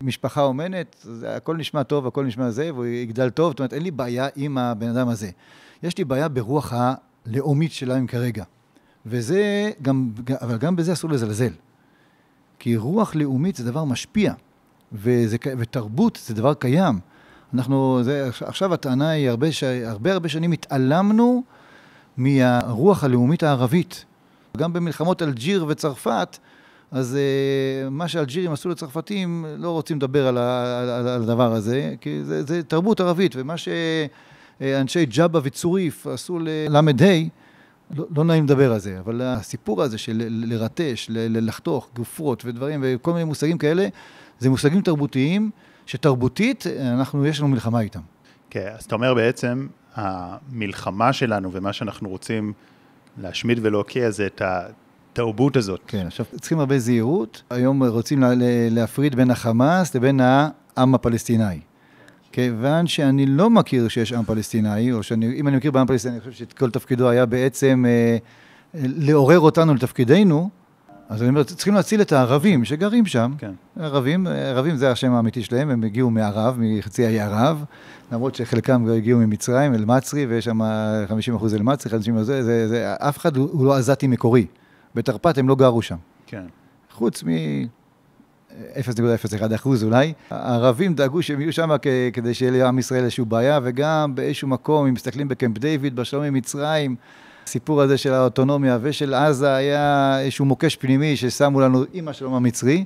משפחה 0.00 0.42
אומנת, 0.42 1.06
הכל 1.26 1.56
נשמע 1.56 1.82
טוב, 1.82 2.06
הכל 2.06 2.24
נשמע 2.24 2.50
זה, 2.50 2.74
והוא 2.74 2.86
יגדל 2.86 3.30
טוב, 3.30 3.52
זאת 3.52 3.58
אומרת, 3.58 3.72
אין 3.72 3.82
לי 3.82 3.90
בעיה 3.90 4.28
עם 4.36 4.58
הבן 4.58 4.88
אדם 4.88 5.08
הזה. 5.08 5.30
יש 5.82 5.98
לי 5.98 6.04
בעיה 6.04 6.28
ברוח 6.28 6.72
הלאומית 6.76 7.72
שלהם 7.72 8.06
כרגע. 8.06 8.44
וזה 9.06 9.70
גם, 9.82 10.10
אבל 10.40 10.56
גם 10.56 10.76
בזה 10.76 10.92
אסור 10.92 11.10
לזלזל. 11.10 11.52
כי 12.58 12.76
רוח 12.76 13.14
לאומית 13.14 13.56
זה 13.56 13.64
דבר 13.64 13.84
משפיע, 13.84 14.32
וזה, 14.92 15.36
ותרבות 15.58 16.18
זה 16.26 16.34
דבר 16.34 16.54
קיים. 16.54 16.98
אנחנו, 17.54 18.00
זה, 18.02 18.30
עכשיו 18.40 18.74
הטענה 18.74 19.08
היא, 19.08 19.30
הרבה, 19.30 19.46
הרבה 19.84 20.12
הרבה 20.12 20.28
שנים 20.28 20.52
התעלמנו 20.52 21.42
מהרוח 22.16 23.04
הלאומית 23.04 23.42
הערבית. 23.42 24.04
גם 24.56 24.72
במלחמות 24.72 25.22
אלג'יר 25.22 25.66
וצרפת, 25.68 26.38
אז 26.90 27.16
uh, 27.16 27.90
מה 27.90 28.08
שאלג'ירים 28.08 28.52
עשו 28.52 28.68
לצרפתים, 28.68 29.46
לא 29.58 29.70
רוצים 29.70 29.96
לדבר 29.96 30.26
על, 30.26 30.38
על, 30.38 30.88
על, 30.88 31.08
על 31.08 31.22
הדבר 31.22 31.52
הזה, 31.52 31.94
כי 32.00 32.24
זה, 32.24 32.44
זה 32.44 32.62
תרבות 32.62 33.00
ערבית, 33.00 33.32
ומה 33.36 33.54
שאנשי 34.60 35.06
ג'אבה 35.06 35.40
וצוריף 35.42 36.06
עשו 36.06 36.38
לל"ה, 36.38 36.80
לא, 37.96 38.04
לא 38.16 38.24
נעים 38.24 38.44
לדבר 38.44 38.72
על 38.72 38.78
זה, 38.78 38.98
אבל 38.98 39.22
הסיפור 39.22 39.82
הזה 39.82 39.98
של 39.98 40.22
לרטש, 40.28 41.06
לחתוך, 41.10 41.88
גופרות 41.96 42.44
ודברים, 42.44 42.80
וכל 42.84 43.12
מיני 43.12 43.24
מושגים 43.24 43.58
כאלה, 43.58 43.88
זה 44.38 44.50
מושגים 44.50 44.80
תרבותיים, 44.80 45.50
שתרבותית, 45.86 46.64
אנחנו, 46.80 47.26
יש 47.26 47.40
לנו 47.40 47.48
מלחמה 47.48 47.80
איתם. 47.80 48.00
כן, 48.50 48.68
אז 48.78 48.84
אתה 48.84 48.94
אומר 48.94 49.14
בעצם, 49.14 49.66
המלחמה 49.94 51.12
שלנו 51.12 51.52
ומה 51.52 51.72
שאנחנו 51.72 52.08
רוצים 52.08 52.52
להשמיד 53.18 53.58
ולהוקיע 53.62 54.10
זה 54.10 54.26
את 54.26 54.42
התרבות 54.44 55.56
הזאת. 55.56 55.80
כן, 55.86 56.06
עכשיו 56.06 56.26
צריכים 56.40 56.60
הרבה 56.60 56.78
זהירות. 56.78 57.42
היום 57.50 57.82
רוצים 57.84 58.22
להפריד 58.70 59.14
בין 59.14 59.30
החמאס 59.30 59.94
לבין 59.94 60.20
העם 60.20 60.94
הפלסטיני. 60.94 61.60
כיוון 62.32 62.86
שאני 62.86 63.26
לא 63.26 63.50
מכיר 63.50 63.88
שיש 63.88 64.12
עם 64.12 64.24
פלסטיני, 64.24 64.92
או 64.92 65.02
שאם 65.02 65.48
אני 65.48 65.56
מכיר 65.56 65.70
בעם 65.70 65.86
פלסטיני, 65.86 66.14
אני 66.14 66.20
חושב 66.20 66.32
שכל 66.32 66.70
תפקידו 66.70 67.08
היה 67.08 67.26
בעצם 67.26 67.84
אה, 67.88 68.16
לעורר 68.74 69.40
אותנו 69.40 69.74
לתפקידנו, 69.74 70.50
אז 71.08 71.22
אני 71.22 71.28
אומר, 71.28 71.42
צריכים 71.42 71.74
להציל 71.74 72.00
את 72.00 72.12
הערבים 72.12 72.64
שגרים 72.64 73.06
שם. 73.06 73.32
כן. 73.38 73.52
ערבים, 73.80 74.26
ערבים 74.26 74.76
זה 74.76 74.90
השם 74.90 75.12
האמיתי 75.12 75.42
שלהם, 75.42 75.70
הם 75.70 75.84
הגיעו 75.84 76.10
מערב, 76.10 76.56
מחצי 76.58 77.06
האי 77.06 77.20
ערב, 77.20 77.64
למרות 78.12 78.34
שחלקם 78.34 78.86
הגיעו 78.96 79.20
ממצרים, 79.20 79.74
אל-מצרי, 79.74 80.26
ויש 80.26 80.44
שם 80.44 80.60
50 81.08 81.34
אחוז 81.34 81.54
אל-מצרי, 81.54 81.92
50 81.92 82.16
אחוז, 82.16 82.26
זה, 82.26 82.42
זה, 82.42 82.68
זה, 82.68 82.94
אף 82.94 83.18
אחד 83.18 83.36
הוא 83.36 83.66
לא 83.66 83.76
עזתי 83.76 84.06
מקורי. 84.06 84.46
בתרפ"ט 84.94 85.38
הם 85.38 85.48
לא 85.48 85.54
גרו 85.54 85.82
שם. 85.82 85.96
כן. 86.26 86.44
חוץ 86.92 87.24
מ... 87.24 87.28
0.01 88.74 89.54
אחוז 89.54 89.84
אולי. 89.84 90.12
הערבים 90.30 90.94
דאגו 90.94 91.22
שהם 91.22 91.40
יהיו 91.40 91.52
שם 91.52 91.70
כדי 92.12 92.34
שיהיה 92.34 92.52
לעם 92.52 92.78
ישראל 92.78 93.04
איזושהי 93.04 93.24
בעיה, 93.24 93.60
וגם 93.62 94.14
באיזשהו 94.14 94.48
מקום, 94.48 94.86
אם 94.86 94.94
מסתכלים 94.94 95.28
בקמפ 95.28 95.58
דיוויד, 95.58 95.96
בשלום 95.96 96.24
עם 96.24 96.34
מצרים, 96.34 96.96
הסיפור 97.44 97.82
הזה 97.82 97.98
של 97.98 98.12
האוטונומיה 98.12 98.78
ושל 98.82 99.14
עזה 99.14 99.54
היה 99.54 100.16
איזשהו 100.20 100.44
מוקש 100.44 100.76
פנימי 100.76 101.16
ששמו 101.16 101.60
לנו 101.60 101.84
עם 101.92 102.08
השלום 102.08 102.34
המצרי. 102.34 102.84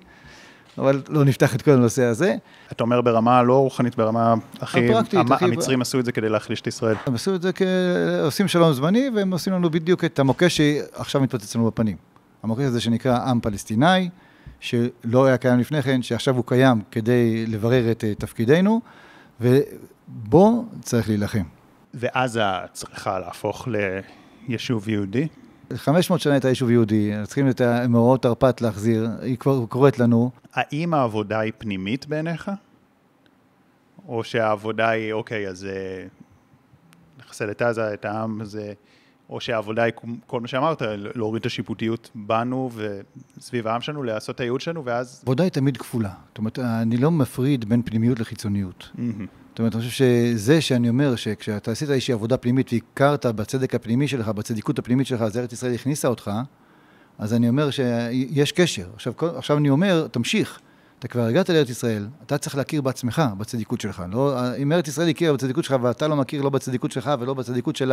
אבל 0.78 1.02
לא 1.08 1.24
נפתח 1.24 1.54
את 1.54 1.62
כל 1.62 1.70
הנושא 1.70 2.04
הזה. 2.04 2.34
אתה 2.72 2.84
אומר 2.84 3.00
ברמה 3.00 3.42
לא 3.42 3.58
רוחנית, 3.58 3.96
ברמה 3.96 4.34
הכי... 4.60 4.90
הפרקטית. 4.90 5.14
המ... 5.14 5.32
הכי... 5.32 5.44
המצרים 5.44 5.80
עשו 5.80 6.00
את 6.00 6.04
זה 6.04 6.12
כדי 6.12 6.28
להחליש 6.28 6.60
את 6.60 6.66
ישראל. 6.66 6.96
הם 7.06 7.14
עשו 7.14 7.34
את 7.34 7.42
זה 7.42 7.52
כ... 7.52 7.62
עושים 8.22 8.48
שלום 8.48 8.72
זמני, 8.72 9.10
והם 9.14 9.30
עושים 9.32 9.52
לנו 9.52 9.70
בדיוק 9.70 10.04
את 10.04 10.18
המוקש 10.18 10.56
שעכשיו 10.56 11.20
מתפוצץ 11.20 11.56
לנו 11.56 11.66
בפנים. 11.66 11.96
המוקש 12.42 12.62
הזה 12.62 12.80
שנקרא 12.80 13.18
עם 13.30 13.40
פלסטיני, 13.40 14.08
שלא 14.60 15.26
היה 15.26 15.36
קיים 15.36 15.58
לפני 15.58 15.82
כן, 15.82 16.02
שעכשיו 16.02 16.36
הוא 16.36 16.44
קיים 16.46 16.80
כדי 16.90 17.46
לברר 17.46 17.90
את 17.90 18.04
אה, 18.04 18.14
תפקידנו, 18.14 18.80
ובו 19.40 20.64
צריך 20.82 21.08
להילחם. 21.08 21.44
ועזה 21.94 22.42
צריכה 22.72 23.18
להפוך 23.18 23.68
ליישוב 24.48 24.88
יהודי? 24.88 25.28
500 25.74 26.20
שנה 26.20 26.32
הייתה 26.32 26.48
יישוב 26.48 26.70
יהודי, 26.70 27.12
צריכים 27.24 27.48
את 27.48 27.60
מאורעות 27.88 28.22
תרפ"ט 28.22 28.60
להחזיר, 28.60 29.08
היא 29.22 29.36
כבר 29.36 29.66
קוראת 29.66 29.98
לנו. 29.98 30.30
האם 30.54 30.94
העבודה 30.94 31.38
היא 31.38 31.52
פנימית 31.58 32.06
בעיניך? 32.06 32.50
או 34.08 34.24
שהעבודה 34.24 34.88
היא, 34.88 35.12
אוקיי, 35.12 35.48
אז 35.48 35.64
אה, 35.64 36.04
נחסל 37.18 37.50
את 37.50 37.62
עזה, 37.62 37.94
את 37.94 38.04
העם, 38.04 38.44
זה... 38.44 38.72
או 39.30 39.40
שהעבודה 39.40 39.82
היא 39.82 39.92
כל 40.26 40.40
מה 40.40 40.48
שאמרת, 40.48 40.82
להוריד 41.14 41.40
את 41.40 41.46
השיפוטיות 41.46 42.10
בנו 42.14 42.70
וסביב 42.74 43.66
העם 43.66 43.80
שלנו, 43.80 44.02
לעשות 44.02 44.34
את 44.34 44.40
הייעוד 44.40 44.60
שלנו, 44.60 44.84
ואז... 44.84 45.20
עבודה 45.22 45.44
היא 45.44 45.52
תמיד 45.52 45.76
כפולה. 45.76 46.10
זאת 46.28 46.38
אומרת, 46.38 46.58
אני 46.58 46.96
לא 46.96 47.10
מפריד 47.10 47.68
בין 47.68 47.82
פנימיות 47.82 48.20
לחיצוניות. 48.20 48.90
Mm-hmm. 48.94 49.00
זאת 49.50 49.58
אומרת, 49.58 49.74
אני 49.74 49.82
חושב 49.82 50.04
שזה 50.04 50.60
שאני 50.60 50.88
אומר 50.88 51.16
שכשאתה 51.16 51.70
עשית 51.70 51.90
איזושהי 51.90 52.14
עבודה 52.14 52.36
פנימית 52.36 52.70
והכרת 52.72 53.26
בצדק 53.26 53.74
הפנימי 53.74 54.08
שלך, 54.08 54.28
בצדיקות 54.28 54.78
הפנימית 54.78 55.06
שלך, 55.06 55.22
אז 55.22 55.38
ארץ 55.38 55.52
ישראל 55.52 55.74
הכניסה 55.74 56.08
אותך, 56.08 56.30
אז 57.18 57.34
אני 57.34 57.48
אומר 57.48 57.70
שיש 57.70 58.52
קשר. 58.52 58.88
עכשיו, 58.94 59.12
עכשיו 59.36 59.58
אני 59.58 59.70
אומר, 59.70 60.06
תמשיך. 60.10 60.60
אתה 61.00 61.08
כבר 61.08 61.22
הגעת 61.22 61.50
לארץ 61.50 61.70
ישראל, 61.70 62.06
אתה 62.26 62.38
צריך 62.38 62.56
להכיר 62.56 62.82
בעצמך, 62.82 63.22
בצדיקות 63.38 63.80
שלך. 63.80 64.02
לא, 64.12 64.56
אם 64.56 64.72
ארץ 64.72 64.88
ישראל 64.88 65.08
הכירה 65.08 65.32
בצדיקות 65.32 65.64
שלך 65.64 65.76
ואתה 65.82 66.08
לא 66.08 66.16
מכיר 66.16 66.42
לא 66.42 66.50
בצדיקות 66.50 66.92
שלך 66.92 67.10
ולא 67.20 67.34
בצדיקות 67.34 67.76
של 67.76 67.92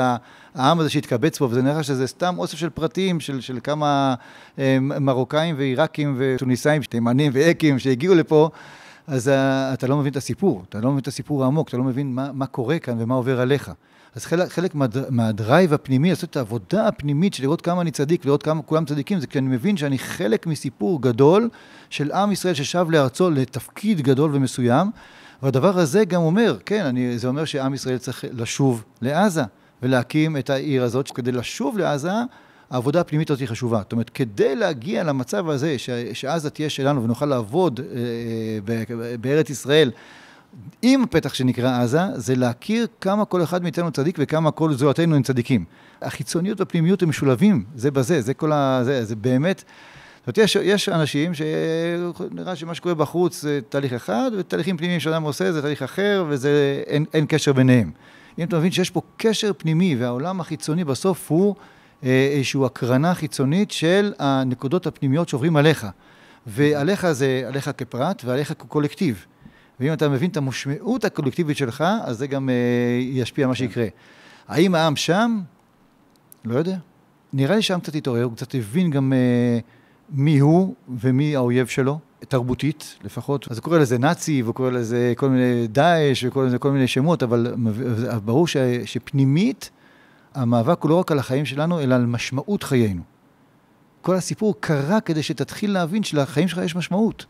העם 0.56 0.80
הזה 0.80 0.90
שהתקבץ 0.90 1.38
פה, 1.38 1.46
וזה 1.46 1.62
נראה 1.62 1.84
שזה 1.84 2.08
סתם 2.08 2.36
אוסף 2.38 2.58
של 2.58 2.70
פרטים 2.70 3.20
של, 3.20 3.42
של 3.42 3.60
כמה 3.64 4.16
אה, 4.60 4.78
מרוקאים 4.82 5.56
ועיראקים 5.58 6.16
וטוניסאים, 6.18 6.82
תימנים 6.82 7.32
ואקים 7.36 7.80
שהגיעו 7.80 8.16
לפה, 8.16 8.50
אז 9.08 9.28
uh, 9.28 9.32
אתה 9.74 9.88
לא 9.88 9.98
מבין 9.98 10.12
את 10.12 10.18
הסיפור, 10.18 10.64
אתה 10.70 10.80
לא 10.80 10.90
מבין 10.92 11.02
את 11.02 11.08
הסיפור 11.08 11.44
העמוק, 11.44 11.70
אתה 11.70 11.78
לא 11.78 11.84
מבין 11.84 12.16
מה, 12.16 12.32
מה 12.34 12.46
קורה 12.46 12.80
כאן 12.80 12.96
ומה 13.00 13.16
עובר 13.16 13.42
עליך. 13.42 13.72
אז 14.18 14.26
חלק, 14.26 14.50
חלק 14.50 14.76
מה, 14.76 14.86
מהדרייב 15.10 15.74
הפנימי, 15.74 16.10
לעשות 16.10 16.30
את 16.30 16.38
העבודה 16.38 16.88
הפנימית 16.88 17.34
של 17.34 17.44
לראות 17.44 17.62
כמה 17.62 17.82
אני 17.82 17.92
צדיק 17.92 18.22
ולראות 18.24 18.44
כמה 18.44 18.62
כולם 18.62 18.86
צדיקים, 18.86 19.20
זה 19.20 19.28
כי 19.28 19.40
אני 19.40 19.48
מבין 19.48 19.78
שאני 19.78 20.00
חלק 20.00 20.48
מסיפור 20.48 21.02
גדול 21.02 21.50
של 21.90 22.12
עם 22.12 22.32
ישראל 22.32 22.54
ששב 22.54 22.88
לארצו 22.90 23.30
לתפקיד 23.30 24.02
גדול 24.02 24.36
ומסוים, 24.36 24.92
והדבר 25.44 25.80
הזה 25.80 26.06
גם 26.06 26.22
אומר, 26.22 26.58
כן, 26.66 26.86
אני, 26.86 27.20
זה 27.20 27.28
אומר 27.28 27.46
שעם 27.46 27.74
ישראל 27.74 27.98
צריך 27.98 28.26
לשוב 28.32 28.84
לעזה 29.02 29.44
ולהקים 29.84 30.38
את 30.38 30.50
העיר 30.50 30.84
הזאת, 30.84 31.12
כדי 31.12 31.32
לשוב 31.32 31.78
לעזה, 31.78 32.12
העבודה 32.70 33.02
הפנימית 33.02 33.30
הזאת 33.30 33.40
היא 33.40 33.48
חשובה. 33.48 33.80
זאת 33.80 33.92
אומרת, 33.92 34.10
כדי 34.10 34.56
להגיע 34.56 35.04
למצב 35.04 35.50
הזה, 35.50 35.78
ש, 35.78 35.90
שעזה 36.14 36.50
תהיה 36.50 36.70
שלנו 36.70 37.04
ונוכל 37.04 37.26
לעבוד 37.26 37.80
אה, 37.80 37.86
אה 38.68 39.18
בארץ 39.22 39.50
ישראל, 39.50 39.92
עם 40.82 41.04
הפתח 41.04 41.34
שנקרא 41.34 41.82
עזה, 41.82 42.02
זה 42.16 42.36
להכיר 42.36 42.88
כמה 43.02 43.26
כל 43.26 43.44
אחד 43.44 43.64
מאיתנו 43.64 43.92
צדיק 43.92 44.16
וכמה 44.20 44.52
כל 44.52 44.74
זולתנו 44.74 45.16
הם 45.16 45.24
צדיקים. 45.24 45.66
החיצוניות 46.02 46.60
והפנימיות 46.60 47.04
הם 47.04 47.10
משולבים, 47.10 47.64
זה 47.76 47.92
בזה, 47.92 48.22
זה 48.22 48.34
כל 48.34 48.52
ה... 48.52 48.80
זה, 48.84 49.06
זה 49.06 49.16
באמת... 49.16 49.64
זאת 50.28 50.38
אומרת, 50.38 50.50
יש, 50.50 50.56
יש 50.56 50.90
אנשים 50.90 51.32
שנראה 51.34 52.56
שמה 52.56 52.76
שקורה 52.76 52.96
בחוץ 52.96 53.42
זה 53.42 53.60
תהליך 53.70 53.94
אחד, 53.94 54.32
ותהליכים 54.38 54.78
פנימיים 54.78 55.00
שאדם 55.00 55.24
עושה 55.24 55.52
זה 55.52 55.62
תהליך 55.62 55.84
אחר, 55.84 56.26
ואין 56.28 57.26
קשר 57.28 57.54
ביניהם. 57.54 57.92
אם 58.40 58.44
אתה 58.44 58.58
מבין 58.58 58.72
שיש 58.72 58.90
פה 58.90 59.02
קשר 59.18 59.52
פנימי, 59.58 59.96
והעולם 59.96 60.40
החיצוני 60.42 60.84
בסוף 60.84 61.32
הוא 61.32 61.56
אה, 62.04 62.30
איזושהי 62.32 62.66
הקרנה 62.66 63.14
חיצונית 63.14 63.72
של 63.72 64.14
הנקודות 64.20 64.88
הפנימיות 64.88 65.30
שעוברים 65.30 65.58
עליך. 65.58 65.88
ועליך 66.48 67.12
זה 67.12 67.44
עליך 67.48 67.72
כפרט 67.78 68.22
ועליך 68.26 68.54
כקולקטיב. 68.54 69.26
ואם 69.80 69.94
אתה 69.94 70.10
מבין 70.10 70.30
את 70.30 70.38
המשמעות 70.38 71.06
הקולקטיבית 71.06 71.58
שלך, 71.58 71.84
אז 72.04 72.18
זה 72.18 72.28
גם 72.28 72.50
uh, 72.50 72.52
ישפיע 73.02 73.46
על 73.46 73.50
מה 73.50 73.56
כן. 73.56 73.58
שיקרה. 73.58 73.88
האם 74.48 74.76
העם 74.76 74.96
שם? 74.96 75.40
לא 76.46 76.58
יודע. 76.60 76.78
נראה 77.34 77.56
לי 77.56 77.62
שהעם 77.62 77.80
קצת 77.80 77.96
התעורר, 77.96 78.24
הוא 78.24 78.34
קצת 78.34 78.56
הבין 78.56 78.90
גם 78.90 79.14
uh, 79.14 79.64
מי 80.10 80.40
הוא 80.40 80.76
ומי 80.90 81.36
האויב 81.36 81.68
שלו, 81.68 82.00
תרבותית 82.20 82.98
לפחות. 83.04 83.48
אז 83.52 83.58
הוא 83.58 83.64
קורא 83.64 83.78
לזה 83.78 83.98
נאצי, 83.98 84.42
והוא 84.42 84.56
קורא 84.56 84.70
לזה 84.70 85.14
כל 85.18 85.30
מיני 85.30 85.68
דאעש, 85.68 86.24
וקורא 86.24 86.46
לזה 86.46 86.58
כל 86.58 86.72
מיני 86.72 86.88
שמות, 86.88 87.24
אבל 87.24 87.54
ברור 88.26 88.48
ש, 88.48 88.58
שפנימית, 88.86 89.70
המאבק 90.36 90.82
הוא 90.84 90.90
לא 90.90 90.96
רק 90.96 91.12
על 91.12 91.20
החיים 91.20 91.46
שלנו, 91.46 91.80
אלא 91.80 91.96
על 91.96 92.06
משמעות 92.06 92.64
חיינו. 92.64 93.02
כל 94.02 94.16
הסיפור 94.16 94.56
קרה 94.60 95.02
כדי 95.02 95.24
שתתחיל 95.24 95.72
להבין 95.72 96.04
שלחיים 96.04 96.48
שלך 96.48 96.62
יש 96.64 96.76
משמעות. 96.76 97.26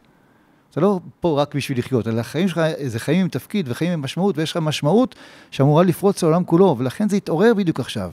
אתה 0.72 0.82
לא 0.82 1.00
פה 1.20 1.42
רק 1.42 1.56
בשביל 1.56 1.80
לחיות, 1.80 2.08
אלא 2.08 2.20
החיים 2.20 2.48
שלך 2.48 2.62
זה 2.86 3.00
חיים 3.00 3.22
עם 3.22 3.28
תפקיד 3.28 3.66
וחיים 3.70 3.92
עם 3.92 4.02
משמעות, 4.02 4.38
ויש 4.38 4.52
לך 4.52 4.58
משמעות 4.58 5.16
שאמורה 5.52 5.84
לפרוץ 5.84 6.24
לעולם 6.24 6.44
כולו, 6.44 6.76
ולכן 6.80 7.10
זה 7.10 7.18
יתעורר 7.18 7.54
בדיוק 7.54 7.80
עכשיו. 7.80 8.12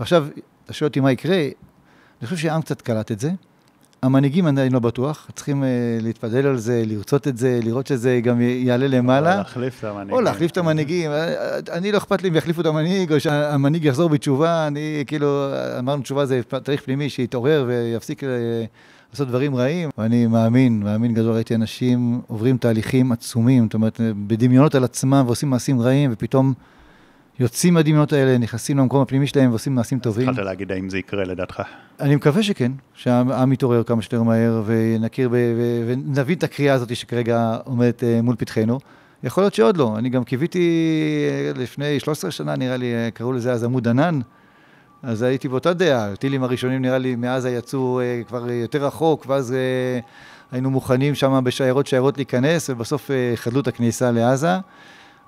ועכשיו, 0.00 0.26
אתה 0.64 0.72
שואל 0.72 0.88
אותי 0.88 1.00
מה 1.00 1.12
יקרה, 1.12 1.42
אני 2.20 2.26
חושב 2.26 2.36
שהעם 2.36 2.62
קצת 2.62 2.82
קלט 2.82 3.12
את 3.12 3.20
זה. 3.20 3.30
המנהיגים 4.02 4.46
עדיין 4.46 4.72
לא 4.72 4.78
בטוח, 4.78 5.30
צריכים 5.34 5.62
uh, 5.62 5.66
להתפדל 6.02 6.46
על 6.46 6.56
זה, 6.56 6.82
לרצות 6.86 7.28
את 7.28 7.38
זה, 7.38 7.60
לראות 7.62 7.86
שזה 7.86 8.20
גם 8.22 8.40
יעלה 8.40 8.88
למעלה. 8.88 9.32
או 9.32 9.38
להחליף 9.38 9.78
את 9.78 9.84
המנהיגים. 9.84 10.14
או 10.14 10.20
להחליף 10.20 10.50
את 10.50 10.56
המנהיגים. 10.56 11.10
אה, 11.10 11.58
אני 11.72 11.92
לא 11.92 11.98
אכפת 11.98 12.22
לי 12.22 12.28
אם 12.28 12.36
יחליפו 12.36 12.60
את 12.60 12.66
המנהיג, 12.66 13.12
או 13.12 13.20
שהמנהיג 13.20 13.84
יחזור 13.84 14.08
בתשובה. 14.08 14.66
אני 14.66 15.04
כאילו, 15.06 15.46
אמרנו 15.78 16.02
תשובה 16.02 16.26
זה 16.26 16.40
תהליך 16.64 16.82
פנימי 16.82 17.10
שיתעורר 17.10 17.64
ויפסיק 17.68 18.22
לעשות 19.12 19.28
דברים 19.28 19.56
רעים. 19.56 19.88
ואני 19.98 20.26
מאמין, 20.26 20.80
מאמין 20.82 21.14
גדול, 21.14 21.34
ראיתי 21.34 21.54
אנשים 21.54 22.20
עוברים 22.26 22.56
תהליכים 22.56 23.12
עצומים, 23.12 23.64
זאת 23.64 23.74
אומרת, 23.74 24.00
בדמיונות 24.26 24.74
על 24.74 24.84
עצמם 24.84 25.22
ועושים 25.26 25.50
מעשים 25.50 25.80
רעים, 25.80 26.10
ופתאום... 26.12 26.52
יוצאים 27.40 27.74
מהדמיונות 27.74 28.12
האלה, 28.12 28.38
נכנסים 28.38 28.78
למקום 28.78 29.02
הפנימי 29.02 29.26
שלהם 29.26 29.50
ועושים 29.50 29.74
מעשים 29.74 29.98
טובים. 29.98 30.28
התחלת 30.28 30.44
להגיד 30.46 30.72
האם 30.72 30.90
זה 30.90 30.98
יקרה 30.98 31.24
לדעתך. 31.24 31.62
אני 32.00 32.16
מקווה 32.16 32.42
שכן, 32.42 32.72
שהעם 32.94 33.52
יתעורר 33.52 33.82
כמה 33.82 34.02
שיותר 34.02 34.22
מהר 34.22 34.62
ונכיר 34.66 35.28
ב... 35.28 35.34
ונבין 35.88 36.38
את 36.38 36.42
הקריאה 36.42 36.74
הזאת 36.74 36.96
שכרגע 36.96 37.56
עומדת 37.64 38.04
אה, 38.04 38.22
מול 38.22 38.36
פתחנו. 38.36 38.78
יכול 39.22 39.42
להיות 39.42 39.54
שעוד 39.54 39.76
לא. 39.76 39.98
אני 39.98 40.08
גם 40.08 40.24
קיוויתי 40.24 40.70
אה, 41.30 41.62
לפני 41.62 42.00
13 42.00 42.30
שנה, 42.30 42.56
נראה 42.56 42.76
לי, 42.76 42.94
אה, 42.94 43.10
קראו 43.10 43.32
לזה 43.32 43.52
אז 43.52 43.64
עמוד 43.64 43.88
ענן. 43.88 44.20
אז 45.02 45.22
הייתי 45.22 45.48
באותה 45.48 45.72
דעה. 45.72 46.12
הטילים 46.12 46.42
הראשונים, 46.42 46.82
נראה 46.82 46.98
לי, 46.98 47.16
מעזה 47.16 47.50
יצאו 47.50 48.00
כבר 48.28 48.50
יותר 48.50 48.86
רחוק, 48.86 49.26
ואז 49.28 49.54
היינו 50.52 50.70
מוכנים 50.70 51.14
שם 51.14 51.40
בשיירות 51.44 51.86
שיירות 51.86 52.16
להיכנס, 52.16 52.70
ובסוף 52.70 53.10
חדלו 53.34 53.60
את 53.60 53.68
הכניסה 53.68 54.10
לעזה. 54.10 54.56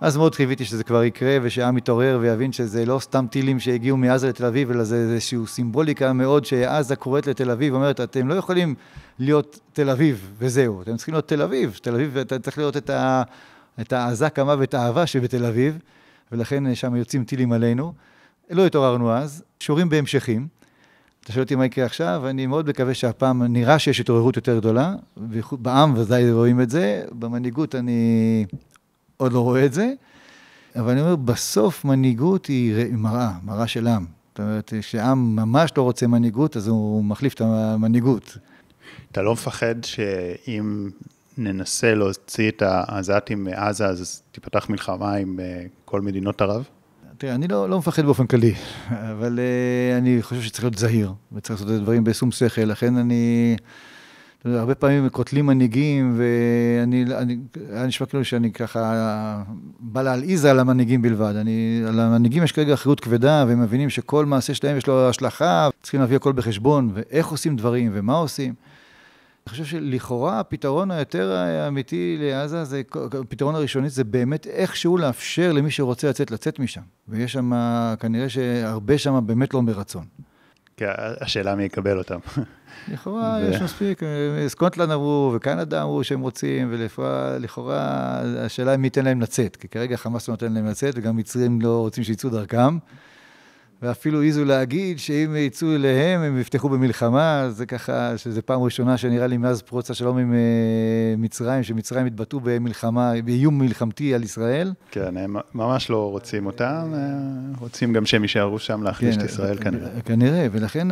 אז 0.03 0.17
מאוד 0.17 0.35
חיוויתי 0.35 0.65
שזה 0.65 0.85
כבר 0.85 1.05
יקרה, 1.05 1.39
ושהעם 1.43 1.79
יתעורר 1.79 2.19
ויבין 2.21 2.53
שזה 2.53 2.87
לא 2.87 2.99
סתם 2.99 3.27
טילים 3.31 3.61
שהגיעו 3.61 3.97
מעזה 3.97 4.29
לתל 4.29 4.45
אביב, 4.45 4.71
אלא 4.71 4.85
זה 4.85 4.97
איזושהי 4.97 5.39
סימבוליקה 5.47 6.13
מאוד 6.13 6.45
שעזה 6.45 6.97
קוראת 6.97 7.27
לתל 7.27 7.51
אביב, 7.51 7.75
אומרת, 7.75 8.01
אתם 8.01 8.29
לא 8.29 8.35
יכולים 8.35 8.75
להיות 9.19 9.61
תל 9.73 9.91
אביב 9.91 10.31
וזהו, 10.39 10.83
אתם 10.83 10.97
צריכים 10.97 11.15
להיות 11.15 11.29
תל 11.29 11.43
אביב. 11.43 11.79
תל 11.83 11.95
אביב, 11.95 12.17
אתה 12.17 12.39
צריך 12.39 12.59
לראות 12.59 12.77
את, 12.77 12.91
ה, 12.91 13.23
את 13.81 13.93
העזה 13.93 14.31
כמה 14.31 14.55
ואת 14.59 14.75
האהבה 14.75 15.07
שבתל 15.07 15.45
אביב, 15.45 15.79
ולכן 16.33 16.75
שם 16.75 16.97
יוצאים 16.97 17.25
טילים 17.25 17.53
עלינו. 17.53 17.93
לא 18.51 18.67
התעוררנו 18.67 19.13
אז, 19.13 19.43
שורים 19.61 19.89
בהמשכים. 19.89 20.49
אתה 21.25 21.33
שואל 21.33 21.43
אותי 21.43 21.55
מה 21.55 21.65
יקרה 21.65 21.85
עכשיו, 21.85 22.23
אני 22.29 22.47
מאוד 22.47 22.69
מקווה 22.69 22.95
שהפעם 22.95 23.43
נראה 23.43 23.79
שיש 23.79 24.01
התעוררות 24.01 24.37
יותר 24.37 24.59
גדולה, 24.59 24.95
בעם 25.53 25.95
ודאי 25.97 26.33
רואים 26.33 26.61
את 26.61 26.71
זה, 26.71 27.05
במנהיגות 27.13 27.75
אני 27.75 28.47
עוד 29.17 29.33
לא 29.33 29.41
רואה 29.41 29.67
את 29.67 29.73
זה, 29.73 29.93
אבל 30.77 30.91
אני 30.91 31.01
אומר, 31.01 31.17
בסוף 31.17 31.85
מנהיגות 31.85 32.47
היא 32.47 32.93
מראה, 32.93 33.31
מראה 33.43 33.67
של 33.67 33.87
עם. 33.87 34.05
זאת 34.31 34.41
אומרת, 34.41 34.73
כשעם 34.81 35.37
ממש 35.37 35.71
לא 35.77 35.83
רוצה 35.83 36.07
מנהיגות, 36.07 36.57
אז 36.57 36.69
הוא 36.69 37.05
מחליף 37.05 37.35
את 37.35 37.41
המנהיגות. 37.41 38.37
אתה 39.13 39.23
לא 39.23 39.33
מפחד 39.33 39.75
שאם 39.85 40.91
ננסה 41.39 41.95
להוציא 41.95 42.51
את 42.51 42.63
העזתים 42.63 43.45
מעזה, 43.45 43.87
אז 43.87 44.23
תיפתח 44.33 44.69
מלחמה 44.69 45.15
עם 45.15 45.41
אה, 45.41 45.63
כל 45.85 46.01
מדינות 46.01 46.43
ערב? 46.43 46.65
תראה, 47.23 47.35
אני 47.35 47.49
לא, 47.49 47.69
לא 47.69 47.79
מפחד 47.79 48.05
באופן 48.05 48.27
כללי, 48.27 48.55
אבל 48.91 49.39
uh, 49.39 49.99
אני 49.99 50.23
חושב 50.23 50.43
שצריך 50.43 50.65
להיות 50.65 50.79
זהיר, 50.79 51.13
וצריך 51.33 51.51
לעשות 51.51 51.69
את 51.69 51.81
הדברים 51.81 52.05
בשום 52.05 52.31
שכל, 52.31 52.61
לכן 52.63 52.97
אני... 52.97 53.57
הרבה 54.45 54.75
פעמים 54.75 55.09
קוטלים 55.09 55.47
מנהיגים, 55.47 56.19
ואני, 56.19 57.05
אני, 57.19 57.37
היה 57.71 57.87
נשמע 57.87 58.07
כאילו 58.07 58.25
שאני 58.25 58.53
ככה 58.53 59.43
בא 59.81 60.03
להלעיז 60.03 60.45
על 60.45 60.59
המנהיגים 60.59 61.03
בלבד. 61.03 61.35
אני, 61.37 61.83
על 61.89 62.01
המנהיגים 62.01 62.43
יש 62.43 62.53
כרגע 62.53 62.75
אחריות 62.75 63.01
כבדה, 63.01 63.45
והם 63.49 63.63
מבינים 63.63 63.91
שכל 63.91 64.27
מעשה 64.27 64.55
שלהם 64.55 64.77
יש 64.77 64.87
לו 64.87 65.09
השלכה, 65.09 65.69
צריכים 65.83 66.01
להביא 66.01 66.17
הכל 66.17 66.33
בחשבון, 66.33 66.91
ואיך 66.95 67.27
עושים 67.27 67.57
דברים, 67.57 67.91
ומה 67.95 68.15
עושים. 68.15 68.55
אני 69.47 69.51
חושב 69.51 69.65
שלכאורה 69.65 70.41
הפתרון 70.41 70.91
היותר 70.91 71.45
אמיתי 71.69 72.17
לעזה, 72.21 72.65
זה, 72.65 72.83
הפתרון 73.21 73.55
הראשוני 73.55 73.89
זה 73.89 74.05
באמת 74.05 74.47
איכשהו 74.47 74.97
לאפשר 74.97 75.53
למי 75.53 75.71
שרוצה 75.71 76.09
לצאת, 76.09 76.31
לצאת 76.31 76.59
משם. 76.59 76.81
ויש 77.09 77.33
שם, 77.33 77.53
כנראה 78.01 78.29
שהרבה 78.29 78.99
שם 78.99 79.21
באמת 79.27 79.55
לא 79.55 79.63
מרצון. 79.63 80.05
כן, 80.77 80.91
השאלה 81.21 81.55
מי 81.55 81.63
יקבל 81.63 81.99
אותם. 81.99 82.19
לכאורה 82.89 83.39
ו... 83.43 83.51
יש 83.51 83.63
מספיק, 83.63 84.03
אה, 84.03 84.49
סקוטלנד 84.49 84.91
אמרו 84.91 85.33
וקנדה 85.37 85.83
אמרו 85.83 86.05
שהם 86.05 86.21
רוצים, 86.21 86.69
ולכאורה 86.73 87.79
השאלה 88.39 88.71
היא 88.71 88.79
מי 88.79 88.87
ייתן 88.87 89.05
להם 89.05 89.21
לצאת, 89.21 89.57
כי 89.57 89.69
כרגע 89.69 89.97
חמאס 89.97 90.29
לא 90.29 90.33
נותן 90.33 90.53
להם 90.53 90.67
לצאת, 90.67 90.95
וגם 90.97 91.17
מצרים 91.17 91.61
לא 91.61 91.81
רוצים 91.81 92.05
שיצאו 92.05 92.31
דרכם. 92.31 92.79
ואפילו 93.83 94.23
העזו 94.23 94.45
להגיד 94.45 94.99
שאם 94.99 95.37
יצאו 95.37 95.75
אליהם, 95.75 96.21
הם 96.21 96.41
יפתחו 96.41 96.69
במלחמה, 96.69 97.47
זה 97.51 97.67
ככה, 97.67 98.19
שזו 98.19 98.41
פעם 98.45 98.63
ראשונה 98.63 98.97
שנראה 98.97 99.27
לי 99.27 99.37
מאז 99.37 99.63
פרוץ 99.63 99.91
השלום 99.91 100.19
עם 100.19 100.33
uh, 100.33 100.37
מצרים, 101.21 101.63
שמצרים 101.63 102.07
התבטאו 102.07 102.41
במלחמה, 102.43 103.13
באיום 103.25 103.59
מלחמתי 103.59 104.15
על 104.15 104.23
ישראל. 104.23 104.73
כן, 104.91 105.17
הם 105.17 105.37
ממש 105.55 105.91
לא 105.91 106.11
רוצים 106.11 106.47
אותם, 106.47 106.93
אה, 106.95 106.99
רוצים 107.61 107.93
גם 107.93 108.07
שהם 108.07 108.23
יישארו 108.23 108.59
שם 108.59 108.83
להחליש 108.83 109.17
כן, 109.17 109.21
את 109.21 109.27
ישראל 109.27 109.59
כנראה. 109.59 110.01
כנראה, 110.05 110.47
ולכן 110.53 110.89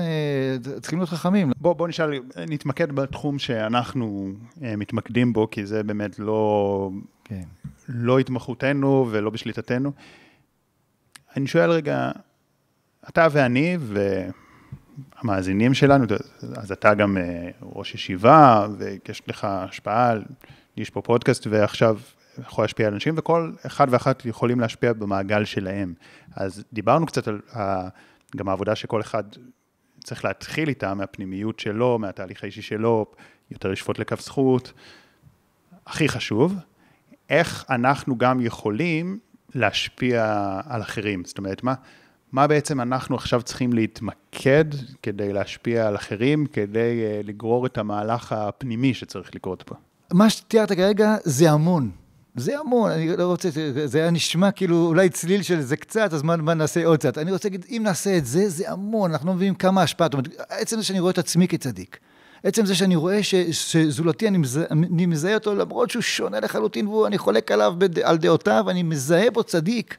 צריכים 0.80 0.98
להיות 0.98 1.08
חכמים. 1.08 1.52
בוא, 1.60 1.72
בוא 1.72 1.88
נשאל, 1.88 2.10
נתמקד 2.48 2.92
בתחום 2.92 3.38
שאנחנו 3.38 4.32
מתמקדים 4.60 5.32
בו, 5.32 5.50
כי 5.50 5.66
זה 5.66 5.82
באמת 5.82 6.18
לא, 6.18 6.90
כן. 7.24 7.42
לא 7.88 8.18
התמחותנו 8.18 9.08
ולא 9.10 9.30
בשליטתנו. 9.30 9.92
אני 11.36 11.46
שואל 11.46 11.70
רגע, 11.70 12.10
אתה 13.08 13.26
ואני 13.30 13.78
והמאזינים 15.22 15.74
שלנו, 15.74 16.04
אז 16.56 16.72
אתה 16.72 16.94
גם 16.94 17.16
אה, 17.16 17.50
ראש 17.62 17.94
ישיבה, 17.94 18.66
ויש 18.78 19.22
לך 19.28 19.44
השפעה, 19.44 20.14
יש 20.76 20.90
פה 20.90 21.02
פודקאסט 21.02 21.46
ועכשיו 21.50 21.98
יכול 22.38 22.64
להשפיע 22.64 22.86
על 22.86 22.94
אנשים, 22.94 23.14
וכל 23.16 23.52
אחד 23.66 23.86
ואחת 23.90 24.26
יכולים 24.26 24.60
להשפיע 24.60 24.92
במעגל 24.92 25.44
שלהם. 25.44 25.94
אז 26.36 26.64
דיברנו 26.72 27.06
קצת 27.06 27.28
על 27.28 27.40
גם 28.36 28.48
העבודה 28.48 28.76
שכל 28.76 29.00
אחד 29.00 29.24
צריך 30.04 30.24
להתחיל 30.24 30.68
איתה, 30.68 30.94
מהפנימיות 30.94 31.60
שלו, 31.60 31.98
מהתהליך 31.98 32.42
האישי 32.42 32.62
שלו, 32.62 33.06
יותר 33.50 33.70
לשפוט 33.70 33.98
לכף 33.98 34.20
זכות. 34.20 34.72
הכי 35.86 36.08
חשוב, 36.08 36.56
איך 37.30 37.64
אנחנו 37.70 38.18
גם 38.18 38.40
יכולים 38.40 39.18
להשפיע 39.54 40.60
על 40.66 40.82
אחרים. 40.82 41.24
זאת 41.24 41.38
אומרת, 41.38 41.62
מה, 41.62 41.74
מה 42.32 42.46
בעצם 42.46 42.80
אנחנו 42.80 43.16
עכשיו 43.16 43.42
צריכים 43.42 43.72
להתמקד 43.72 44.64
כדי 45.02 45.32
להשפיע 45.32 45.88
על 45.88 45.96
אחרים, 45.96 46.46
כדי 46.46 47.02
uh, 47.22 47.26
לגרור 47.26 47.66
את 47.66 47.78
המהלך 47.78 48.32
הפנימי 48.32 48.94
שצריך 48.94 49.34
לקרות 49.34 49.62
פה? 49.62 49.74
מה 50.12 50.30
שתיארת 50.30 50.72
כרגע 50.72 51.16
זה 51.24 51.50
המון. 51.50 51.90
זה 52.36 52.58
המון, 52.58 52.90
אני 52.90 53.16
לא 53.16 53.26
רוצה, 53.26 53.48
זה 53.84 53.98
היה 53.98 54.10
נשמע 54.10 54.50
כאילו 54.50 54.86
אולי 54.86 55.08
צליל 55.08 55.42
של 55.42 55.60
זה 55.60 55.76
קצת, 55.76 56.12
אז 56.12 56.22
מה, 56.22 56.36
מה 56.36 56.54
נעשה 56.54 56.86
עוד 56.86 56.98
קצת? 56.98 57.18
אני 57.18 57.32
רוצה 57.32 57.48
להגיד, 57.48 57.64
אם 57.70 57.80
נעשה 57.84 58.18
את 58.18 58.26
זה, 58.26 58.48
זה 58.48 58.70
המון, 58.70 59.10
אנחנו 59.10 59.28
לא 59.28 59.34
מבינים 59.34 59.54
כמה 59.54 59.82
השפעה. 59.82 60.06
זאת 60.06 60.14
אומרת, 60.14 60.28
עצם 60.48 60.76
זה 60.76 60.82
שאני 60.82 61.00
רואה 61.00 61.10
את 61.10 61.18
עצמי 61.18 61.48
כצדיק, 61.48 61.98
עצם 62.44 62.66
זה 62.66 62.74
שאני 62.74 62.96
רואה 62.96 63.22
ש, 63.22 63.34
שזולתי, 63.34 64.28
אני 64.28 64.38
מזהה, 64.38 64.64
אני 64.70 65.06
מזהה 65.06 65.34
אותו 65.34 65.54
למרות 65.54 65.90
שהוא 65.90 66.02
שונה 66.02 66.40
לחלוטין, 66.40 66.86
ואני 66.86 67.18
חולק 67.18 67.52
עליו 67.52 67.74
בד, 67.78 67.98
על 67.98 68.18
דעותיו, 68.18 68.70
אני 68.70 68.82
מזהה 68.82 69.30
בו 69.30 69.42
צדיק. 69.42 69.96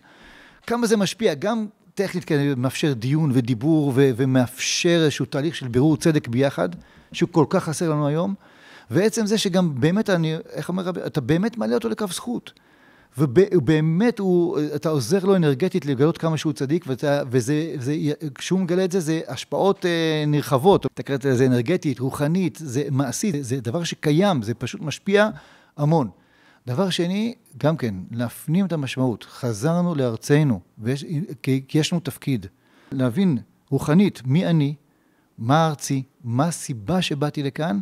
כמה 0.67 0.87
זה 0.87 0.97
משפיע, 0.97 1.33
גם 1.33 1.65
טכנית 2.01 2.25
כזה 2.25 2.53
מאפשר 2.57 2.93
דיון 2.93 3.31
ודיבור 3.33 3.91
ו- 3.95 4.09
ומאפשר 4.15 5.01
איזשהו 5.03 5.25
תהליך 5.25 5.55
של 5.55 5.67
בירור 5.67 5.97
צדק 5.97 6.27
ביחד, 6.27 6.69
שהוא 7.11 7.29
כל 7.31 7.45
כך 7.49 7.63
חסר 7.63 7.89
לנו 7.89 8.07
היום, 8.07 8.33
ועצם 8.91 9.25
זה 9.25 9.37
שגם 9.37 9.79
באמת, 9.79 10.09
אני, 10.09 10.35
איך 10.51 10.69
אומר 10.69 10.83
רבי, 10.83 10.99
אתה 11.05 11.21
באמת 11.21 11.57
מעלה 11.57 11.75
אותו 11.75 11.89
לקו 11.89 12.05
זכות. 12.07 12.51
ובאמת 13.17 14.19
הוא, 14.19 14.59
אתה 14.75 14.89
עוזר 14.89 15.25
לו 15.25 15.35
אנרגטית 15.35 15.85
לגלות 15.85 16.17
כמה 16.17 16.37
שהוא 16.37 16.53
צדיק, 16.53 16.83
ואתה, 16.87 17.21
וזה, 17.29 17.73
זה, 17.79 17.95
כשהוא 18.35 18.59
מגלה 18.59 18.85
את 18.85 18.91
זה, 18.91 18.99
זה 18.99 19.21
השפעות 19.27 19.85
אה, 19.85 20.23
נרחבות. 20.27 20.85
אתה 20.85 21.03
קראת 21.03 21.25
לזה 21.25 21.45
אנרגטית, 21.45 21.99
רוחנית, 21.99 22.57
זה 22.61 22.83
מעשית, 22.91 23.35
זה 23.39 23.61
דבר 23.61 23.83
שקיים, 23.83 24.41
זה 24.41 24.53
פשוט 24.53 24.81
משפיע 24.81 25.29
המון. 25.77 26.09
דבר 26.67 26.89
שני, 26.89 27.33
גם 27.57 27.77
כן, 27.77 27.95
להפנים 28.11 28.65
את 28.65 28.71
המשמעות. 28.71 29.23
חזרנו 29.23 29.95
לארצנו, 29.95 30.59
ויש, 30.79 31.05
כי 31.41 31.79
יש 31.79 31.93
לנו 31.93 31.99
תפקיד. 31.99 32.45
להבין 32.91 33.37
רוחנית 33.69 34.21
מי 34.25 34.45
אני, 34.45 34.75
מה 35.37 35.67
ארצי, 35.67 36.03
מה 36.23 36.45
הסיבה 36.45 37.01
שבאתי 37.01 37.43
לכאן, 37.43 37.79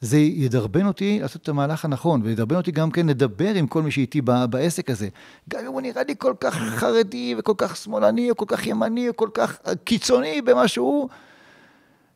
זה 0.00 0.18
ידרבן 0.18 0.86
אותי 0.86 1.18
לעשות 1.20 1.42
את 1.42 1.48
המהלך 1.48 1.84
הנכון, 1.84 2.22
וידרבן 2.24 2.56
אותי 2.56 2.72
גם 2.72 2.90
כן 2.90 3.06
לדבר 3.06 3.54
עם 3.54 3.66
כל 3.66 3.82
מי 3.82 3.90
שאיתי 3.90 4.20
בעסק 4.50 4.90
הזה. 4.90 5.08
גם 5.48 5.60
אם 5.60 5.72
הוא 5.72 5.80
נראה 5.80 6.02
לי 6.08 6.14
כל 6.18 6.34
כך 6.40 6.54
חרדי, 6.54 7.34
וכל 7.38 7.54
כך 7.56 7.76
שמאלני, 7.76 8.30
או 8.30 8.36
כל 8.36 8.44
כך 8.48 8.66
ימני, 8.66 9.08
או 9.08 9.16
כל 9.16 9.28
כך 9.34 9.58
קיצוני 9.84 10.42
במה 10.42 10.68
שהוא, 10.68 11.08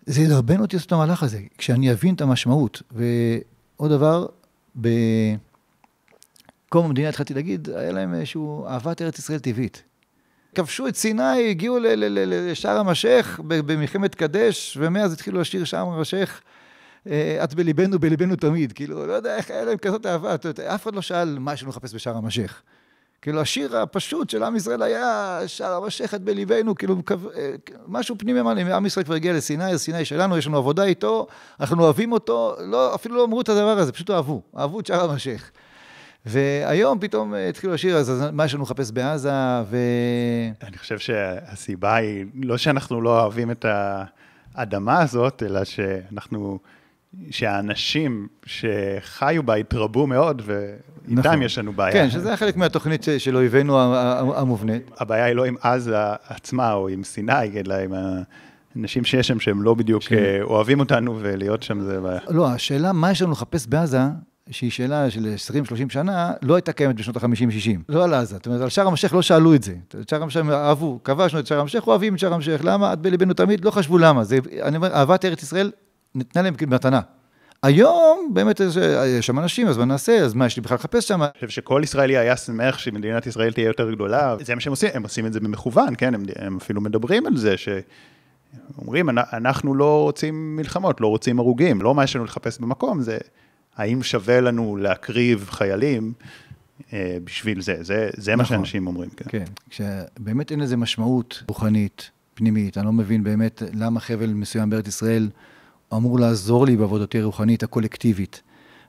זה 0.06 0.22
ידרבן 0.22 0.60
אותי 0.60 0.76
לעשות 0.76 0.86
את 0.86 0.92
המהלך 0.92 1.22
הזה, 1.22 1.40
כשאני 1.58 1.92
אבין 1.92 2.14
את 2.14 2.20
המשמעות. 2.20 2.82
ועוד 2.90 3.90
דבר, 3.90 4.26
בקום 6.70 6.86
המדינה, 6.86 7.08
התחלתי 7.08 7.34
להגיד, 7.34 7.68
היה 7.70 7.92
להם 7.92 8.14
איזושהי 8.14 8.40
אהבת 8.68 9.02
ארץ 9.02 9.18
ישראל 9.18 9.38
טבעית. 9.38 9.82
כבשו 10.54 10.88
את 10.88 10.96
סיני, 10.96 11.50
הגיעו 11.50 11.78
לשער 12.26 12.78
המשך 12.78 13.40
במלחמת 13.46 14.14
קדש, 14.14 14.76
ומאז 14.80 15.12
התחילו 15.12 15.40
לשיר 15.40 15.64
שער 15.64 15.80
המשך. 15.80 16.40
אה, 17.06 17.44
את 17.44 17.54
בליבנו, 17.54 17.98
בליבנו 17.98 18.36
תמיד. 18.36 18.72
כאילו, 18.72 19.06
לא 19.06 19.12
יודע 19.12 19.36
איך 19.36 19.50
היה 19.50 19.64
להם 19.64 19.78
כזאת 19.78 20.06
אהבה. 20.06 20.34
אף 20.74 20.82
אחד 20.82 20.94
לא 20.94 21.02
שאל 21.02 21.38
מה 21.38 21.52
יש 21.52 21.62
לנו 21.62 21.70
לחפש 21.70 21.94
בשער 21.94 22.16
המשך. 22.16 22.62
כאילו, 23.22 23.40
השיר 23.40 23.76
הפשוט 23.76 24.30
של 24.30 24.42
עם 24.42 24.56
ישראל 24.56 24.82
היה 24.82 25.38
שער 25.46 25.74
המשך 25.84 26.14
את 26.14 26.22
בליבנו, 26.22 26.74
כאילו, 26.74 26.96
אה, 27.36 27.52
משהו 27.86 28.18
פנימי 28.18 28.40
אמר 28.40 28.54
לי, 28.54 28.72
עם 28.72 28.86
ישראל 28.86 29.04
כבר 29.04 29.14
הגיע 29.14 29.32
לסיני, 29.32 29.70
אז 29.70 29.80
סיני 29.80 30.04
שלנו, 30.04 30.38
יש 30.38 30.46
לנו 30.46 30.56
עבודה 30.56 30.84
איתו, 30.84 31.26
אנחנו 31.60 31.84
אוהבים 31.84 32.12
אותו, 32.12 32.56
לא, 32.60 32.94
אפילו 32.94 33.16
לא 33.16 33.24
אמרו 33.24 33.40
את 33.40 33.48
הדבר 33.48 33.78
הזה, 33.78 33.92
פשוט 33.92 34.10
אהבו, 34.10 34.42
אהבו 34.56 34.80
את 34.80 34.86
שער 34.86 35.10
המשך. 35.10 35.50
והיום 36.26 36.98
פתאום 36.98 37.34
התחילו 37.48 37.72
לשיר, 37.72 37.96
אז 37.96 38.24
מה 38.32 38.44
יש 38.44 38.54
לנו 38.54 38.62
לחפש 38.62 38.90
בעזה, 38.90 39.32
ו... 39.70 39.76
אני 40.62 40.78
חושב 40.78 40.98
שהסיבה 40.98 41.94
היא 41.94 42.26
לא 42.34 42.56
שאנחנו 42.56 43.00
לא 43.00 43.20
אוהבים 43.20 43.50
את 43.50 43.66
האדמה 44.54 45.02
הזאת, 45.02 45.42
אלא 45.46 45.64
שאנחנו... 45.64 46.58
שהאנשים 47.30 48.28
שחיו 48.46 49.42
בה 49.42 49.54
התרבו 49.54 50.06
מאוד, 50.06 50.42
ואיתם 50.44 51.18
נכון. 51.18 51.42
יש 51.42 51.58
לנו 51.58 51.72
בעיה. 51.72 51.92
כן, 51.92 52.10
שזה 52.10 52.28
היה 52.28 52.36
חלק 52.36 52.56
מהתוכנית 52.56 53.06
של 53.18 53.36
אויבינו 53.36 53.80
המובנית. 54.36 54.90
הבעיה 54.98 55.24
היא 55.24 55.34
לא 55.34 55.44
עם 55.44 55.54
עזה 55.62 55.96
עצמה 56.28 56.72
או 56.72 56.88
עם 56.88 57.04
סיני, 57.04 57.32
אלא 57.56 57.74
עם 57.74 57.94
האנשים 58.76 59.04
שיש 59.04 59.28
שם 59.28 59.40
שהם 59.40 59.62
לא 59.62 59.74
בדיוק 59.74 60.02
ש... 60.02 60.12
אה, 60.12 60.42
אוהבים 60.42 60.80
אותנו, 60.80 61.18
ולהיות 61.20 61.62
שם 61.62 61.80
זה 61.80 62.00
בעיה. 62.00 62.20
לא, 62.28 62.48
השאלה 62.48 62.92
מה 62.92 63.10
יש 63.10 63.22
לנו 63.22 63.32
לחפש 63.32 63.66
בעזה, 63.66 64.00
שהיא 64.50 64.70
שאלה 64.70 65.10
של 65.10 65.34
20-30 65.88 65.92
שנה, 65.92 66.32
לא 66.42 66.54
הייתה 66.54 66.72
קיימת 66.72 66.96
בשנות 66.96 67.16
ה-50-60. 67.16 67.78
לא 67.88 68.04
על 68.04 68.14
עזה. 68.14 68.34
זאת 68.34 68.46
אומרת, 68.46 68.60
על 68.60 68.68
שער 68.68 68.86
המשך 68.86 69.14
לא 69.14 69.22
שאלו 69.22 69.54
את 69.54 69.62
זה. 69.62 69.74
שער 70.10 70.22
המשך 70.22 70.40
אהבו, 70.50 70.98
כבשנו 71.04 71.38
את 71.38 71.46
שער 71.46 71.60
המשך, 71.60 71.86
אוהבים 71.86 72.14
את 72.14 72.18
שער 72.18 72.34
המשך. 72.34 72.60
למה? 72.64 72.90
עד 72.90 73.02
בליבנו 73.02 73.34
תמיד, 73.34 73.64
לא 73.64 73.70
חשבו 73.70 73.98
למה. 73.98 74.24
זה, 74.24 74.38
אני 74.62 74.76
אומר, 74.76 74.92
אהבת 74.94 75.24
ארץ 75.24 75.42
ישראל 75.42 75.70
ניתנה 76.14 76.42
להם 76.42 76.54
מתנה. 76.66 77.00
היום 77.62 78.30
באמת 78.34 78.60
יש 79.06 79.26
שם 79.26 79.38
אנשים, 79.38 79.68
אז 79.68 79.78
מה 79.78 79.84
נעשה? 79.84 80.18
אז 80.18 80.34
מה 80.34 80.46
יש 80.46 80.56
לי 80.56 80.62
בכלל 80.62 80.74
לחפש 80.74 81.08
שם? 81.08 81.22
אני 81.22 81.30
חושב 81.34 81.48
שכל 81.48 81.80
ישראלי 81.84 82.16
היה 82.16 82.36
שמח 82.36 82.78
שמדינת 82.78 83.26
ישראל 83.26 83.52
תהיה 83.52 83.66
יותר 83.66 83.90
גדולה. 83.90 84.36
זה 84.40 84.54
מה 84.54 84.60
שהם 84.60 84.70
עושים, 84.70 84.90
הם 84.94 85.02
עושים 85.02 85.26
את 85.26 85.32
זה 85.32 85.40
במכוון, 85.40 85.94
כן? 85.98 86.14
הם, 86.14 86.24
הם 86.36 86.56
אפילו 86.56 86.80
מדברים 86.80 87.26
על 87.26 87.36
זה, 87.36 87.54
שאומרים, 87.56 89.08
אנחנו 89.32 89.74
לא 89.74 90.02
רוצים 90.02 90.56
מלחמות, 90.56 91.00
לא 91.00 91.06
רוצים 91.06 91.38
הרוגים, 91.38 91.82
לא 91.82 91.94
מה 91.94 92.04
יש 92.04 92.16
לנו 92.16 92.24
לחפש 92.24 92.58
במקום, 92.58 93.02
זה 93.02 93.18
האם 93.80 94.02
שווה 94.02 94.40
לנו 94.40 94.76
להקריב 94.76 95.48
חיילים 95.50 96.12
אה, 96.92 97.16
בשביל 97.24 97.60
זה. 97.60 97.76
זה, 97.80 98.10
זה 98.16 98.32
נכון, 98.32 98.38
מה 98.38 98.44
שאנשים 98.44 98.86
אומרים. 98.86 99.10
כן, 99.10 99.24
כן. 99.28 99.44
כשבאמת 99.70 100.50
אין 100.50 100.60
לזה 100.60 100.76
משמעות 100.76 101.42
רוחנית, 101.48 102.10
פנימית, 102.34 102.78
אני 102.78 102.86
לא 102.86 102.92
מבין 102.92 103.24
באמת 103.24 103.62
למה 103.74 104.00
חבל 104.00 104.32
מסוים 104.32 104.70
בארץ 104.70 104.88
ישראל... 104.88 105.28
אמור 105.94 106.18
לעזור 106.18 106.66
לי 106.66 106.76
בעבודתי 106.76 107.20
הרוחנית 107.20 107.62
הקולקטיבית. 107.62 108.42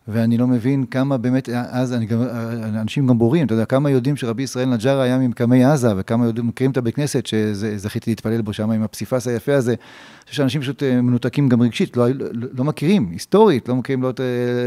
ואני 0.07 0.37
לא 0.37 0.47
מבין 0.47 0.85
כמה 0.85 1.17
באמת, 1.17 1.49
אז 1.49 1.93
אני 1.93 2.05
גם, 2.05 2.21
אנשים 2.63 3.07
גם 3.07 3.17
בורים, 3.17 3.45
אתה 3.45 3.53
יודע, 3.53 3.65
כמה 3.65 3.89
יודעים 3.89 4.15
שרבי 4.15 4.43
ישראל 4.43 4.69
נג'אר 4.69 4.99
היה 4.99 5.17
ממקמי 5.17 5.65
עזה, 5.65 5.93
וכמה 5.97 6.25
יודעים, 6.25 6.47
מכירים 6.47 6.71
את 6.71 6.77
הבית 6.77 6.95
כנסת 6.95 7.25
שזכיתי 7.25 8.11
להתפלל 8.11 8.41
בו 8.41 8.53
שם 8.53 8.71
עם 8.71 8.83
הפסיפס 8.83 9.27
היפה 9.27 9.55
הזה. 9.55 9.71
אני 9.71 10.25
חושב 10.25 10.37
שאנשים 10.37 10.61
פשוט 10.61 10.83
אה, 10.83 11.01
מנותקים 11.01 11.49
גם 11.49 11.61
רגשית, 11.61 11.97
לא, 11.97 12.09
לא, 12.09 12.47
לא 12.53 12.63
מכירים, 12.63 13.09
היסטורית, 13.11 13.69
לא 13.69 13.75
מכירים 13.75 14.03
לא, 14.03 14.11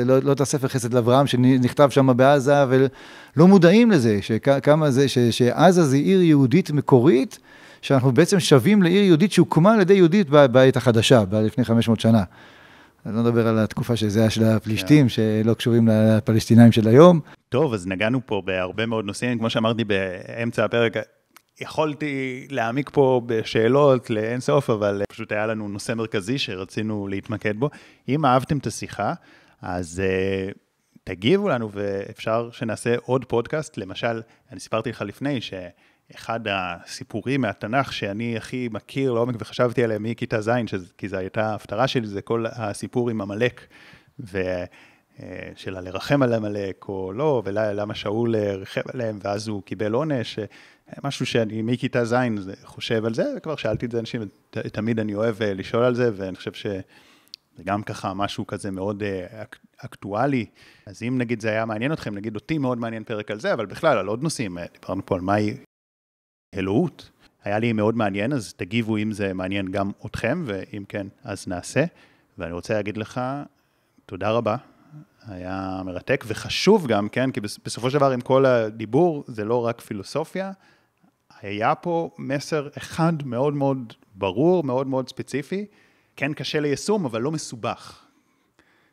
לא, 0.05 0.19
לא 0.23 0.32
את 0.32 0.40
הספר 0.40 0.69
חסד 0.69 0.94
לאברהם 0.94 1.27
שנכתב 1.27 1.89
שם 1.90 2.16
בעזה, 2.16 2.65
ולא 2.69 3.48
מודעים 3.48 3.90
לזה, 3.90 4.19
שכמה 4.20 4.90
זה, 4.90 5.09
ש, 5.09 5.19
שעזה 5.19 5.85
זה 5.85 5.97
עיר 5.97 6.23
יהודית 6.23 6.70
מקורית, 6.70 7.39
שאנחנו 7.82 8.12
בעצם 8.12 8.40
שווים 8.40 8.82
לעיר 8.82 9.05
יהודית 9.05 9.32
שהוקמה 9.32 9.74
על 9.74 9.81
ידי 9.81 9.94
יהודית 9.94 10.31
בעת 10.31 10.77
החדשה, 10.77 11.24
לפני 11.32 11.65
500 11.65 12.01
שנה. 12.01 12.23
אני 13.06 13.16
לא 13.16 13.22
מדבר 13.22 13.48
על 13.48 13.59
התקופה 13.59 13.97
שזה 13.97 14.20
היה 14.20 14.31
של 14.31 14.44
הפלישתים, 14.44 15.06
yeah. 15.06 15.09
שלא 15.09 15.55
קשורים 15.55 15.89
לפלסטינאים 15.89 16.72
של 16.72 16.89
היום. 16.89 17.20
טוב, 17.48 17.74
אז 17.74 17.86
נגענו 17.86 18.20
פה 18.26 18.43
בהרבה 18.44 18.86
מאוד 18.86 19.05
נושאים, 19.05 19.39
כמו 19.39 19.51
שאמרתי 19.51 19.85
באמצע 19.85 20.64
הפרק, 20.64 20.93
יכולתי 21.60 22.47
להעמיק 22.51 22.90
פה 22.93 23.20
בשאלות 23.26 24.10
לאין 24.10 24.40
סוף, 24.40 24.70
אבל 24.70 25.02
פשוט 25.09 25.32
היה 25.32 25.47
לנו 25.47 25.68
נושא 25.68 25.93
מרכזי 25.93 26.39
שרצינו 26.39 27.09
להתמקד 27.09 27.56
בו. 27.56 27.70
אם 28.09 28.26
אהבתם 28.26 28.59
את 28.59 28.66
השיחה, 28.66 29.14
אז 29.62 30.02
uh, 30.05 30.55
תגיבו 31.05 31.48
לנו 31.48 31.70
ואפשר 31.72 32.48
שנעשה 32.52 32.94
עוד 33.02 33.24
פודקאסט. 33.24 33.76
למשל, 33.78 34.22
אני 34.52 34.60
סיפרתי 34.60 34.90
לך 34.90 35.02
לפני 35.02 35.40
ש... 35.40 35.55
אחד 36.14 36.40
הסיפורים 36.48 37.40
מהתנ"ך 37.40 37.93
שאני 37.93 38.36
הכי 38.36 38.68
מכיר 38.72 39.12
לעומק 39.12 39.35
וחשבתי 39.39 39.85
עליהם 39.85 40.02
מכיתה 40.02 40.40
ז', 40.40 40.51
כי 40.98 41.09
זו 41.09 41.16
הייתה 41.16 41.47
ההפטרה 41.47 41.89
שלי, 41.89 42.06
זה 42.06 42.22
כל 42.22 42.44
הסיפור 42.52 43.10
עם 43.10 43.20
עמלק, 43.20 43.66
ושל 44.18 45.76
הלרחם 45.76 46.22
על 46.22 46.35
עמלק 46.35 46.89
או 46.89 47.12
לא, 47.12 47.43
ולמה 47.44 47.94
שאול 47.94 48.36
ריחם 48.36 48.81
עליהם 48.94 49.18
ואז 49.22 49.48
הוא 49.48 49.62
קיבל 49.62 49.93
עונש, 49.93 50.39
משהו 51.05 51.26
שאני 51.26 51.62
מכיתה 51.62 52.05
ז' 52.05 52.14
חושב 52.64 53.05
על 53.05 53.14
זה, 53.14 53.24
וכבר 53.36 53.56
שאלתי 53.56 53.86
את 53.86 53.90
זה 53.90 53.98
אנשים, 53.98 54.22
תמיד 54.51 55.01
אני 55.01 55.14
אוהב 55.14 55.43
לשאול 55.43 55.85
על 55.85 55.94
זה, 55.94 56.10
ואני 56.16 56.36
חושב 56.36 56.52
ש... 56.52 56.66
זה 57.56 57.62
גם 57.64 57.82
ככה 57.82 58.14
משהו 58.14 58.47
כזה 58.47 58.70
מאוד 58.70 59.02
אק, 59.43 59.59
אקטואלי. 59.76 60.47
אז 60.86 61.02
אם 61.02 61.18
נגיד 61.18 61.40
זה 61.40 61.48
היה 61.51 61.64
מעניין 61.64 61.93
אתכם, 61.93 62.14
נגיד 62.14 62.35
אותי 62.35 62.59
מאוד 62.59 62.78
מעניין 62.78 63.05
פרק 63.05 63.31
על 63.31 63.40
זה, 63.40 63.52
אבל 63.52 63.66
בכלל 63.66 63.98
על 63.98 64.06
עוד 64.06 64.22
נושאים, 64.22 64.59
דיברנו 64.72 65.06
פה 65.06 65.14
על 65.14 65.20
מהי 65.20 65.56
אלוהות. 66.56 67.10
היה 67.44 67.59
לי 67.59 67.72
מאוד 67.72 67.97
מעניין, 67.97 68.32
אז 68.32 68.55
תגיבו 68.55 68.97
אם 68.97 69.12
זה 69.12 69.32
מעניין 69.35 69.70
גם 69.70 69.90
אתכם, 70.06 70.44
ואם 70.47 70.85
כן, 70.89 71.06
אז 71.24 71.48
נעשה. 71.48 71.85
ואני 72.39 72.52
רוצה 72.52 72.74
להגיד 72.74 72.97
לך, 72.97 73.20
תודה 74.06 74.31
רבה, 74.31 74.56
היה 75.26 75.82
מרתק, 75.85 76.24
וחשוב 76.26 76.86
גם, 76.86 77.09
כן, 77.09 77.31
כי 77.31 77.40
בסופו 77.40 77.90
של 77.90 77.98
דבר 77.98 78.10
עם 78.10 78.20
כל 78.20 78.47
הדיבור, 78.47 79.24
זה 79.26 79.44
לא 79.44 79.66
רק 79.66 79.81
פילוסופיה, 79.81 80.52
היה 81.40 81.74
פה 81.74 82.10
מסר 82.18 82.68
אחד 82.78 83.12
מאוד 83.24 83.55
מאוד 83.55 83.93
ברור, 84.14 84.64
מאוד 84.64 84.86
מאוד 84.86 85.09
ספציפי, 85.09 85.66
כן 86.16 86.32
קשה 86.35 86.60
ליישום, 86.60 87.05
אבל 87.05 87.20
לא 87.20 87.31
מסובך. 87.31 88.05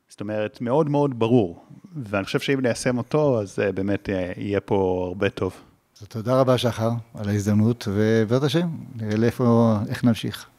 זאת 0.09 0.21
אומרת, 0.21 0.61
מאוד 0.61 0.89
מאוד 0.89 1.19
ברור, 1.19 1.65
ואני 2.03 2.25
חושב 2.25 2.39
שאם 2.39 2.59
ניישם 2.61 2.97
אותו, 2.97 3.41
אז 3.41 3.59
אה, 3.59 3.71
באמת 3.71 4.09
אה, 4.09 4.31
יהיה 4.37 4.61
פה 4.61 5.05
הרבה 5.07 5.29
טוב. 5.29 5.70
תודה 6.07 6.39
רבה, 6.39 6.57
שחר, 6.57 6.91
על 7.15 7.29
ההזדמנות, 7.29 7.87
ובעזרת 7.91 8.43
השם, 8.43 8.67
נראה 8.95 9.17
לאיפה, 9.17 9.77
איך 9.89 10.03
נמשיך. 10.03 10.50